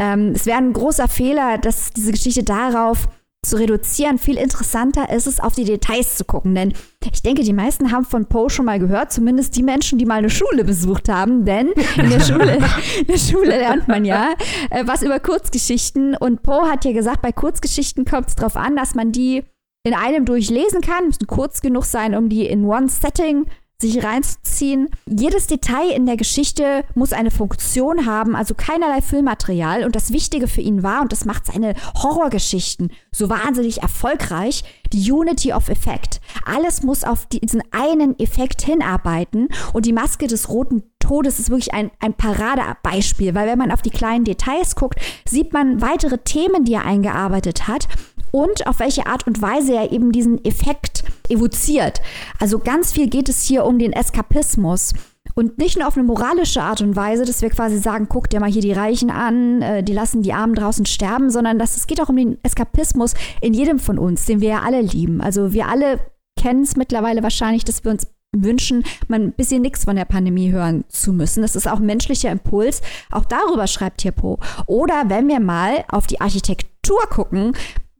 Ähm, 0.00 0.30
es 0.32 0.46
wäre 0.46 0.58
ein 0.58 0.72
großer 0.72 1.08
Fehler, 1.08 1.58
dass 1.58 1.90
diese 1.90 2.12
Geschichte 2.12 2.44
darauf 2.44 3.08
zu 3.44 3.56
reduzieren. 3.56 4.18
Viel 4.18 4.36
interessanter 4.36 5.10
ist 5.10 5.26
es, 5.26 5.40
auf 5.40 5.54
die 5.54 5.64
Details 5.64 6.16
zu 6.16 6.24
gucken. 6.24 6.54
Denn 6.54 6.74
ich 7.12 7.22
denke, 7.22 7.42
die 7.42 7.52
meisten 7.52 7.92
haben 7.92 8.04
von 8.04 8.26
Poe 8.26 8.50
schon 8.50 8.64
mal 8.64 8.78
gehört, 8.78 9.12
zumindest 9.12 9.56
die 9.56 9.62
Menschen, 9.62 9.98
die 9.98 10.06
mal 10.06 10.16
eine 10.18 10.30
Schule 10.30 10.64
besucht 10.64 11.08
haben. 11.08 11.44
Denn 11.44 11.68
in 11.96 12.10
der 12.10 12.20
Schule, 12.20 12.58
in 13.00 13.06
der 13.06 13.18
Schule 13.18 13.58
lernt 13.58 13.88
man 13.88 14.04
ja 14.04 14.34
äh, 14.70 14.84
was 14.86 15.02
über 15.02 15.20
Kurzgeschichten. 15.20 16.16
Und 16.16 16.42
Poe 16.42 16.70
hat 16.70 16.84
ja 16.84 16.92
gesagt, 16.92 17.22
bei 17.22 17.32
Kurzgeschichten 17.32 18.04
kommt 18.04 18.28
es 18.28 18.34
darauf 18.34 18.56
an, 18.56 18.76
dass 18.76 18.94
man 18.94 19.12
die 19.12 19.44
in 19.84 19.94
einem 19.94 20.24
durchlesen 20.24 20.80
kann, 20.80 21.06
müssen 21.06 21.28
kurz 21.28 21.60
genug 21.60 21.84
sein, 21.84 22.16
um 22.16 22.28
die 22.28 22.46
in 22.46 22.64
one 22.64 22.88
setting 22.88 23.46
sich 23.80 24.02
reinzuziehen. 24.02 24.88
Jedes 25.06 25.46
Detail 25.46 25.90
in 25.90 26.06
der 26.06 26.16
Geschichte 26.16 26.84
muss 26.94 27.12
eine 27.12 27.30
Funktion 27.30 28.06
haben, 28.06 28.34
also 28.34 28.54
keinerlei 28.54 29.02
Filmmaterial. 29.02 29.84
Und 29.84 29.94
das 29.94 30.12
Wichtige 30.12 30.48
für 30.48 30.62
ihn 30.62 30.82
war, 30.82 31.02
und 31.02 31.12
das 31.12 31.24
macht 31.26 31.46
seine 31.46 31.74
Horrorgeschichten 32.02 32.90
so 33.12 33.28
wahnsinnig 33.28 33.82
erfolgreich, 33.82 34.64
die 34.92 35.12
Unity 35.12 35.52
of 35.52 35.68
Effect. 35.68 36.20
Alles 36.44 36.82
muss 36.82 37.04
auf 37.04 37.26
diesen 37.26 37.62
einen 37.70 38.18
Effekt 38.18 38.62
hinarbeiten. 38.62 39.48
Und 39.74 39.84
die 39.84 39.92
Maske 39.92 40.26
des 40.26 40.48
roten 40.48 40.82
Todes 40.98 41.38
ist 41.38 41.50
wirklich 41.50 41.74
ein, 41.74 41.90
ein 42.00 42.14
Paradebeispiel, 42.14 43.34
weil 43.34 43.46
wenn 43.46 43.58
man 43.58 43.70
auf 43.70 43.82
die 43.82 43.90
kleinen 43.90 44.24
Details 44.24 44.74
guckt, 44.74 44.98
sieht 45.28 45.52
man 45.52 45.82
weitere 45.82 46.18
Themen, 46.18 46.64
die 46.64 46.74
er 46.74 46.84
eingearbeitet 46.86 47.68
hat 47.68 47.88
und 48.30 48.66
auf 48.66 48.78
welche 48.80 49.06
Art 49.06 49.26
und 49.26 49.40
Weise 49.40 49.74
er 49.74 49.92
eben 49.92 50.12
diesen 50.12 50.44
Effekt 50.44 51.04
evoziert. 51.28 52.00
Also 52.38 52.58
ganz 52.58 52.92
viel 52.92 53.08
geht 53.08 53.28
es 53.28 53.42
hier 53.42 53.64
um 53.64 53.78
den 53.78 53.92
Eskapismus. 53.92 54.92
Und 55.34 55.58
nicht 55.58 55.76
nur 55.76 55.86
auf 55.86 55.96
eine 55.96 56.06
moralische 56.06 56.62
Art 56.62 56.80
und 56.80 56.96
Weise, 56.96 57.24
dass 57.24 57.42
wir 57.42 57.50
quasi 57.50 57.78
sagen, 57.78 58.06
guck 58.08 58.30
dir 58.30 58.40
mal 58.40 58.50
hier 58.50 58.62
die 58.62 58.72
Reichen 58.72 59.10
an, 59.10 59.60
äh, 59.60 59.82
die 59.82 59.92
lassen 59.92 60.22
die 60.22 60.32
Armen 60.32 60.54
draußen 60.54 60.86
sterben, 60.86 61.30
sondern 61.30 61.58
dass 61.58 61.76
es 61.76 61.86
geht 61.86 62.00
auch 62.00 62.08
um 62.08 62.16
den 62.16 62.38
Eskapismus 62.42 63.14
in 63.40 63.52
jedem 63.52 63.78
von 63.78 63.98
uns, 63.98 64.24
den 64.24 64.40
wir 64.40 64.48
ja 64.48 64.60
alle 64.60 64.80
lieben. 64.80 65.20
Also 65.20 65.52
wir 65.52 65.68
alle 65.68 66.00
kennen 66.40 66.62
es 66.62 66.76
mittlerweile 66.76 67.22
wahrscheinlich, 67.22 67.64
dass 67.64 67.84
wir 67.84 67.90
uns 67.90 68.06
wünschen, 68.34 68.84
mal 69.08 69.20
ein 69.20 69.32
bisschen 69.32 69.62
nichts 69.62 69.84
von 69.84 69.96
der 69.96 70.04
Pandemie 70.04 70.52
hören 70.52 70.84
zu 70.88 71.12
müssen. 71.12 71.42
Das 71.42 71.56
ist 71.56 71.68
auch 71.68 71.78
ein 71.80 71.86
menschlicher 71.86 72.30
Impuls. 72.30 72.82
Auch 73.10 73.24
darüber 73.24 73.66
schreibt 73.66 74.02
hier 74.02 74.12
Po. 74.12 74.38
Oder 74.66 75.04
wenn 75.08 75.28
wir 75.28 75.40
mal 75.40 75.84
auf 75.88 76.06
die 76.06 76.20
Architektur 76.20 77.00
gucken, 77.10 77.52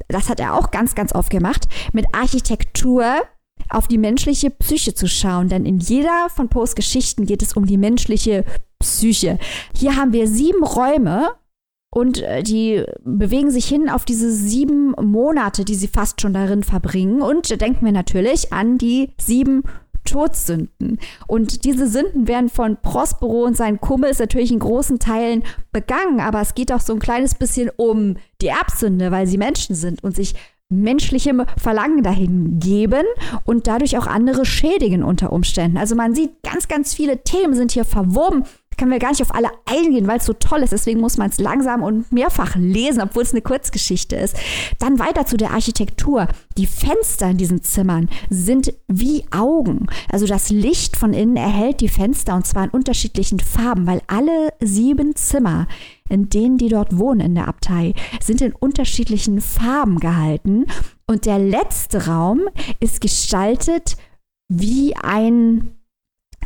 das 0.08 0.28
hat 0.28 0.40
er 0.40 0.54
auch 0.54 0.70
ganz, 0.70 0.94
ganz 0.94 1.14
oft 1.14 1.30
gemacht, 1.30 1.66
mit 1.92 2.06
Architektur 2.12 3.22
auf 3.68 3.88
die 3.88 3.98
menschliche 3.98 4.50
Psyche 4.50 4.94
zu 4.94 5.08
schauen. 5.08 5.48
Denn 5.48 5.66
in 5.66 5.78
jeder 5.78 6.28
von 6.28 6.48
Poes 6.48 6.74
Geschichten 6.74 7.26
geht 7.26 7.42
es 7.42 7.54
um 7.54 7.66
die 7.66 7.78
menschliche 7.78 8.44
Psyche. 8.78 9.38
Hier 9.74 9.96
haben 9.96 10.12
wir 10.12 10.28
sieben 10.28 10.62
Räume 10.62 11.30
und 11.90 12.22
äh, 12.22 12.42
die 12.42 12.84
bewegen 13.04 13.50
sich 13.50 13.66
hin 13.66 13.88
auf 13.88 14.04
diese 14.04 14.30
sieben 14.30 14.90
Monate, 15.00 15.64
die 15.64 15.74
sie 15.74 15.88
fast 15.88 16.20
schon 16.20 16.34
darin 16.34 16.62
verbringen. 16.62 17.22
Und 17.22 17.50
da 17.50 17.56
denken 17.56 17.84
wir 17.84 17.92
natürlich 17.92 18.52
an 18.52 18.76
die 18.78 19.12
sieben 19.18 19.62
Todsünden. 20.06 20.98
Und 21.26 21.64
diese 21.64 21.88
Sünden 21.88 22.26
werden 22.28 22.48
von 22.48 22.78
Prospero 22.80 23.44
und 23.44 23.56
seinen 23.56 23.80
Kumpels 23.80 24.18
natürlich 24.18 24.50
in 24.50 24.58
großen 24.58 24.98
Teilen 24.98 25.42
begangen, 25.72 26.20
aber 26.20 26.40
es 26.40 26.54
geht 26.54 26.72
auch 26.72 26.80
so 26.80 26.94
ein 26.94 26.98
kleines 26.98 27.34
bisschen 27.34 27.70
um 27.76 28.16
die 28.40 28.48
Erbsünde, 28.48 29.10
weil 29.10 29.26
sie 29.26 29.38
Menschen 29.38 29.74
sind 29.74 30.02
und 30.02 30.16
sich 30.16 30.34
menschlichem 30.68 31.44
Verlangen 31.56 32.02
dahin 32.02 32.58
geben 32.58 33.04
und 33.44 33.66
dadurch 33.66 33.96
auch 33.98 34.06
andere 34.06 34.44
schädigen 34.44 35.04
unter 35.04 35.32
Umständen. 35.32 35.76
Also 35.76 35.94
man 35.94 36.14
sieht, 36.14 36.42
ganz, 36.42 36.66
ganz 36.66 36.92
viele 36.92 37.22
Themen 37.22 37.54
sind 37.54 37.72
hier 37.72 37.84
verwoben 37.84 38.44
können 38.76 38.90
wir 38.90 38.98
gar 38.98 39.10
nicht 39.10 39.22
auf 39.22 39.34
alle 39.34 39.50
eingehen, 39.64 40.06
weil 40.06 40.18
es 40.18 40.26
so 40.26 40.32
toll 40.32 40.62
ist. 40.62 40.72
Deswegen 40.72 41.00
muss 41.00 41.16
man 41.16 41.30
es 41.30 41.38
langsam 41.38 41.82
und 41.82 42.12
mehrfach 42.12 42.56
lesen, 42.56 43.02
obwohl 43.02 43.22
es 43.22 43.32
eine 43.32 43.42
Kurzgeschichte 43.42 44.16
ist. 44.16 44.36
Dann 44.78 44.98
weiter 44.98 45.26
zu 45.26 45.36
der 45.36 45.52
Architektur. 45.52 46.28
Die 46.56 46.66
Fenster 46.66 47.30
in 47.30 47.36
diesen 47.36 47.62
Zimmern 47.62 48.08
sind 48.30 48.72
wie 48.88 49.24
Augen. 49.30 49.86
Also 50.10 50.26
das 50.26 50.50
Licht 50.50 50.96
von 50.96 51.12
innen 51.12 51.36
erhält 51.36 51.80
die 51.80 51.88
Fenster 51.88 52.34
und 52.34 52.46
zwar 52.46 52.64
in 52.64 52.70
unterschiedlichen 52.70 53.40
Farben, 53.40 53.86
weil 53.86 54.02
alle 54.06 54.52
sieben 54.60 55.14
Zimmer, 55.16 55.66
in 56.08 56.28
denen 56.28 56.58
die 56.58 56.68
dort 56.68 56.98
wohnen 56.98 57.20
in 57.20 57.34
der 57.34 57.48
Abtei, 57.48 57.94
sind 58.20 58.40
in 58.40 58.52
unterschiedlichen 58.52 59.40
Farben 59.40 59.98
gehalten. 59.98 60.66
Und 61.06 61.26
der 61.26 61.38
letzte 61.38 62.06
Raum 62.06 62.42
ist 62.80 63.00
gestaltet 63.00 63.96
wie 64.48 64.94
ein 64.96 65.75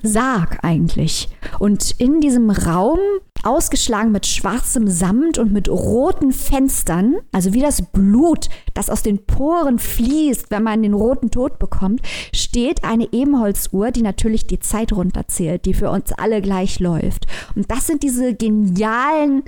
Sarg 0.03 0.59
eigentlich. 0.63 1.29
Und 1.59 1.95
in 1.99 2.21
diesem 2.21 2.51
Raum, 2.51 2.99
ausgeschlagen 3.43 4.13
mit 4.13 4.27
schwarzem 4.27 4.89
Samt 4.89 5.39
und 5.39 5.53
mit 5.53 5.69
roten 5.69 6.33
Fenstern, 6.33 7.17
also 7.33 7.55
wie 7.55 7.61
das 7.61 7.83
Blut, 7.83 8.49
das 8.75 8.91
aus 8.91 9.03
den 9.03 9.25
Poren 9.25 9.79
fließt, 9.79 10.51
wenn 10.51 10.63
man 10.63 10.83
den 10.83 10.95
roten 10.95 11.31
Tod 11.31 11.59
bekommt, 11.59 12.03
steht 12.35 12.85
eine 12.85 13.09
Ebenholzuhr, 13.13 13.91
die 13.91 14.03
natürlich 14.03 14.47
die 14.47 14.61
Zeit 14.61 14.93
runterzählt, 14.93 15.65
die 15.65 15.75
für 15.75 15.91
uns 15.91 16.13
alle 16.13 16.43
gleich 16.43 16.81
läuft. 16.81 17.27
Und 17.55 17.71
das 17.71 17.87
sind 17.87 18.03
diese 18.03 18.35
genialen 18.35 19.43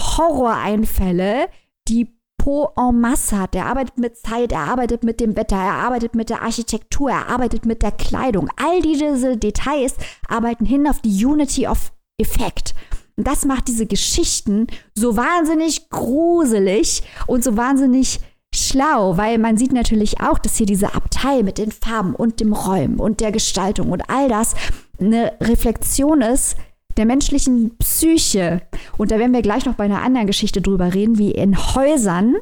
Horroreinfälle, 0.00 1.48
die 1.88 2.08
Po 2.40 2.70
en 2.74 2.98
masse 2.98 3.38
hat. 3.38 3.54
Er 3.54 3.66
arbeitet 3.66 3.98
mit 3.98 4.16
Zeit, 4.16 4.50
er 4.52 4.60
arbeitet 4.60 5.04
mit 5.04 5.20
dem 5.20 5.36
Wetter, 5.36 5.56
er 5.56 5.74
arbeitet 5.74 6.14
mit 6.14 6.30
der 6.30 6.40
Architektur, 6.40 7.10
er 7.10 7.28
arbeitet 7.28 7.66
mit 7.66 7.82
der 7.82 7.92
Kleidung. 7.92 8.48
All 8.56 8.80
diese 8.80 9.36
Details 9.36 9.94
arbeiten 10.26 10.64
hin 10.64 10.88
auf 10.88 11.00
die 11.00 11.24
Unity 11.24 11.66
of 11.66 11.92
Effect. 12.18 12.74
Und 13.16 13.26
das 13.26 13.44
macht 13.44 13.68
diese 13.68 13.84
Geschichten 13.84 14.68
so 14.94 15.18
wahnsinnig 15.18 15.90
gruselig 15.90 17.02
und 17.26 17.44
so 17.44 17.58
wahnsinnig 17.58 18.20
schlau, 18.54 19.18
weil 19.18 19.36
man 19.36 19.58
sieht 19.58 19.74
natürlich 19.74 20.22
auch, 20.22 20.38
dass 20.38 20.56
hier 20.56 20.66
diese 20.66 20.94
Abtei 20.94 21.42
mit 21.42 21.58
den 21.58 21.70
Farben 21.70 22.14
und 22.14 22.40
dem 22.40 22.54
Räumen 22.54 22.98
und 23.00 23.20
der 23.20 23.32
Gestaltung 23.32 23.90
und 23.90 24.08
all 24.08 24.30
das 24.30 24.54
eine 24.98 25.34
Reflexion 25.42 26.22
ist 26.22 26.56
der 26.96 27.06
menschlichen 27.06 27.76
Psyche, 27.78 28.62
und 28.98 29.10
da 29.10 29.18
werden 29.18 29.32
wir 29.32 29.42
gleich 29.42 29.64
noch 29.64 29.74
bei 29.74 29.84
einer 29.84 30.02
anderen 30.02 30.26
Geschichte 30.26 30.60
drüber 30.60 30.94
reden, 30.94 31.18
wie 31.18 31.30
in 31.30 31.56
Häusern 31.56 32.36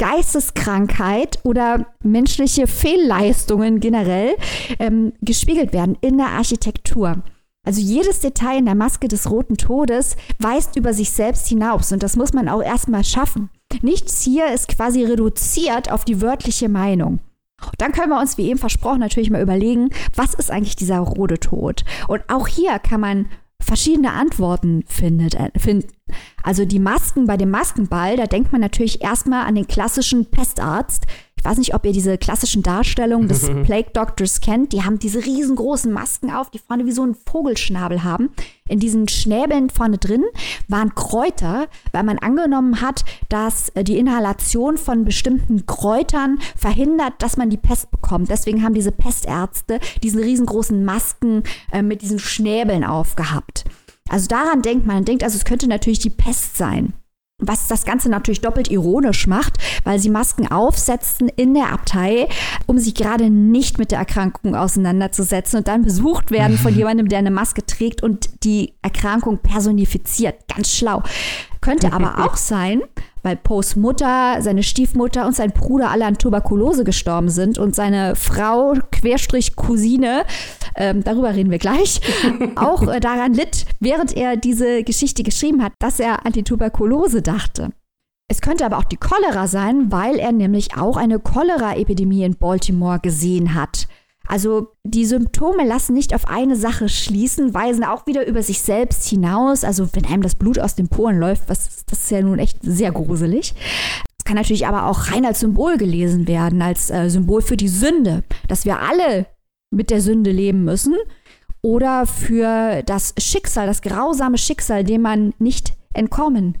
Geisteskrankheit 0.00 1.40
oder 1.42 1.84
menschliche 2.02 2.66
Fehlleistungen 2.66 3.80
generell 3.80 4.34
ähm, 4.78 5.12
gespiegelt 5.20 5.74
werden 5.74 5.98
in 6.00 6.16
der 6.16 6.28
Architektur. 6.28 7.22
Also 7.66 7.82
jedes 7.82 8.20
Detail 8.20 8.58
in 8.58 8.64
der 8.64 8.74
Maske 8.74 9.08
des 9.08 9.30
Roten 9.30 9.58
Todes 9.58 10.16
weist 10.38 10.76
über 10.76 10.94
sich 10.94 11.10
selbst 11.10 11.48
hinaus 11.48 11.92
und 11.92 12.02
das 12.02 12.16
muss 12.16 12.32
man 12.32 12.48
auch 12.48 12.62
erstmal 12.62 13.04
schaffen. 13.04 13.50
Nichts 13.82 14.22
hier 14.22 14.50
ist 14.50 14.68
quasi 14.68 15.04
reduziert 15.04 15.92
auf 15.92 16.06
die 16.06 16.22
wörtliche 16.22 16.70
Meinung. 16.70 17.20
Dann 17.76 17.92
können 17.92 18.10
wir 18.10 18.18
uns, 18.18 18.38
wie 18.38 18.48
eben 18.48 18.58
versprochen, 18.58 19.00
natürlich 19.00 19.28
mal 19.28 19.42
überlegen, 19.42 19.90
was 20.16 20.32
ist 20.32 20.50
eigentlich 20.50 20.76
dieser 20.76 21.00
rote 21.00 21.38
Tod? 21.38 21.84
Und 22.08 22.22
auch 22.28 22.48
hier 22.48 22.78
kann 22.78 23.02
man 23.02 23.28
verschiedene 23.60 24.12
Antworten 24.12 24.84
findet, 24.86 25.34
äh, 25.34 25.50
finden. 25.56 25.88
Also 26.42 26.64
die 26.64 26.78
Masken 26.78 27.26
bei 27.26 27.36
dem 27.36 27.50
Maskenball, 27.50 28.16
da 28.16 28.26
denkt 28.26 28.52
man 28.52 28.60
natürlich 28.60 29.02
erstmal 29.02 29.46
an 29.46 29.54
den 29.54 29.68
klassischen 29.68 30.26
Pestarzt, 30.26 31.06
ich 31.40 31.44
weiß 31.46 31.56
nicht, 31.56 31.74
ob 31.74 31.86
ihr 31.86 31.92
diese 31.92 32.18
klassischen 32.18 32.62
Darstellungen 32.62 33.26
des 33.26 33.50
Plague 33.64 33.90
Doctors 33.94 34.42
kennt. 34.42 34.74
Die 34.74 34.82
haben 34.82 34.98
diese 34.98 35.24
riesengroßen 35.24 35.90
Masken 35.90 36.30
auf, 36.30 36.50
die 36.50 36.58
vorne 36.58 36.84
wie 36.84 36.92
so 36.92 37.02
einen 37.02 37.14
Vogelschnabel 37.14 38.04
haben. 38.04 38.28
In 38.68 38.78
diesen 38.78 39.08
Schnäbeln 39.08 39.70
vorne 39.70 39.96
drin 39.96 40.22
waren 40.68 40.94
Kräuter, 40.94 41.68
weil 41.92 42.02
man 42.02 42.18
angenommen 42.18 42.82
hat, 42.82 43.06
dass 43.30 43.70
äh, 43.70 43.84
die 43.84 43.96
Inhalation 43.96 44.76
von 44.76 45.06
bestimmten 45.06 45.64
Kräutern 45.64 46.38
verhindert, 46.56 47.14
dass 47.20 47.38
man 47.38 47.48
die 47.48 47.56
Pest 47.56 47.90
bekommt. 47.90 48.28
Deswegen 48.28 48.62
haben 48.62 48.74
diese 48.74 48.92
Pestärzte 48.92 49.80
diese 50.02 50.20
riesengroßen 50.20 50.84
Masken 50.84 51.44
äh, 51.72 51.80
mit 51.80 52.02
diesen 52.02 52.18
Schnäbeln 52.18 52.84
aufgehabt. 52.84 53.64
Also 54.10 54.26
daran 54.26 54.60
denkt 54.60 54.86
man, 54.86 55.06
denkt 55.06 55.24
also, 55.24 55.38
es 55.38 55.46
könnte 55.46 55.68
natürlich 55.68 56.00
die 56.00 56.10
Pest 56.10 56.58
sein 56.58 56.92
was 57.40 57.66
das 57.66 57.84
Ganze 57.84 58.08
natürlich 58.08 58.40
doppelt 58.40 58.70
ironisch 58.70 59.26
macht, 59.26 59.58
weil 59.84 59.98
sie 59.98 60.10
Masken 60.10 60.50
aufsetzten 60.50 61.28
in 61.28 61.54
der 61.54 61.72
Abtei, 61.72 62.28
um 62.66 62.78
sich 62.78 62.94
gerade 62.94 63.30
nicht 63.30 63.78
mit 63.78 63.90
der 63.90 63.98
Erkrankung 63.98 64.54
auseinanderzusetzen 64.54 65.58
und 65.58 65.68
dann 65.68 65.82
besucht 65.82 66.30
werden 66.30 66.58
von 66.58 66.74
jemandem, 66.74 67.08
der 67.08 67.18
eine 67.18 67.30
Maske 67.30 67.64
trägt 67.64 68.02
und 68.02 68.44
die 68.44 68.74
Erkrankung 68.82 69.38
personifiziert. 69.38 70.36
Ganz 70.54 70.72
schlau. 70.72 71.02
Könnte 71.60 71.92
aber 71.92 72.18
auch 72.24 72.36
sein, 72.36 72.82
weil 73.22 73.36
Poes 73.36 73.76
Mutter, 73.76 74.40
seine 74.40 74.62
Stiefmutter 74.62 75.26
und 75.26 75.36
sein 75.36 75.50
Bruder 75.50 75.90
alle 75.90 76.06
an 76.06 76.18
Tuberkulose 76.18 76.84
gestorben 76.84 77.28
sind 77.28 77.58
und 77.58 77.74
seine 77.74 78.16
Frau, 78.16 78.74
Querstrich 78.92 79.56
Cousine, 79.56 80.24
ähm, 80.76 81.04
darüber 81.04 81.34
reden 81.34 81.50
wir 81.50 81.58
gleich, 81.58 82.00
auch 82.56 82.86
äh, 82.88 83.00
daran 83.00 83.34
litt, 83.34 83.66
während 83.80 84.16
er 84.16 84.36
diese 84.36 84.82
Geschichte 84.84 85.22
geschrieben 85.22 85.62
hat, 85.62 85.72
dass 85.78 86.00
er 86.00 86.26
an 86.26 86.32
die 86.32 86.44
Tuberkulose 86.44 87.22
dachte. 87.22 87.70
Es 88.30 88.40
könnte 88.40 88.64
aber 88.64 88.78
auch 88.78 88.84
die 88.84 88.96
Cholera 88.96 89.48
sein, 89.48 89.90
weil 89.90 90.20
er 90.20 90.30
nämlich 90.30 90.76
auch 90.76 90.96
eine 90.96 91.18
Cholera-Epidemie 91.18 92.22
in 92.22 92.36
Baltimore 92.36 93.00
gesehen 93.00 93.54
hat. 93.54 93.88
Also 94.30 94.68
die 94.84 95.06
Symptome 95.06 95.64
lassen 95.66 95.92
nicht 95.92 96.14
auf 96.14 96.28
eine 96.28 96.54
Sache 96.54 96.88
schließen, 96.88 97.52
weisen 97.52 97.82
auch 97.82 98.06
wieder 98.06 98.24
über 98.28 98.44
sich 98.44 98.62
selbst 98.62 99.08
hinaus. 99.08 99.64
Also 99.64 99.88
wenn 99.92 100.06
einem 100.06 100.22
das 100.22 100.36
Blut 100.36 100.60
aus 100.60 100.76
den 100.76 100.86
Poren 100.86 101.18
läuft, 101.18 101.48
was, 101.48 101.84
das 101.86 102.02
ist 102.02 102.10
ja 102.12 102.22
nun 102.22 102.38
echt 102.38 102.58
sehr 102.62 102.92
gruselig. 102.92 103.54
Es 104.18 104.24
kann 104.24 104.36
natürlich 104.36 104.68
aber 104.68 104.86
auch 104.86 105.10
rein 105.10 105.26
als 105.26 105.40
Symbol 105.40 105.78
gelesen 105.78 106.28
werden, 106.28 106.62
als 106.62 106.90
äh, 106.90 107.10
Symbol 107.10 107.42
für 107.42 107.56
die 107.56 107.66
Sünde, 107.66 108.22
dass 108.46 108.64
wir 108.64 108.78
alle 108.78 109.26
mit 109.74 109.90
der 109.90 110.00
Sünde 110.00 110.30
leben 110.30 110.62
müssen 110.62 110.94
oder 111.60 112.06
für 112.06 112.84
das 112.84 113.14
Schicksal, 113.18 113.66
das 113.66 113.82
grausame 113.82 114.38
Schicksal, 114.38 114.84
dem 114.84 115.02
man 115.02 115.34
nicht 115.40 115.72
entkommen 115.92 116.58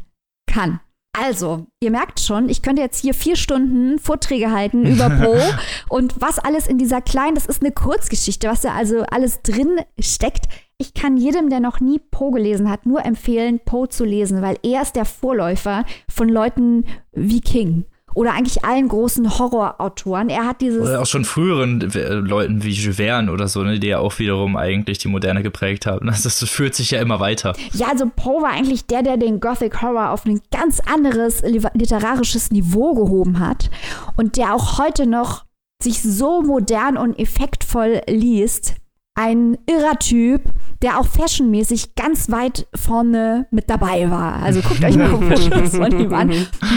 kann. 0.50 0.80
Also, 1.12 1.66
ihr 1.80 1.90
merkt 1.90 2.20
schon, 2.20 2.48
ich 2.48 2.62
könnte 2.62 2.82
jetzt 2.82 3.00
hier 3.00 3.14
vier 3.14 3.36
Stunden 3.36 3.98
Vorträge 3.98 4.52
halten 4.52 4.86
über 4.86 5.10
Poe 5.22 5.58
und 5.88 6.20
was 6.20 6.38
alles 6.38 6.66
in 6.66 6.78
dieser 6.78 7.00
kleinen, 7.00 7.34
das 7.34 7.46
ist 7.46 7.62
eine 7.62 7.72
Kurzgeschichte, 7.72 8.48
was 8.48 8.60
da 8.60 8.74
also 8.74 9.02
alles 9.10 9.42
drin 9.42 9.80
steckt. 9.98 10.46
Ich 10.78 10.94
kann 10.94 11.16
jedem, 11.16 11.50
der 11.50 11.60
noch 11.60 11.80
nie 11.80 11.98
Poe 11.98 12.30
gelesen 12.32 12.70
hat, 12.70 12.86
nur 12.86 13.04
empfehlen, 13.04 13.60
Poe 13.64 13.88
zu 13.88 14.04
lesen, 14.04 14.40
weil 14.40 14.58
er 14.62 14.82
ist 14.82 14.96
der 14.96 15.04
Vorläufer 15.04 15.84
von 16.08 16.28
Leuten 16.28 16.84
wie 17.12 17.40
King 17.40 17.84
oder 18.20 18.34
eigentlich 18.34 18.66
allen 18.66 18.86
großen 18.86 19.38
Horrorautoren. 19.38 20.28
Er 20.28 20.46
hat 20.46 20.60
dieses. 20.60 20.86
Oder 20.86 21.00
auch 21.00 21.06
schon 21.06 21.24
früheren 21.24 21.80
äh, 21.94 22.12
Leuten 22.12 22.62
wie 22.62 22.70
Jules 22.70 22.96
Verne 22.96 23.32
oder 23.32 23.48
so, 23.48 23.62
ne, 23.62 23.78
die 23.78 23.86
ja 23.86 23.98
auch 23.98 24.18
wiederum 24.18 24.56
eigentlich 24.56 24.98
die 24.98 25.08
Moderne 25.08 25.42
geprägt 25.42 25.86
haben. 25.86 26.06
Das, 26.06 26.22
das 26.22 26.44
führt 26.50 26.74
sich 26.74 26.90
ja 26.90 27.00
immer 27.00 27.18
weiter. 27.18 27.56
Ja, 27.72 27.88
also 27.88 28.10
Poe 28.14 28.42
war 28.42 28.50
eigentlich 28.50 28.84
der, 28.84 29.02
der 29.02 29.16
den 29.16 29.40
Gothic 29.40 29.80
Horror 29.80 30.10
auf 30.10 30.26
ein 30.26 30.42
ganz 30.50 30.80
anderes 30.80 31.40
literarisches 31.40 32.50
Niveau 32.50 32.94
gehoben 32.94 33.38
hat 33.38 33.70
und 34.16 34.36
der 34.36 34.54
auch 34.54 34.78
heute 34.78 35.06
noch 35.06 35.44
sich 35.82 36.02
so 36.02 36.42
modern 36.42 36.98
und 36.98 37.18
effektvoll 37.18 38.02
liest 38.06 38.74
ein 39.14 39.58
irrer 39.66 39.98
Typ, 39.98 40.42
der 40.82 40.98
auch 40.98 41.06
fashionmäßig 41.06 41.94
ganz 41.94 42.30
weit 42.30 42.66
vorne 42.74 43.46
mit 43.50 43.68
dabei 43.68 44.10
war. 44.10 44.42
Also 44.42 44.60
guckt 44.62 44.82
euch 44.84 44.96
mal 44.96 45.08
Fotos 45.36 45.76
von 45.76 45.98
ihm 45.98 46.14
an. 46.14 46.28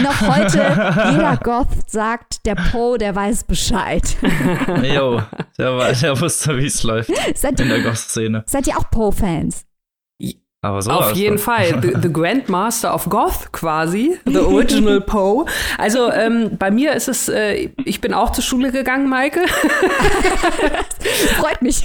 Noch 0.02 0.20
heute, 0.20 0.58
jeder 1.12 1.38
Goth 1.42 1.90
sagt, 1.90 2.44
der 2.44 2.56
Poe, 2.56 2.98
der 2.98 3.14
weiß 3.14 3.44
Bescheid. 3.44 4.02
Jo, 4.82 5.22
der, 5.58 5.92
der 5.94 6.20
wusste, 6.20 6.56
wie 6.58 6.66
es 6.66 6.82
läuft 6.82 7.10
seid 7.34 7.58
in 7.60 7.68
der 7.68 7.82
Goth-Szene. 7.82 8.44
Seid 8.46 8.66
ihr 8.66 8.78
auch 8.78 8.90
Poe-Fans? 8.90 9.64
Aber 10.64 10.80
so 10.80 10.92
Auf 10.92 11.12
jeden 11.12 11.36
Fall. 11.36 11.78
The, 11.82 11.92
the, 12.00 12.10
Grandmaster 12.10 12.94
of 12.94 13.10
Goth 13.10 13.52
quasi. 13.52 14.18
The 14.24 14.38
Original 14.38 14.98
Poe. 15.06 15.44
Also 15.76 16.10
ähm, 16.10 16.56
bei 16.58 16.70
mir 16.70 16.94
ist 16.94 17.06
es, 17.06 17.28
äh, 17.28 17.68
ich 17.84 18.00
bin 18.00 18.14
auch 18.14 18.32
zur 18.32 18.42
Schule 18.42 18.72
gegangen, 18.72 19.10
Maike. 19.10 19.42
Freut 21.36 21.60
mich. 21.60 21.84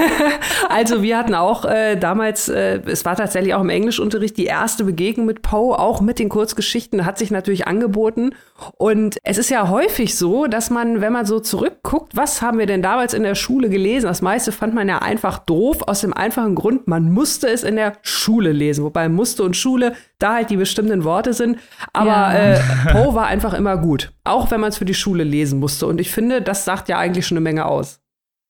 also 0.68 1.02
wir 1.02 1.16
hatten 1.16 1.34
auch 1.34 1.64
äh, 1.64 1.96
damals, 1.96 2.50
äh, 2.50 2.80
es 2.84 3.06
war 3.06 3.16
tatsächlich 3.16 3.54
auch 3.54 3.62
im 3.62 3.70
Englischunterricht 3.70 4.36
die 4.36 4.44
erste 4.44 4.84
Begegnung 4.84 5.24
mit 5.24 5.40
Poe, 5.40 5.78
auch 5.78 6.02
mit 6.02 6.18
den 6.18 6.28
Kurzgeschichten, 6.28 7.06
hat 7.06 7.16
sich 7.16 7.30
natürlich 7.30 7.66
angeboten. 7.66 8.34
Und 8.76 9.16
es 9.24 9.38
ist 9.38 9.48
ja 9.48 9.70
häufig 9.70 10.18
so, 10.18 10.46
dass 10.46 10.68
man, 10.68 11.00
wenn 11.00 11.14
man 11.14 11.24
so 11.24 11.40
zurückguckt, 11.40 12.14
was 12.14 12.42
haben 12.42 12.58
wir 12.58 12.66
denn 12.66 12.82
damals 12.82 13.14
in 13.14 13.22
der 13.22 13.36
Schule 13.36 13.70
gelesen? 13.70 14.06
Das 14.06 14.20
meiste 14.20 14.52
fand 14.52 14.74
man 14.74 14.86
ja 14.86 14.98
einfach 14.98 15.38
doof, 15.38 15.78
aus 15.86 16.02
dem 16.02 16.12
einfachen 16.12 16.54
Grund, 16.54 16.86
man 16.88 17.10
musste 17.10 17.48
es 17.48 17.64
in 17.64 17.76
der 17.76 18.01
Schule 18.02 18.52
lesen, 18.52 18.84
wobei 18.84 19.08
musste 19.08 19.44
und 19.44 19.56
Schule 19.56 19.94
da 20.18 20.34
halt 20.34 20.50
die 20.50 20.56
bestimmten 20.56 21.04
Worte 21.04 21.32
sind. 21.32 21.58
Aber 21.92 22.08
ja. 22.08 22.54
äh, 22.54 22.60
Poe 22.92 23.14
war 23.14 23.26
einfach 23.26 23.54
immer 23.54 23.76
gut, 23.78 24.12
auch 24.24 24.50
wenn 24.50 24.60
man 24.60 24.70
es 24.70 24.78
für 24.78 24.84
die 24.84 24.94
Schule 24.94 25.24
lesen 25.24 25.60
musste. 25.60 25.86
Und 25.86 26.00
ich 26.00 26.10
finde, 26.10 26.42
das 26.42 26.64
sagt 26.64 26.88
ja 26.88 26.98
eigentlich 26.98 27.26
schon 27.26 27.36
eine 27.36 27.44
Menge 27.44 27.64
aus. 27.64 28.00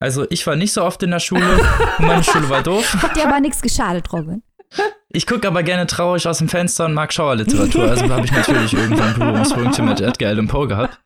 Also 0.01 0.27
ich 0.31 0.45
war 0.49 0.57
nicht 0.57 0.73
so 0.73 0.83
oft 0.83 1.03
in 1.05 1.13
der 1.13 1.21
Schule 1.21 1.61
und 1.99 2.07
meine 2.07 2.25
Schule 2.25 2.49
war 2.49 2.63
doof. 2.63 2.97
Hat 3.03 3.15
dir 3.15 3.29
aber 3.29 3.39
nichts 3.39 3.63
geschadet, 3.63 4.13
Robin. 4.13 4.43
Ich 5.15 5.27
gucke 5.27 5.47
aber 5.47 5.63
gerne 5.63 5.87
traurig 5.87 6.27
aus 6.27 6.39
dem 6.39 6.49
Fenster 6.49 6.87
und 6.87 6.95
mag 6.95 7.13
Schauerliteratur. 7.13 7.85
Also 7.91 8.09
habe 8.09 8.25
ich 8.25 8.33
natürlich 8.33 8.73
irgendwann 8.73 9.15
Berührungspunkte 9.15 9.83
mit 9.83 10.01
Edgar 10.01 10.31
Allan 10.31 10.49
Poe 10.49 10.67
gehabt. 10.67 10.99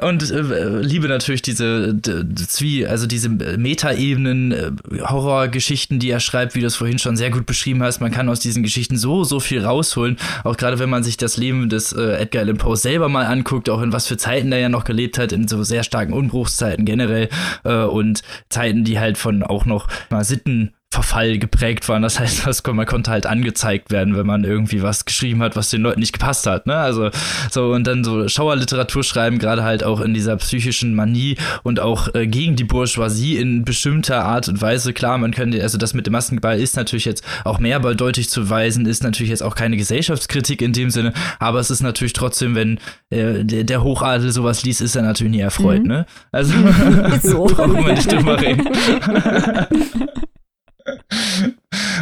Und 0.00 0.30
äh, 0.30 0.80
liebe 0.80 1.08
natürlich 1.08 1.42
diese 1.42 2.00
Zwie, 2.48 2.86
also 2.86 3.06
diese 3.06 3.28
Metaebenen, 3.28 4.52
äh, 4.52 4.70
Horrorgeschichten, 5.02 5.98
die 5.98 6.10
er 6.10 6.20
schreibt, 6.20 6.54
wie 6.54 6.60
du 6.60 6.66
es 6.66 6.76
vorhin 6.76 6.98
schon 6.98 7.16
sehr 7.16 7.30
gut 7.30 7.44
beschrieben 7.44 7.82
hast. 7.82 8.00
Man 8.00 8.10
kann 8.10 8.28
aus 8.28 8.40
diesen 8.40 8.62
Geschichten 8.62 8.96
so, 8.96 9.24
so 9.24 9.40
viel 9.40 9.64
rausholen. 9.64 10.16
Auch 10.42 10.56
gerade 10.56 10.78
wenn 10.78 10.90
man 10.90 11.04
sich 11.04 11.16
das 11.16 11.36
Leben 11.36 11.68
des 11.68 11.92
äh, 11.92 12.16
Edgar 12.16 12.42
Allan 12.42 12.56
Poe 12.56 12.76
selber 12.76 13.08
mal 13.08 13.26
anguckt, 13.26 13.68
auch 13.68 13.82
in 13.82 13.92
was 13.92 14.06
für 14.06 14.16
Zeiten 14.16 14.52
er 14.52 14.58
ja 14.58 14.68
noch 14.68 14.84
gelebt 14.84 15.18
hat, 15.18 15.32
in 15.32 15.48
so 15.48 15.62
sehr 15.62 15.82
starken 15.84 16.14
Unbruchszeiten 16.14 16.86
generell 16.86 17.28
äh, 17.64 17.84
und 17.84 18.22
Zeiten, 18.48 18.84
die 18.84 18.98
halt 18.98 19.18
von 19.18 19.42
auch 19.42 19.66
noch 19.66 19.88
mal 20.10 20.24
Sitten 20.24 20.74
Verfall 20.94 21.38
geprägt 21.38 21.88
waren. 21.88 22.02
Das 22.02 22.20
heißt, 22.20 22.46
das, 22.46 22.62
man 22.64 22.86
konnte 22.86 23.10
halt 23.10 23.26
angezeigt 23.26 23.90
werden, 23.90 24.16
wenn 24.16 24.26
man 24.26 24.44
irgendwie 24.44 24.82
was 24.82 25.04
geschrieben 25.04 25.42
hat, 25.42 25.56
was 25.56 25.70
den 25.70 25.82
Leuten 25.82 26.00
nicht 26.00 26.12
gepasst 26.12 26.46
hat. 26.46 26.66
Ne? 26.66 26.76
Also 26.76 27.10
so 27.50 27.72
und 27.72 27.86
dann 27.86 28.04
so 28.04 28.28
Schauerliteratur 28.28 29.02
schreiben, 29.02 29.38
gerade 29.38 29.64
halt 29.64 29.82
auch 29.82 30.00
in 30.00 30.14
dieser 30.14 30.36
psychischen 30.36 30.94
Manie 30.94 31.36
und 31.64 31.80
auch 31.80 32.14
äh, 32.14 32.26
gegen 32.26 32.54
die 32.54 32.64
Bourgeoisie 32.64 33.36
in 33.36 33.64
bestimmter 33.64 34.24
Art 34.24 34.48
und 34.48 34.62
Weise. 34.62 34.92
Klar, 34.92 35.18
man 35.18 35.32
könnte, 35.32 35.60
also 35.62 35.78
das 35.78 35.94
mit 35.94 36.06
dem 36.06 36.12
Maskenball 36.12 36.60
ist 36.60 36.76
natürlich 36.76 37.04
jetzt 37.04 37.24
auch 37.44 37.58
mehr 37.58 37.80
deutlich 37.80 38.30
zu 38.30 38.48
weisen, 38.48 38.86
ist 38.86 39.02
natürlich 39.02 39.30
jetzt 39.30 39.42
auch 39.42 39.56
keine 39.56 39.76
Gesellschaftskritik 39.76 40.62
in 40.62 40.72
dem 40.72 40.90
Sinne, 40.90 41.12
aber 41.40 41.58
es 41.58 41.70
ist 41.70 41.82
natürlich 41.82 42.12
trotzdem, 42.12 42.54
wenn 42.54 42.78
äh, 43.10 43.44
der, 43.44 43.64
der, 43.64 43.82
Hochadel 43.82 44.30
sowas 44.30 44.62
liest, 44.62 44.80
ist 44.80 44.94
er 44.94 45.02
natürlich 45.02 45.32
nie 45.32 45.40
erfreut. 45.40 45.82
Mhm. 45.82 45.88
Ne? 45.88 46.06
Also 46.30 46.54
so. 47.22 47.44
brauchen 47.44 47.84
wir 47.84 47.94
nicht 47.94 48.10
drüber 48.10 48.40
reden. 48.40 48.68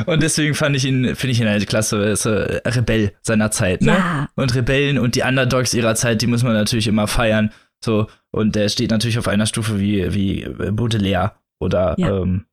Und 0.06 0.22
deswegen 0.22 0.54
fand 0.54 0.76
ich 0.76 0.84
ihn, 0.84 1.14
finde 1.14 1.32
ich 1.32 1.40
ihn 1.40 1.48
halt 1.48 1.66
klasse, 1.68 2.04
ist 2.04 2.26
ein 2.26 2.60
Rebell 2.66 3.12
seiner 3.22 3.50
Zeit, 3.50 3.82
ne? 3.82 3.92
Ja. 3.92 4.28
Und 4.34 4.54
Rebellen 4.54 4.98
und 4.98 5.14
die 5.14 5.22
Underdogs 5.22 5.74
ihrer 5.74 5.94
Zeit, 5.94 6.22
die 6.22 6.26
muss 6.26 6.42
man 6.42 6.54
natürlich 6.54 6.88
immer 6.88 7.06
feiern. 7.06 7.52
So, 7.84 8.08
und 8.30 8.54
der 8.54 8.68
steht 8.68 8.90
natürlich 8.90 9.18
auf 9.18 9.28
einer 9.28 9.46
Stufe 9.46 9.80
wie, 9.80 10.14
wie 10.14 10.48
Baudelaire 10.70 11.32
oder 11.58 11.94
ja. 11.98 12.22
ähm, 12.22 12.46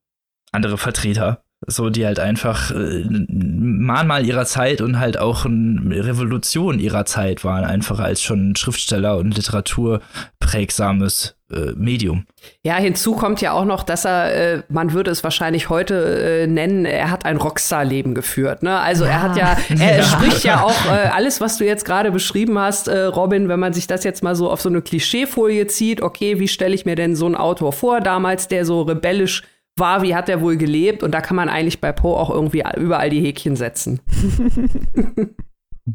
andere 0.52 0.78
Vertreter. 0.78 1.44
So, 1.68 1.90
die 1.90 2.06
halt 2.06 2.20
einfach 2.20 2.72
äh, 2.72 3.04
Mahnmal 3.28 4.26
ihrer 4.26 4.46
Zeit 4.46 4.80
und 4.80 4.98
halt 4.98 5.18
auch 5.18 5.46
eine 5.46 6.06
Revolution 6.06 6.80
ihrer 6.80 7.04
Zeit 7.06 7.44
waren, 7.44 7.66
einfach 7.66 8.00
als 8.00 8.22
schon 8.22 8.56
Schriftsteller 8.56 9.18
und 9.18 9.36
literaturprägsames 9.36 11.26
äh, 11.26 11.39
Medium. 11.76 12.26
Ja, 12.64 12.76
hinzu 12.76 13.16
kommt 13.16 13.42
ja 13.42 13.54
auch 13.54 13.66
noch, 13.66 13.84
dass 13.84 14.06
er, 14.06 14.34
äh, 14.34 14.64
man 14.70 14.94
würde 14.94 15.12
es 15.12 15.24
wahrscheinlich 15.24 15.70
heute 15.70 16.44
äh, 16.44 16.48
nennen, 16.48 16.86
er 16.86 17.10
hat 17.10 17.26
ein 17.26 17.38
Rockstar-Leben 17.38 18.14
geführt. 18.14 18.64
Ne? 18.64 18.80
Also 18.80 19.06
ja. 19.06 19.12
er 19.12 19.22
hat 19.22 19.38
ja, 19.38 19.58
er 19.80 19.98
ja. 19.98 20.04
spricht 20.04 20.44
ja 20.44 20.64
auch 20.64 20.86
äh, 20.86 21.10
alles, 21.10 21.42
was 21.42 21.58
du 21.58 21.66
jetzt 21.66 21.86
gerade 21.86 22.12
beschrieben 22.12 22.58
hast, 22.60 22.88
äh, 22.88 23.06
Robin, 23.06 23.50
wenn 23.50 23.60
man 23.60 23.74
sich 23.74 23.88
das 23.88 24.04
jetzt 24.04 24.24
mal 24.24 24.36
so 24.36 24.50
auf 24.50 24.62
so 24.62 24.70
eine 24.70 24.82
Klischeefolie 24.82 25.68
zieht, 25.68 26.02
okay, 26.02 26.40
wie 26.40 26.48
stelle 26.48 26.76
ich 26.76 26.86
mir 26.86 26.96
denn 26.96 27.16
so 27.16 27.26
einen 27.26 27.36
Autor 27.36 27.74
vor, 27.74 28.00
damals, 28.00 28.48
der 28.48 28.66
so 28.66 28.84
rebellisch 28.84 29.44
war, 29.76 30.02
wie 30.04 30.14
hat 30.14 30.30
er 30.30 30.42
wohl 30.42 30.58
gelebt? 30.58 31.04
Und 31.04 31.12
da 31.12 31.22
kann 31.22 31.36
man 31.36 31.50
eigentlich 31.50 31.82
bei 31.82 31.92
Poe 31.92 32.16
auch 32.16 32.30
irgendwie 32.30 32.64
überall 32.78 33.10
die 33.10 33.22
Häkchen 33.22 33.56
setzen. 33.56 34.02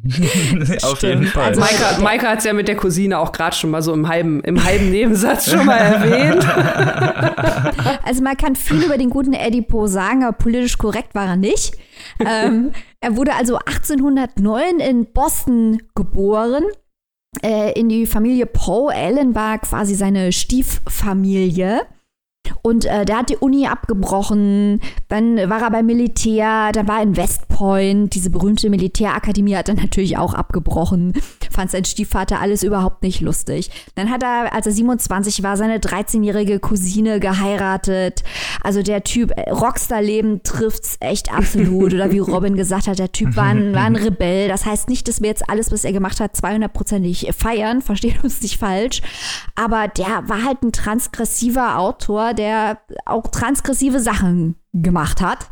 Auf 0.82 1.03
jeden 1.03 1.26
Fall. 1.26 1.45
Also 1.45 1.61
Maika, 1.61 1.99
Maika 2.01 2.28
hat 2.28 2.38
es 2.38 2.45
ja 2.45 2.53
mit 2.53 2.68
der 2.68 2.76
Cousine 2.76 3.18
auch 3.18 3.32
gerade 3.32 3.55
schon 3.55 3.70
mal 3.70 3.82
so 3.82 3.92
im 3.92 4.09
halben, 4.09 4.40
im 4.42 4.62
halben 4.64 4.90
Nebensatz 4.90 5.51
schon 5.51 5.66
mal 5.66 5.76
erwähnt. 5.76 6.47
Also 8.07 8.22
man 8.22 8.36
kann 8.36 8.55
viel 8.55 8.82
über 8.82 8.99
den 8.99 9.09
guten 9.11 9.32
Eddie 9.32 9.62
Poe 9.62 9.88
sagen, 9.88 10.24
aber 10.24 10.36
politisch 10.36 10.76
korrekt 10.76 11.14
war 11.14 11.26
er 11.26 11.36
nicht. 11.36 11.76
ähm, 12.20 12.72
er 13.01 13.16
wurde 13.16 13.34
also 13.34 13.57
1809 13.57 14.78
in 14.78 15.07
Boston 15.12 15.78
geboren. 15.95 16.64
Äh, 17.42 17.72
in 17.78 17.88
die 17.88 18.07
Familie 18.07 18.47
Poe. 18.47 18.92
Ellen 18.92 19.34
war 19.34 19.59
quasi 19.59 19.95
seine 19.95 20.32
Stieffamilie. 20.32 21.82
Und 22.62 22.84
äh, 22.86 23.05
der 23.05 23.18
hat 23.18 23.30
die 23.30 23.36
Uni 23.36 23.66
abgebrochen, 23.66 24.80
dann 25.09 25.36
war 25.49 25.62
er 25.62 25.70
beim 25.70 25.86
Militär, 25.86 26.72
dann 26.72 26.88
war 26.88 26.99
er 26.99 27.03
in 27.03 27.16
West 27.16 27.49
Point, 27.49 28.14
diese 28.14 28.30
berühmte 28.30 28.70
Militärakademie 28.70 29.57
hat 29.57 29.68
er 29.68 29.74
natürlich 29.74 30.18
auch 30.18 30.34
abgebrochen. 30.34 31.14
Fand 31.55 31.70
sein 31.70 31.84
Stiefvater 31.84 32.40
alles 32.40 32.62
überhaupt 32.62 33.02
nicht 33.02 33.20
lustig. 33.20 33.70
Dann 33.94 34.11
hat 34.11 34.22
er, 34.22 34.52
als 34.52 34.66
er 34.66 34.72
27 34.72 35.42
war, 35.42 35.57
seine 35.57 35.78
13-jährige 35.78 36.59
Cousine 36.59 37.20
geheiratet. 37.20 38.24
Also 38.62 38.82
der 38.82 39.05
Typ, 39.05 39.30
äh, 39.36 39.50
Rockstar-Leben 39.50 40.42
trifft's 40.42 40.96
echt 41.00 41.32
absolut. 41.32 41.94
Oder 41.94 42.11
wie 42.11 42.18
Robin 42.20 42.57
gesagt 42.57 42.88
hat, 42.88 42.98
der 42.98 43.12
Typ 43.12 43.36
war 43.36 43.44
ein, 43.44 43.74
war 43.74 43.84
ein 43.84 43.96
Rebell. 43.96 44.48
Das 44.48 44.66
heißt 44.66 44.88
nicht, 44.88 45.07
dass 45.07 45.20
wir 45.20 45.28
jetzt 45.28 45.48
alles, 45.48 45.70
was 45.70 45.84
er 45.84 45.92
gemacht 45.92 46.20
hat, 46.20 46.34
200%ig 46.34 47.32
feiern. 47.36 47.82
Versteht 47.82 48.24
uns 48.24 48.42
nicht 48.42 48.59
falsch. 48.59 49.00
Aber 49.55 49.88
der 49.88 50.24
war 50.26 50.44
halt 50.44 50.62
ein 50.62 50.72
transgressiver 50.72 51.78
Autor, 51.78 52.34
der 52.34 52.80
auch 53.07 53.28
transgressive 53.28 54.00
Sachen 54.00 54.57
gemacht 54.72 55.20
hat. 55.20 55.48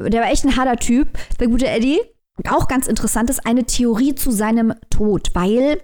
Der 0.00 0.20
war 0.20 0.30
echt 0.30 0.44
ein 0.44 0.56
harter 0.56 0.76
Typ, 0.76 1.08
der 1.40 1.48
gute 1.48 1.66
Eddie. 1.66 1.98
Auch 2.48 2.68
ganz 2.68 2.86
interessant 2.86 3.30
ist 3.30 3.46
eine 3.46 3.64
Theorie 3.64 4.14
zu 4.14 4.30
seinem 4.30 4.74
Tod, 4.90 5.30
weil 5.34 5.80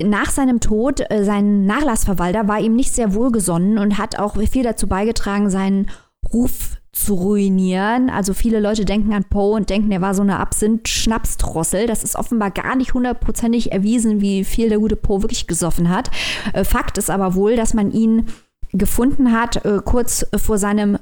nach 0.00 0.30
seinem 0.30 0.60
Tod 0.60 1.02
äh, 1.10 1.24
sein 1.24 1.66
Nachlassverwalter 1.66 2.46
war 2.46 2.60
ihm 2.60 2.76
nicht 2.76 2.94
sehr 2.94 3.14
wohlgesonnen 3.14 3.78
und 3.78 3.98
hat 3.98 4.18
auch 4.18 4.36
viel 4.36 4.62
dazu 4.62 4.86
beigetragen, 4.86 5.50
seinen 5.50 5.90
Ruf 6.32 6.76
zu 6.92 7.14
ruinieren. 7.14 8.10
Also 8.10 8.32
viele 8.32 8.60
Leute 8.60 8.84
denken 8.84 9.12
an 9.12 9.24
Poe 9.24 9.54
und 9.54 9.70
denken, 9.70 9.90
er 9.90 10.00
war 10.00 10.14
so 10.14 10.22
eine 10.22 10.38
Absinth-Schnapsdrossel. 10.38 11.86
Das 11.86 12.04
ist 12.04 12.16
offenbar 12.16 12.50
gar 12.50 12.76
nicht 12.76 12.94
hundertprozentig 12.94 13.72
erwiesen, 13.72 14.20
wie 14.20 14.44
viel 14.44 14.68
der 14.68 14.78
gute 14.78 14.96
Poe 14.96 15.22
wirklich 15.22 15.46
gesoffen 15.46 15.88
hat. 15.88 16.10
Äh, 16.52 16.64
Fakt 16.64 16.98
ist 16.98 17.10
aber 17.10 17.34
wohl, 17.34 17.56
dass 17.56 17.74
man 17.74 17.90
ihn 17.90 18.26
gefunden 18.72 19.32
hat, 19.32 19.64
äh, 19.64 19.80
kurz 19.84 20.26
vor 20.36 20.58
seinem 20.58 20.98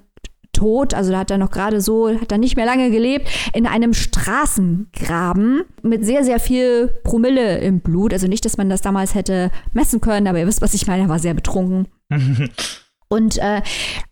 Tod, 0.56 0.94
also 0.94 1.12
da 1.12 1.18
hat 1.18 1.30
er 1.30 1.38
noch 1.38 1.50
gerade 1.50 1.80
so, 1.80 2.08
hat 2.08 2.32
er 2.32 2.38
nicht 2.38 2.56
mehr 2.56 2.66
lange 2.66 2.90
gelebt, 2.90 3.28
in 3.52 3.66
einem 3.66 3.92
Straßengraben 3.94 5.62
mit 5.82 6.04
sehr, 6.04 6.24
sehr 6.24 6.40
viel 6.40 6.88
Promille 7.04 7.58
im 7.58 7.80
Blut. 7.80 8.12
Also 8.12 8.26
nicht, 8.26 8.44
dass 8.44 8.56
man 8.56 8.70
das 8.70 8.80
damals 8.80 9.14
hätte 9.14 9.50
messen 9.72 10.00
können, 10.00 10.26
aber 10.26 10.38
ihr 10.38 10.46
wisst, 10.46 10.62
was 10.62 10.74
ich 10.74 10.86
meine, 10.86 11.04
er 11.04 11.08
war 11.08 11.18
sehr 11.18 11.34
betrunken. 11.34 11.88
Und 13.08 13.38
äh, 13.38 13.62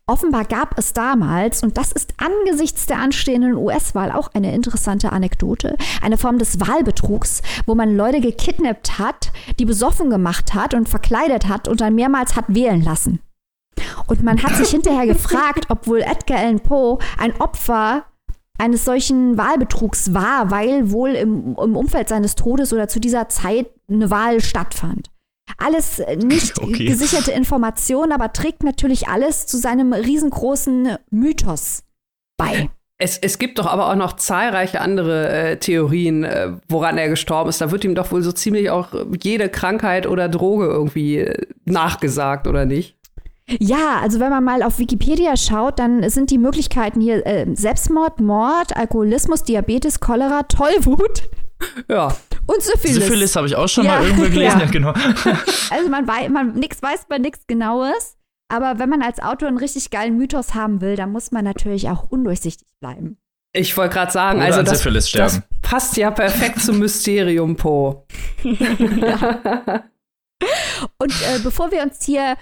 offenbar 0.06 0.44
gab 0.44 0.78
es 0.78 0.92
damals, 0.92 1.64
und 1.64 1.76
das 1.76 1.90
ist 1.90 2.14
angesichts 2.18 2.86
der 2.86 2.98
anstehenden 2.98 3.54
US-Wahl 3.54 4.12
auch 4.12 4.28
eine 4.34 4.54
interessante 4.54 5.10
Anekdote, 5.10 5.76
eine 6.00 6.16
Form 6.16 6.38
des 6.38 6.60
Wahlbetrugs, 6.60 7.42
wo 7.66 7.74
man 7.74 7.96
Leute 7.96 8.20
gekidnappt 8.20 9.00
hat, 9.00 9.32
die 9.58 9.64
besoffen 9.64 10.10
gemacht 10.10 10.54
hat 10.54 10.74
und 10.74 10.88
verkleidet 10.88 11.48
hat 11.48 11.66
und 11.66 11.80
dann 11.80 11.96
mehrmals 11.96 12.36
hat 12.36 12.44
wählen 12.46 12.82
lassen. 12.82 13.18
Und 14.06 14.22
man 14.22 14.42
hat 14.42 14.54
sich 14.56 14.70
hinterher 14.70 15.06
gefragt, 15.06 15.66
ob 15.68 15.86
wohl 15.86 16.00
Edgar 16.00 16.38
Allan 16.38 16.60
Poe 16.60 16.98
ein 17.18 17.34
Opfer 17.40 18.04
eines 18.58 18.84
solchen 18.84 19.36
Wahlbetrugs 19.36 20.14
war, 20.14 20.50
weil 20.50 20.90
wohl 20.90 21.10
im, 21.10 21.56
im 21.60 21.76
Umfeld 21.76 22.08
seines 22.08 22.34
Todes 22.34 22.72
oder 22.72 22.88
zu 22.88 23.00
dieser 23.00 23.28
Zeit 23.28 23.66
eine 23.88 24.10
Wahl 24.10 24.40
stattfand. 24.40 25.10
Alles 25.58 25.98
äh, 25.98 26.16
nicht 26.16 26.58
okay. 26.62 26.86
gesicherte 26.86 27.32
Information, 27.32 28.12
aber 28.12 28.32
trägt 28.32 28.62
natürlich 28.62 29.08
alles 29.08 29.46
zu 29.46 29.58
seinem 29.58 29.92
riesengroßen 29.92 30.96
Mythos 31.10 31.82
bei. 32.36 32.70
Es, 32.96 33.18
es 33.18 33.38
gibt 33.38 33.58
doch 33.58 33.66
aber 33.66 33.90
auch 33.90 33.96
noch 33.96 34.14
zahlreiche 34.14 34.80
andere 34.80 35.28
äh, 35.28 35.56
Theorien, 35.58 36.22
äh, 36.22 36.52
woran 36.68 36.96
er 36.96 37.08
gestorben 37.08 37.50
ist. 37.50 37.60
Da 37.60 37.72
wird 37.72 37.84
ihm 37.84 37.96
doch 37.96 38.12
wohl 38.12 38.22
so 38.22 38.30
ziemlich 38.30 38.70
auch 38.70 38.94
jede 39.20 39.48
Krankheit 39.48 40.06
oder 40.06 40.28
Droge 40.28 40.66
irgendwie 40.66 41.18
äh, 41.18 41.46
nachgesagt, 41.64 42.46
oder 42.46 42.66
nicht? 42.66 42.96
Ja, 43.60 44.00
also 44.00 44.20
wenn 44.20 44.30
man 44.30 44.42
mal 44.42 44.62
auf 44.62 44.78
Wikipedia 44.78 45.36
schaut, 45.36 45.78
dann 45.78 46.08
sind 46.08 46.30
die 46.30 46.38
Möglichkeiten 46.38 47.00
hier 47.00 47.26
äh, 47.26 47.46
Selbstmord, 47.54 48.20
Mord, 48.20 48.74
Alkoholismus, 48.76 49.42
Diabetes, 49.42 50.00
Cholera, 50.00 50.42
Tollwut. 50.44 51.22
Ja. 51.88 52.14
Und 52.46 52.62
Syphilis. 52.62 52.96
Syphilis 52.96 53.36
habe 53.36 53.46
ich 53.46 53.56
auch 53.56 53.68
schon 53.68 53.86
ja. 53.86 53.94
mal 53.94 54.04
irgendwo 54.04 54.24
gelesen, 54.24 54.58
ja. 54.58 54.66
ja 54.66 54.70
genau. 54.70 54.92
Also 55.70 55.88
man, 55.88 56.06
weiß, 56.06 56.28
man 56.28 56.52
nix 56.54 56.82
weiß 56.82 57.06
man 57.08 57.22
nichts 57.22 57.46
Genaues, 57.46 58.18
aber 58.52 58.78
wenn 58.78 58.90
man 58.90 59.00
als 59.00 59.22
Autor 59.22 59.48
einen 59.48 59.56
richtig 59.56 59.90
geilen 59.90 60.18
Mythos 60.18 60.54
haben 60.54 60.82
will, 60.82 60.96
dann 60.96 61.10
muss 61.10 61.30
man 61.30 61.44
natürlich 61.44 61.88
auch 61.88 62.10
undurchsichtig 62.10 62.68
bleiben. 62.80 63.16
Ich 63.54 63.74
wollte 63.78 63.94
gerade 63.94 64.12
sagen, 64.12 64.38
Oder 64.40 64.46
also 64.46 64.62
das, 64.62 65.12
das, 65.12 65.40
passt 65.62 65.96
ja 65.96 66.10
perfekt 66.10 66.60
zum 66.60 66.80
Mysterium 66.80 67.56
Po. 67.56 68.04
ja. 68.42 69.84
Und 70.98 71.12
äh, 71.12 71.38
bevor 71.42 71.70
wir 71.70 71.82
uns 71.82 72.04
hier 72.04 72.36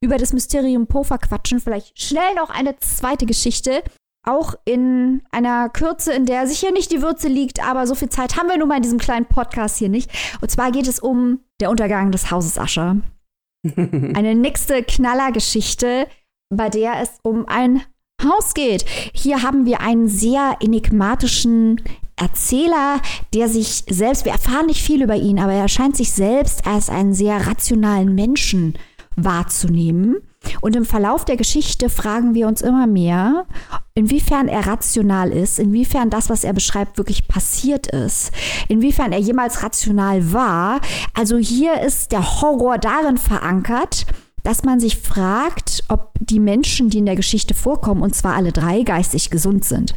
über 0.00 0.16
das 0.16 0.32
Mysterium 0.32 0.86
Po 0.86 1.02
verquatschen, 1.02 1.60
vielleicht 1.60 2.00
schnell 2.00 2.34
noch 2.36 2.50
eine 2.50 2.76
zweite 2.78 3.26
Geschichte. 3.26 3.82
Auch 4.26 4.54
in 4.64 5.22
einer 5.30 5.68
Kürze, 5.68 6.12
in 6.12 6.26
der 6.26 6.46
sicher 6.46 6.70
nicht 6.70 6.92
die 6.92 7.02
Würze 7.02 7.28
liegt, 7.28 7.64
aber 7.64 7.86
so 7.86 7.94
viel 7.94 8.10
Zeit 8.10 8.36
haben 8.36 8.48
wir 8.48 8.58
nun 8.58 8.68
mal 8.68 8.76
in 8.76 8.82
diesem 8.82 8.98
kleinen 8.98 9.26
Podcast 9.26 9.78
hier 9.78 9.88
nicht. 9.88 10.10
Und 10.40 10.50
zwar 10.50 10.70
geht 10.70 10.86
es 10.86 10.98
um 10.98 11.40
der 11.60 11.70
Untergang 11.70 12.12
des 12.12 12.30
Hauses 12.30 12.58
Ascher. 12.58 12.96
Eine 13.76 14.34
nächste 14.34 14.82
Knallergeschichte, 14.82 16.06
bei 16.54 16.68
der 16.68 17.00
es 17.00 17.18
um 17.22 17.46
ein 17.46 17.82
Haus 18.22 18.54
geht. 18.54 18.84
Hier 19.14 19.42
haben 19.42 19.64
wir 19.64 19.80
einen 19.80 20.08
sehr 20.08 20.56
enigmatischen 20.60 21.80
Erzähler, 22.16 23.00
der 23.32 23.48
sich 23.48 23.84
selbst, 23.88 24.24
wir 24.24 24.32
erfahren 24.32 24.66
nicht 24.66 24.82
viel 24.82 25.02
über 25.02 25.14
ihn, 25.14 25.38
aber 25.38 25.52
er 25.52 25.68
scheint 25.68 25.96
sich 25.96 26.12
selbst 26.12 26.66
als 26.66 26.90
einen 26.90 27.14
sehr 27.14 27.46
rationalen 27.46 28.14
Menschen 28.14 28.76
wahrzunehmen. 29.24 30.16
Und 30.60 30.76
im 30.76 30.84
Verlauf 30.84 31.24
der 31.24 31.36
Geschichte 31.36 31.90
fragen 31.90 32.34
wir 32.34 32.46
uns 32.46 32.62
immer 32.62 32.86
mehr, 32.86 33.46
inwiefern 33.94 34.48
er 34.48 34.66
rational 34.66 35.30
ist, 35.30 35.58
inwiefern 35.58 36.10
das, 36.10 36.30
was 36.30 36.44
er 36.44 36.52
beschreibt, 36.52 36.96
wirklich 36.96 37.28
passiert 37.28 37.88
ist, 37.88 38.32
inwiefern 38.68 39.12
er 39.12 39.18
jemals 39.18 39.62
rational 39.62 40.32
war. 40.32 40.80
Also 41.14 41.36
hier 41.38 41.80
ist 41.82 42.12
der 42.12 42.40
Horror 42.40 42.78
darin 42.78 43.18
verankert, 43.18 44.06
dass 44.42 44.64
man 44.64 44.80
sich 44.80 44.96
fragt, 44.96 45.84
ob 45.88 46.12
die 46.20 46.40
Menschen, 46.40 46.88
die 46.88 46.98
in 46.98 47.06
der 47.06 47.16
Geschichte 47.16 47.54
vorkommen, 47.54 48.02
und 48.02 48.14
zwar 48.14 48.34
alle 48.34 48.52
drei, 48.52 48.82
geistig 48.82 49.30
gesund 49.30 49.64
sind. 49.64 49.94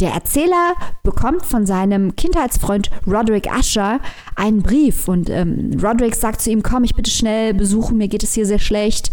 Der 0.00 0.12
Erzähler 0.12 0.74
bekommt 1.02 1.44
von 1.44 1.66
seinem 1.66 2.14
Kindheitsfreund 2.16 2.90
Roderick 3.06 3.48
Usher 3.50 4.00
einen 4.36 4.62
Brief 4.62 5.08
und 5.08 5.28
ähm, 5.30 5.72
Roderick 5.82 6.14
sagt 6.14 6.40
zu 6.40 6.50
ihm, 6.50 6.62
komm, 6.62 6.84
ich 6.84 6.94
bitte 6.94 7.10
schnell 7.10 7.54
besuchen, 7.54 7.98
mir 7.98 8.08
geht 8.08 8.22
es 8.22 8.34
hier 8.34 8.46
sehr 8.46 8.58
schlecht. 8.58 9.10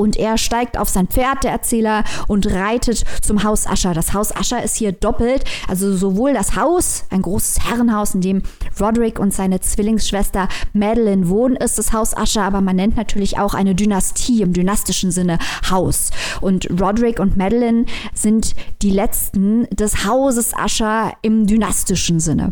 Und 0.00 0.16
er 0.16 0.38
steigt 0.38 0.78
auf 0.78 0.88
sein 0.88 1.08
Pferd, 1.08 1.44
der 1.44 1.50
Erzähler, 1.50 2.04
und 2.26 2.50
reitet 2.50 3.04
zum 3.20 3.44
Haus 3.44 3.66
Ascher. 3.66 3.92
Das 3.92 4.14
Haus 4.14 4.34
Ascher 4.34 4.62
ist 4.62 4.76
hier 4.76 4.92
doppelt. 4.92 5.44
Also 5.68 5.94
sowohl 5.94 6.32
das 6.32 6.56
Haus, 6.56 7.04
ein 7.10 7.20
großes 7.20 7.68
Herrenhaus, 7.68 8.14
in 8.14 8.22
dem 8.22 8.42
Roderick 8.80 9.18
und 9.18 9.34
seine 9.34 9.60
Zwillingsschwester 9.60 10.48
Madeline 10.72 11.28
wohnen, 11.28 11.54
ist 11.54 11.76
das 11.76 11.92
Haus 11.92 12.16
Ascher, 12.16 12.44
aber 12.44 12.62
man 12.62 12.76
nennt 12.76 12.96
natürlich 12.96 13.38
auch 13.38 13.52
eine 13.52 13.74
Dynastie 13.74 14.40
im 14.40 14.54
dynastischen 14.54 15.10
Sinne 15.10 15.38
Haus. 15.68 16.08
Und 16.40 16.70
Roderick 16.80 17.20
und 17.20 17.36
Madeline 17.36 17.84
sind 18.14 18.54
die 18.80 18.92
letzten 18.92 19.68
des 19.68 20.06
Hauses 20.06 20.54
Ascher 20.56 21.12
im 21.20 21.46
dynastischen 21.46 22.20
Sinne. 22.20 22.50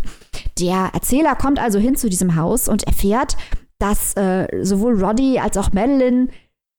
Der 0.61 0.91
Erzähler 0.93 1.35
kommt 1.35 1.59
also 1.59 1.79
hin 1.79 1.97
zu 1.97 2.11
diesem 2.11 2.37
Haus 2.37 2.69
und 2.69 2.83
erfährt, 2.83 3.39
dass 3.79 4.15
äh, 4.17 4.47
sowohl 4.63 5.03
Roddy 5.03 5.39
als 5.39 5.57
auch 5.57 5.73
Madeline 5.73 6.29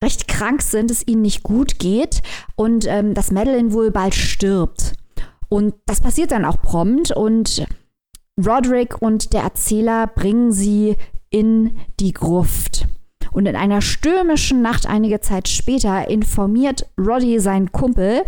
recht 0.03 0.27
krank 0.27 0.61
sind, 0.61 0.91
es 0.91 1.07
ihnen 1.07 1.21
nicht 1.21 1.43
gut 1.43 1.79
geht 1.79 2.21
und 2.55 2.85
ähm, 2.87 3.13
dass 3.13 3.31
Madeline 3.31 3.73
wohl 3.73 3.91
bald 3.91 4.15
stirbt. 4.15 4.93
Und 5.49 5.73
das 5.85 5.99
passiert 6.01 6.31
dann 6.31 6.45
auch 6.45 6.61
prompt 6.61 7.11
und 7.11 7.65
Roderick 8.39 9.01
und 9.01 9.33
der 9.33 9.41
Erzähler 9.41 10.07
bringen 10.07 10.51
sie 10.51 10.95
in 11.29 11.77
die 11.99 12.13
Gruft. 12.13 12.87
Und 13.31 13.45
in 13.45 13.55
einer 13.55 13.81
stürmischen 13.81 14.61
Nacht 14.61 14.87
einige 14.87 15.19
Zeit 15.19 15.47
später 15.47 16.07
informiert 16.07 16.85
Roddy 16.97 17.39
seinen 17.39 17.71
Kumpel, 17.71 18.23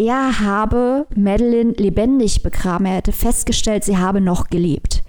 er 0.00 0.40
habe 0.40 1.06
Madeline 1.14 1.72
lebendig 1.72 2.42
begraben. 2.42 2.86
Er 2.86 2.96
hätte 2.96 3.12
festgestellt, 3.12 3.84
sie 3.84 3.98
habe 3.98 4.22
noch 4.22 4.48
gelebt. 4.48 5.02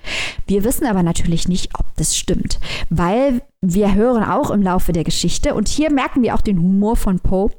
Wir 0.48 0.66
wissen 0.66 0.86
aber 0.86 1.02
natürlich 1.02 1.48
nicht, 1.48 1.80
ob 1.80 1.86
das 1.96 2.18
stimmt, 2.18 2.60
weil 2.89 3.42
wir 3.62 3.94
hören 3.94 4.24
auch 4.24 4.52
im 4.52 4.62
Laufe 4.62 4.92
der 4.92 5.06
Geschichte, 5.06 5.56
und 5.56 5.70
hier 5.70 5.92
merken 5.92 6.24
wir 6.24 6.36
auch 6.36 6.42
den 6.42 6.60
Humor 6.60 6.98
von 6.98 7.20
Poe, 7.20 7.52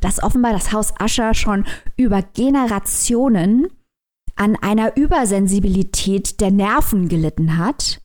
dass 0.00 0.22
offenbar 0.22 0.52
das 0.52 0.72
Haus 0.72 0.92
Usher 1.00 1.34
schon 1.34 1.64
über 1.96 2.22
Generationen 2.22 3.68
an 4.34 4.56
einer 4.60 4.96
Übersensibilität 4.96 6.40
der 6.40 6.50
Nerven 6.50 7.08
gelitten 7.08 7.56
hat 7.56 8.00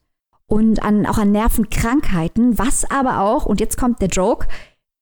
und 0.46 0.84
an, 0.84 1.08
auch 1.08 1.18
an 1.18 1.32
Nervenkrankheiten, 1.32 2.60
was 2.60 2.90
aber 2.92 3.22
auch, 3.22 3.48
und 3.48 3.60
jetzt 3.60 3.78
kommt 3.78 4.00
der 4.02 4.10
Joke, 4.10 4.48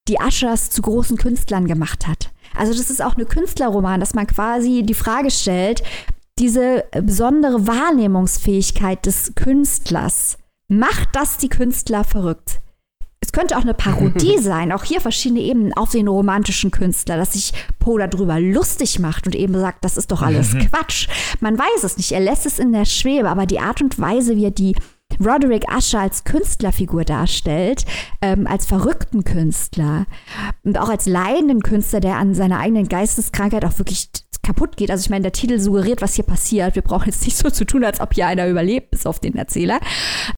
die 0.08 0.18
Ushers 0.26 0.70
zu 0.70 0.82
großen 0.82 1.18
Künstlern 1.18 1.68
gemacht 1.68 2.08
hat. 2.08 2.32
Also 2.56 2.74
das 2.74 2.90
ist 2.90 3.04
auch 3.04 3.16
eine 3.16 3.26
Künstlerroman, 3.26 4.00
dass 4.00 4.14
man 4.14 4.28
quasi 4.28 4.84
die 4.84 4.94
Frage 4.94 5.32
stellt, 5.32 5.84
diese 6.40 6.86
besondere 6.92 7.68
Wahrnehmungsfähigkeit 7.68 9.06
des 9.06 9.34
Künstlers, 9.36 10.38
macht 10.68 11.10
das 11.14 11.38
die 11.38 11.50
Künstler 11.50 12.04
verrückt? 12.04 12.60
Es 13.20 13.32
könnte 13.32 13.58
auch 13.58 13.62
eine 13.62 13.74
Parodie 13.74 14.38
sein, 14.42 14.72
auch 14.72 14.84
hier 14.84 15.02
verschiedene 15.02 15.42
Ebenen 15.42 15.74
auf 15.74 15.92
den 15.92 16.08
romantischen 16.08 16.70
Künstler, 16.72 17.18
dass 17.18 17.34
sich 17.34 17.54
Poe 17.80 18.08
darüber 18.08 18.40
lustig 18.40 19.00
macht 19.00 19.26
und 19.26 19.36
eben 19.36 19.56
sagt, 19.56 19.84
das 19.84 19.98
ist 19.98 20.12
doch 20.12 20.22
alles 20.22 20.56
Quatsch. 20.70 21.08
Man 21.40 21.58
weiß 21.58 21.84
es 21.84 21.98
nicht, 21.98 22.12
er 22.12 22.20
lässt 22.20 22.46
es 22.46 22.60
in 22.60 22.72
der 22.72 22.86
Schwebe, 22.86 23.30
aber 23.30 23.46
die 23.46 23.60
Art 23.60 23.82
und 23.82 24.00
Weise, 24.00 24.36
wie 24.36 24.46
er 24.46 24.52
die 24.52 24.76
Roderick 25.20 25.66
Usher 25.76 26.02
als 26.02 26.24
Künstlerfigur 26.24 27.04
darstellt, 27.04 27.86
ähm, 28.22 28.46
als 28.48 28.66
verrückten 28.66 29.24
Künstler 29.24 30.06
und 30.64 30.78
auch 30.78 30.90
als 30.90 31.06
leidenden 31.06 31.62
Künstler, 31.62 32.00
der 32.00 32.18
an 32.18 32.36
seiner 32.36 32.60
eigenen 32.60 32.88
Geisteskrankheit 32.88 33.66
auch 33.66 33.78
wirklich 33.80 34.10
kaputt 34.44 34.78
geht. 34.78 34.90
Also 34.92 35.02
ich 35.02 35.10
meine, 35.10 35.24
der 35.24 35.34
Titel 35.34 35.60
suggeriert, 35.60 36.02
was 36.02 36.16
hier 36.16 36.24
passiert. 36.24 36.76
Wir 36.76 36.82
brauchen 36.82 37.08
jetzt 37.08 37.26
nicht 37.26 37.38
so 37.38 37.50
zu 37.50 37.66
tun, 37.66 37.84
als 37.84 38.00
ob 38.00 38.14
hier 38.14 38.28
einer 38.28 38.48
überlebt, 38.48 38.92
bis 38.92 39.06
auf 39.06 39.20
den 39.20 39.36
Erzähler. 39.36 39.80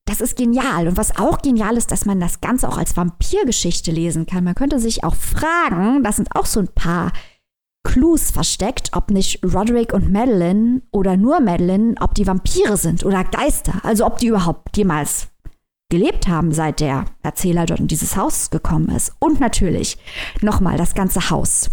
Das 0.06 0.20
ist 0.20 0.36
genial. 0.36 0.88
Und 0.88 0.98
was 0.98 1.18
auch 1.18 1.40
genial 1.42 1.78
ist, 1.78 1.92
dass 1.92 2.06
man 2.06 2.20
das 2.20 2.42
Ganze 2.42 2.68
auch 2.68 2.78
als 2.78 2.98
Vampirgeschichte 2.98 3.92
lesen 3.92 4.26
kann. 4.26 4.44
Man 4.44 4.56
könnte 4.56 4.80
sich 4.80 5.04
auch 5.04 5.16
fragen, 5.16 6.04
das 6.04 6.16
sind 6.16 6.36
auch 6.36 6.48
so 6.48 6.60
ein 6.60 6.70
paar 6.70 7.12
Clues 7.84 8.32
versteckt, 8.32 8.92
ob 8.94 9.10
nicht 9.10 9.44
Roderick 9.44 9.94
und 9.94 10.12
Madeline 10.12 10.82
oder 10.92 11.18
nur 11.18 11.40
Madeline, 11.40 11.96
ob 12.00 12.14
die 12.14 12.28
Vampire 12.28 12.78
sind 12.78 13.06
oder 13.06 13.24
Geister. 13.24 13.74
Also 13.84 14.06
ob 14.06 14.18
die 14.18 14.28
überhaupt 14.28 14.78
jemals 14.78 15.30
gelebt 15.90 16.28
haben, 16.28 16.52
seit 16.52 16.80
der 16.80 17.06
Erzähler 17.24 17.66
dort 17.66 17.80
in 17.80 17.88
dieses 17.88 18.16
Haus 18.16 18.52
gekommen 18.52 18.90
ist. 18.90 19.14
Und 19.20 19.40
natürlich 19.40 19.98
nochmal 20.42 20.78
das 20.78 20.94
ganze 20.94 21.30
Haus. 21.30 21.70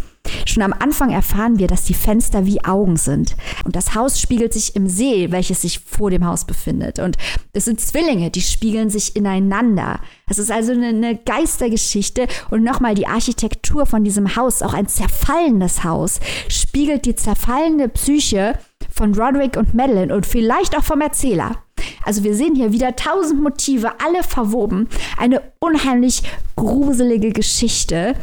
Schon 0.47 0.63
am 0.63 0.73
Anfang 0.73 1.11
erfahren 1.11 1.59
wir, 1.59 1.67
dass 1.67 1.85
die 1.85 1.95
Fenster 1.95 2.47
wie 2.47 2.65
Augen 2.65 2.97
sind. 2.97 3.37
Und 3.65 3.77
das 3.77 3.95
Haus 3.95 4.21
spiegelt 4.21 4.53
sich 4.53 4.77
im 4.77 4.89
See, 4.89 5.31
welches 5.31 5.63
sich 5.63 5.81
vor 5.81 6.11
dem 6.11 6.27
Haus 6.27 6.45
befindet. 6.45 6.99
Und 6.99 7.17
es 7.53 7.65
sind 7.65 7.81
Zwillinge, 7.81 8.31
die 8.31 8.43
spiegeln 8.43 8.91
sich 8.91 9.17
ineinander. 9.17 10.01
Es 10.29 10.39
ist 10.39 10.51
also 10.51 10.73
eine, 10.73 11.17
Geistergeschichte. 11.17 12.27
Und 12.51 12.63
nochmal 12.63 12.95
die 12.95 13.07
Architektur 13.07 13.87
von 13.87 14.05
diesem 14.05 14.37
Haus, 14.37 14.63
auch 14.63 14.75
ein 14.75 14.89
zerfallendes 14.89 15.85
Haus, 15.85 16.21
spiegelt 16.49 17.07
die 17.07 17.15
zerfallende 17.15 17.89
Psyche 17.89 18.59
von 18.91 19.15
Roderick 19.15 19.57
und 19.57 19.75
Madeline 19.75 20.15
und 20.15 20.27
vielleicht 20.27 20.77
auch 20.77 20.85
vom 20.85 21.01
Erzähler. 21.01 21.63
Also 22.05 22.25
wir 22.25 22.35
sehen 22.35 22.55
hier 22.55 22.73
wieder 22.73 22.97
tausend 22.97 23.43
Motive, 23.43 24.01
alle 24.05 24.23
verwoben. 24.23 24.89
Eine 25.19 25.43
unheimlich 25.59 26.23
gruselige 26.55 27.33
Geschichte 27.33 28.15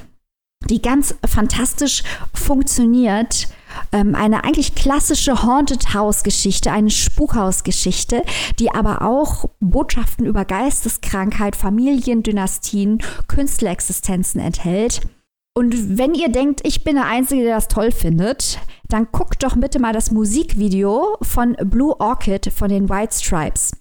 die 0.70 0.82
ganz 0.82 1.16
fantastisch 1.26 2.04
funktioniert. 2.34 3.48
Ähm, 3.92 4.14
eine 4.14 4.44
eigentlich 4.44 4.76
klassische 4.76 5.44
Haunted 5.44 5.94
House-Geschichte, 5.94 6.72
eine 6.72 6.92
Spukhaus-Geschichte, 6.92 8.24
die 8.60 8.72
aber 8.72 9.02
auch 9.02 9.46
Botschaften 9.60 10.26
über 10.26 10.46
Geisteskrankheit, 10.46 11.56
Familiendynastien, 11.56 13.00
Künstlerixistenzen 13.28 14.40
enthält. 14.40 15.02
Und 15.56 15.98
wenn 15.98 16.16
ihr 16.16 16.30
denkt, 16.30 16.62
ich 16.64 16.84
bin 16.84 16.96
der 16.96 17.06
Einzige, 17.06 17.44
der 17.44 17.56
das 17.56 17.68
toll 17.68 17.92
findet, 17.92 18.60
dann 18.90 19.08
guckt 19.12 19.44
doch 19.44 19.56
bitte 19.56 19.80
mal 19.80 19.94
das 19.94 20.12
Musikvideo 20.12 21.18
von 21.22 21.56
Blue 21.66 22.00
Orchid 22.00 22.52
von 22.52 22.70
den 22.70 22.90
White 22.90 23.16
Stripes. 23.16 23.72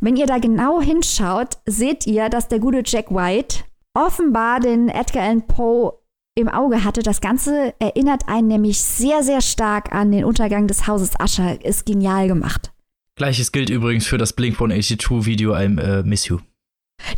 Wenn 0.00 0.16
ihr 0.16 0.26
da 0.26 0.38
genau 0.38 0.80
hinschaut, 0.80 1.58
seht 1.64 2.06
ihr, 2.06 2.28
dass 2.28 2.48
der 2.48 2.58
gute 2.58 2.82
Jack 2.84 3.10
White 3.10 3.64
offenbar 3.94 4.60
den 4.60 4.88
Edgar 4.88 5.22
Allan 5.22 5.46
Poe 5.46 5.92
im 6.36 6.48
Auge 6.48 6.84
hatte. 6.84 7.02
Das 7.02 7.20
Ganze 7.20 7.74
erinnert 7.80 8.28
einen 8.28 8.46
nämlich 8.46 8.80
sehr, 8.80 9.22
sehr 9.22 9.40
stark 9.40 9.92
an 9.92 10.12
den 10.12 10.24
Untergang 10.24 10.68
des 10.68 10.86
Hauses 10.86 11.12
Usher. 11.20 11.64
Ist 11.64 11.86
genial 11.86 12.28
gemacht. 12.28 12.72
Gleiches 13.16 13.50
gilt 13.50 13.70
übrigens 13.70 14.06
für 14.06 14.18
das 14.18 14.34
Blink 14.34 14.56
182 14.56 15.26
Video 15.26 15.54
I'm 15.54 15.80
uh, 15.80 16.06
Miss 16.06 16.28
You. 16.28 16.38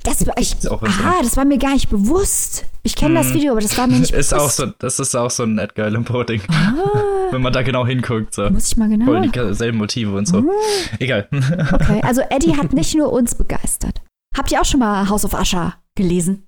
Das 0.04 0.26
war 0.26 0.34
ich. 0.38 0.54
Aha, 0.68 1.14
das 1.22 1.36
war 1.36 1.44
mir 1.44 1.58
gar 1.58 1.72
nicht 1.72 1.88
bewusst. 1.88 2.64
Ich 2.82 2.94
kenne 2.94 3.14
mm. 3.14 3.16
das 3.16 3.26
hm. 3.28 3.34
Video, 3.34 3.52
aber 3.52 3.60
das 3.60 3.76
war 3.76 3.86
mir 3.86 3.98
nicht 3.98 4.10
ist 4.14 4.30
bewusst. 4.30 4.60
Auch 4.60 4.66
so, 4.66 4.72
das 4.78 5.00
ist 5.00 5.14
auch 5.14 5.30
so 5.30 5.44
ein 5.44 5.58
Edgar 5.58 5.86
Allan 5.86 6.04
Poe 6.04 6.24
Ding. 6.24 6.42
Ah. 6.48 6.74
Wenn 7.30 7.42
man 7.42 7.52
da 7.52 7.62
genau 7.62 7.86
hinguckt. 7.86 8.34
So. 8.34 8.48
Muss 8.50 8.72
ich 8.72 8.76
mal 8.76 8.88
genau. 8.88 9.04
Voll 9.06 9.28
dieselben 9.28 9.78
Motive 9.78 10.14
und 10.14 10.26
so. 10.26 10.42
Mm. 10.42 10.50
Egal. 10.98 11.28
Okay, 11.30 12.00
also 12.02 12.22
Eddie 12.22 12.56
hat 12.56 12.72
nicht 12.72 12.94
nur 12.94 13.12
uns 13.12 13.34
begeistert. 13.34 14.00
Habt 14.36 14.52
ihr 14.52 14.60
auch 14.60 14.64
schon 14.64 14.80
mal 14.80 15.08
House 15.08 15.24
of 15.24 15.34
Usher 15.34 15.74
gelesen? 15.94 16.47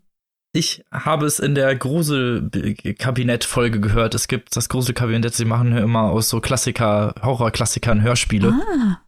Ich 0.53 0.83
habe 0.91 1.27
es 1.27 1.39
in 1.39 1.55
der 1.55 1.77
Gruselkabinett-Folge 1.77 3.81
gehört. 3.81 4.17
Es 4.17 4.27
gibt 4.27 4.57
das 4.57 4.69
Gruselkabinett, 4.69 5.33
sie 5.33 5.45
machen 5.45 5.77
immer 5.77 6.11
aus 6.11 6.29
so 6.29 6.41
Klassiker, 6.41 7.15
Horrorklassikern 7.23 8.03
Hörspiele. 8.03 8.49
Ah. 8.49 8.99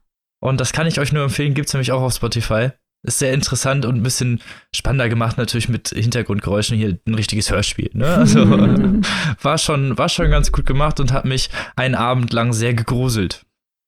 Und 0.40 0.60
das 0.60 0.72
kann 0.72 0.86
ich 0.86 1.00
euch 1.00 1.12
nur 1.12 1.24
empfehlen, 1.24 1.54
gibt 1.54 1.66
es 1.68 1.74
nämlich 1.74 1.90
auch 1.90 2.02
auf 2.02 2.14
Spotify. 2.14 2.68
Ist 3.04 3.18
sehr 3.18 3.32
interessant 3.32 3.84
und 3.84 3.96
ein 3.96 4.04
bisschen 4.04 4.40
spannender 4.72 5.08
gemacht, 5.08 5.36
natürlich 5.36 5.68
mit 5.68 5.88
Hintergrundgeräuschen 5.88 6.76
hier 6.76 7.00
ein 7.04 7.14
richtiges 7.14 7.50
Hörspiel. 7.50 7.90
Ne? 7.92 8.06
Also 8.06 8.48
war, 9.42 9.58
schon, 9.58 9.98
war 9.98 10.08
schon 10.08 10.30
ganz 10.30 10.52
gut 10.52 10.66
gemacht 10.66 11.00
und 11.00 11.12
hat 11.12 11.24
mich 11.24 11.50
einen 11.74 11.96
Abend 11.96 12.32
lang 12.32 12.52
sehr 12.52 12.74
gegruselt. 12.74 13.44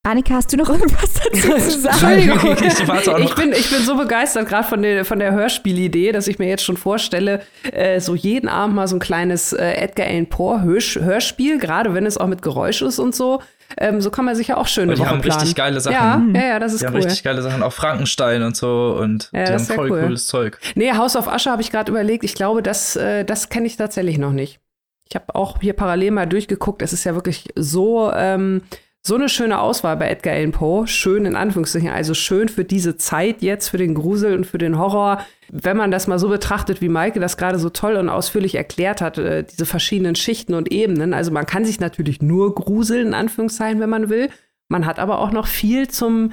Annika, 0.07 0.35
hast 0.35 0.53
du 0.53 0.59
noch 0.59 0.69
irgendwas 0.69 1.15
dazu 1.33 1.49
zu 1.57 1.81
sagen? 1.81 2.19
Entschuldigung, 2.19 2.57
ich, 2.61 3.25
ich, 3.25 3.35
bin, 3.35 3.53
ich 3.53 3.71
bin 3.71 3.83
so 3.83 3.97
begeistert 3.97 4.47
gerade 4.47 4.69
von 4.69 4.83
der, 4.83 5.07
von 5.07 5.19
der 5.19 5.33
Hörspielidee, 5.33 6.13
dass 6.13 6.29
ich 6.29 6.39
mir 6.39 6.47
jetzt 6.47 6.63
schon 6.63 6.77
vorstelle, 6.77 7.41
äh, 7.73 8.01
so 8.01 8.15
jeden 8.15 8.49
Abend 8.49 8.77
mal 8.77 8.87
so 8.87 8.97
ein 8.97 8.99
kleines 8.99 9.55
äh, 9.55 9.65
Edgar 9.65 10.07
Allan 10.07 10.27
Poe 10.27 10.63
Hörspiel, 10.63 11.59
gerade 11.59 11.95
wenn 11.95 12.05
es 12.05 12.19
auch 12.19 12.27
mit 12.27 12.43
Geräusch 12.43 12.83
ist 12.83 12.99
und 12.99 13.15
so. 13.15 13.41
Ähm, 13.79 14.03
so 14.03 14.11
kann 14.11 14.27
man 14.27 14.37
sich 14.37 14.49
ja 14.49 14.59
auch 14.59 14.67
schöne 14.67 14.93
und 14.93 14.99
die 14.99 15.01
Wochen 15.01 15.11
haben 15.11 15.21
planen. 15.23 15.41
richtig 15.41 15.57
geile 15.57 15.81
Sachen. 15.81 16.35
Ja, 16.35 16.41
ja, 16.41 16.49
ja, 16.49 16.59
das 16.59 16.75
ist 16.75 16.83
die 16.83 16.85
cool. 16.85 16.93
haben 16.93 17.03
richtig 17.03 17.23
geile 17.23 17.41
Sachen, 17.41 17.63
auch 17.63 17.73
Frankenstein 17.73 18.43
und 18.43 18.57
so 18.57 18.99
und 19.01 19.31
ja, 19.33 19.45
die 19.45 19.53
haben 19.55 19.65
voll 19.65 19.91
cool. 19.91 20.03
cooles 20.03 20.27
Zeug. 20.27 20.59
Nee, 20.75 20.93
House 20.93 21.17
of 21.17 21.27
Usher 21.27 21.51
habe 21.51 21.63
ich 21.63 21.71
gerade 21.71 21.91
überlegt. 21.91 22.25
Ich 22.25 22.35
glaube, 22.35 22.63
das, 22.63 22.95
äh, 22.97 23.25
das 23.25 23.49
kenne 23.49 23.67
ich 23.67 23.79
tatsächlich 23.79 24.19
noch 24.19 24.33
nicht. 24.33 24.61
Ich 25.09 25.17
habe 25.17 25.35
auch 25.35 25.61
hier 25.61 25.73
parallel 25.73 26.11
mal 26.11 26.27
durchgeguckt. 26.27 26.83
Es 26.83 26.93
ist 26.93 27.05
ja 27.05 27.15
wirklich 27.15 27.49
so 27.57 28.13
ähm, 28.15 28.63
so 29.07 29.17
eine 29.17 29.29
schöne 29.29 29.61
Auswahl 29.61 29.99
bei 29.99 30.09
Edgar 30.09 30.35
Allan 30.35 30.53
Poe. 30.53 30.87
Schön 30.87 31.27
in 31.27 31.37
Anführungszeichen, 31.37 31.91
also 31.91 32.15
schön 32.15 32.49
für 32.49 32.65
diese 32.65 32.97
Zeit 32.97 33.43
jetzt, 33.43 33.69
für 33.69 33.77
den 33.77 33.95
Grusel 33.95 34.35
und 34.35 34.47
für 34.47 34.57
den 34.57 34.79
Horror. 34.79 35.21
Wenn 35.51 35.77
man 35.77 35.91
das 35.91 36.07
mal 36.07 36.19
so 36.19 36.31
betrachtet, 36.31 36.81
wie 36.81 36.89
Maike 36.89 37.21
das 37.21 37.37
gerade 37.37 37.59
so 37.59 37.69
toll 37.69 37.97
und 37.97 38.09
ausführlich 38.09 38.55
erklärt 38.55 39.03
hat, 39.03 39.19
äh, 39.19 39.45
diese 39.45 39.67
verschiedenen 39.67 40.15
Schichten 40.15 40.55
und 40.55 40.73
Ebenen. 40.73 41.13
Also 41.13 41.31
man 41.33 41.45
kann 41.45 41.67
sich 41.67 41.81
natürlich 41.81 42.23
nur 42.23 42.55
gruseln, 42.55 43.09
in 43.09 43.15
Anführungszeichen, 43.15 43.79
wenn 43.79 43.91
man 43.91 44.09
will. 44.09 44.31
Man 44.69 44.87
hat 44.87 44.99
aber 44.99 45.19
auch 45.19 45.33
noch 45.33 45.47
viel 45.47 45.89
zum 45.89 46.33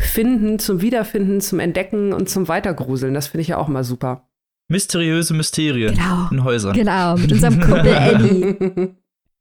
Finden, 0.00 0.60
zum 0.60 0.80
Wiederfinden, 0.80 1.40
zum 1.40 1.58
Entdecken 1.58 2.12
und 2.12 2.28
zum 2.28 2.46
Weitergruseln. 2.46 3.14
Das 3.14 3.26
finde 3.26 3.42
ich 3.42 3.48
ja 3.48 3.58
auch 3.58 3.68
mal 3.68 3.82
super. 3.82 4.28
Mysteriöse 4.68 5.34
Mysterien 5.34 5.94
genau. 5.94 6.28
in 6.30 6.44
Häusern. 6.44 6.74
Genau, 6.74 7.16
mit 7.16 7.32
unserem 7.32 7.60
Kumpel 7.60 8.94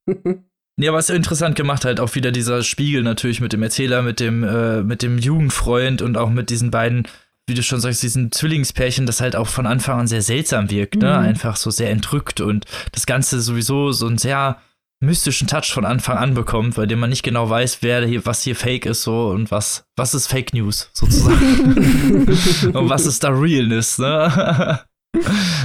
Eddie. 0.08 0.41
Ja, 0.77 0.93
was 0.93 1.10
interessant 1.10 1.56
gemacht 1.56 1.85
halt 1.85 1.99
auch 1.99 2.15
wieder 2.15 2.31
dieser 2.31 2.64
Spiegel 2.64 3.03
natürlich 3.03 3.41
mit 3.41 3.53
dem 3.53 3.64
Erzähler, 3.64 4.02
mit 4.02 4.19
dem, 4.19 4.43
äh, 4.43 4.81
mit 4.84 5.02
dem 5.02 5.18
Jugendfreund 5.18 6.02
und 6.02 6.18
auch 6.18 6.30
mit 6.30 6.49
diesen 6.49 6.72
beiden, 6.72 7.07
wie 7.48 7.53
du 7.53 7.64
schon 7.64 7.80
sagst, 7.80 8.02
diesen 8.03 8.31
Zwillingspärchen, 8.31 9.06
das 9.06 9.22
halt 9.22 9.35
auch 9.35 9.48
von 9.48 9.68
Anfang 9.68 9.99
an 9.99 10.07
sehr 10.07 10.22
seltsam 10.22 10.72
wirkt, 10.72 10.95
ne? 10.95 11.10
Mhm. 11.10 11.26
Einfach 11.26 11.56
so 11.56 11.69
sehr 11.72 11.89
entrückt 11.89 12.41
und 12.41 12.65
das 12.93 13.06
Ganze 13.06 13.41
sowieso 13.41 13.91
so 13.91 14.07
einen 14.07 14.18
sehr 14.18 14.57
mystischen 15.02 15.48
Touch 15.48 15.73
von 15.73 15.84
Anfang 15.84 16.18
an 16.18 16.35
bekommt, 16.35 16.77
weil 16.77 16.88
dem 16.88 16.99
man 16.99 17.10
nicht 17.10 17.23
genau 17.23 17.49
weiß, 17.49 17.80
wer 17.81 18.06
hier, 18.06 18.26
was 18.26 18.43
hier 18.43 18.56
Fake 18.56 18.85
ist 18.85 19.02
so 19.02 19.30
und 19.30 19.52
was, 19.52 19.85
was 19.98 20.14
ist 20.14 20.27
Fake 20.27 20.53
News 20.53 20.89
sozusagen. 20.93 22.27
und 22.73 22.89
was 22.89 23.06
ist 23.07 23.23
da 23.23 23.30
Realness, 23.30 23.98
ne? 23.98 24.80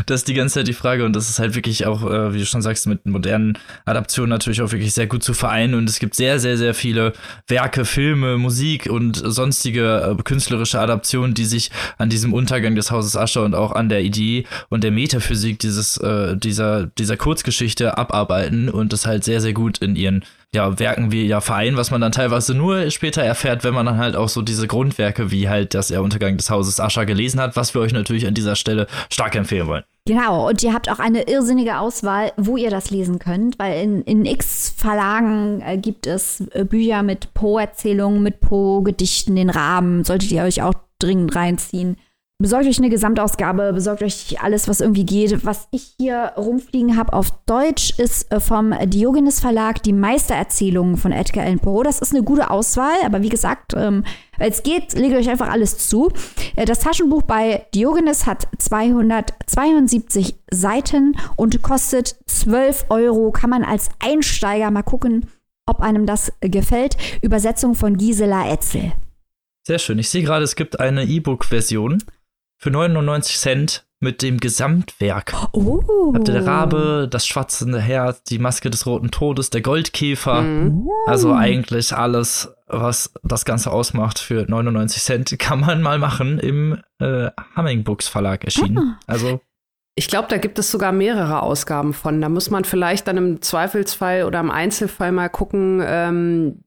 Das 0.06 0.20
ist 0.20 0.28
die 0.28 0.35
ganze 0.35 0.55
Zeit 0.55 0.68
die 0.68 0.73
Frage 0.73 1.05
und 1.05 1.14
das 1.14 1.28
ist 1.28 1.39
halt 1.39 1.55
wirklich 1.55 1.86
auch, 1.86 2.09
äh, 2.09 2.32
wie 2.32 2.39
du 2.39 2.47
schon 2.47 2.62
sagst, 2.62 2.86
mit 2.86 3.06
modernen 3.06 3.59
Adaptionen 3.85 4.31
natürlich 4.31 4.62
auch 4.62 4.70
wirklich 4.70 4.93
sehr 4.93 5.06
gut 5.06 5.23
zu 5.23 5.35
vereinen 5.35 5.74
und 5.74 5.89
es 5.89 5.98
gibt 5.98 6.14
sehr, 6.14 6.39
sehr, 6.39 6.56
sehr 6.56 6.74
viele 6.74 7.12
Werke, 7.48 7.85
Filme, 7.85 8.39
Musik 8.39 8.86
und 8.86 9.16
sonstige 9.16 10.16
äh, 10.18 10.23
künstlerische 10.23 10.81
Adaptionen, 10.81 11.35
die 11.35 11.44
sich 11.44 11.70
an 11.98 12.09
diesem 12.09 12.32
Untergang 12.32 12.77
des 12.77 12.90
Hauses 12.90 13.16
Ascher 13.16 13.44
und 13.44 13.55
auch 13.55 13.73
an 13.73 13.89
der 13.89 14.02
Idee 14.02 14.44
und 14.68 14.85
der 14.85 14.90
Metaphysik 14.90 15.59
dieses, 15.59 15.97
äh, 15.98 16.36
dieser, 16.36 16.86
dieser 16.86 17.16
Kurzgeschichte 17.16 17.98
abarbeiten 17.98 18.68
und 18.68 18.93
das 18.93 19.06
halt 19.06 19.24
sehr, 19.24 19.40
sehr 19.40 19.55
gut 19.55 19.78
in 19.78 19.97
ihren 19.97 20.24
ja, 20.55 20.78
Werken 20.78 21.12
wie 21.12 21.27
ja 21.27 21.40
Verein, 21.40 21.77
was 21.77 21.90
man 21.90 22.01
dann 22.01 22.12
teilweise 22.12 22.55
nur 22.55 22.90
später 22.90 23.23
erfährt, 23.23 23.64
wenn 23.64 23.74
man 23.74 23.86
dann 23.86 23.98
halt 23.98 24.16
auch 24.16 24.28
so 24.28 24.43
diese 24.43 24.66
Grundwerke 24.66 25.31
wie 25.31 25.48
halt 25.48 25.74
das 25.74 25.89
Der 25.89 26.02
Untergang 26.02 26.36
des 26.36 26.51
Hauses 26.51 26.81
Ascher 26.81 27.05
gelesen 27.05 27.40
hat, 27.40 27.56
was 27.56 27.74
wir 27.74 27.81
euch 27.81 27.93
natürlich 27.93 28.27
an 28.27 28.35
dieser 28.35 28.56
Stelle 28.56 28.86
stark 29.10 29.35
empfehlen 29.35 29.66
wollen. 29.66 29.85
Genau, 30.06 30.48
und 30.48 30.62
ihr 30.62 30.73
habt 30.73 30.89
auch 30.89 31.01
eine 31.01 31.28
irrsinnige 31.28 31.78
Auswahl, 31.78 32.32
wo 32.36 32.56
ihr 32.56 32.70
das 32.70 32.90
lesen 32.90 33.18
könnt, 33.18 33.59
weil 33.59 33.82
in, 33.82 34.02
in 34.02 34.24
x 34.24 34.73
Verlagen 34.77 35.60
äh, 35.62 35.77
gibt 35.78 36.06
es 36.06 36.44
äh, 36.52 36.64
Bücher 36.64 37.02
mit 37.02 37.35
Poe-Erzählungen, 37.35 38.23
mit 38.23 38.40
Poe-Gedichten, 38.40 39.35
den 39.35 39.51
Rahmen, 39.51 40.05
solltet 40.05 40.31
ihr 40.31 40.44
euch 40.44 40.62
auch 40.62 40.74
dringend 41.01 41.35
reinziehen. 41.35 41.97
Besorgt 42.39 42.67
euch 42.67 42.77
eine 42.77 42.91
Gesamtausgabe, 42.91 43.73
besorgt 43.73 44.03
euch 44.03 44.43
alles, 44.43 44.69
was 44.69 44.83
irgendwie 44.83 45.07
geht. 45.07 45.47
Was 45.47 45.69
ich 45.71 45.95
hier 45.99 46.35
rumfliegen 46.37 46.99
habe 46.99 47.15
auf 47.15 47.31
Deutsch 47.47 47.99
ist 47.99 48.31
äh, 48.31 48.41
vom 48.41 48.75
Diogenes 48.85 49.41
Verlag 49.41 49.83
die 49.83 49.95
Meistererzählungen 49.95 50.99
von 50.99 51.13
Edgar 51.13 51.47
Allan 51.47 51.61
Poe. 51.61 51.83
Das 51.83 52.01
ist 52.01 52.13
eine 52.13 52.23
gute 52.23 52.51
Auswahl, 52.51 52.97
aber 53.07 53.23
wie 53.23 53.31
gesagt, 53.31 53.73
ähm, 53.75 54.05
es 54.39 54.63
geht, 54.63 54.93
legt 54.93 55.17
euch 55.17 55.31
einfach 55.31 55.49
alles 55.49 55.89
zu. 55.89 56.13
Äh, 56.57 56.67
das 56.67 56.81
Taschenbuch 56.81 57.23
bei 57.23 57.65
Diogenes 57.75 58.27
hat 58.27 58.49
272 58.59 60.37
Seiten 60.51 61.17
und 61.37 61.63
kostet 61.63 62.17
12 62.27 62.85
Euro. 62.91 63.31
Kann 63.31 63.49
man 63.49 63.65
als 63.65 63.89
Einsteiger 63.99 64.71
mal 64.71 64.83
gucken, 64.83 65.31
ob 65.65 65.81
einem 65.81 66.05
das 66.05 66.31
gefällt. 66.43 66.99
Übersetzung 67.23 67.75
von 67.75 67.97
Gisela 67.97 68.47
Etzel. 68.47 68.93
Sehr 69.67 69.79
schön. 69.79 69.99
Ich 69.99 70.11
sehe 70.11 70.23
gerade, 70.23 70.45
es 70.45 70.55
gibt 70.55 70.79
eine 70.81 71.05
E-Book-Version 71.05 72.03
für 72.59 72.70
99 72.70 73.37
Cent 73.37 73.87
mit 73.99 74.23
dem 74.23 74.39
Gesamtwerk. 74.39 75.35
Oh. 75.53 76.12
Habt 76.15 76.28
ihr 76.28 76.35
der 76.35 76.47
Rabe, 76.47 77.09
das 77.11 77.27
schwatzende 77.27 77.81
Herz, 77.81 78.23
die 78.24 78.39
Maske 78.39 78.69
des 78.69 78.87
roten 78.87 79.11
Todes, 79.11 79.51
der 79.51 79.62
Goldkäfer. 79.62 80.43
Mhm. 80.43 80.89
Also 81.07 81.33
eigentlich 81.33 81.95
alles, 81.95 82.55
was 82.66 83.12
das 83.23 83.45
Ganze 83.45 83.70
ausmacht 83.70 84.19
für 84.19 84.45
99 84.49 85.03
Cent, 85.03 85.35
kann 85.39 85.61
man 85.61 85.81
mal 85.81 85.99
machen 85.99 86.39
im 86.39 86.83
äh, 86.99 87.31
Humming 87.57 87.85
Books 87.85 88.09
Verlag 88.09 88.45
erschienen. 88.45 88.78
Ah. 88.78 88.99
Also 89.07 89.41
ich 89.99 90.09
glaube, 90.09 90.28
da 90.28 90.37
gibt 90.37 90.59
es 90.59 90.70
sogar 90.70 90.93
mehrere 90.93 91.41
Ausgaben 91.41 91.95
von. 91.95 92.20
Da 92.20 92.28
muss 92.28 92.51
man 92.51 92.65
vielleicht 92.65 93.09
dann 93.09 93.16
im 93.16 93.41
Zweifelsfall 93.41 94.24
oder 94.24 94.41
im 94.41 94.51
Einzelfall 94.51 95.11
mal 95.11 95.31
gucken, 95.31 95.83
ähm, 95.83 96.65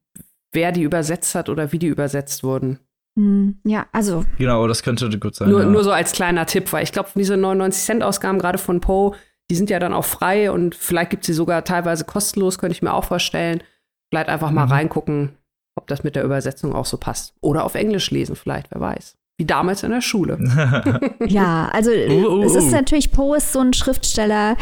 wer 0.51 0.71
die 0.71 0.81
übersetzt 0.81 1.35
hat 1.35 1.47
oder 1.47 1.71
wie 1.71 1.77
die 1.77 1.87
übersetzt 1.87 2.43
wurden. 2.43 2.79
Hm, 3.17 3.59
ja, 3.65 3.87
also. 3.91 4.25
Genau, 4.37 4.67
das 4.67 4.83
könnte 4.83 5.09
gut 5.19 5.35
sein. 5.35 5.49
Nur, 5.49 5.61
ja. 5.61 5.65
nur 5.65 5.83
so 5.83 5.91
als 5.91 6.11
kleiner 6.11 6.45
Tipp, 6.45 6.71
weil 6.71 6.83
ich 6.83 6.91
glaube, 6.91 7.09
diese 7.15 7.35
99-Cent-Ausgaben, 7.35 8.39
gerade 8.39 8.57
von 8.57 8.79
Poe, 8.81 9.15
die 9.49 9.55
sind 9.55 9.69
ja 9.69 9.79
dann 9.79 9.93
auch 9.93 10.05
frei 10.05 10.51
und 10.51 10.75
vielleicht 10.75 11.09
gibt 11.09 11.23
es 11.23 11.27
sie 11.27 11.33
sogar 11.33 11.63
teilweise 11.63 12.05
kostenlos, 12.05 12.59
könnte 12.59 12.73
ich 12.73 12.81
mir 12.81 12.93
auch 12.93 13.03
vorstellen. 13.03 13.63
Vielleicht 14.09 14.29
einfach 14.29 14.51
mal 14.51 14.65
mhm. 14.65 14.71
reingucken, 14.71 15.37
ob 15.75 15.87
das 15.87 16.03
mit 16.03 16.15
der 16.15 16.23
Übersetzung 16.23 16.73
auch 16.73 16.85
so 16.85 16.97
passt. 16.97 17.33
Oder 17.41 17.63
auf 17.63 17.75
Englisch 17.75 18.11
lesen, 18.11 18.35
vielleicht, 18.35 18.71
wer 18.71 18.81
weiß. 18.81 19.17
Wie 19.37 19.45
damals 19.45 19.83
in 19.83 19.91
der 19.91 20.01
Schule. 20.01 20.37
ja, 21.27 21.69
also 21.73 21.91
uh, 21.91 22.39
uh, 22.39 22.43
es 22.43 22.55
ist 22.55 22.65
uh. 22.65 22.71
natürlich, 22.71 23.11
Poe 23.11 23.37
ist 23.37 23.53
so 23.53 23.59
ein 23.59 23.73
Schriftsteller. 23.73 24.55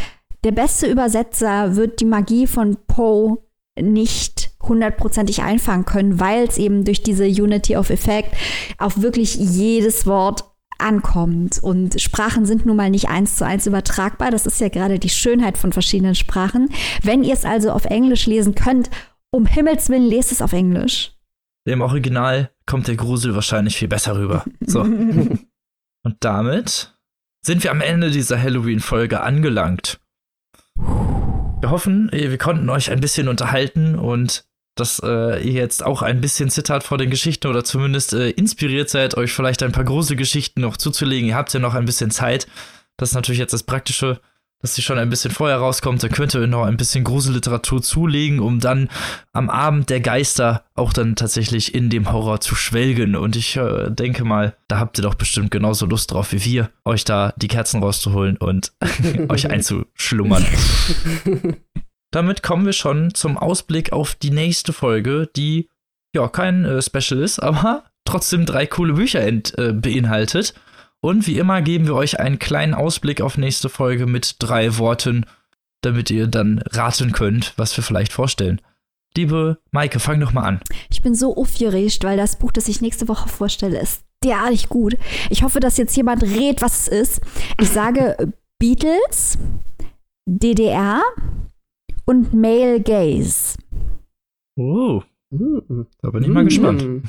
Der 0.43 0.51
beste 0.51 0.87
Übersetzer 0.87 1.75
wird 1.75 1.99
die 1.99 2.05
Magie 2.05 2.47
von 2.47 2.77
Poe 2.87 3.39
nicht 3.79 4.46
hundertprozentig 4.67 5.41
einfangen 5.41 5.85
können, 5.85 6.19
weil 6.19 6.47
es 6.47 6.57
eben 6.57 6.85
durch 6.85 7.03
diese 7.03 7.25
Unity 7.25 7.77
of 7.77 7.89
Effect 7.89 8.35
auf 8.77 9.01
wirklich 9.01 9.35
jedes 9.35 10.05
Wort 10.05 10.45
ankommt. 10.79 11.59
Und 11.61 11.99
Sprachen 11.99 12.45
sind 12.45 12.65
nun 12.65 12.77
mal 12.77 12.89
nicht 12.89 13.09
eins 13.09 13.35
zu 13.35 13.45
eins 13.45 13.65
übertragbar. 13.65 14.31
Das 14.31 14.45
ist 14.45 14.61
ja 14.61 14.69
gerade 14.69 14.99
die 14.99 15.09
Schönheit 15.09 15.57
von 15.57 15.73
verschiedenen 15.73 16.15
Sprachen. 16.15 16.69
Wenn 17.03 17.23
ihr 17.23 17.33
es 17.33 17.45
also 17.45 17.71
auf 17.71 17.85
Englisch 17.85 18.25
lesen 18.25 18.55
könnt, 18.55 18.89
um 19.31 19.45
Himmels 19.45 19.89
Willen 19.89 20.07
lest 20.07 20.31
es 20.31 20.41
auf 20.41 20.53
Englisch. 20.53 21.13
Im 21.65 21.81
Original 21.81 22.51
kommt 22.65 22.87
der 22.87 22.95
Grusel 22.95 23.35
wahrscheinlich 23.35 23.75
viel 23.77 23.89
besser 23.89 24.17
rüber. 24.17 24.45
So. 24.61 24.81
Und 26.03 26.15
damit 26.21 26.97
sind 27.41 27.63
wir 27.63 27.71
am 27.71 27.81
Ende 27.81 28.11
dieser 28.11 28.41
Halloween-Folge 28.41 29.21
angelangt. 29.21 29.99
Wir 31.59 31.71
hoffen, 31.71 32.09
wir 32.11 32.37
konnten 32.37 32.69
euch 32.69 32.91
ein 32.91 33.01
bisschen 33.01 33.27
unterhalten 33.27 33.95
und 33.95 34.46
dass 34.79 34.99
äh, 35.03 35.41
ihr 35.41 35.53
jetzt 35.53 35.85
auch 35.85 36.01
ein 36.01 36.21
bisschen 36.21 36.49
zittert 36.49 36.83
vor 36.83 36.97
den 36.97 37.09
Geschichten 37.09 37.47
oder 37.47 37.63
zumindest 37.63 38.13
äh, 38.13 38.29
inspiriert 38.31 38.89
seid, 38.89 39.17
euch 39.17 39.31
vielleicht 39.31 39.63
ein 39.63 39.71
paar 39.71 39.83
große 39.83 40.15
Geschichten 40.15 40.61
noch 40.61 40.77
zuzulegen. 40.77 41.29
Ihr 41.29 41.35
habt 41.35 41.53
ja 41.53 41.59
noch 41.59 41.75
ein 41.75 41.85
bisschen 41.85 42.11
Zeit. 42.11 42.47
Das 42.97 43.09
ist 43.09 43.15
natürlich 43.15 43.39
jetzt 43.39 43.53
das 43.53 43.63
Praktische 43.63 44.19
dass 44.61 44.73
sie 44.73 44.81
schon 44.81 44.97
ein 44.97 45.09
bisschen 45.09 45.31
vorher 45.31 45.57
rauskommt, 45.57 46.01
dann 46.01 46.11
könnt 46.11 46.33
ihr 46.33 46.47
noch 46.47 46.63
ein 46.65 46.77
bisschen 46.77 47.03
Gruselliteratur 47.03 47.81
zulegen, 47.83 48.39
um 48.39 48.59
dann 48.59 48.89
am 49.31 49.49
Abend 49.49 49.89
der 49.89 49.99
Geister 49.99 50.63
auch 50.73 50.93
dann 50.93 51.15
tatsächlich 51.15 51.75
in 51.75 51.89
dem 51.91 52.11
Horror 52.11 52.41
zu 52.41 52.55
schwelgen. 52.55 53.15
Und 53.15 53.35
ich 53.35 53.55
äh, 53.55 53.89
denke 53.91 54.23
mal, 54.23 54.55
da 54.67 54.79
habt 54.79 54.97
ihr 54.97 55.03
doch 55.03 55.13
bestimmt 55.13 55.51
genauso 55.51 55.85
Lust 55.85 56.11
drauf 56.11 56.31
wie 56.31 56.43
wir, 56.43 56.71
euch 56.85 57.05
da 57.05 57.33
die 57.37 57.47
Kerzen 57.47 57.83
rauszuholen 57.83 58.37
und 58.37 58.73
euch 59.29 59.49
einzuschlummern. 59.49 60.45
Damit 62.17 62.41
kommen 62.41 62.65
wir 62.65 62.73
schon 62.73 63.13
zum 63.13 63.37
Ausblick 63.37 63.93
auf 63.93 64.15
die 64.15 64.31
nächste 64.31 64.73
Folge, 64.73 65.29
die 65.35 65.69
ja 66.15 66.27
kein 66.27 66.65
äh, 66.65 66.81
Special 66.81 67.21
ist, 67.21 67.37
aber 67.43 67.83
trotzdem 68.05 68.47
drei 68.47 68.65
coole 68.65 68.93
Bücher 68.93 69.21
ent, 69.21 69.55
äh, 69.59 69.71
beinhaltet. 69.71 70.55
Und 70.99 71.27
wie 71.27 71.37
immer 71.37 71.61
geben 71.61 71.85
wir 71.85 71.93
euch 71.93 72.19
einen 72.19 72.39
kleinen 72.39 72.73
Ausblick 72.73 73.21
auf 73.21 73.37
nächste 73.37 73.69
Folge 73.69 74.07
mit 74.07 74.37
drei 74.39 74.79
Worten, 74.79 75.27
damit 75.81 76.09
ihr 76.09 76.25
dann 76.25 76.57
raten 76.71 77.11
könnt, 77.11 77.53
was 77.55 77.77
wir 77.77 77.83
vielleicht 77.83 78.13
vorstellen. 78.13 78.61
Liebe 79.15 79.59
Maike, 79.69 79.99
fang 79.99 80.19
doch 80.19 80.33
mal 80.33 80.41
an. 80.41 80.61
Ich 80.89 81.03
bin 81.03 81.13
so 81.13 81.37
aufgeregt, 81.37 82.03
weil 82.03 82.17
das 82.17 82.39
Buch, 82.39 82.51
das 82.51 82.67
ich 82.67 82.81
nächste 82.81 83.07
Woche 83.07 83.29
vorstelle, 83.29 83.79
ist 83.79 84.01
derartig 84.23 84.69
gut. 84.69 84.97
Ich 85.29 85.43
hoffe, 85.43 85.59
dass 85.59 85.77
jetzt 85.77 85.95
jemand 85.95 86.23
redet, 86.23 86.63
was 86.63 86.79
es 86.79 86.87
ist. 86.87 87.21
Ich 87.61 87.69
sage 87.69 88.33
Beatles, 88.57 89.37
DDR 90.25 91.03
und 92.07 92.33
Male 92.33 92.81
Gaze. 92.81 93.57
Oh. 94.55 95.03
Da 95.29 96.09
bin 96.09 96.23
ich 96.23 96.29
mal 96.29 96.45
gespannt. 96.45 96.81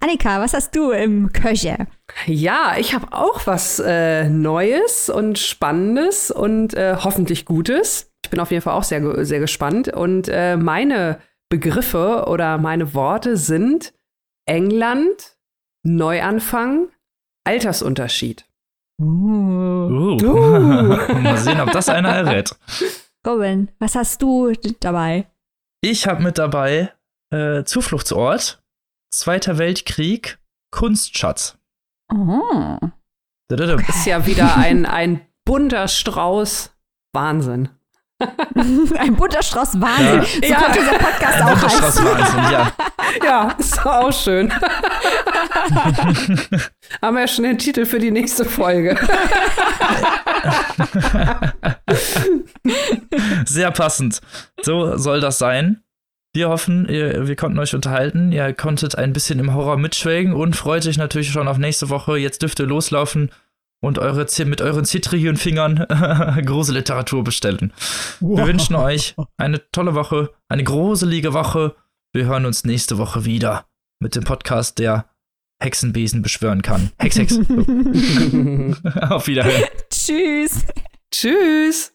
Annika, 0.00 0.40
was 0.40 0.54
hast 0.54 0.74
du 0.74 0.90
im 0.90 1.30
Köcher? 1.32 1.86
Ja, 2.26 2.76
ich 2.78 2.94
habe 2.94 3.12
auch 3.12 3.46
was 3.46 3.78
äh, 3.84 4.28
Neues 4.30 5.10
und 5.10 5.38
Spannendes 5.38 6.30
und 6.30 6.72
äh, 6.74 6.96
hoffentlich 6.96 7.44
Gutes. 7.44 8.10
Ich 8.24 8.30
bin 8.30 8.40
auf 8.40 8.50
jeden 8.50 8.62
Fall 8.62 8.74
auch 8.74 8.84
sehr, 8.84 9.24
sehr 9.26 9.40
gespannt. 9.40 9.88
Und 9.88 10.28
äh, 10.28 10.56
meine 10.56 11.20
Begriffe 11.50 12.24
oder 12.28 12.56
meine 12.56 12.94
Worte 12.94 13.36
sind 13.36 13.92
England, 14.46 15.36
Neuanfang, 15.82 16.88
Altersunterschied. 17.44 18.46
Uh. 19.00 20.18
Uh. 20.22 21.12
Mal 21.22 21.36
sehen, 21.38 21.60
ob 21.60 21.72
das 21.72 21.88
einer 21.88 22.10
errät. 22.10 22.54
Robin, 23.26 23.70
was 23.78 23.94
hast 23.94 24.20
du 24.22 24.52
dabei? 24.80 25.26
Ich 25.80 26.06
habe 26.06 26.22
mit 26.22 26.38
dabei 26.38 26.92
äh, 27.30 27.64
Zufluchtsort 27.64 28.60
Zweiter 29.12 29.58
Weltkrieg, 29.58 30.38
Kunstschatz. 30.70 31.58
Oh. 32.12 32.78
Okay. 33.52 33.84
Ist 33.88 34.06
ja 34.06 34.24
wieder 34.26 34.56
ein, 34.56 34.86
ein 34.86 35.26
bunter 35.44 35.88
Strauß. 35.88 36.72
Wahnsinn. 37.12 37.70
ein 38.98 39.16
bunter 39.16 39.42
Strauß 39.42 39.80
Wahnsinn. 39.80 40.42
Ja. 40.42 40.48
So 40.48 40.52
ja. 40.52 40.60
kommt 40.60 40.76
dieser 40.76 40.98
Podcast 40.98 41.40
ein 41.40 41.48
auch 41.48 41.56
Strauß 41.70 42.04
Wahnsinn, 42.04 42.52
ja. 42.52 42.70
Ja, 43.24 43.56
ist 43.58 43.84
auch 43.84 44.12
schön. 44.12 44.52
Haben 47.02 47.16
wir 47.16 47.22
ja 47.22 47.28
schon 47.28 47.44
den 47.44 47.58
Titel 47.58 47.84
für 47.84 47.98
die 47.98 48.12
nächste 48.12 48.44
Folge. 48.44 48.96
Sehr 53.46 53.70
passend. 53.72 54.20
So 54.62 54.96
soll 54.96 55.20
das 55.20 55.38
sein. 55.38 55.82
Wir 56.32 56.48
hoffen, 56.48 56.88
ihr, 56.88 57.26
wir 57.26 57.34
konnten 57.34 57.58
euch 57.58 57.74
unterhalten. 57.74 58.30
Ihr 58.30 58.52
konntet 58.54 58.96
ein 58.96 59.12
bisschen 59.12 59.40
im 59.40 59.52
Horror 59.54 59.76
mitschwelgen 59.76 60.32
und 60.32 60.54
freut 60.54 60.86
euch 60.86 60.98
natürlich 60.98 61.32
schon 61.32 61.48
auf 61.48 61.58
nächste 61.58 61.88
Woche. 61.88 62.16
Jetzt 62.16 62.42
dürft 62.42 62.60
ihr 62.60 62.66
loslaufen 62.66 63.32
und 63.80 63.98
eure, 63.98 64.26
mit 64.44 64.60
euren 64.60 64.84
zittrigen 64.84 65.36
Fingern 65.36 65.76
große 66.46 66.72
Literatur 66.72 67.24
bestellen. 67.24 67.72
Wow. 68.20 68.38
Wir 68.38 68.46
wünschen 68.46 68.76
euch 68.76 69.14
eine 69.36 69.70
tolle 69.72 69.94
Woche, 69.94 70.30
eine 70.48 70.64
gruselige 70.64 71.32
Woche. 71.32 71.74
Wir 72.12 72.26
hören 72.26 72.46
uns 72.46 72.64
nächste 72.64 72.98
Woche 72.98 73.24
wieder 73.24 73.66
mit 74.00 74.14
dem 74.14 74.24
Podcast, 74.24 74.78
der 74.78 75.10
Hexenbesen 75.62 76.22
beschwören 76.22 76.62
kann. 76.62 76.90
Hex, 76.98 77.18
Hex. 77.18 77.38
auf 79.10 79.26
Wiederhören. 79.26 79.64
Tschüss. 79.90 80.64
Tschüss. 81.10 81.92